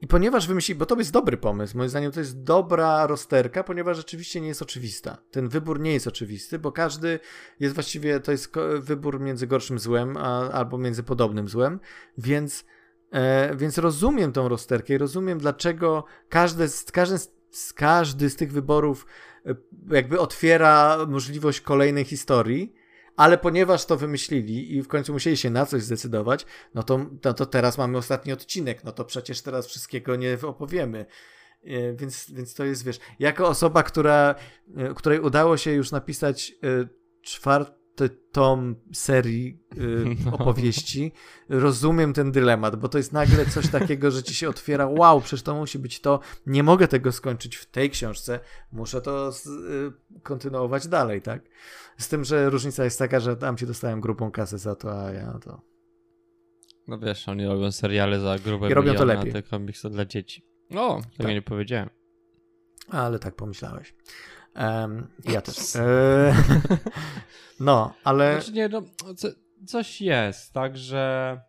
i 0.00 0.06
ponieważ 0.06 0.46
wymyślili, 0.46 0.78
bo 0.78 0.86
to 0.86 0.98
jest 0.98 1.12
dobry 1.12 1.36
pomysł, 1.36 1.76
moim 1.76 1.90
zdaniem 1.90 2.12
to 2.12 2.20
jest 2.20 2.42
dobra 2.42 3.06
rozterka, 3.06 3.64
ponieważ 3.64 3.96
rzeczywiście 3.96 4.40
nie 4.40 4.48
jest 4.48 4.62
oczywista. 4.62 5.18
Ten 5.30 5.48
wybór 5.48 5.80
nie 5.80 5.92
jest 5.92 6.06
oczywisty, 6.06 6.58
bo 6.58 6.72
każdy 6.72 7.18
jest 7.60 7.74
właściwie, 7.74 8.20
to 8.20 8.32
jest 8.32 8.52
wybór 8.80 9.20
między 9.20 9.46
gorszym 9.46 9.78
złem, 9.78 10.16
a, 10.16 10.50
albo 10.50 10.78
między 10.78 11.02
podobnym 11.02 11.48
złem, 11.48 11.80
więc 12.18 12.64
E, 13.14 13.56
więc 13.56 13.78
rozumiem 13.78 14.32
tą 14.32 14.48
rozterkę 14.48 14.94
i 14.94 14.98
rozumiem, 14.98 15.38
dlaczego 15.38 16.04
każdy, 16.28 16.68
każdy 17.54 17.72
każdy 17.72 18.30
z 18.30 18.36
tych 18.36 18.52
wyborów 18.52 19.06
e, 19.46 19.54
jakby 19.90 20.20
otwiera 20.20 20.98
możliwość 21.08 21.60
kolejnej 21.60 22.04
historii, 22.04 22.74
ale 23.16 23.38
ponieważ 23.38 23.86
to 23.86 23.96
wymyślili 23.96 24.76
i 24.76 24.82
w 24.82 24.88
końcu 24.88 25.12
musieli 25.12 25.36
się 25.36 25.50
na 25.50 25.66
coś 25.66 25.82
zdecydować, 25.82 26.46
no 26.74 26.82
to, 26.82 27.06
no 27.24 27.34
to 27.34 27.46
teraz 27.46 27.78
mamy 27.78 27.98
ostatni 27.98 28.32
odcinek, 28.32 28.84
no 28.84 28.92
to 28.92 29.04
przecież 29.04 29.42
teraz 29.42 29.66
wszystkiego 29.66 30.16
nie 30.16 30.38
opowiemy. 30.42 31.06
E, 31.64 31.92
więc, 31.94 32.30
więc 32.30 32.54
to 32.54 32.64
jest, 32.64 32.84
wiesz, 32.84 33.00
jako 33.18 33.48
osoba, 33.48 33.82
która, 33.82 34.34
e, 34.76 34.94
której 34.94 35.20
udało 35.20 35.56
się 35.56 35.72
już 35.72 35.90
napisać 35.90 36.52
czwarty 37.22 37.83
tom 38.32 38.76
serii 38.92 39.58
y, 39.78 40.04
no. 40.24 40.32
opowieści, 40.32 41.12
rozumiem 41.48 42.12
ten 42.12 42.32
dylemat, 42.32 42.76
bo 42.76 42.88
to 42.88 42.98
jest 42.98 43.12
nagle 43.12 43.46
coś 43.46 43.68
takiego, 43.68 44.10
że 44.10 44.22
ci 44.22 44.34
się 44.34 44.48
otwiera, 44.48 44.86
wow, 44.86 45.20
przecież 45.20 45.42
to 45.42 45.54
musi 45.54 45.78
być 45.78 46.00
to, 46.00 46.20
nie 46.46 46.62
mogę 46.62 46.88
tego 46.88 47.12
skończyć 47.12 47.56
w 47.56 47.66
tej 47.66 47.90
książce, 47.90 48.40
muszę 48.72 49.00
to 49.00 49.32
z, 49.32 49.46
y, 49.46 50.20
kontynuować 50.22 50.88
dalej, 50.88 51.22
tak? 51.22 51.42
Z 51.98 52.08
tym, 52.08 52.24
że 52.24 52.50
różnica 52.50 52.84
jest 52.84 52.98
taka, 52.98 53.20
że 53.20 53.36
tam 53.36 53.56
ci 53.56 53.66
dostałem 53.66 54.00
grupą 54.00 54.30
kasy 54.30 54.58
za 54.58 54.76
to, 54.76 55.04
a 55.04 55.12
ja 55.12 55.38
to... 55.44 55.60
No 56.88 56.98
wiesz, 56.98 57.28
oni 57.28 57.46
robią 57.46 57.72
seriale 57.72 58.20
za 58.20 58.38
grube 58.38 58.70
I 58.70 58.74
robią 58.74 58.94
to 58.94 59.04
lepiej. 59.04 59.30
a 59.30 59.32
te 59.32 59.42
komiksy 59.42 59.90
dla 59.90 60.04
dzieci. 60.04 60.46
O, 60.76 61.00
tego 61.02 61.24
tak. 61.24 61.34
nie 61.34 61.42
powiedziałem. 61.42 61.90
Ale 62.88 63.18
tak 63.18 63.34
pomyślałeś. 63.34 63.94
Um, 64.56 65.06
ja 65.24 65.40
też. 65.40 65.76
E, 65.76 66.34
no, 67.60 67.94
ale. 68.04 68.32
Znaczy 68.32 68.52
nie, 68.52 68.68
no, 68.68 68.82
co, 69.16 69.28
coś 69.66 70.00
jest, 70.00 70.52
tak, 70.52 70.76
że. 70.76 71.40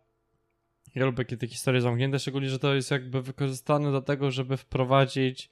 Ja 0.94 1.06
lubię 1.06 1.24
takie 1.24 1.46
historie 1.46 1.80
zamknięte, 1.80 2.18
szczególnie, 2.18 2.48
że 2.48 2.58
to 2.58 2.74
jest 2.74 2.90
jakby 2.90 3.22
wykorzystane 3.22 3.92
do 3.92 4.02
tego, 4.02 4.30
żeby 4.30 4.56
wprowadzić 4.56 5.50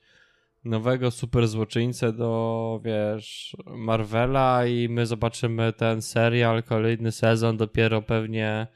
nowego 0.65 1.11
super 1.11 1.49
złoczyńcę 1.49 2.13
do, 2.13 2.81
wiesz, 2.85 3.57
Marvela 3.67 4.67
i 4.67 4.89
my 4.89 5.07
zobaczymy 5.07 5.73
ten 5.73 6.03
serial, 6.03 6.63
kolejny 6.63 7.13
sezon 7.13 7.57
dopiero 7.57 8.03
pewnie 8.03 8.67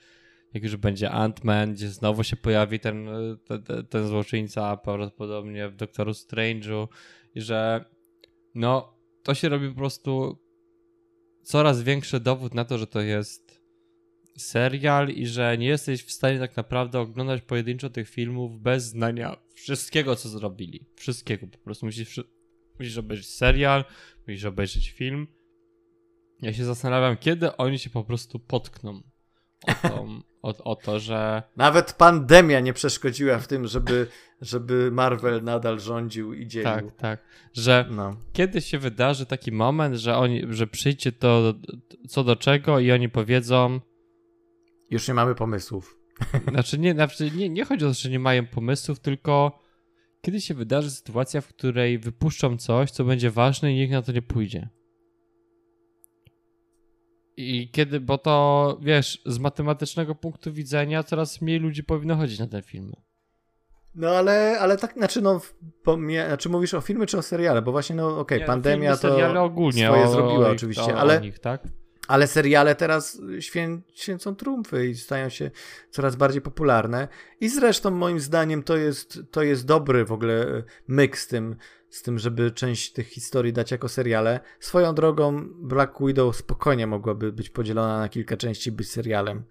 jak 0.54 0.62
już 0.62 0.76
będzie 0.76 1.10
Ant-Man, 1.10 1.72
gdzie 1.72 1.88
znowu 1.88 2.24
się 2.24 2.36
pojawi 2.36 2.80
ten, 2.80 3.08
ten, 3.46 3.86
ten 3.86 4.08
złoczyńca 4.08 4.76
prawdopodobnie 4.76 5.68
w 5.68 5.76
Doktoru 5.76 6.12
Strange'u 6.12 6.88
i 7.34 7.40
że 7.40 7.84
no, 8.58 8.94
to 9.22 9.34
się 9.34 9.48
robi 9.48 9.68
po 9.68 9.74
prostu 9.74 10.38
coraz 11.42 11.82
większy 11.82 12.20
dowód 12.20 12.54
na 12.54 12.64
to, 12.64 12.78
że 12.78 12.86
to 12.86 13.00
jest 13.00 13.60
serial 14.36 15.08
i 15.08 15.26
że 15.26 15.58
nie 15.58 15.66
jesteś 15.66 16.04
w 16.04 16.12
stanie 16.12 16.38
tak 16.38 16.56
naprawdę 16.56 17.00
oglądać 17.00 17.42
pojedynczo 17.42 17.90
tych 17.90 18.08
filmów 18.08 18.60
bez 18.60 18.84
znania 18.84 19.36
wszystkiego, 19.54 20.16
co 20.16 20.28
zrobili. 20.28 20.86
Wszystkiego 20.96 21.46
po 21.46 21.58
prostu. 21.58 21.86
Musisz, 21.86 22.20
musisz 22.78 22.98
obejrzeć 22.98 23.28
serial, 23.28 23.84
musisz 24.28 24.44
obejrzeć 24.44 24.90
film. 24.90 25.26
Ja 26.42 26.52
się 26.52 26.64
zastanawiam, 26.64 27.16
kiedy 27.16 27.56
oni 27.56 27.78
się 27.78 27.90
po 27.90 28.04
prostu 28.04 28.38
potkną 28.38 29.02
o, 29.66 29.88
tą, 29.88 30.20
o, 30.42 30.64
o 30.64 30.76
to, 30.76 30.98
że... 30.98 31.42
Nawet 31.56 31.92
pandemia 31.92 32.60
nie 32.60 32.72
przeszkodziła 32.72 33.38
w 33.38 33.46
tym, 33.46 33.66
żeby, 33.66 34.06
żeby 34.40 34.90
Marvel 34.90 35.42
nadal 35.42 35.80
rządził 35.80 36.34
i 36.34 36.46
dzielił. 36.46 36.64
Tak, 36.64 36.96
tak. 36.96 37.20
Że 37.52 37.86
no. 37.90 38.16
kiedy 38.32 38.60
się 38.60 38.78
wydarzy 38.78 39.26
taki 39.26 39.52
moment, 39.52 39.94
że, 39.94 40.16
oni, 40.16 40.42
że 40.50 40.66
przyjdzie 40.66 41.12
to 41.12 41.54
co 42.08 42.24
do 42.24 42.36
czego 42.36 42.78
i 42.78 42.92
oni 42.92 43.08
powiedzą... 43.08 43.80
Już 44.90 45.08
nie 45.08 45.14
mamy 45.14 45.34
pomysłów. 45.34 45.98
Znaczy 46.52 46.78
nie, 46.78 46.92
znaczy 46.92 47.30
nie, 47.30 47.48
nie 47.48 47.64
chodzi 47.64 47.84
o 47.84 47.88
to, 47.88 47.94
że 47.94 48.10
nie 48.10 48.18
mają 48.18 48.46
pomysłów, 48.46 49.00
tylko 49.00 49.58
kiedy 50.20 50.40
się 50.40 50.54
wydarzy 50.54 50.90
sytuacja, 50.90 51.40
w 51.40 51.48
której 51.48 51.98
wypuszczą 51.98 52.56
coś, 52.56 52.90
co 52.90 53.04
będzie 53.04 53.30
ważne 53.30 53.72
i 53.72 53.76
nikt 53.76 53.92
na 53.92 54.02
to 54.02 54.12
nie 54.12 54.22
pójdzie. 54.22 54.68
I 57.40 57.70
kiedy, 57.72 58.00
bo 58.00 58.18
to 58.18 58.78
wiesz, 58.82 59.22
z 59.26 59.38
matematycznego 59.38 60.14
punktu 60.14 60.52
widzenia 60.52 61.02
coraz 61.02 61.40
mniej 61.40 61.58
ludzi 61.58 61.84
powinno 61.84 62.16
chodzić 62.16 62.38
na 62.38 62.46
te 62.46 62.62
filmy. 62.62 62.92
No 63.94 64.10
ale, 64.10 64.56
ale 64.60 64.76
tak, 64.76 64.92
znaczy 64.92 65.20
no, 65.22 65.40
znaczy 66.26 66.48
mówisz 66.48 66.74
o 66.74 66.80
filmy 66.80 67.06
czy 67.06 67.18
o 67.18 67.22
seriale, 67.22 67.62
bo 67.62 67.72
właśnie 67.72 67.96
no 67.96 68.08
okej, 68.08 68.20
okay, 68.20 68.38
Nie, 68.38 68.44
pandemia 68.44 68.96
filmy, 68.96 68.96
seriale 68.96 69.34
to 69.34 69.44
ogólnie, 69.44 69.86
swoje 69.86 70.04
o, 70.04 70.08
zrobiła 70.08 70.48
o, 70.48 70.50
oczywiście, 70.50 70.94
o, 70.94 70.98
ale, 70.98 71.18
o 71.18 71.20
nich, 71.20 71.38
tak? 71.38 71.62
ale 72.08 72.26
seriale 72.26 72.74
teraz 72.74 73.20
świę, 73.40 73.80
święcą 73.94 74.36
trumfy 74.36 74.86
i 74.86 74.94
stają 74.94 75.28
się 75.28 75.50
coraz 75.90 76.16
bardziej 76.16 76.42
popularne 76.42 77.08
i 77.40 77.48
zresztą 77.48 77.90
moim 77.90 78.20
zdaniem 78.20 78.62
to 78.62 78.76
jest, 78.76 79.20
to 79.30 79.42
jest 79.42 79.66
dobry 79.66 80.04
w 80.04 80.12
ogóle 80.12 80.62
myk 80.88 81.18
z 81.18 81.26
tym, 81.26 81.56
z 81.90 82.02
tym, 82.02 82.18
żeby 82.18 82.50
część 82.50 82.92
tych 82.92 83.08
historii 83.08 83.52
dać 83.52 83.70
jako 83.70 83.88
seriale. 83.88 84.40
Swoją 84.60 84.94
drogą 84.94 85.48
Black 85.60 85.92
Widow 86.00 86.36
spokojnie 86.36 86.86
mogłaby 86.86 87.32
być 87.32 87.50
podzielona 87.50 87.98
na 87.98 88.08
kilka 88.08 88.36
części, 88.36 88.72
być 88.72 88.90
serialem. 88.90 89.42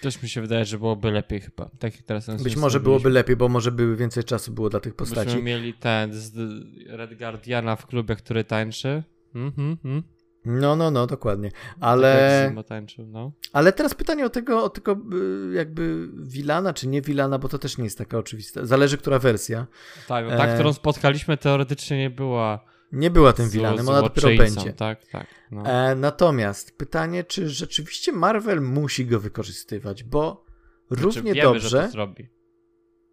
Też 0.00 0.22
mi 0.22 0.28
się 0.28 0.40
wydaje, 0.40 0.64
że 0.64 0.78
byłoby 0.78 1.10
lepiej 1.10 1.40
chyba. 1.40 1.70
Tak 1.78 1.96
jak 1.96 2.02
teraz 2.02 2.42
Być 2.42 2.56
może 2.56 2.80
byłoby 2.80 3.10
lepiej, 3.10 3.36
bo 3.36 3.48
może 3.48 3.72
by 3.72 3.96
więcej 3.96 4.24
czasu 4.24 4.52
było 4.52 4.70
dla 4.70 4.80
tych 4.80 4.94
postaci. 4.94 5.26
Byśmy 5.26 5.42
mieli 5.42 5.74
ten 5.74 6.12
z 6.12 6.34
Red 6.86 7.18
Guardiana 7.18 7.76
w 7.76 7.86
klubie, 7.86 8.16
który 8.16 8.44
tańczy. 8.44 9.02
Mhm, 9.34 9.76
mhm. 9.84 10.02
No, 10.44 10.76
no, 10.76 10.90
no, 10.90 11.06
dokładnie. 11.06 11.50
Ale, 11.80 12.52
Tak 12.54 12.66
tańczył, 12.66 13.06
no. 13.06 13.32
ale 13.52 13.72
teraz 13.72 13.94
pytanie 13.94 14.26
o 14.26 14.30
tego, 14.30 14.64
o 14.64 14.70
tego 14.70 14.92
y, 14.92 15.54
jakby 15.54 16.08
Wilana, 16.14 16.74
czy 16.74 16.88
nie 16.88 17.02
Wilana, 17.02 17.38
bo 17.38 17.48
to 17.48 17.58
też 17.58 17.78
nie 17.78 17.84
jest 17.84 17.98
taka 17.98 18.18
oczywista. 18.18 18.66
Zależy, 18.66 18.98
która 18.98 19.18
wersja. 19.18 19.66
Tak, 20.08 20.24
no, 20.24 20.36
ta, 20.36 20.46
E, 20.46 20.54
którą 20.54 20.72
spotkaliśmy, 20.72 21.36
teoretycznie 21.36 21.98
nie 21.98 22.10
była 22.10 22.64
Nie 22.92 23.10
była 23.10 23.32
tym 23.32 23.50
Wilanem, 23.50 23.88
ona 23.88 24.02
dopiero 24.02 24.28
będzie. 24.28 24.72
Tak, 24.72 25.04
tak. 25.06 25.26
No. 25.50 25.62
E, 25.66 25.94
natomiast 25.94 26.78
pytanie, 26.78 27.24
czy 27.24 27.48
rzeczywiście 27.48 28.12
Marvel 28.12 28.60
musi 28.60 29.06
go 29.06 29.20
wykorzystywać, 29.20 30.04
bo 30.04 30.44
Znaczy, 30.88 31.02
równie 31.02 31.34
wiemy, 31.34 31.52
dobrze, 31.52 31.68
że 31.68 31.82
to 31.82 31.90
zrobi. 31.90 32.28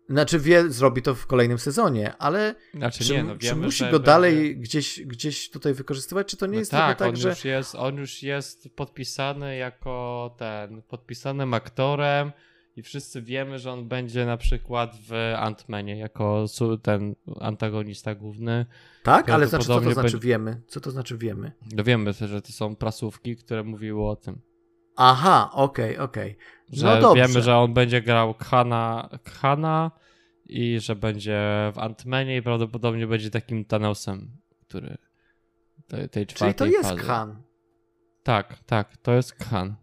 Znaczy 0.09 0.39
wie, 0.39 0.69
zrobi 0.71 1.01
to 1.01 1.15
w 1.15 1.27
kolejnym 1.27 1.57
sezonie, 1.57 2.13
ale 2.17 2.55
Znaczy 2.73 3.03
czy, 3.03 3.13
nie, 3.13 3.23
no 3.23 3.37
czy 3.37 3.45
wiemy, 3.47 3.65
musi 3.65 3.77
że 3.77 3.85
go 3.85 3.91
będzie- 3.91 4.05
dalej 4.05 4.57
gdzieś, 4.57 5.01
gdzieś 5.01 5.49
tutaj 5.49 5.73
wykorzystywać, 5.73 6.27
czy 6.27 6.37
to 6.37 6.45
nie 6.45 6.53
No 6.53 6.59
jest 6.59 6.71
tak, 6.71 6.99
tak, 6.99 7.07
on, 7.09 7.15
że... 7.15 7.29
już 7.29 7.45
jest, 7.45 7.75
on 7.75 7.95
już 7.97 8.23
jest 8.23 8.69
podpisany 8.75 9.57
jako 9.57 10.35
ten, 10.37 10.81
podpisanym 10.81 11.53
aktorem 11.53 12.31
i 12.75 12.81
wszyscy 12.83 13.21
wiemy, 13.21 13.59
że 13.59 13.71
on 13.71 13.87
będzie 13.87 14.25
na 14.25 14.37
przykład 14.37 14.95
w 15.07 15.33
Ant-Manie 15.37 15.95
jako 15.97 16.45
ten 16.81 17.15
antagonista 17.39 18.15
główny. 18.15 18.65
Tak, 19.03 19.29
ale 19.29 19.47
znaczy, 19.47 19.65
co 19.67 19.81
to 19.81 19.91
znaczy 19.91 20.01
będzie- 20.11 20.27
wiemy? 20.27 20.61
Co 20.67 20.79
to 20.81 20.91
znaczy 20.91 21.17
wiemy? 21.17 21.51
No 21.75 21.83
wiemy, 21.83 22.13
że 22.13 22.41
to 22.41 22.51
są 22.51 22.75
prasówki, 22.75 23.35
które 23.37 23.63
mówiły 23.63 24.09
o 24.09 24.15
tym. 24.15 24.41
Aha, 25.01 25.49
okej, 25.53 25.97
okej. 25.97 26.37
Że 26.71 26.85
No 26.95 27.01
dobrze. 27.01 27.27
wiemy, 27.27 27.41
że 27.41 27.57
on 27.57 27.73
będzie 27.73 28.01
grał 28.01 28.33
Khana, 28.33 29.09
Khana 29.23 29.91
i 30.45 30.79
że 30.79 30.95
będzie 30.95 31.39
w 31.73 31.77
Ant-Manie 31.77 32.37
i 32.37 32.41
prawdopodobnie 32.41 33.07
będzie 33.07 33.29
takim 33.31 33.65
Thanosem, 33.65 34.31
który 34.67 34.97
tej, 35.87 36.09
tej 36.09 36.25
Czyli 36.25 36.37
czwartej 36.37 36.55
to 36.57 36.65
jest 36.77 36.89
fazy. 36.89 37.01
Khan. 37.01 37.41
Tak, 38.23 38.57
tak, 38.65 38.97
to 38.97 39.13
jest 39.13 39.33
Khan. 39.33 39.75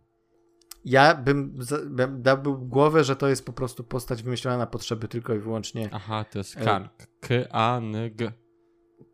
Ja 0.84 1.14
bym, 1.14 1.58
bym 1.86 2.22
dałby 2.22 2.50
głowę, 2.58 3.04
że 3.04 3.16
to 3.16 3.28
jest 3.28 3.46
po 3.46 3.52
prostu 3.52 3.84
postać 3.84 4.22
wymyślona 4.22 4.58
na 4.58 4.66
potrzeby 4.66 5.08
tylko 5.08 5.34
i 5.34 5.38
wyłącznie 5.38 5.88
Aha, 5.92 6.24
to 6.24 6.38
jest 6.38 6.56
E, 6.56 6.64
Khan. 6.64 6.88
K-A-N-G. 7.20 8.32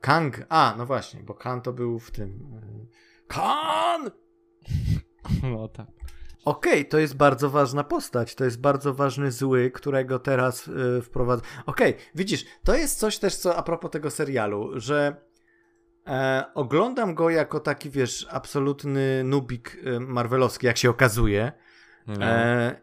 Kang. 0.00 0.46
A, 0.48 0.74
no 0.78 0.86
właśnie, 0.86 1.22
bo 1.22 1.34
Khan 1.34 1.62
to 1.62 1.72
był 1.72 1.98
w 1.98 2.10
tym. 2.10 2.28
y, 2.30 2.86
Khan! 3.28 4.10
No 5.52 5.68
tak. 5.68 5.86
Okej, 6.44 6.86
to 6.86 6.98
jest 6.98 7.16
bardzo 7.16 7.50
ważna 7.50 7.84
postać. 7.84 8.34
To 8.34 8.44
jest 8.44 8.60
bardzo 8.60 8.94
ważny 8.94 9.30
zły, 9.30 9.70
którego 9.70 10.18
teraz 10.18 10.68
y, 10.68 11.02
wprowadza. 11.02 11.42
Okej, 11.66 11.94
widzisz, 12.14 12.44
to 12.64 12.74
jest 12.74 12.98
coś 12.98 13.18
też, 13.18 13.36
co 13.36 13.56
a 13.56 13.62
propos 13.62 13.90
tego 13.90 14.10
serialu, 14.10 14.70
że 14.74 15.16
e, 16.06 16.44
oglądam 16.54 17.14
go 17.14 17.30
jako 17.30 17.60
taki, 17.60 17.90
wiesz, 17.90 18.26
absolutny 18.30 19.24
nubik 19.24 19.74
y, 19.86 20.00
marvelowski, 20.00 20.66
jak 20.66 20.78
się 20.78 20.90
okazuje. 20.90 21.52
No. 22.06 22.26
E, 22.26 22.80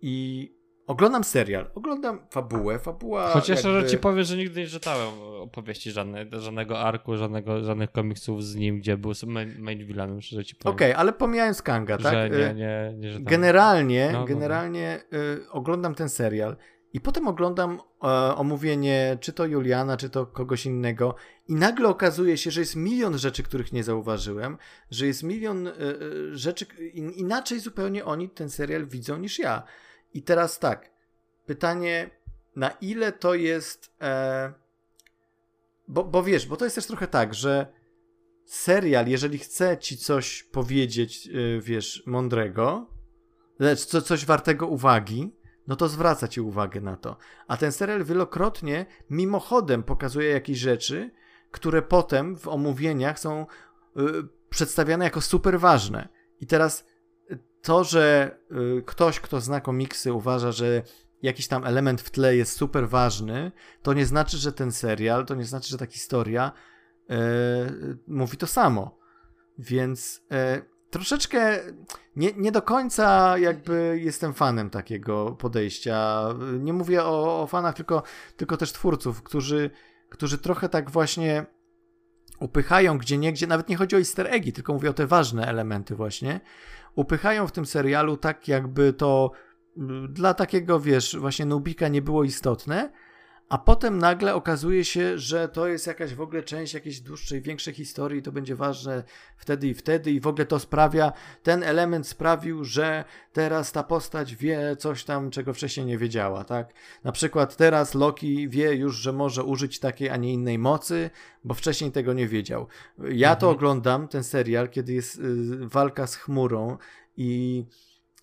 I 0.00 0.55
oglądam 0.86 1.24
serial, 1.24 1.70
oglądam 1.74 2.18
fabułę. 2.30 2.78
Fabuła. 2.78 3.30
Chociaż 3.30 3.64
jakby... 3.64 3.72
jakby... 3.72 3.90
ci 3.90 3.98
powiem, 3.98 4.24
że 4.24 4.36
nigdy 4.36 4.60
nie 4.60 4.66
czytałem 4.66 5.08
opowieści 5.40 5.90
żadnej, 5.90 6.26
żadnego 6.32 6.80
arku, 6.80 7.16
żadnego, 7.16 7.64
żadnych 7.64 7.92
komiksów 7.92 8.44
z 8.44 8.54
nim, 8.54 8.78
gdzie 8.78 8.96
był 8.96 9.12
main, 9.26 9.58
main 9.58 9.86
villainem, 9.86 10.20
szczerze 10.20 10.44
ci 10.44 10.56
powiem. 10.56 10.76
Okej, 10.76 10.92
ale 10.92 11.12
pomijając 11.12 11.62
Kanga, 11.62 11.98
tak? 11.98 12.12
Że 12.12 12.30
nie, 12.30 12.50
Y, 12.50 12.54
nie, 12.54 12.94
nie 12.96 13.08
czytałem. 13.08 13.24
Generalnie, 13.24 14.06
No, 14.06 14.12
no, 14.12 14.18
no. 14.18 14.26
generalnie 14.26 15.00
y, 15.12 15.50
oglądam 15.50 15.94
ten 15.94 16.08
serial 16.08 16.56
i 16.92 17.00
potem 17.00 17.28
oglądam 17.28 17.80
e, 18.02 18.06
omówienie 18.36 19.18
czy 19.20 19.32
to 19.32 19.46
Juliana, 19.46 19.96
czy 19.96 20.10
to 20.10 20.26
kogoś 20.26 20.66
innego 20.66 21.14
i 21.48 21.54
nagle 21.54 21.88
okazuje 21.88 22.36
się, 22.36 22.50
że 22.50 22.60
jest 22.60 22.76
milion 22.76 23.18
rzeczy, 23.18 23.42
których 23.42 23.72
nie 23.72 23.84
zauważyłem, 23.84 24.58
że 24.90 25.06
jest 25.06 25.22
milion 25.22 25.66
y, 25.66 25.70
y, 25.70 26.36
rzeczy, 26.36 26.66
in, 26.92 27.10
inaczej 27.10 27.60
zupełnie 27.60 28.04
oni 28.04 28.30
ten 28.30 28.50
serial 28.50 28.86
widzą 28.86 29.18
niż 29.18 29.38
ja. 29.38 29.62
I 30.16 30.22
teraz 30.22 30.58
tak, 30.58 30.90
pytanie, 31.46 32.10
na 32.56 32.70
ile 32.70 33.12
to 33.12 33.34
jest... 33.34 33.94
E, 34.00 34.52
bo, 35.88 36.04
bo 36.04 36.22
wiesz, 36.22 36.46
bo 36.46 36.56
to 36.56 36.64
jest 36.64 36.74
też 36.74 36.86
trochę 36.86 37.06
tak, 37.06 37.34
że 37.34 37.66
serial, 38.44 39.06
jeżeli 39.08 39.38
chce 39.38 39.78
ci 39.78 39.96
coś 39.96 40.42
powiedzieć, 40.42 41.26
yy, 41.26 41.60
wiesz, 41.60 42.02
mądrego, 42.06 42.86
lecz 43.58 43.84
co, 43.84 44.02
coś 44.02 44.26
wartego 44.26 44.66
uwagi, 44.66 45.36
no 45.66 45.76
to 45.76 45.88
zwraca 45.88 46.28
ci 46.28 46.40
uwagę 46.40 46.80
na 46.80 46.96
to. 46.96 47.16
A 47.48 47.56
ten 47.56 47.72
serial 47.72 48.04
wielokrotnie 48.04 48.86
mimochodem 49.10 49.82
pokazuje 49.82 50.30
jakieś 50.30 50.58
rzeczy, 50.58 51.10
które 51.50 51.82
potem 51.82 52.36
w 52.36 52.48
omówieniach 52.48 53.20
są 53.20 53.46
yy, 53.96 54.28
przedstawiane 54.50 55.04
jako 55.04 55.20
super 55.20 55.60
ważne. 55.60 56.08
I 56.40 56.46
teraz 56.46 56.84
to, 57.66 57.84
że 57.84 58.36
y, 58.78 58.82
ktoś, 58.82 59.20
kto 59.20 59.40
zna 59.40 59.60
komiksy, 59.60 60.12
uważa, 60.12 60.52
że 60.52 60.82
jakiś 61.22 61.48
tam 61.48 61.64
element 61.64 62.00
w 62.00 62.10
tle 62.10 62.36
jest 62.36 62.56
super 62.56 62.88
ważny, 62.88 63.52
to 63.82 63.92
nie 63.92 64.06
znaczy, 64.06 64.36
że 64.36 64.52
ten 64.52 64.72
serial, 64.72 65.26
to 65.26 65.34
nie 65.34 65.44
znaczy, 65.44 65.68
że 65.68 65.78
ta 65.78 65.86
historia 65.86 66.52
e, 67.10 67.16
mówi 68.08 68.36
to 68.36 68.46
samo. 68.46 68.98
Więc 69.58 70.22
e, 70.30 70.62
troszeczkę 70.90 71.60
nie, 72.16 72.32
nie 72.36 72.52
do 72.52 72.62
końca 72.62 73.38
jakby 73.38 74.00
jestem 74.02 74.34
fanem 74.34 74.70
takiego 74.70 75.36
podejścia. 75.38 76.24
Nie 76.60 76.72
mówię 76.72 77.04
o, 77.04 77.42
o 77.42 77.46
fanach, 77.46 77.74
tylko, 77.74 78.02
tylko 78.36 78.56
też 78.56 78.72
twórców, 78.72 79.22
którzy, 79.22 79.70
którzy 80.08 80.38
trochę 80.38 80.68
tak 80.68 80.90
właśnie 80.90 81.46
upychają 82.40 82.98
gdzie 82.98 83.18
niegdzie, 83.18 83.46
nawet 83.46 83.68
nie 83.68 83.76
chodzi 83.76 83.96
o 83.96 83.98
easter 83.98 84.26
eggi, 84.26 84.52
tylko 84.52 84.72
mówię 84.72 84.90
o 84.90 84.92
te 84.92 85.06
ważne 85.06 85.46
elementy 85.46 85.94
właśnie, 85.94 86.40
upychają 86.96 87.46
w 87.46 87.52
tym 87.52 87.66
serialu 87.66 88.16
tak 88.16 88.48
jakby 88.48 88.92
to 88.92 89.30
y, 89.76 89.80
dla 90.08 90.34
takiego, 90.34 90.80
wiesz, 90.80 91.16
właśnie 91.16 91.46
nubika 91.46 91.88
nie 91.88 92.02
było 92.02 92.24
istotne, 92.24 92.92
a 93.48 93.58
potem 93.58 93.98
nagle 93.98 94.34
okazuje 94.34 94.84
się, 94.84 95.18
że 95.18 95.48
to 95.48 95.66
jest 95.68 95.86
jakaś 95.86 96.14
w 96.14 96.20
ogóle 96.20 96.42
część 96.42 96.74
jakiejś 96.74 97.00
dłuższej, 97.00 97.40
większej 97.40 97.74
historii, 97.74 98.22
to 98.22 98.32
będzie 98.32 98.56
ważne 98.56 99.02
wtedy 99.36 99.68
i 99.68 99.74
wtedy 99.74 100.10
i 100.10 100.20
w 100.20 100.26
ogóle 100.26 100.46
to 100.46 100.58
sprawia, 100.58 101.12
ten 101.42 101.62
element 101.62 102.08
sprawił, 102.08 102.64
że 102.64 103.04
teraz 103.32 103.72
ta 103.72 103.82
postać 103.82 104.36
wie 104.36 104.76
coś 104.78 105.04
tam, 105.04 105.30
czego 105.30 105.54
wcześniej 105.54 105.86
nie 105.86 105.98
wiedziała, 105.98 106.44
tak? 106.44 106.72
Na 107.04 107.12
przykład 107.12 107.56
teraz 107.56 107.94
Loki 107.94 108.48
wie 108.48 108.74
już, 108.74 108.96
że 108.96 109.12
może 109.12 109.44
użyć 109.44 109.78
takiej, 109.78 110.10
a 110.10 110.16
nie 110.16 110.32
innej 110.32 110.58
mocy, 110.58 111.10
bo 111.44 111.54
wcześniej 111.54 111.92
tego 111.92 112.12
nie 112.12 112.28
wiedział. 112.28 112.66
Ja 113.10 113.36
to 113.36 113.46
Mhm. 113.46 113.56
oglądam, 113.56 114.08
ten 114.08 114.24
serial, 114.24 114.68
kiedy 114.68 114.92
jest 114.92 115.18
y, 115.18 115.22
walka 115.68 116.06
z 116.06 116.16
chmurą 116.16 116.78
i 117.16 117.64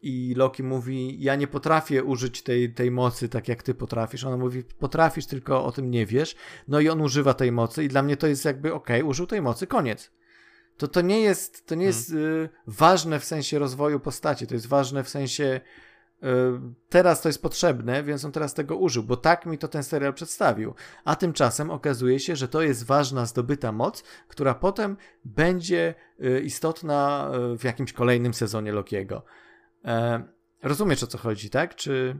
i 0.04 0.34
Loki 0.36 0.64
mówi: 0.64 1.24
Ja 1.24 1.36
nie 1.36 1.47
potrafię 1.47 2.04
użyć 2.04 2.43
tej, 2.43 2.74
tej 2.74 2.91
mocy 2.91 3.30
tak 3.30 3.47
jak 3.47 3.64
ty 3.64 3.74
potrafisz. 3.74 4.24
Ona 4.24 4.38
mówi: 4.38 4.64
Potrafisz, 4.64 5.26
tylko 5.26 5.66
o 5.66 5.72
tym 5.72 5.91
nie 5.91 6.06
wiesz. 6.06 6.36
No 6.68 6.80
i 6.80 6.89
on 6.89 7.01
używa 7.01 7.34
tej 7.34 7.51
mocy, 7.51 7.84
i 7.84 7.88
dla 7.88 8.04
mnie 8.04 8.17
to 8.17 8.28
jest 8.28 8.46
jakby 8.46 8.74
okej, 8.74 9.04
użył 9.04 9.28
tej 9.28 9.42
mocy, 9.42 9.67
koniec. 9.67 10.12
To, 10.78 10.88
to 10.88 11.01
nie 11.01 11.21
jest, 11.21 11.67
to 11.67 11.75
nie 11.75 11.86
jest 11.86 12.09
y, 12.09 12.50
ważne 12.67 13.20
w 13.20 13.25
sensie 13.25 13.59
rozwoju 13.59 14.00
postaci, 14.00 14.47
to 14.47 14.54
jest 14.54 14.67
ważne 14.67 15.04
w 15.04 15.09
sensie 15.09 15.62
y, 16.24 16.28
teraz 16.89 17.21
to 17.21 17.30
jest 17.30 17.42
potrzebne, 17.42 18.04
więc 18.04 18.25
on 18.25 18.32
teraz 18.32 18.54
tego 18.54 18.78
użył, 18.78 19.04
bo 19.04 19.17
tak 19.17 19.46
mi 19.46 19.58
to 19.58 19.67
ten 19.67 19.84
serial 19.84 20.13
przedstawił. 20.13 20.74
A 21.05 21.16
tymczasem 21.16 21.71
okazuje 21.71 22.20
się, 22.20 22.36
że 22.36 22.47
to 22.47 22.62
jest 22.62 22.86
ważna 22.86 23.25
zdobyta 23.25 23.71
moc, 23.71 24.04
która 24.28 24.54
potem 24.54 24.97
będzie 25.25 25.96
y, 26.24 26.42
istotna 26.42 27.32
y, 27.54 27.58
w 27.58 27.63
jakimś 27.63 27.93
kolejnym 27.93 28.34
sezonie 28.34 28.71
Lokiego. 28.71 29.24
E, 29.86 30.24
rozumiesz 30.64 31.04
o 31.04 31.08
co 31.08 31.18
chodzi, 31.18 31.50
tak? 31.50 31.76
Czy, 31.76 32.20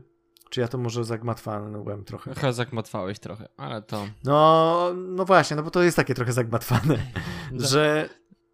Czy 0.50 0.60
ja 0.60 0.68
to 0.68 0.78
może 0.78 1.04
zagmatwałem 1.04 2.04
trochę? 2.04 2.30
Trochę 2.30 2.52
zagmatwałeś 2.52 3.18
trochę, 3.18 3.48
ale 3.56 3.82
to... 3.82 4.06
No, 4.24 4.90
no 4.94 5.24
właśnie, 5.24 5.56
no 5.56 5.62
bo 5.62 5.70
to 5.70 5.82
jest 5.82 5.96
takie 5.96 6.14
trochę 6.14 6.32
zagmatwane, 6.32 6.98
że... 7.70 8.08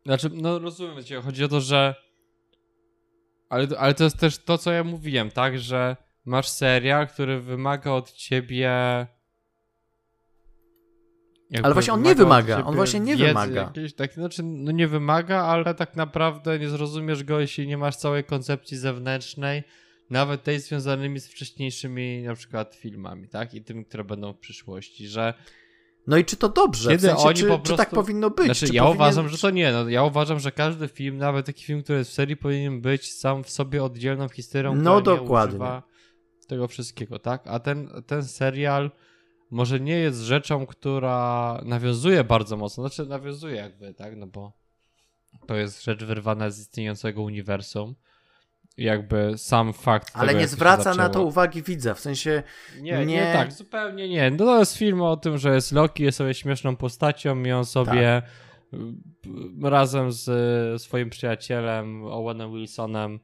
Znaczy, 0.07 0.31
no 0.33 0.59
rozumiem 0.59 1.05
cię, 1.05 1.21
chodzi 1.21 1.45
o 1.45 1.49
to, 1.49 1.61
że... 1.61 1.95
Ale, 3.49 3.67
ale 3.79 3.95
to 3.95 4.05
jest 4.05 4.19
też 4.19 4.39
to, 4.39 4.59
co 4.59 4.73
ja 4.73 4.85
mówiłem, 4.85 5.31
tak, 5.31 5.59
że 5.59 5.97
masz 6.25 6.49
serial, 6.49 7.09
który 7.09 7.41
wymaga 7.41 7.91
od 7.91 8.13
ciebie... 8.13 8.71
ale 11.63 11.75
właśnie 11.75 11.93
on 11.93 12.03
nie 12.03 12.15
wymaga, 12.15 12.65
on 12.65 12.75
właśnie 12.75 13.01
nie 13.01 13.17
wymaga. 13.17 13.63
Jakieś, 13.63 13.95
tak, 13.95 14.13
znaczy, 14.13 14.43
no 14.43 14.73
nie 14.73 14.89
wymaga, 14.89 15.43
ale 15.43 15.75
tak 15.75 15.97
naprawdę 15.97 16.59
nie 16.59 16.69
zrozumiesz 16.69 17.25
go, 17.25 17.41
jeśli 17.41 17.67
nie 17.67 17.79
masz 17.79 17.97
całej 17.97 18.25
koncepcji 18.25 18.77
zewnętrznej, 18.77 19.63
nawet 20.11 20.43
tej 20.43 20.61
związanymi 20.61 21.21
z 21.21 21.27
wcześniejszymi 21.27 22.23
na 22.23 22.35
przykład 22.35 22.75
filmami, 22.75 23.29
tak? 23.29 23.55
I 23.55 23.63
tymi, 23.63 23.85
które 23.85 24.05
będą 24.05 24.33
w 24.33 24.39
przyszłości, 24.39 25.09
że 25.09 25.35
no 26.07 26.17
i 26.17 26.25
czy 26.25 26.37
to 26.37 26.49
dobrze? 26.49 26.91
Kiedy 26.91 27.07
w 27.07 27.11
sensie, 27.11 27.25
oni 27.25 27.37
czy, 27.37 27.43
po 27.43 27.49
prostu... 27.49 27.73
czy 27.73 27.77
tak 27.77 27.91
powinno 27.91 28.31
być? 28.31 28.45
Znaczy, 28.45 28.67
czy 28.67 28.75
ja 28.75 28.83
powinien... 28.83 28.97
uważam, 28.97 29.29
że 29.29 29.39
to 29.39 29.51
nie. 29.51 29.73
No, 29.73 29.89
ja 29.89 30.05
uważam, 30.05 30.41
że 30.41 30.53
każdy 30.53 30.89
film, 30.89 31.17
nawet 31.17 31.47
taki 31.47 31.65
film, 31.65 31.83
który 31.83 31.99
jest 31.99 32.11
w 32.11 32.15
serii, 32.15 32.37
powinien 32.37 32.81
być 32.81 33.13
sam 33.13 33.45
w 33.45 33.51
sobie 33.51 33.85
oddzielną 33.85 34.29
historią, 34.29 34.75
no, 34.75 35.01
dokładnie. 35.01 35.83
tego 36.49 36.69
wszystkiego, 36.69 37.19
tak? 37.19 37.43
A 37.47 37.59
ten, 37.59 37.89
ten 38.07 38.25
serial 38.25 38.91
może 39.51 39.81
nie 39.81 39.99
jest 39.99 40.21
rzeczą, 40.21 40.67
która 40.67 41.61
nawiązuje 41.65 42.25
bardzo 42.25 42.57
mocno, 42.57 42.89
znaczy 42.89 43.11
nawiązuje 43.11 43.57
jakby, 43.57 43.95
tak? 43.95 44.17
No 44.17 44.27
bo 44.27 44.53
to 45.47 45.57
jest 45.57 45.85
rzecz 45.85 46.05
wyrwana 46.05 46.51
z 46.51 46.61
istniejącego 46.61 47.23
uniwersum, 47.23 47.95
jakby 48.77 49.39
sam 49.39 49.73
fakt. 49.73 50.11
Ale 50.15 50.29
tego, 50.29 50.41
nie 50.41 50.49
zwraca 50.49 50.95
na 50.95 51.09
to 51.09 51.23
uwagi 51.23 51.63
widza, 51.63 51.95
w 51.95 52.01
sensie. 52.01 52.43
Nie, 52.81 52.93
nie, 52.93 53.07
nie 53.07 53.33
tak, 53.33 53.53
zupełnie 53.53 54.09
nie. 54.09 54.31
No 54.31 54.37
to 54.37 54.59
jest 54.59 54.77
film 54.77 55.03
o 55.03 55.17
tym, 55.17 55.39
że 55.39 55.55
jest 55.55 55.73
Loki, 55.73 56.03
jest 56.03 56.19
sobie 56.19 56.35
śmieszną 56.35 56.77
postacią 56.77 57.43
i 57.43 57.53
on 57.53 57.65
sobie 57.65 58.23
tak. 58.73 59.63
razem 59.63 60.13
z 60.13 60.83
swoim 60.83 61.11
przyjacielem 61.11 62.05
Owenem 62.05 62.53
Wilsonem 62.53 63.21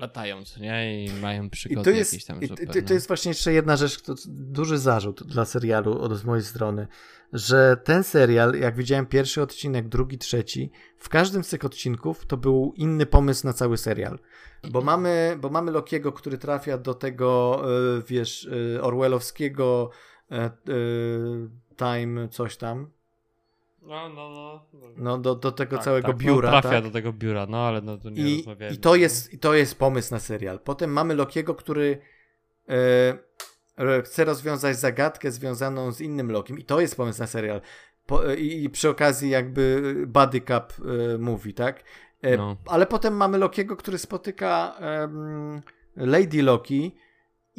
latają, 0.00 0.44
co 0.44 0.60
nie? 0.60 1.04
I 1.04 1.12
mają 1.12 1.50
przygody 1.50 1.80
I 1.80 1.84
to 1.84 1.90
jest, 1.98 2.12
jakieś 2.12 2.24
tam. 2.24 2.42
Super, 2.42 2.66
to, 2.66 2.82
to 2.88 2.94
jest 2.94 3.08
właśnie 3.08 3.30
jeszcze 3.30 3.52
jedna 3.52 3.76
rzecz, 3.76 4.02
to 4.02 4.14
duży 4.28 4.78
zarzut 4.78 5.22
dla 5.22 5.44
serialu 5.44 6.00
od 6.00 6.16
z 6.16 6.24
mojej 6.24 6.44
strony, 6.44 6.86
że 7.32 7.76
ten 7.84 8.04
serial, 8.04 8.54
jak 8.54 8.76
widziałem 8.76 9.06
pierwszy 9.06 9.42
odcinek, 9.42 9.88
drugi, 9.88 10.18
trzeci, 10.18 10.70
w 10.96 11.08
każdym 11.08 11.44
z 11.44 11.48
tych 11.48 11.64
odcinków 11.64 12.26
to 12.26 12.36
był 12.36 12.72
inny 12.76 13.06
pomysł 13.06 13.46
na 13.46 13.52
cały 13.52 13.76
serial. 13.76 14.18
Bo 14.70 14.80
mamy, 14.80 15.36
bo 15.40 15.50
mamy 15.50 15.70
Lokiego, 15.70 16.12
który 16.12 16.38
trafia 16.38 16.78
do 16.78 16.94
tego, 16.94 17.62
e, 17.98 18.02
wiesz, 18.08 18.48
e, 18.76 18.82
Orwellowskiego 18.82 19.90
e, 20.30 20.50
time 21.76 22.28
coś 22.28 22.56
tam, 22.56 22.90
no, 23.82 24.08
no, 24.08 24.30
no. 24.30 24.66
No, 24.96 25.18
do, 25.18 25.34
do 25.34 25.52
tego 25.52 25.76
tak, 25.76 25.84
całego 25.84 26.08
tak, 26.08 26.16
biura. 26.16 26.50
No, 26.50 26.60
trafia 26.60 26.76
tak? 26.76 26.84
do 26.84 26.90
tego 26.90 27.12
biura, 27.12 27.46
no 27.46 27.66
ale 27.66 27.80
no 27.80 27.98
to 27.98 28.10
nie 28.10 28.22
I, 28.22 28.44
I 28.72 28.78
to, 28.78 28.94
jest, 28.94 29.32
I 29.32 29.38
to 29.38 29.54
jest 29.54 29.78
pomysł 29.78 30.14
na 30.14 30.20
serial. 30.20 30.60
Potem 30.60 30.92
mamy 30.92 31.14
Lokiego, 31.14 31.54
który 31.54 31.98
e, 33.78 34.02
chce 34.02 34.24
rozwiązać 34.24 34.76
zagadkę 34.78 35.30
związaną 35.30 35.92
z 35.92 36.00
innym 36.00 36.30
Lokiem. 36.32 36.58
I 36.58 36.64
to 36.64 36.80
jest 36.80 36.96
pomysł 36.96 37.20
na 37.20 37.26
serial. 37.26 37.60
Po, 38.06 38.32
i, 38.32 38.64
i, 38.64 38.70
przy 38.70 38.88
okazji 38.88 39.30
jakby 39.30 39.94
Buddy 40.06 40.40
Cup 40.40 40.72
e, 41.14 41.18
mówi, 41.18 41.54
tak? 41.54 41.84
E, 42.22 42.36
no. 42.36 42.56
Ale 42.66 42.86
potem 42.86 43.14
mamy 43.16 43.38
Lokiego, 43.38 43.76
który 43.76 43.98
spotyka 43.98 44.74
Lady 45.96 46.42
Loki 46.42 46.96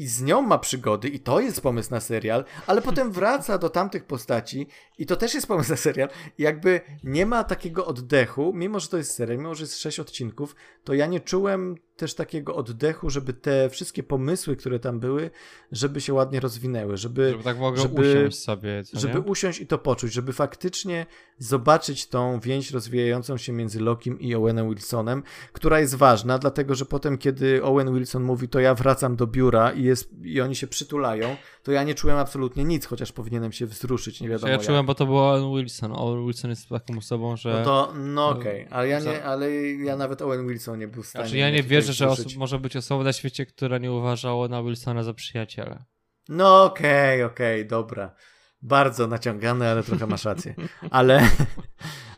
i 0.02 0.08
z 0.08 0.22
nią 0.22 0.42
ma 0.42 0.58
przygody 0.58 1.10
i 1.10 1.20
to 1.20 1.40
jest 1.40 1.62
pomysł 1.62 1.92
na 1.92 2.00
serial, 2.00 2.46
ale 2.68 2.82
potem 2.92 3.12
wraca 3.12 3.58
do 3.58 3.70
tamtych 3.70 4.06
postaci 4.06 4.68
i 4.98 5.06
to 5.06 5.16
też 5.16 5.34
jest 5.34 5.48
pomysł 5.48 5.72
na 5.72 5.78
serial. 5.78 6.10
I 6.38 6.44
jakby 6.44 6.82
nie 7.04 7.26
ma 7.26 7.44
takiego 7.44 7.86
oddechu, 7.86 8.52
mimo 8.56 8.80
że 8.80 8.88
to 8.88 8.98
jest 8.98 9.14
serial, 9.14 9.38
mimo 9.38 9.56
że 9.56 9.64
jest 9.64 9.80
sześć 9.80 10.00
odcinków, 10.00 10.56
to 10.84 10.94
ja 10.94 11.06
nie 11.06 11.20
czułem 11.20 11.76
też 12.02 12.14
takiego 12.14 12.56
oddechu, 12.56 13.10
żeby 13.10 13.34
te 13.34 13.70
wszystkie 13.70 14.04
pomysły, 14.04 14.56
które 14.56 14.80
tam 14.80 15.00
były, 15.00 15.32
żeby 15.72 16.02
się 16.02 16.14
ładnie 16.14 16.40
rozwinęły, 16.40 16.98
żeby... 16.98 17.32
Żeby 17.32 17.44
tak 17.44 17.58
żeby, 17.76 18.02
usiąść 18.02 18.40
sobie, 18.40 18.84
Żeby 18.94 19.14
nie? 19.14 19.20
usiąść 19.20 19.60
i 19.60 19.68
to 19.68 19.78
poczuć, 19.78 20.14
żeby 20.14 20.34
faktycznie 20.34 21.06
zobaczyć 21.38 22.08
tą 22.08 22.40
więź 22.40 22.72
rozwijającą 22.72 23.38
się 23.38 23.54
między 23.54 23.80
Lokim 23.80 24.20
i 24.20 24.36
Owenem 24.36 24.70
Wilsonem, 24.70 25.24
która 25.54 25.80
jest 25.80 25.96
ważna, 25.96 26.38
dlatego, 26.38 26.76
że 26.76 26.86
potem, 26.86 27.18
kiedy 27.18 27.64
Owen 27.64 27.94
Wilson 27.94 28.24
mówi, 28.24 28.48
to 28.48 28.60
ja 28.60 28.76
wracam 28.76 29.16
do 29.16 29.28
biura 29.28 29.72
i, 29.72 29.84
jest, 29.84 30.10
i 30.24 30.42
oni 30.42 30.56
się 30.56 30.68
przytulają, 30.68 31.36
to 31.64 31.72
ja 31.72 31.84
nie 31.84 31.96
czułem 31.96 32.18
absolutnie 32.18 32.64
nic, 32.64 32.86
chociaż 32.86 33.12
powinienem 33.12 33.52
się 33.52 33.66
wzruszyć, 33.66 34.22
nie 34.22 34.30
wiadomo 34.30 34.48
Ja 34.48 34.54
jak. 34.54 34.66
czułem, 34.66 34.86
bo 34.86 34.96
to 34.96 35.06
był 35.06 35.18
Owen 35.18 35.56
Wilson. 35.56 35.92
Owen 35.96 36.26
Wilson 36.26 36.50
jest 36.50 36.70
taką 36.70 36.98
osobą, 36.98 37.36
że... 37.36 37.54
No 37.54 37.66
to, 37.66 37.94
no 37.96 38.30
okej, 38.30 38.66
okay. 38.66 38.78
ale, 38.78 38.88
ja 38.88 39.00
nie, 39.00 39.24
ale 39.24 39.52
ja 39.62 39.96
nawet 39.96 40.22
Owen 40.22 40.48
Wilson 40.48 40.80
nie 40.80 40.88
był 40.88 41.04
w 41.04 41.08
stanie... 41.08 41.26
Znaczy 41.26 41.38
ja 41.38 41.50
nie 41.50 41.64
wierzę, 41.64 41.94
że 41.94 42.16
może 42.38 42.60
być 42.60 42.76
osobą 42.76 43.04
na 43.04 43.14
świecie, 43.14 43.46
która 43.46 43.78
nie 43.78 43.92
uważała 43.92 44.48
na 44.48 44.64
Wilsona 44.64 45.04
za 45.04 45.14
przyjaciela. 45.14 45.86
No 46.30 46.64
okej, 46.64 47.24
okay, 47.24 47.34
okej, 47.34 47.62
okay, 47.62 47.70
dobra. 47.70 48.16
Bardzo 48.62 49.08
naciągane, 49.08 49.72
ale 49.72 49.84
trochę 49.84 50.08
masz 50.08 50.26
rację. 50.26 50.56
Ale, 50.92 51.30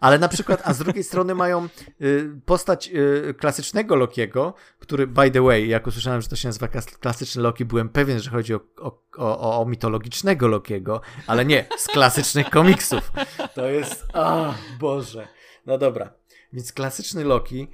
ale 0.04 0.20
na 0.20 0.28
przykład, 0.28 0.62
a 0.64 0.74
z 0.74 0.78
drugiej 0.78 1.04
strony 1.04 1.36
mają 1.36 1.68
y, 2.02 2.30
postać 2.46 2.90
y, 3.30 3.34
klasycznego 3.34 3.96
Lokiego, 3.96 4.54
który, 4.80 5.08
by 5.08 5.32
the 5.32 5.42
way, 5.42 5.68
jak 5.68 5.88
usłyszałem, 5.88 6.22
że 6.22 6.28
to 6.28 6.36
się 6.36 6.48
nazywa 6.48 6.68
klasyczny 7.00 7.42
Loki, 7.42 7.66
byłem 7.66 7.90
pewien, 7.90 8.20
że 8.20 8.30
chodzi 8.30 8.54
o, 8.54 8.60
o, 8.78 9.00
o, 9.18 9.62
o 9.62 9.66
mitologicznego 9.66 10.48
Lokiego, 10.48 11.02
ale 11.28 11.46
nie, 11.46 11.66
z 11.78 11.88
klasycznych 11.88 12.50
komiksów. 12.50 13.12
To 13.56 13.70
jest, 13.70 14.06
a 14.14 14.54
Boże. 14.80 15.28
No 15.66 15.78
dobra. 15.78 16.14
Więc 16.54 16.74
klasyczny 16.74 17.24
Loki 17.24 17.68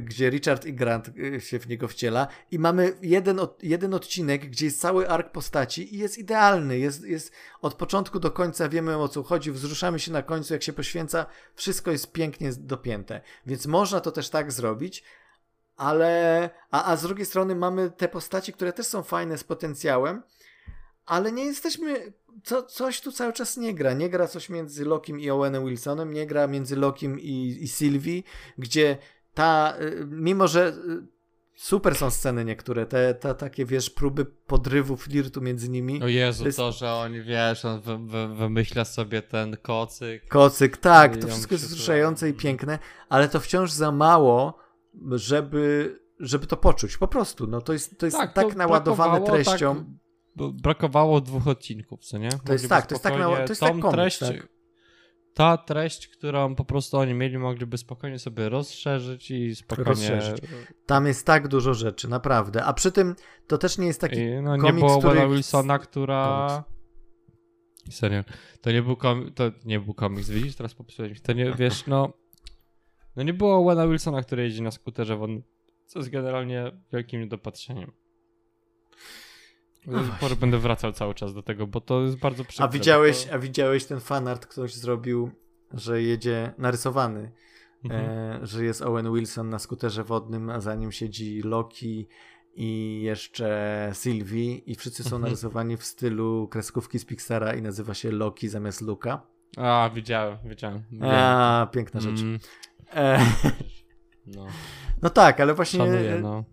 gdzie 0.00 0.30
Richard 0.30 0.66
i 0.66 0.74
Grant 0.74 1.08
e, 1.08 1.40
się 1.40 1.58
w 1.58 1.68
niego 1.68 1.88
wciela 1.88 2.26
i 2.50 2.58
mamy 2.58 2.92
jeden, 3.02 3.40
jeden 3.62 3.94
odcinek, 3.94 4.50
gdzie 4.50 4.66
jest 4.66 4.80
cały 4.80 5.08
ark 5.08 5.32
postaci 5.32 5.94
i 5.94 5.98
jest 5.98 6.18
idealny, 6.18 6.78
jest, 6.78 7.04
jest 7.04 7.32
od 7.60 7.74
początku 7.74 8.20
do 8.20 8.30
końca, 8.30 8.68
wiemy 8.68 8.96
o 8.96 9.08
co 9.08 9.22
chodzi, 9.22 9.52
wzruszamy 9.52 9.98
się 9.98 10.12
na 10.12 10.22
końcu, 10.22 10.52
jak 10.52 10.62
się 10.62 10.72
poświęca, 10.72 11.26
wszystko 11.54 11.90
jest 11.90 12.12
pięknie 12.12 12.50
dopięte, 12.58 13.20
więc 13.46 13.66
można 13.66 14.00
to 14.00 14.12
też 14.12 14.30
tak 14.30 14.52
zrobić, 14.52 15.04
ale, 15.76 16.50
a, 16.70 16.84
a 16.92 16.96
z 16.96 17.02
drugiej 17.02 17.26
strony 17.26 17.54
mamy 17.54 17.90
te 17.90 18.08
postaci, 18.08 18.52
które 18.52 18.72
też 18.72 18.86
są 18.86 19.02
fajne 19.02 19.38
z 19.38 19.44
potencjałem, 19.44 20.22
ale 21.06 21.32
nie 21.32 21.44
jesteśmy. 21.44 22.12
Co, 22.44 22.62
coś 22.62 23.00
tu 23.00 23.12
cały 23.12 23.32
czas 23.32 23.56
nie 23.56 23.74
gra. 23.74 23.92
Nie 23.92 24.10
gra 24.10 24.28
coś 24.28 24.48
między 24.48 24.84
Lokim 24.84 25.20
i 25.20 25.30
Owenem 25.30 25.66
Wilsonem, 25.66 26.12
nie 26.12 26.26
gra 26.26 26.46
między 26.46 26.76
Lokim 26.76 27.20
i, 27.20 27.58
i 27.60 27.68
Sylwii, 27.68 28.24
gdzie 28.58 28.98
ta, 29.34 29.74
y, 29.80 30.06
mimo 30.06 30.48
że 30.48 30.68
y, 30.68 31.06
super 31.54 31.94
są 31.94 32.10
sceny 32.10 32.44
niektóre, 32.44 32.86
te, 32.86 33.14
te 33.14 33.34
takie, 33.34 33.66
wiesz, 33.66 33.90
próby 33.90 34.24
podrywu, 34.24 34.96
flirtu 34.96 35.40
między 35.40 35.68
nimi. 35.68 36.02
O 36.02 36.08
Jezu, 36.08 36.42
to, 36.42 36.46
jest... 36.46 36.58
to 36.58 36.72
że 36.72 36.92
on, 36.92 37.12
wiesz, 37.22 37.64
on 37.64 37.80
wy, 37.80 37.98
wy, 37.98 38.34
wymyśla 38.34 38.84
sobie 38.84 39.22
ten 39.22 39.56
kocyk. 39.62 40.28
Kocyk, 40.28 40.76
tak, 40.76 41.16
to 41.16 41.28
wszystko 41.28 41.54
jest 41.54 41.64
wzruszające 41.64 42.28
i 42.28 42.32
piękne, 42.32 42.78
ale 43.08 43.28
to 43.28 43.40
wciąż 43.40 43.72
za 43.72 43.92
mało, 43.92 44.58
żeby, 45.10 45.98
żeby 46.20 46.46
to 46.46 46.56
poczuć, 46.56 46.96
po 46.96 47.08
prostu, 47.08 47.46
no 47.46 47.60
to 47.60 47.72
jest, 47.72 47.98
to 47.98 48.06
jest 48.06 48.18
tak, 48.18 48.32
tak 48.32 48.50
to 48.50 48.58
naładowane 48.58 49.26
treścią. 49.26 49.74
Tak, 49.74 50.46
brakowało 50.62 51.20
dwóch 51.20 51.48
odcinków, 51.48 52.04
co 52.04 52.18
nie? 52.18 52.30
To 52.44 52.52
jest 52.52 52.68
tak, 52.68 52.86
to 52.86 52.94
jest 52.94 53.02
tak, 53.02 53.14
to 53.14 53.52
jest 53.52 53.60
tak 53.60 53.70
komiks, 53.70 53.90
treść, 53.90 54.18
tak? 54.18 54.48
Ta 55.34 55.56
treść, 55.56 56.08
którą 56.08 56.54
po 56.54 56.64
prostu 56.64 56.98
oni 56.98 57.14
mieli, 57.14 57.38
mogliby 57.38 57.78
spokojnie 57.78 58.18
sobie 58.18 58.48
rozszerzyć 58.48 59.30
i 59.30 59.56
spokojnie... 59.56 59.90
Rozszerzyć. 59.90 60.40
Tam 60.86 61.06
jest 61.06 61.26
tak 61.26 61.48
dużo 61.48 61.74
rzeczy, 61.74 62.08
naprawdę. 62.08 62.64
A 62.64 62.72
przy 62.72 62.92
tym 62.92 63.14
to 63.46 63.58
też 63.58 63.78
nie 63.78 63.86
jest 63.86 64.00
taki 64.00 64.20
I, 64.20 64.42
no, 64.42 64.50
komiks, 64.50 64.66
nie 64.66 64.72
było 64.72 64.98
który... 64.98 65.28
Wilsona, 65.28 65.78
która... 65.78 66.46
Komiks. 66.48 67.98
Serio. 67.98 68.24
To 68.60 68.72
nie 68.72 68.82
był, 68.82 68.96
kom... 68.96 69.32
to 69.34 69.44
nie 69.64 69.80
był 69.80 69.94
komiks, 69.94 70.30
widzisz? 70.30 70.56
Teraz 70.56 70.74
popisuję 70.74 71.14
To 71.14 71.32
nie, 71.32 71.52
wiesz, 71.52 71.86
no... 71.86 72.12
No 73.16 73.22
nie 73.22 73.34
było 73.34 73.64
Wena 73.64 73.88
Wilsona, 73.88 74.22
który 74.22 74.42
jeździ 74.42 74.62
na 74.62 74.70
skuterze, 74.70 75.18
co 75.86 75.98
jest 75.98 76.10
generalnie 76.10 76.72
wielkim 76.92 77.20
niedopatrzeniem. 77.20 77.92
Będę 80.40 80.58
wracał 80.58 80.92
cały 80.92 81.14
czas 81.14 81.34
do 81.34 81.42
tego, 81.42 81.66
bo 81.66 81.80
to 81.80 82.02
jest 82.02 82.18
bardzo 82.18 82.44
przykre. 82.44 82.64
A 82.64 82.68
widziałeś, 82.68 83.24
to... 83.24 83.34
a 83.34 83.38
widziałeś 83.38 83.84
ten 83.84 84.00
fanart, 84.00 84.46
ktoś 84.46 84.74
zrobił, 84.74 85.30
że 85.72 86.02
jedzie 86.02 86.52
narysowany, 86.58 87.32
mhm. 87.84 88.10
e, 88.10 88.46
że 88.46 88.64
jest 88.64 88.82
Owen 88.82 89.14
Wilson 89.14 89.48
na 89.48 89.58
skuterze 89.58 90.04
wodnym, 90.04 90.50
a 90.50 90.60
za 90.60 90.74
nim 90.74 90.92
siedzi 90.92 91.42
Loki 91.44 92.08
i 92.54 93.00
jeszcze 93.02 93.90
Sylvie 93.94 94.54
i 94.54 94.74
wszyscy 94.74 95.02
są 95.02 95.16
mhm. 95.16 95.22
narysowani 95.22 95.76
w 95.76 95.84
stylu 95.84 96.48
kreskówki 96.48 96.98
z 96.98 97.04
Pixara 97.04 97.54
i 97.54 97.62
nazywa 97.62 97.94
się 97.94 98.10
Loki 98.10 98.48
zamiast 98.48 98.80
Luka. 98.80 99.22
A, 99.56 99.90
widziałem, 99.94 100.38
widziałem. 100.44 100.82
A, 101.02 101.68
piękna 101.72 102.00
rzecz. 102.00 102.20
Mm. 102.20 102.38
E... 102.94 103.26
No. 104.26 104.46
no 105.02 105.10
tak, 105.10 105.40
ale 105.40 105.54
właśnie... 105.54 105.78
Szanuję, 105.78 106.18
no. 106.22 106.44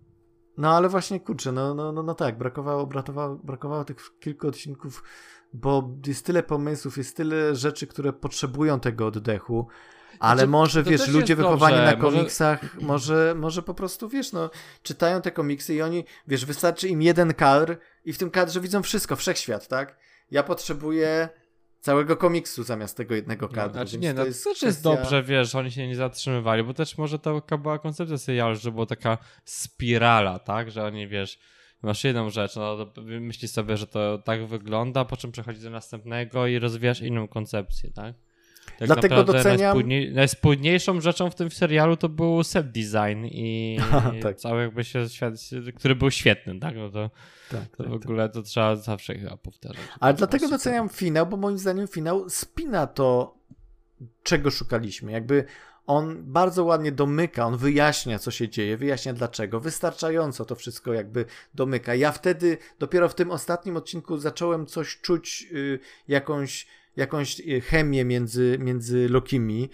No 0.60 0.76
ale 0.76 0.88
właśnie 0.88 1.20
kurczę, 1.20 1.52
no, 1.52 1.74
no, 1.74 1.92
no, 1.92 2.02
no 2.02 2.14
tak, 2.14 2.38
brakowało, 2.38 2.86
brakowało, 2.86 3.36
brakowało 3.36 3.84
tych 3.84 3.96
kilku 4.20 4.48
odcinków, 4.48 5.02
bo 5.52 5.90
jest 6.06 6.26
tyle 6.26 6.42
pomysłów, 6.42 6.98
jest 6.98 7.16
tyle 7.16 7.56
rzeczy, 7.56 7.86
które 7.86 8.12
potrzebują 8.12 8.80
tego 8.80 9.06
oddechu. 9.06 9.66
Ale 10.18 10.38
znaczy, 10.38 10.50
może, 10.50 10.82
wiesz, 10.82 11.08
ludzie 11.08 11.36
wychowani 11.36 11.76
dobrze. 11.76 11.90
na 11.90 12.02
komiksach, 12.02 12.62
może... 12.62 12.84
może... 12.84 13.34
może, 13.34 13.62
po 13.62 13.74
prostu, 13.74 14.08
wiesz, 14.08 14.32
no, 14.32 14.50
czytają 14.82 15.20
te 15.20 15.30
komiksy 15.30 15.74
i 15.74 15.82
oni, 15.82 16.04
wiesz, 16.28 16.46
wystarczy 16.46 16.88
im 16.88 17.02
jeden 17.02 17.34
kadr 17.34 17.76
i 18.04 18.12
w 18.12 18.18
tym 18.18 18.30
kadrze 18.30 18.60
widzą 18.60 18.82
wszystko, 18.82 19.16
wszechświat, 19.16 19.68
tak? 19.68 19.96
Ja 20.30 20.42
potrzebuję 20.42 21.28
całego 21.80 22.16
komiksu 22.16 22.62
zamiast 22.62 22.96
tego 22.96 23.14
jednego 23.14 23.46
no, 23.46 23.52
kadru. 23.52 23.78
No, 23.78 23.86
znaczy 23.86 23.98
nie, 23.98 24.14
no 24.14 24.22
to 24.22 24.26
jest, 24.26 24.44
też 24.44 24.62
jest 24.62 24.82
dobrze, 24.82 25.22
wiesz, 25.22 25.54
oni 25.54 25.70
się 25.70 25.88
nie 25.88 25.96
zatrzymywali, 25.96 26.64
bo 26.64 26.74
też 26.74 26.98
może 26.98 27.18
to 27.18 27.42
była 27.58 27.78
koncepcja 27.78 28.18
serialu, 28.18 28.56
że 28.56 28.72
była 28.72 28.86
taka 28.86 29.18
spirala, 29.44 30.38
tak, 30.38 30.70
że 30.70 30.84
oni, 30.84 31.08
wiesz, 31.08 31.38
masz 31.82 32.04
jedną 32.04 32.30
rzecz, 32.30 32.56
no 32.56 32.86
to 32.86 33.02
myślisz 33.02 33.50
sobie, 33.50 33.76
że 33.76 33.86
to 33.86 34.18
tak 34.18 34.46
wygląda, 34.46 35.04
po 35.04 35.16
czym 35.16 35.32
przechodzi 35.32 35.60
do 35.60 35.70
następnego 35.70 36.46
i 36.46 36.58
rozwijasz 36.58 37.00
inną 37.00 37.28
koncepcję, 37.28 37.90
tak? 37.90 38.14
Tak 38.80 38.86
Dlatego 38.86 39.24
doceniam. 39.24 39.58
Najspójniej, 39.58 40.12
najspójniejszą 40.12 41.00
rzeczą 41.00 41.30
w 41.30 41.34
tym 41.34 41.50
serialu 41.50 41.96
to 41.96 42.08
był 42.08 42.44
set 42.44 42.70
design 42.70 43.24
i 43.24 43.78
tak. 44.22 44.36
cały 44.36 44.62
jakby 44.62 44.84
się 44.84 45.08
świat, 45.08 45.34
który 45.76 45.94
był 45.94 46.10
świetny, 46.10 46.60
tak? 46.60 46.76
No 46.76 46.90
to, 46.90 47.10
tak, 47.50 47.76
to 47.76 47.82
tak, 47.82 47.92
w 47.92 47.94
ogóle 47.94 48.28
to 48.28 48.42
trzeba 48.42 48.76
zawsze 48.76 49.14
chyba 49.14 49.36
powtarzać. 49.36 49.82
Ale 50.00 50.14
dlatego 50.14 50.48
doceniam 50.48 50.88
finał, 50.88 51.26
bo 51.26 51.36
moim 51.36 51.58
zdaniem 51.58 51.88
finał 51.88 52.30
spina 52.30 52.86
to, 52.86 53.38
czego 54.22 54.50
szukaliśmy. 54.50 55.12
Jakby 55.12 55.44
on 55.86 56.22
bardzo 56.24 56.64
ładnie 56.64 56.92
domyka, 56.92 57.46
on 57.46 57.56
wyjaśnia, 57.56 58.18
co 58.18 58.30
się 58.30 58.48
dzieje, 58.48 58.76
wyjaśnia 58.76 59.12
dlaczego. 59.12 59.60
Wystarczająco 59.60 60.44
to 60.44 60.54
wszystko 60.54 60.92
jakby 60.92 61.24
domyka. 61.54 61.94
Ja 61.94 62.12
wtedy, 62.12 62.58
dopiero 62.78 63.08
w 63.08 63.14
tym 63.14 63.30
ostatnim 63.30 63.76
odcinku 63.76 64.18
zacząłem 64.18 64.66
coś 64.66 65.00
czuć, 65.00 65.42
yy, 65.42 65.78
jakąś 66.08 66.66
jakąś 66.96 67.40
e, 67.40 67.60
chemię 67.60 68.04
między, 68.04 68.58
między 68.60 69.08
Lokimi. 69.08 69.70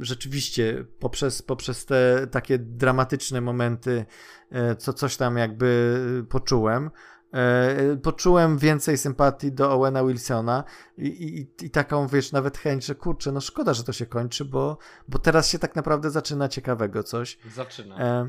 Rzeczywiście 0.00 0.84
poprzez, 0.98 1.42
poprzez 1.42 1.86
te 1.86 2.26
takie 2.30 2.58
dramatyczne 2.58 3.40
momenty, 3.40 4.04
e, 4.50 4.76
co 4.76 4.92
coś 4.92 5.16
tam 5.16 5.36
jakby 5.36 6.26
poczułem. 6.28 6.90
E, 7.32 7.96
poczułem 7.96 8.58
więcej 8.58 8.98
sympatii 8.98 9.52
do 9.52 9.72
Owena 9.72 10.04
Wilsona 10.04 10.64
i, 10.98 11.06
i, 11.06 11.64
i, 11.66 11.70
taką, 11.70 12.08
wiesz, 12.08 12.32
nawet 12.32 12.58
chęć, 12.58 12.86
że 12.86 12.94
kurczę, 12.94 13.32
no 13.32 13.40
szkoda, 13.40 13.74
że 13.74 13.84
to 13.84 13.92
się 13.92 14.06
kończy, 14.06 14.44
bo, 14.44 14.78
bo 15.08 15.18
teraz 15.18 15.48
się 15.48 15.58
tak 15.58 15.76
naprawdę 15.76 16.10
zaczyna 16.10 16.48
ciekawego 16.48 17.02
coś. 17.02 17.38
Zaczyna. 17.54 18.26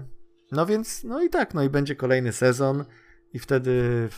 No 0.51 0.65
więc, 0.65 1.03
no 1.03 1.23
i 1.23 1.29
tak, 1.29 1.53
no 1.53 1.63
i 1.63 1.69
będzie 1.69 1.95
kolejny 1.95 2.33
sezon 2.33 2.85
i 3.33 3.39
wtedy 3.39 4.09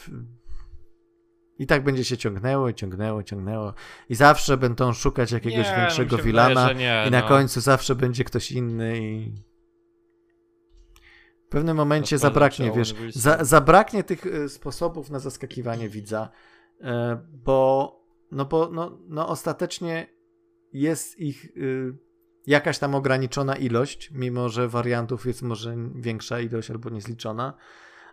i 1.60 1.68
tak 1.68 1.84
będzie 1.84 2.04
się 2.04 2.18
ciągnęło, 2.18 2.74
ciągnęło, 2.74 3.24
ciągnęło. 3.24 3.74
I 4.10 4.16
zawsze 4.16 4.58
będą 4.58 4.94
szukać 4.94 5.32
jakiegoś 5.32 5.68
nie, 5.70 5.76
większego 5.76 6.18
wilana. 6.18 6.72
I 7.08 7.12
na 7.12 7.22
no. 7.22 7.28
końcu 7.28 7.62
zawsze 7.62 7.96
będzie 7.96 8.24
ktoś 8.24 8.52
inny 8.52 9.00
i. 9.00 9.34
W 11.46 11.50
pewnym 11.50 11.78
momencie 11.78 12.18
zabraknie, 12.18 12.72
wiesz, 12.72 12.96
za, 13.10 13.44
zabraknie 13.46 14.04
tych 14.04 14.26
y, 14.26 14.50
sposobów 14.50 15.10
na 15.10 15.20
zaskakiwanie 15.20 15.90
widza, 15.90 16.30
y, 16.82 16.86
bo, 17.44 17.94
no 18.32 18.46
bo, 18.46 18.70
no, 18.72 18.98
no 19.08 19.28
ostatecznie 19.28 20.08
jest 20.74 21.20
ich 21.20 21.46
y, 21.58 21.98
jakaś 22.48 22.80
tam 22.80 22.96
ograniczona 22.96 23.56
ilość, 23.56 24.12
mimo 24.14 24.50
że 24.50 24.68
wariantów 24.68 25.26
jest 25.26 25.42
może 25.42 25.76
większa 25.96 26.40
ilość 26.40 26.72
albo 26.72 26.90
niezliczona, 26.90 27.54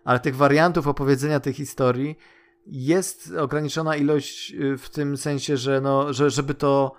ale 0.04 0.20
tych 0.20 0.36
wariantów 0.36 0.86
opowiedzenia 0.86 1.40
tej 1.40 1.52
historii 1.52 2.18
jest 2.66 3.32
ograniczona 3.38 3.96
ilość 3.96 4.52
y, 4.52 4.78
w 4.78 4.90
tym 4.90 5.16
sensie, 5.16 5.56
że, 5.56 5.80
no, 5.80 6.12
że 6.12 6.30
żeby 6.30 6.54
to 6.54 6.94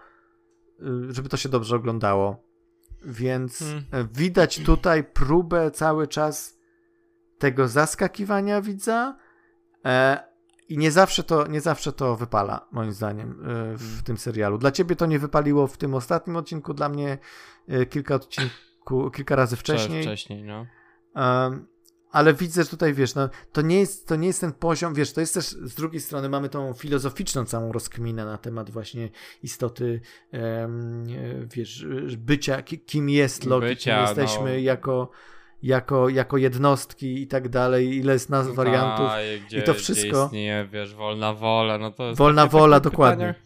y, 0.82 1.14
żeby 1.14 1.30
to 1.30 1.38
się 1.38 1.50
dobrze 1.50 1.76
oglądało. 1.76 2.46
Więc 3.06 3.60
hmm. 3.60 3.84
E, 3.92 4.08
widać 4.14 4.60
tutaj 4.60 5.04
próbę 5.04 5.72
cały 5.72 6.08
czas 6.08 6.60
tego 7.38 7.68
zaskakiwania 7.68 8.62
widza 8.62 9.18
e, 9.86 10.24
i 10.70 10.78
nie 10.78 10.92
zawsze 10.92 11.24
to, 11.24 11.48
nie 11.48 11.62
zawsze 11.62 11.92
to 11.92 12.16
wypala, 12.16 12.68
moim 12.72 12.92
zdaniem, 12.92 13.32
e, 13.32 13.34
w 13.78 13.82
hmm. 13.82 14.04
tym 14.04 14.18
serialu. 14.18 14.58
Dla 14.58 14.72
ciebie 14.72 14.96
to 14.96 15.06
nie 15.06 15.20
wypaliło 15.20 15.68
w 15.68 15.78
tym 15.78 15.94
ostatnim 15.94 16.36
odcinku, 16.36 16.74
dla 16.74 16.90
mnie 16.90 17.18
e, 17.68 17.86
kilka 17.86 18.16
odcinku, 18.16 19.12
kilka 19.12 19.36
razy 19.36 19.56
wcześniej. 19.56 20.04
Wcześniej, 20.04 20.44
no 20.44 20.66
ale 22.12 22.34
widzę, 22.34 22.64
że 22.64 22.70
tutaj, 22.70 22.94
wiesz, 22.94 23.16
no, 23.16 23.30
to, 23.52 23.62
nie 23.62 23.80
jest, 23.80 24.08
to 24.08 24.16
nie 24.16 24.28
jest 24.28 24.42
ten 24.42 24.54
poziom, 24.54 24.94
wiesz, 24.94 25.14
to 25.14 25.22
jest 25.22 25.34
też, 25.34 25.46
z 25.46 25.76
drugiej 25.76 26.02
strony 26.02 26.30
mamy 26.30 26.50
tą 26.50 26.74
filozoficzną 26.74 27.46
całą 27.46 27.72
rozkminę 27.72 28.26
na 28.26 28.38
temat 28.38 28.70
właśnie 28.70 29.10
istoty, 29.44 30.02
um, 30.34 31.06
wiesz, 31.56 31.86
bycia, 32.18 32.62
kim 32.62 33.10
jest 33.10 33.46
Loki, 33.46 33.68
bycia, 33.68 33.98
kim 33.98 34.08
jesteśmy 34.08 34.52
no. 34.52 34.58
jako 34.58 35.12
jako, 35.64 36.10
jako 36.10 36.38
jednostki 36.38 37.22
i 37.22 37.28
tak 37.28 37.50
dalej, 37.50 37.98
ile 37.98 38.14
jest 38.14 38.30
nazw, 38.30 38.54
wariantów 38.54 39.10
gdzie, 39.48 39.60
i 39.60 39.64
to 39.64 39.74
wszystko. 39.74 40.08
Gdzie 40.10 40.26
istnieje, 40.26 40.68
wiesz, 40.72 40.96
wolna 40.96 41.34
wola, 41.34 41.78
no 41.78 41.92
to 41.92 42.08
jest 42.08 42.18
Wolna 42.18 42.48
wola, 42.48 42.80
dokładnie. 42.80 43.34
Pytania. 43.34 43.46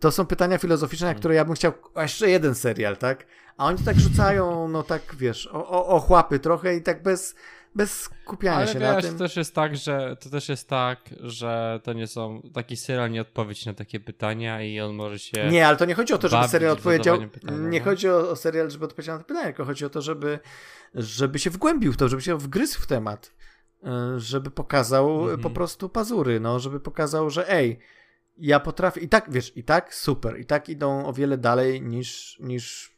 To 0.00 0.10
są 0.10 0.26
pytania 0.26 0.58
filozoficzne, 0.58 1.06
na 1.06 1.14
które 1.14 1.34
ja 1.34 1.44
bym 1.44 1.54
chciał 1.54 1.72
a 1.94 2.02
jeszcze 2.02 2.30
jeden 2.30 2.54
serial, 2.54 2.96
tak? 2.96 3.26
A 3.56 3.66
oni 3.66 3.78
tak 3.78 4.00
rzucają, 4.00 4.68
no 4.68 4.82
tak, 4.82 5.02
wiesz, 5.18 5.46
o, 5.46 5.68
o, 5.68 5.86
o 5.86 6.00
chłapy 6.00 6.38
trochę 6.38 6.76
i 6.76 6.82
tak 6.82 7.02
bez, 7.02 7.34
bez 7.74 8.00
skupiania 8.00 8.56
Ale 8.56 8.66
się 8.66 8.78
wiesz, 8.78 8.82
na 8.82 9.02
tym. 9.02 9.12
To 9.12 9.18
też 9.18 9.36
jest 9.36 9.54
tak, 9.54 9.76
że 9.76 10.16
to 10.20 10.30
też 10.30 10.48
jest 10.48 10.68
tak, 10.68 10.98
że 11.20 11.80
to 11.84 11.92
nie 11.92 12.06
są 12.06 12.42
taki 12.54 12.76
serial 12.76 13.10
nie 13.10 13.20
odpowiedź 13.20 13.66
na 13.66 13.74
takie 13.74 14.00
pytania 14.00 14.62
i 14.62 14.80
on 14.80 14.94
może 14.94 15.18
się. 15.18 15.48
Nie, 15.50 15.66
ale 15.66 15.76
to 15.76 15.84
nie 15.84 15.94
chodzi 15.94 16.14
o 16.14 16.18
to, 16.18 16.28
żeby 16.28 16.48
serial 16.48 16.72
odpowiedział. 16.72 17.28
Pytania, 17.28 17.68
nie 17.68 17.78
no? 17.78 17.84
chodzi 17.84 18.08
o, 18.08 18.30
o, 18.30 18.36
serial, 18.36 18.70
żeby 18.70 18.84
odpowiedział 18.84 19.16
na 19.16 19.22
te 19.22 19.28
pytania, 19.28 19.46
tylko 19.46 19.64
chodzi 19.64 19.84
o 19.84 19.90
to, 19.90 20.02
żeby, 20.02 20.38
żeby 20.94 21.38
się 21.38 21.50
wgłębił 21.50 21.92
w 21.92 21.96
to, 21.96 22.08
żeby 22.08 22.22
się 22.22 22.38
wgryzł 22.38 22.80
w 22.80 22.86
temat. 22.86 23.32
E, 23.84 24.20
żeby 24.20 24.50
pokazał 24.50 25.20
mhm. 25.20 25.40
po 25.40 25.50
prostu 25.50 25.88
pazury, 25.88 26.40
no, 26.40 26.60
żeby 26.60 26.80
pokazał, 26.80 27.30
że 27.30 27.50
ej, 27.50 27.78
ja 28.38 28.60
potrafię. 28.60 29.00
I 29.00 29.08
tak, 29.08 29.32
wiesz, 29.32 29.56
i 29.56 29.64
tak 29.64 29.94
super, 29.94 30.40
i 30.40 30.44
tak 30.44 30.68
idą 30.68 31.06
o 31.06 31.12
wiele 31.12 31.38
dalej 31.38 31.82
niż, 31.82 32.38
niż 32.40 32.96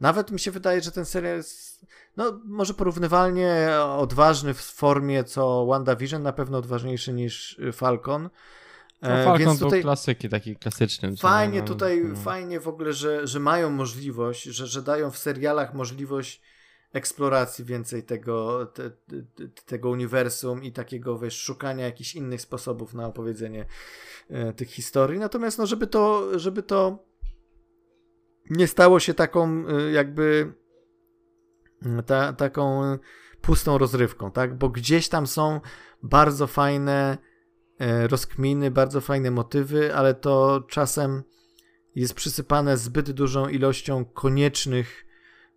nawet 0.00 0.30
mi 0.30 0.40
się 0.40 0.50
wydaje, 0.50 0.80
że 0.80 0.92
ten 0.92 1.04
serial 1.04 1.36
jest 1.36 1.86
no, 2.16 2.40
może 2.44 2.74
porównywalnie 2.74 3.68
odważny 3.96 4.54
w 4.54 4.60
formie 4.62 5.24
co 5.24 5.66
WandaVision, 5.66 6.22
na 6.22 6.32
pewno 6.32 6.58
odważniejszy 6.58 7.12
niż 7.12 7.60
Falcon. 7.72 8.30
No, 9.02 9.10
e, 9.10 9.24
Falcon 9.24 9.46
Więc 9.46 9.60
tutaj 9.60 9.78
był 9.78 9.82
klasyki, 9.82 10.28
taki 10.28 10.56
klasyczny. 10.56 11.16
Fajnie 11.16 11.60
no, 11.60 11.66
tutaj, 11.66 12.04
no. 12.04 12.16
fajnie 12.16 12.60
w 12.60 12.68
ogóle, 12.68 12.92
że, 12.92 13.26
że 13.26 13.40
mają 13.40 13.70
możliwość, 13.70 14.42
że, 14.42 14.66
że 14.66 14.82
dają 14.82 15.10
w 15.10 15.18
serialach 15.18 15.74
możliwość 15.74 16.42
eksploracji 16.92 17.64
więcej 17.64 18.02
tego, 18.02 18.66
te, 18.66 18.90
te, 18.90 19.48
tego 19.66 19.90
uniwersum 19.90 20.62
i 20.64 20.72
takiego 20.72 21.18
wiesz, 21.18 21.40
szukania 21.40 21.84
jakichś 21.84 22.14
innych 22.14 22.40
sposobów 22.40 22.94
na 22.94 23.06
opowiedzenie 23.06 23.66
e, 24.30 24.52
tych 24.52 24.70
historii. 24.70 25.18
Natomiast 25.18 25.58
no, 25.58 25.66
żeby 25.66 25.86
to, 25.86 26.38
żeby 26.38 26.62
to 26.62 27.04
nie 28.50 28.66
stało 28.66 29.00
się 29.00 29.14
taką 29.14 29.64
e, 29.68 29.90
jakby 29.92 30.52
ta, 32.06 32.32
taką 32.32 32.82
pustą 33.40 33.78
rozrywką, 33.78 34.30
tak? 34.30 34.58
Bo 34.58 34.68
gdzieś 34.68 35.08
tam 35.08 35.26
są 35.26 35.60
bardzo 36.02 36.46
fajne 36.46 37.18
e, 37.78 38.08
rozkminy, 38.08 38.70
bardzo 38.70 39.00
fajne 39.00 39.30
motywy, 39.30 39.94
ale 39.94 40.14
to 40.14 40.64
czasem 40.68 41.22
jest 41.94 42.14
przysypane 42.14 42.76
zbyt 42.76 43.10
dużą 43.10 43.48
ilością 43.48 44.04
koniecznych 44.04 45.06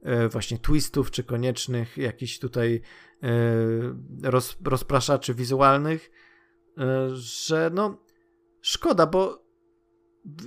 e, 0.04 0.30
właśnie 0.30 0.60
twistów, 0.60 1.12
czy 1.12 1.24
koniecznych 1.24 1.98
jakichś 1.98 2.40
tutaj 2.40 2.82
e, 3.24 3.30
roz, 4.24 4.58
rozpraszaczy 4.66 5.34
wizualnych, 5.34 6.12
że 7.14 7.72
no 7.74 7.98
szkoda, 8.62 9.06
bo 9.08 9.46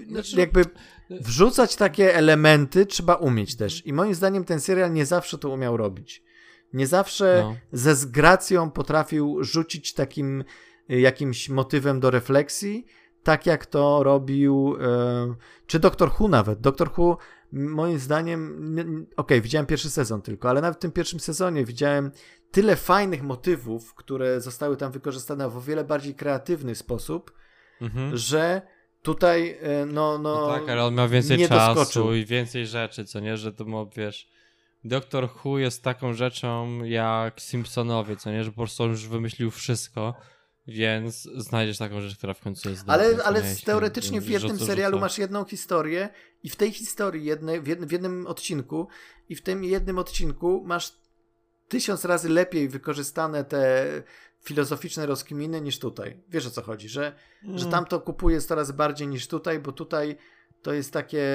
znaczy, 0.09 0.41
jakby 0.41 0.65
wrzucać 1.11 1.77
takie 1.77 2.15
elementy 2.15 2.87
trzeba 2.87 3.15
umieć 3.15 3.57
też. 3.57 3.87
I 3.87 3.93
moim 3.93 4.15
zdaniem 4.15 4.45
ten 4.45 4.61
serial 4.61 4.93
nie 4.93 5.07
zawsze 5.07 5.39
to 5.39 5.51
umiał 5.51 5.77
robić. 5.77 6.23
Nie 6.73 6.87
zawsze 6.87 7.41
no. 7.43 7.57
ze 7.73 7.97
zgracją 7.97 8.71
potrafił 8.71 9.45
rzucić 9.45 9.95
takim 9.95 10.45
y, 10.91 11.01
jakimś 11.01 11.49
motywem 11.49 12.01
do 12.01 12.11
refleksji, 12.11 12.87
tak 13.23 13.47
jak 13.47 13.67
to 13.67 14.03
robił 14.03 14.77
e, 14.81 15.35
czy 15.67 15.79
Doktor 15.79 16.11
Who 16.19 16.29
nawet. 16.29 16.61
Doktor 16.61 16.91
Who 16.97 17.19
moim 17.53 17.99
zdaniem, 17.99 18.73
okej, 18.79 19.15
okay, 19.17 19.41
widziałem 19.41 19.67
pierwszy 19.67 19.91
sezon 19.91 20.23
tylko, 20.23 20.51
ale 20.51 20.61
nawet 20.61 20.79
w 20.79 20.81
tym 20.81 20.93
pierwszym 20.93 21.21
sezonie 21.21 21.65
widziałem 21.65 22.11
tyle 22.51 22.77
fajnych 22.77 23.23
motywów, 23.23 23.95
które 23.95 24.41
zostały 24.41 24.77
tam 24.77 24.93
wykorzystane 24.93 25.49
w 25.49 25.57
o 25.57 25.61
wiele 25.61 25.85
bardziej 25.85 26.15
kreatywny 26.15 26.75
sposób, 26.75 27.33
mhm. 27.81 28.17
że 28.17 28.63
Tutaj, 29.03 29.59
e, 29.61 29.87
no, 29.87 30.19
no, 30.19 30.41
no 30.41 30.49
tak, 30.49 30.69
ale 30.69 30.85
on 30.85 30.95
miał 30.95 31.09
więcej 31.09 31.49
czasu 31.49 31.75
doskoczył. 31.75 32.15
i 32.15 32.25
więcej 32.25 32.67
rzeczy, 32.67 33.05
co 33.05 33.21
nie, 33.21 33.37
że 33.37 33.53
to 33.53 33.65
mógł, 33.65 33.95
wiesz, 33.97 34.29
Doktor 34.85 35.29
Who 35.45 35.59
jest 35.59 35.83
taką 35.83 36.15
rzeczą 36.15 36.85
jak 36.85 37.41
Simpsonowie, 37.41 38.17
co 38.17 38.31
nie, 38.31 38.45
że 38.45 38.51
po 38.51 38.57
prostu 38.57 38.83
on 38.83 38.91
już 38.91 39.09
wymyślił 39.09 39.51
wszystko, 39.51 40.15
więc 40.67 41.23
znajdziesz 41.23 41.79
taką 41.79 42.01
rzecz, 42.01 42.19
która 42.19 42.35
w 42.35 42.41
końcu 42.41 42.71
jest 42.71 42.85
Ale, 42.87 43.11
dobra, 43.11 43.25
ale 43.25 43.43
nie, 43.43 43.57
teoretycznie 43.65 44.21
w 44.21 44.29
jednym 44.29 44.59
serialu 44.59 44.99
masz 44.99 45.19
jedną 45.19 45.45
historię 45.45 46.09
i 46.43 46.51
w 46.51 46.57
tej 46.57 46.73
historii, 46.73 47.25
jednej, 47.25 47.61
w, 47.61 47.67
jednym, 47.67 47.89
w 47.89 47.93
jednym 47.93 48.27
odcinku 48.27 48.89
i 49.29 49.37
w 49.37 49.43
tym 49.43 49.65
jednym 49.65 49.99
odcinku 49.99 50.63
masz 50.67 50.93
tysiąc 51.69 52.05
razy 52.05 52.29
lepiej 52.29 52.69
wykorzystane 52.69 53.45
te 53.45 53.87
filozoficzne 54.49 55.07
rozkminy 55.07 55.61
niż 55.61 55.79
tutaj. 55.79 56.23
Wiesz 56.29 56.47
o 56.47 56.51
co 56.51 56.63
chodzi, 56.63 56.89
że, 56.89 57.13
że 57.43 57.67
Mm. 57.67 57.71
tam 57.71 57.85
to 57.87 58.01
kupuje 58.01 58.41
100 58.41 58.55
razy 58.55 58.73
bardziej 58.73 59.09
niż 59.09 59.29
tutaj, 59.29 59.59
bo 59.61 59.73
tutaj 59.73 60.17
to 60.63 60.73
jest 60.73 60.93
takie 60.93 61.27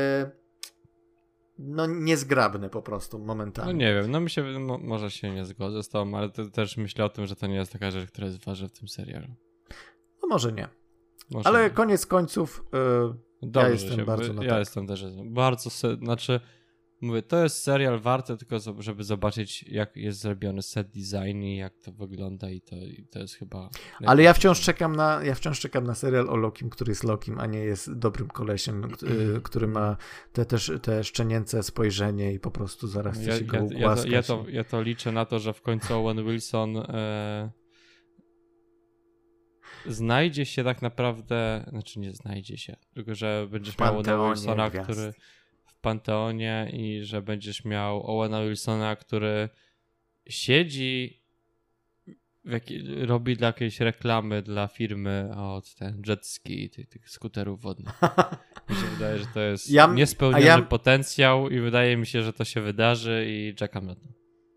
no 1.60 1.86
niezgrabne 1.86 2.70
po 2.70 2.82
prostu 2.82 3.20
momentami. 3.20 3.68
No 3.68 3.74
nie 3.80 3.94
wiem, 3.94 4.12
no 4.12 4.20
mi 4.20 4.30
się, 4.30 4.44
mo, 4.60 4.78
może 4.78 5.12
się 5.12 5.32
nie 5.32 5.46
zgodzę 5.46 5.84
z 5.84 5.90
tobą, 5.90 6.18
ale 6.18 6.30
też 6.30 6.78
myślę 6.78 7.06
o 7.06 7.10
tym, 7.10 7.26
że 7.26 7.36
to 7.36 7.48
nie 7.48 7.56
jest 7.56 7.72
taka 7.72 7.92
rzecz, 7.92 8.12
która 8.12 8.28
jest 8.28 8.46
ważna 8.46 8.68
w 8.68 8.72
tym 8.72 8.88
serialu. 8.88 9.28
No 10.22 10.28
może 10.28 10.52
nie. 10.52 10.68
Może 11.32 11.50
Ale 11.50 11.64
nie. 11.64 11.70
koniec 11.70 12.06
końców 12.06 12.66
y, 13.44 13.48
Dobrze, 13.48 13.72
jestem 13.72 13.96
się, 13.96 14.06
bardzo 14.06 14.34
na 14.34 14.44
Ja 14.44 14.50
tak. 14.50 14.60
jestem 14.60 14.88
też, 14.88 15.06
bardzo, 15.26 15.70
znaczy, 16.02 16.40
mówię, 17.04 17.22
to 17.22 17.44
jest 17.44 17.64
serial 17.64 18.00
warty 18.00 18.38
tylko, 18.38 18.58
żeby 18.80 19.04
zobaczyć, 19.04 19.64
jak 19.64 19.96
jest 19.96 20.20
zrobiony 20.20 20.62
set 20.62 20.88
design 20.90 21.44
i 21.44 21.58
jak 21.58 21.80
to 21.80 21.92
wygląda 21.92 22.50
i 22.50 22.62
to, 22.62 22.76
i 22.76 23.08
to 23.12 23.20
jest 23.20 23.36
chyba... 23.36 23.70
Ale 24.06 24.24
ja 24.24 24.34
wciąż 24.34 24.62
czekam 24.62 24.96
na, 24.96 25.24
ja 25.24 25.36
wciąż 25.36 25.60
czekam 25.60 25.84
na 25.84 25.96
serial 25.96 26.30
o 26.30 26.36
Lokim, 26.36 26.70
który 26.70 26.92
jest 26.92 27.04
Lokim, 27.04 27.40
a 27.40 27.46
nie 27.46 27.60
jest 27.60 27.94
dobrym 27.94 28.28
kolesiem, 28.28 28.84
y, 29.04 29.42
który 29.42 29.68
ma 29.68 29.98
te 30.34 30.46
też 30.46 30.72
te 30.82 31.04
szczenięce 31.04 31.64
spojrzenie 31.64 32.34
i 32.34 32.40
po 32.40 32.52
prostu 32.52 32.88
zaraz 32.88 33.18
chce 33.18 33.30
ja, 33.30 33.38
się 33.38 33.46
go 33.46 33.58
ja, 33.58 33.80
ja, 33.80 33.96
to, 33.96 34.08
ja, 34.08 34.24
to, 34.24 34.46
ja 34.50 34.64
to 34.64 34.82
liczę 34.82 35.12
na 35.12 35.26
to, 35.26 35.40
że 35.40 35.54
w 35.54 35.62
końcu 35.62 35.94
Owen 35.94 36.26
Wilson 36.26 36.78
e, 36.78 37.52
znajdzie 39.86 40.46
się 40.46 40.64
tak 40.64 40.82
naprawdę, 40.82 41.66
znaczy 41.70 42.00
nie 42.00 42.14
znajdzie 42.14 42.58
się, 42.58 42.76
tylko 42.94 43.16
że 43.16 43.48
będziesz 43.52 43.80
miał 43.80 44.04
Wilsona, 44.04 44.70
który 44.70 45.14
Panteonie 45.84 46.70
i 46.74 47.04
że 47.04 47.22
będziesz 47.22 47.66
miał 47.66 48.08
Owena 48.08 48.44
Wilsona, 48.44 48.96
który 48.96 49.50
siedzi 50.28 51.24
robi 53.08 53.36
dla 53.38 53.48
jakiejś 53.48 53.80
reklamy 53.80 54.42
dla 54.42 54.68
firmy 54.68 55.30
od 55.38 55.76
ten 55.76 56.02
jet 56.08 56.26
ski, 56.26 56.70
tych, 56.70 56.90
tych 56.90 57.10
skuterów 57.10 57.62
wodnych. 57.62 57.94
Mi 58.70 58.76
się 58.76 58.86
wydaje, 58.94 59.20
że 59.20 59.26
to 59.34 59.40
jest 59.40 59.70
Ja- 59.72 59.88
niespełniony 59.94 60.46
ja- 60.46 60.62
potencjał 60.62 61.50
i 61.50 61.60
wydaje 61.60 61.98
mi 61.98 62.06
się, 62.06 62.22
że 62.24 62.34
to 62.34 62.46
się 62.46 62.62
wydarzy 62.62 63.26
i 63.28 63.56
czekam 63.56 63.86
na 63.86 63.96
to. 63.96 64.02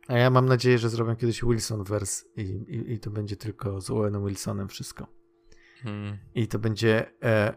A 0.08 0.18
ja 0.18 0.30
mam 0.30 0.46
nadzieję, 0.46 0.78
że 0.78 0.88
zrobią 0.88 1.16
kiedyś 1.16 1.42
Wilsonverse 1.42 2.24
i, 2.36 2.40
i, 2.42 2.92
i 2.92 2.98
to 2.98 3.10
będzie 3.10 3.36
tylko 3.36 3.80
z 3.80 3.90
Owenem 3.90 4.26
Wilsonem 4.26 4.68
wszystko. 4.68 5.06
Hmm. 5.82 6.18
I 6.34 6.48
to 6.48 6.58
będzie 6.58 7.06
e, 7.22 7.54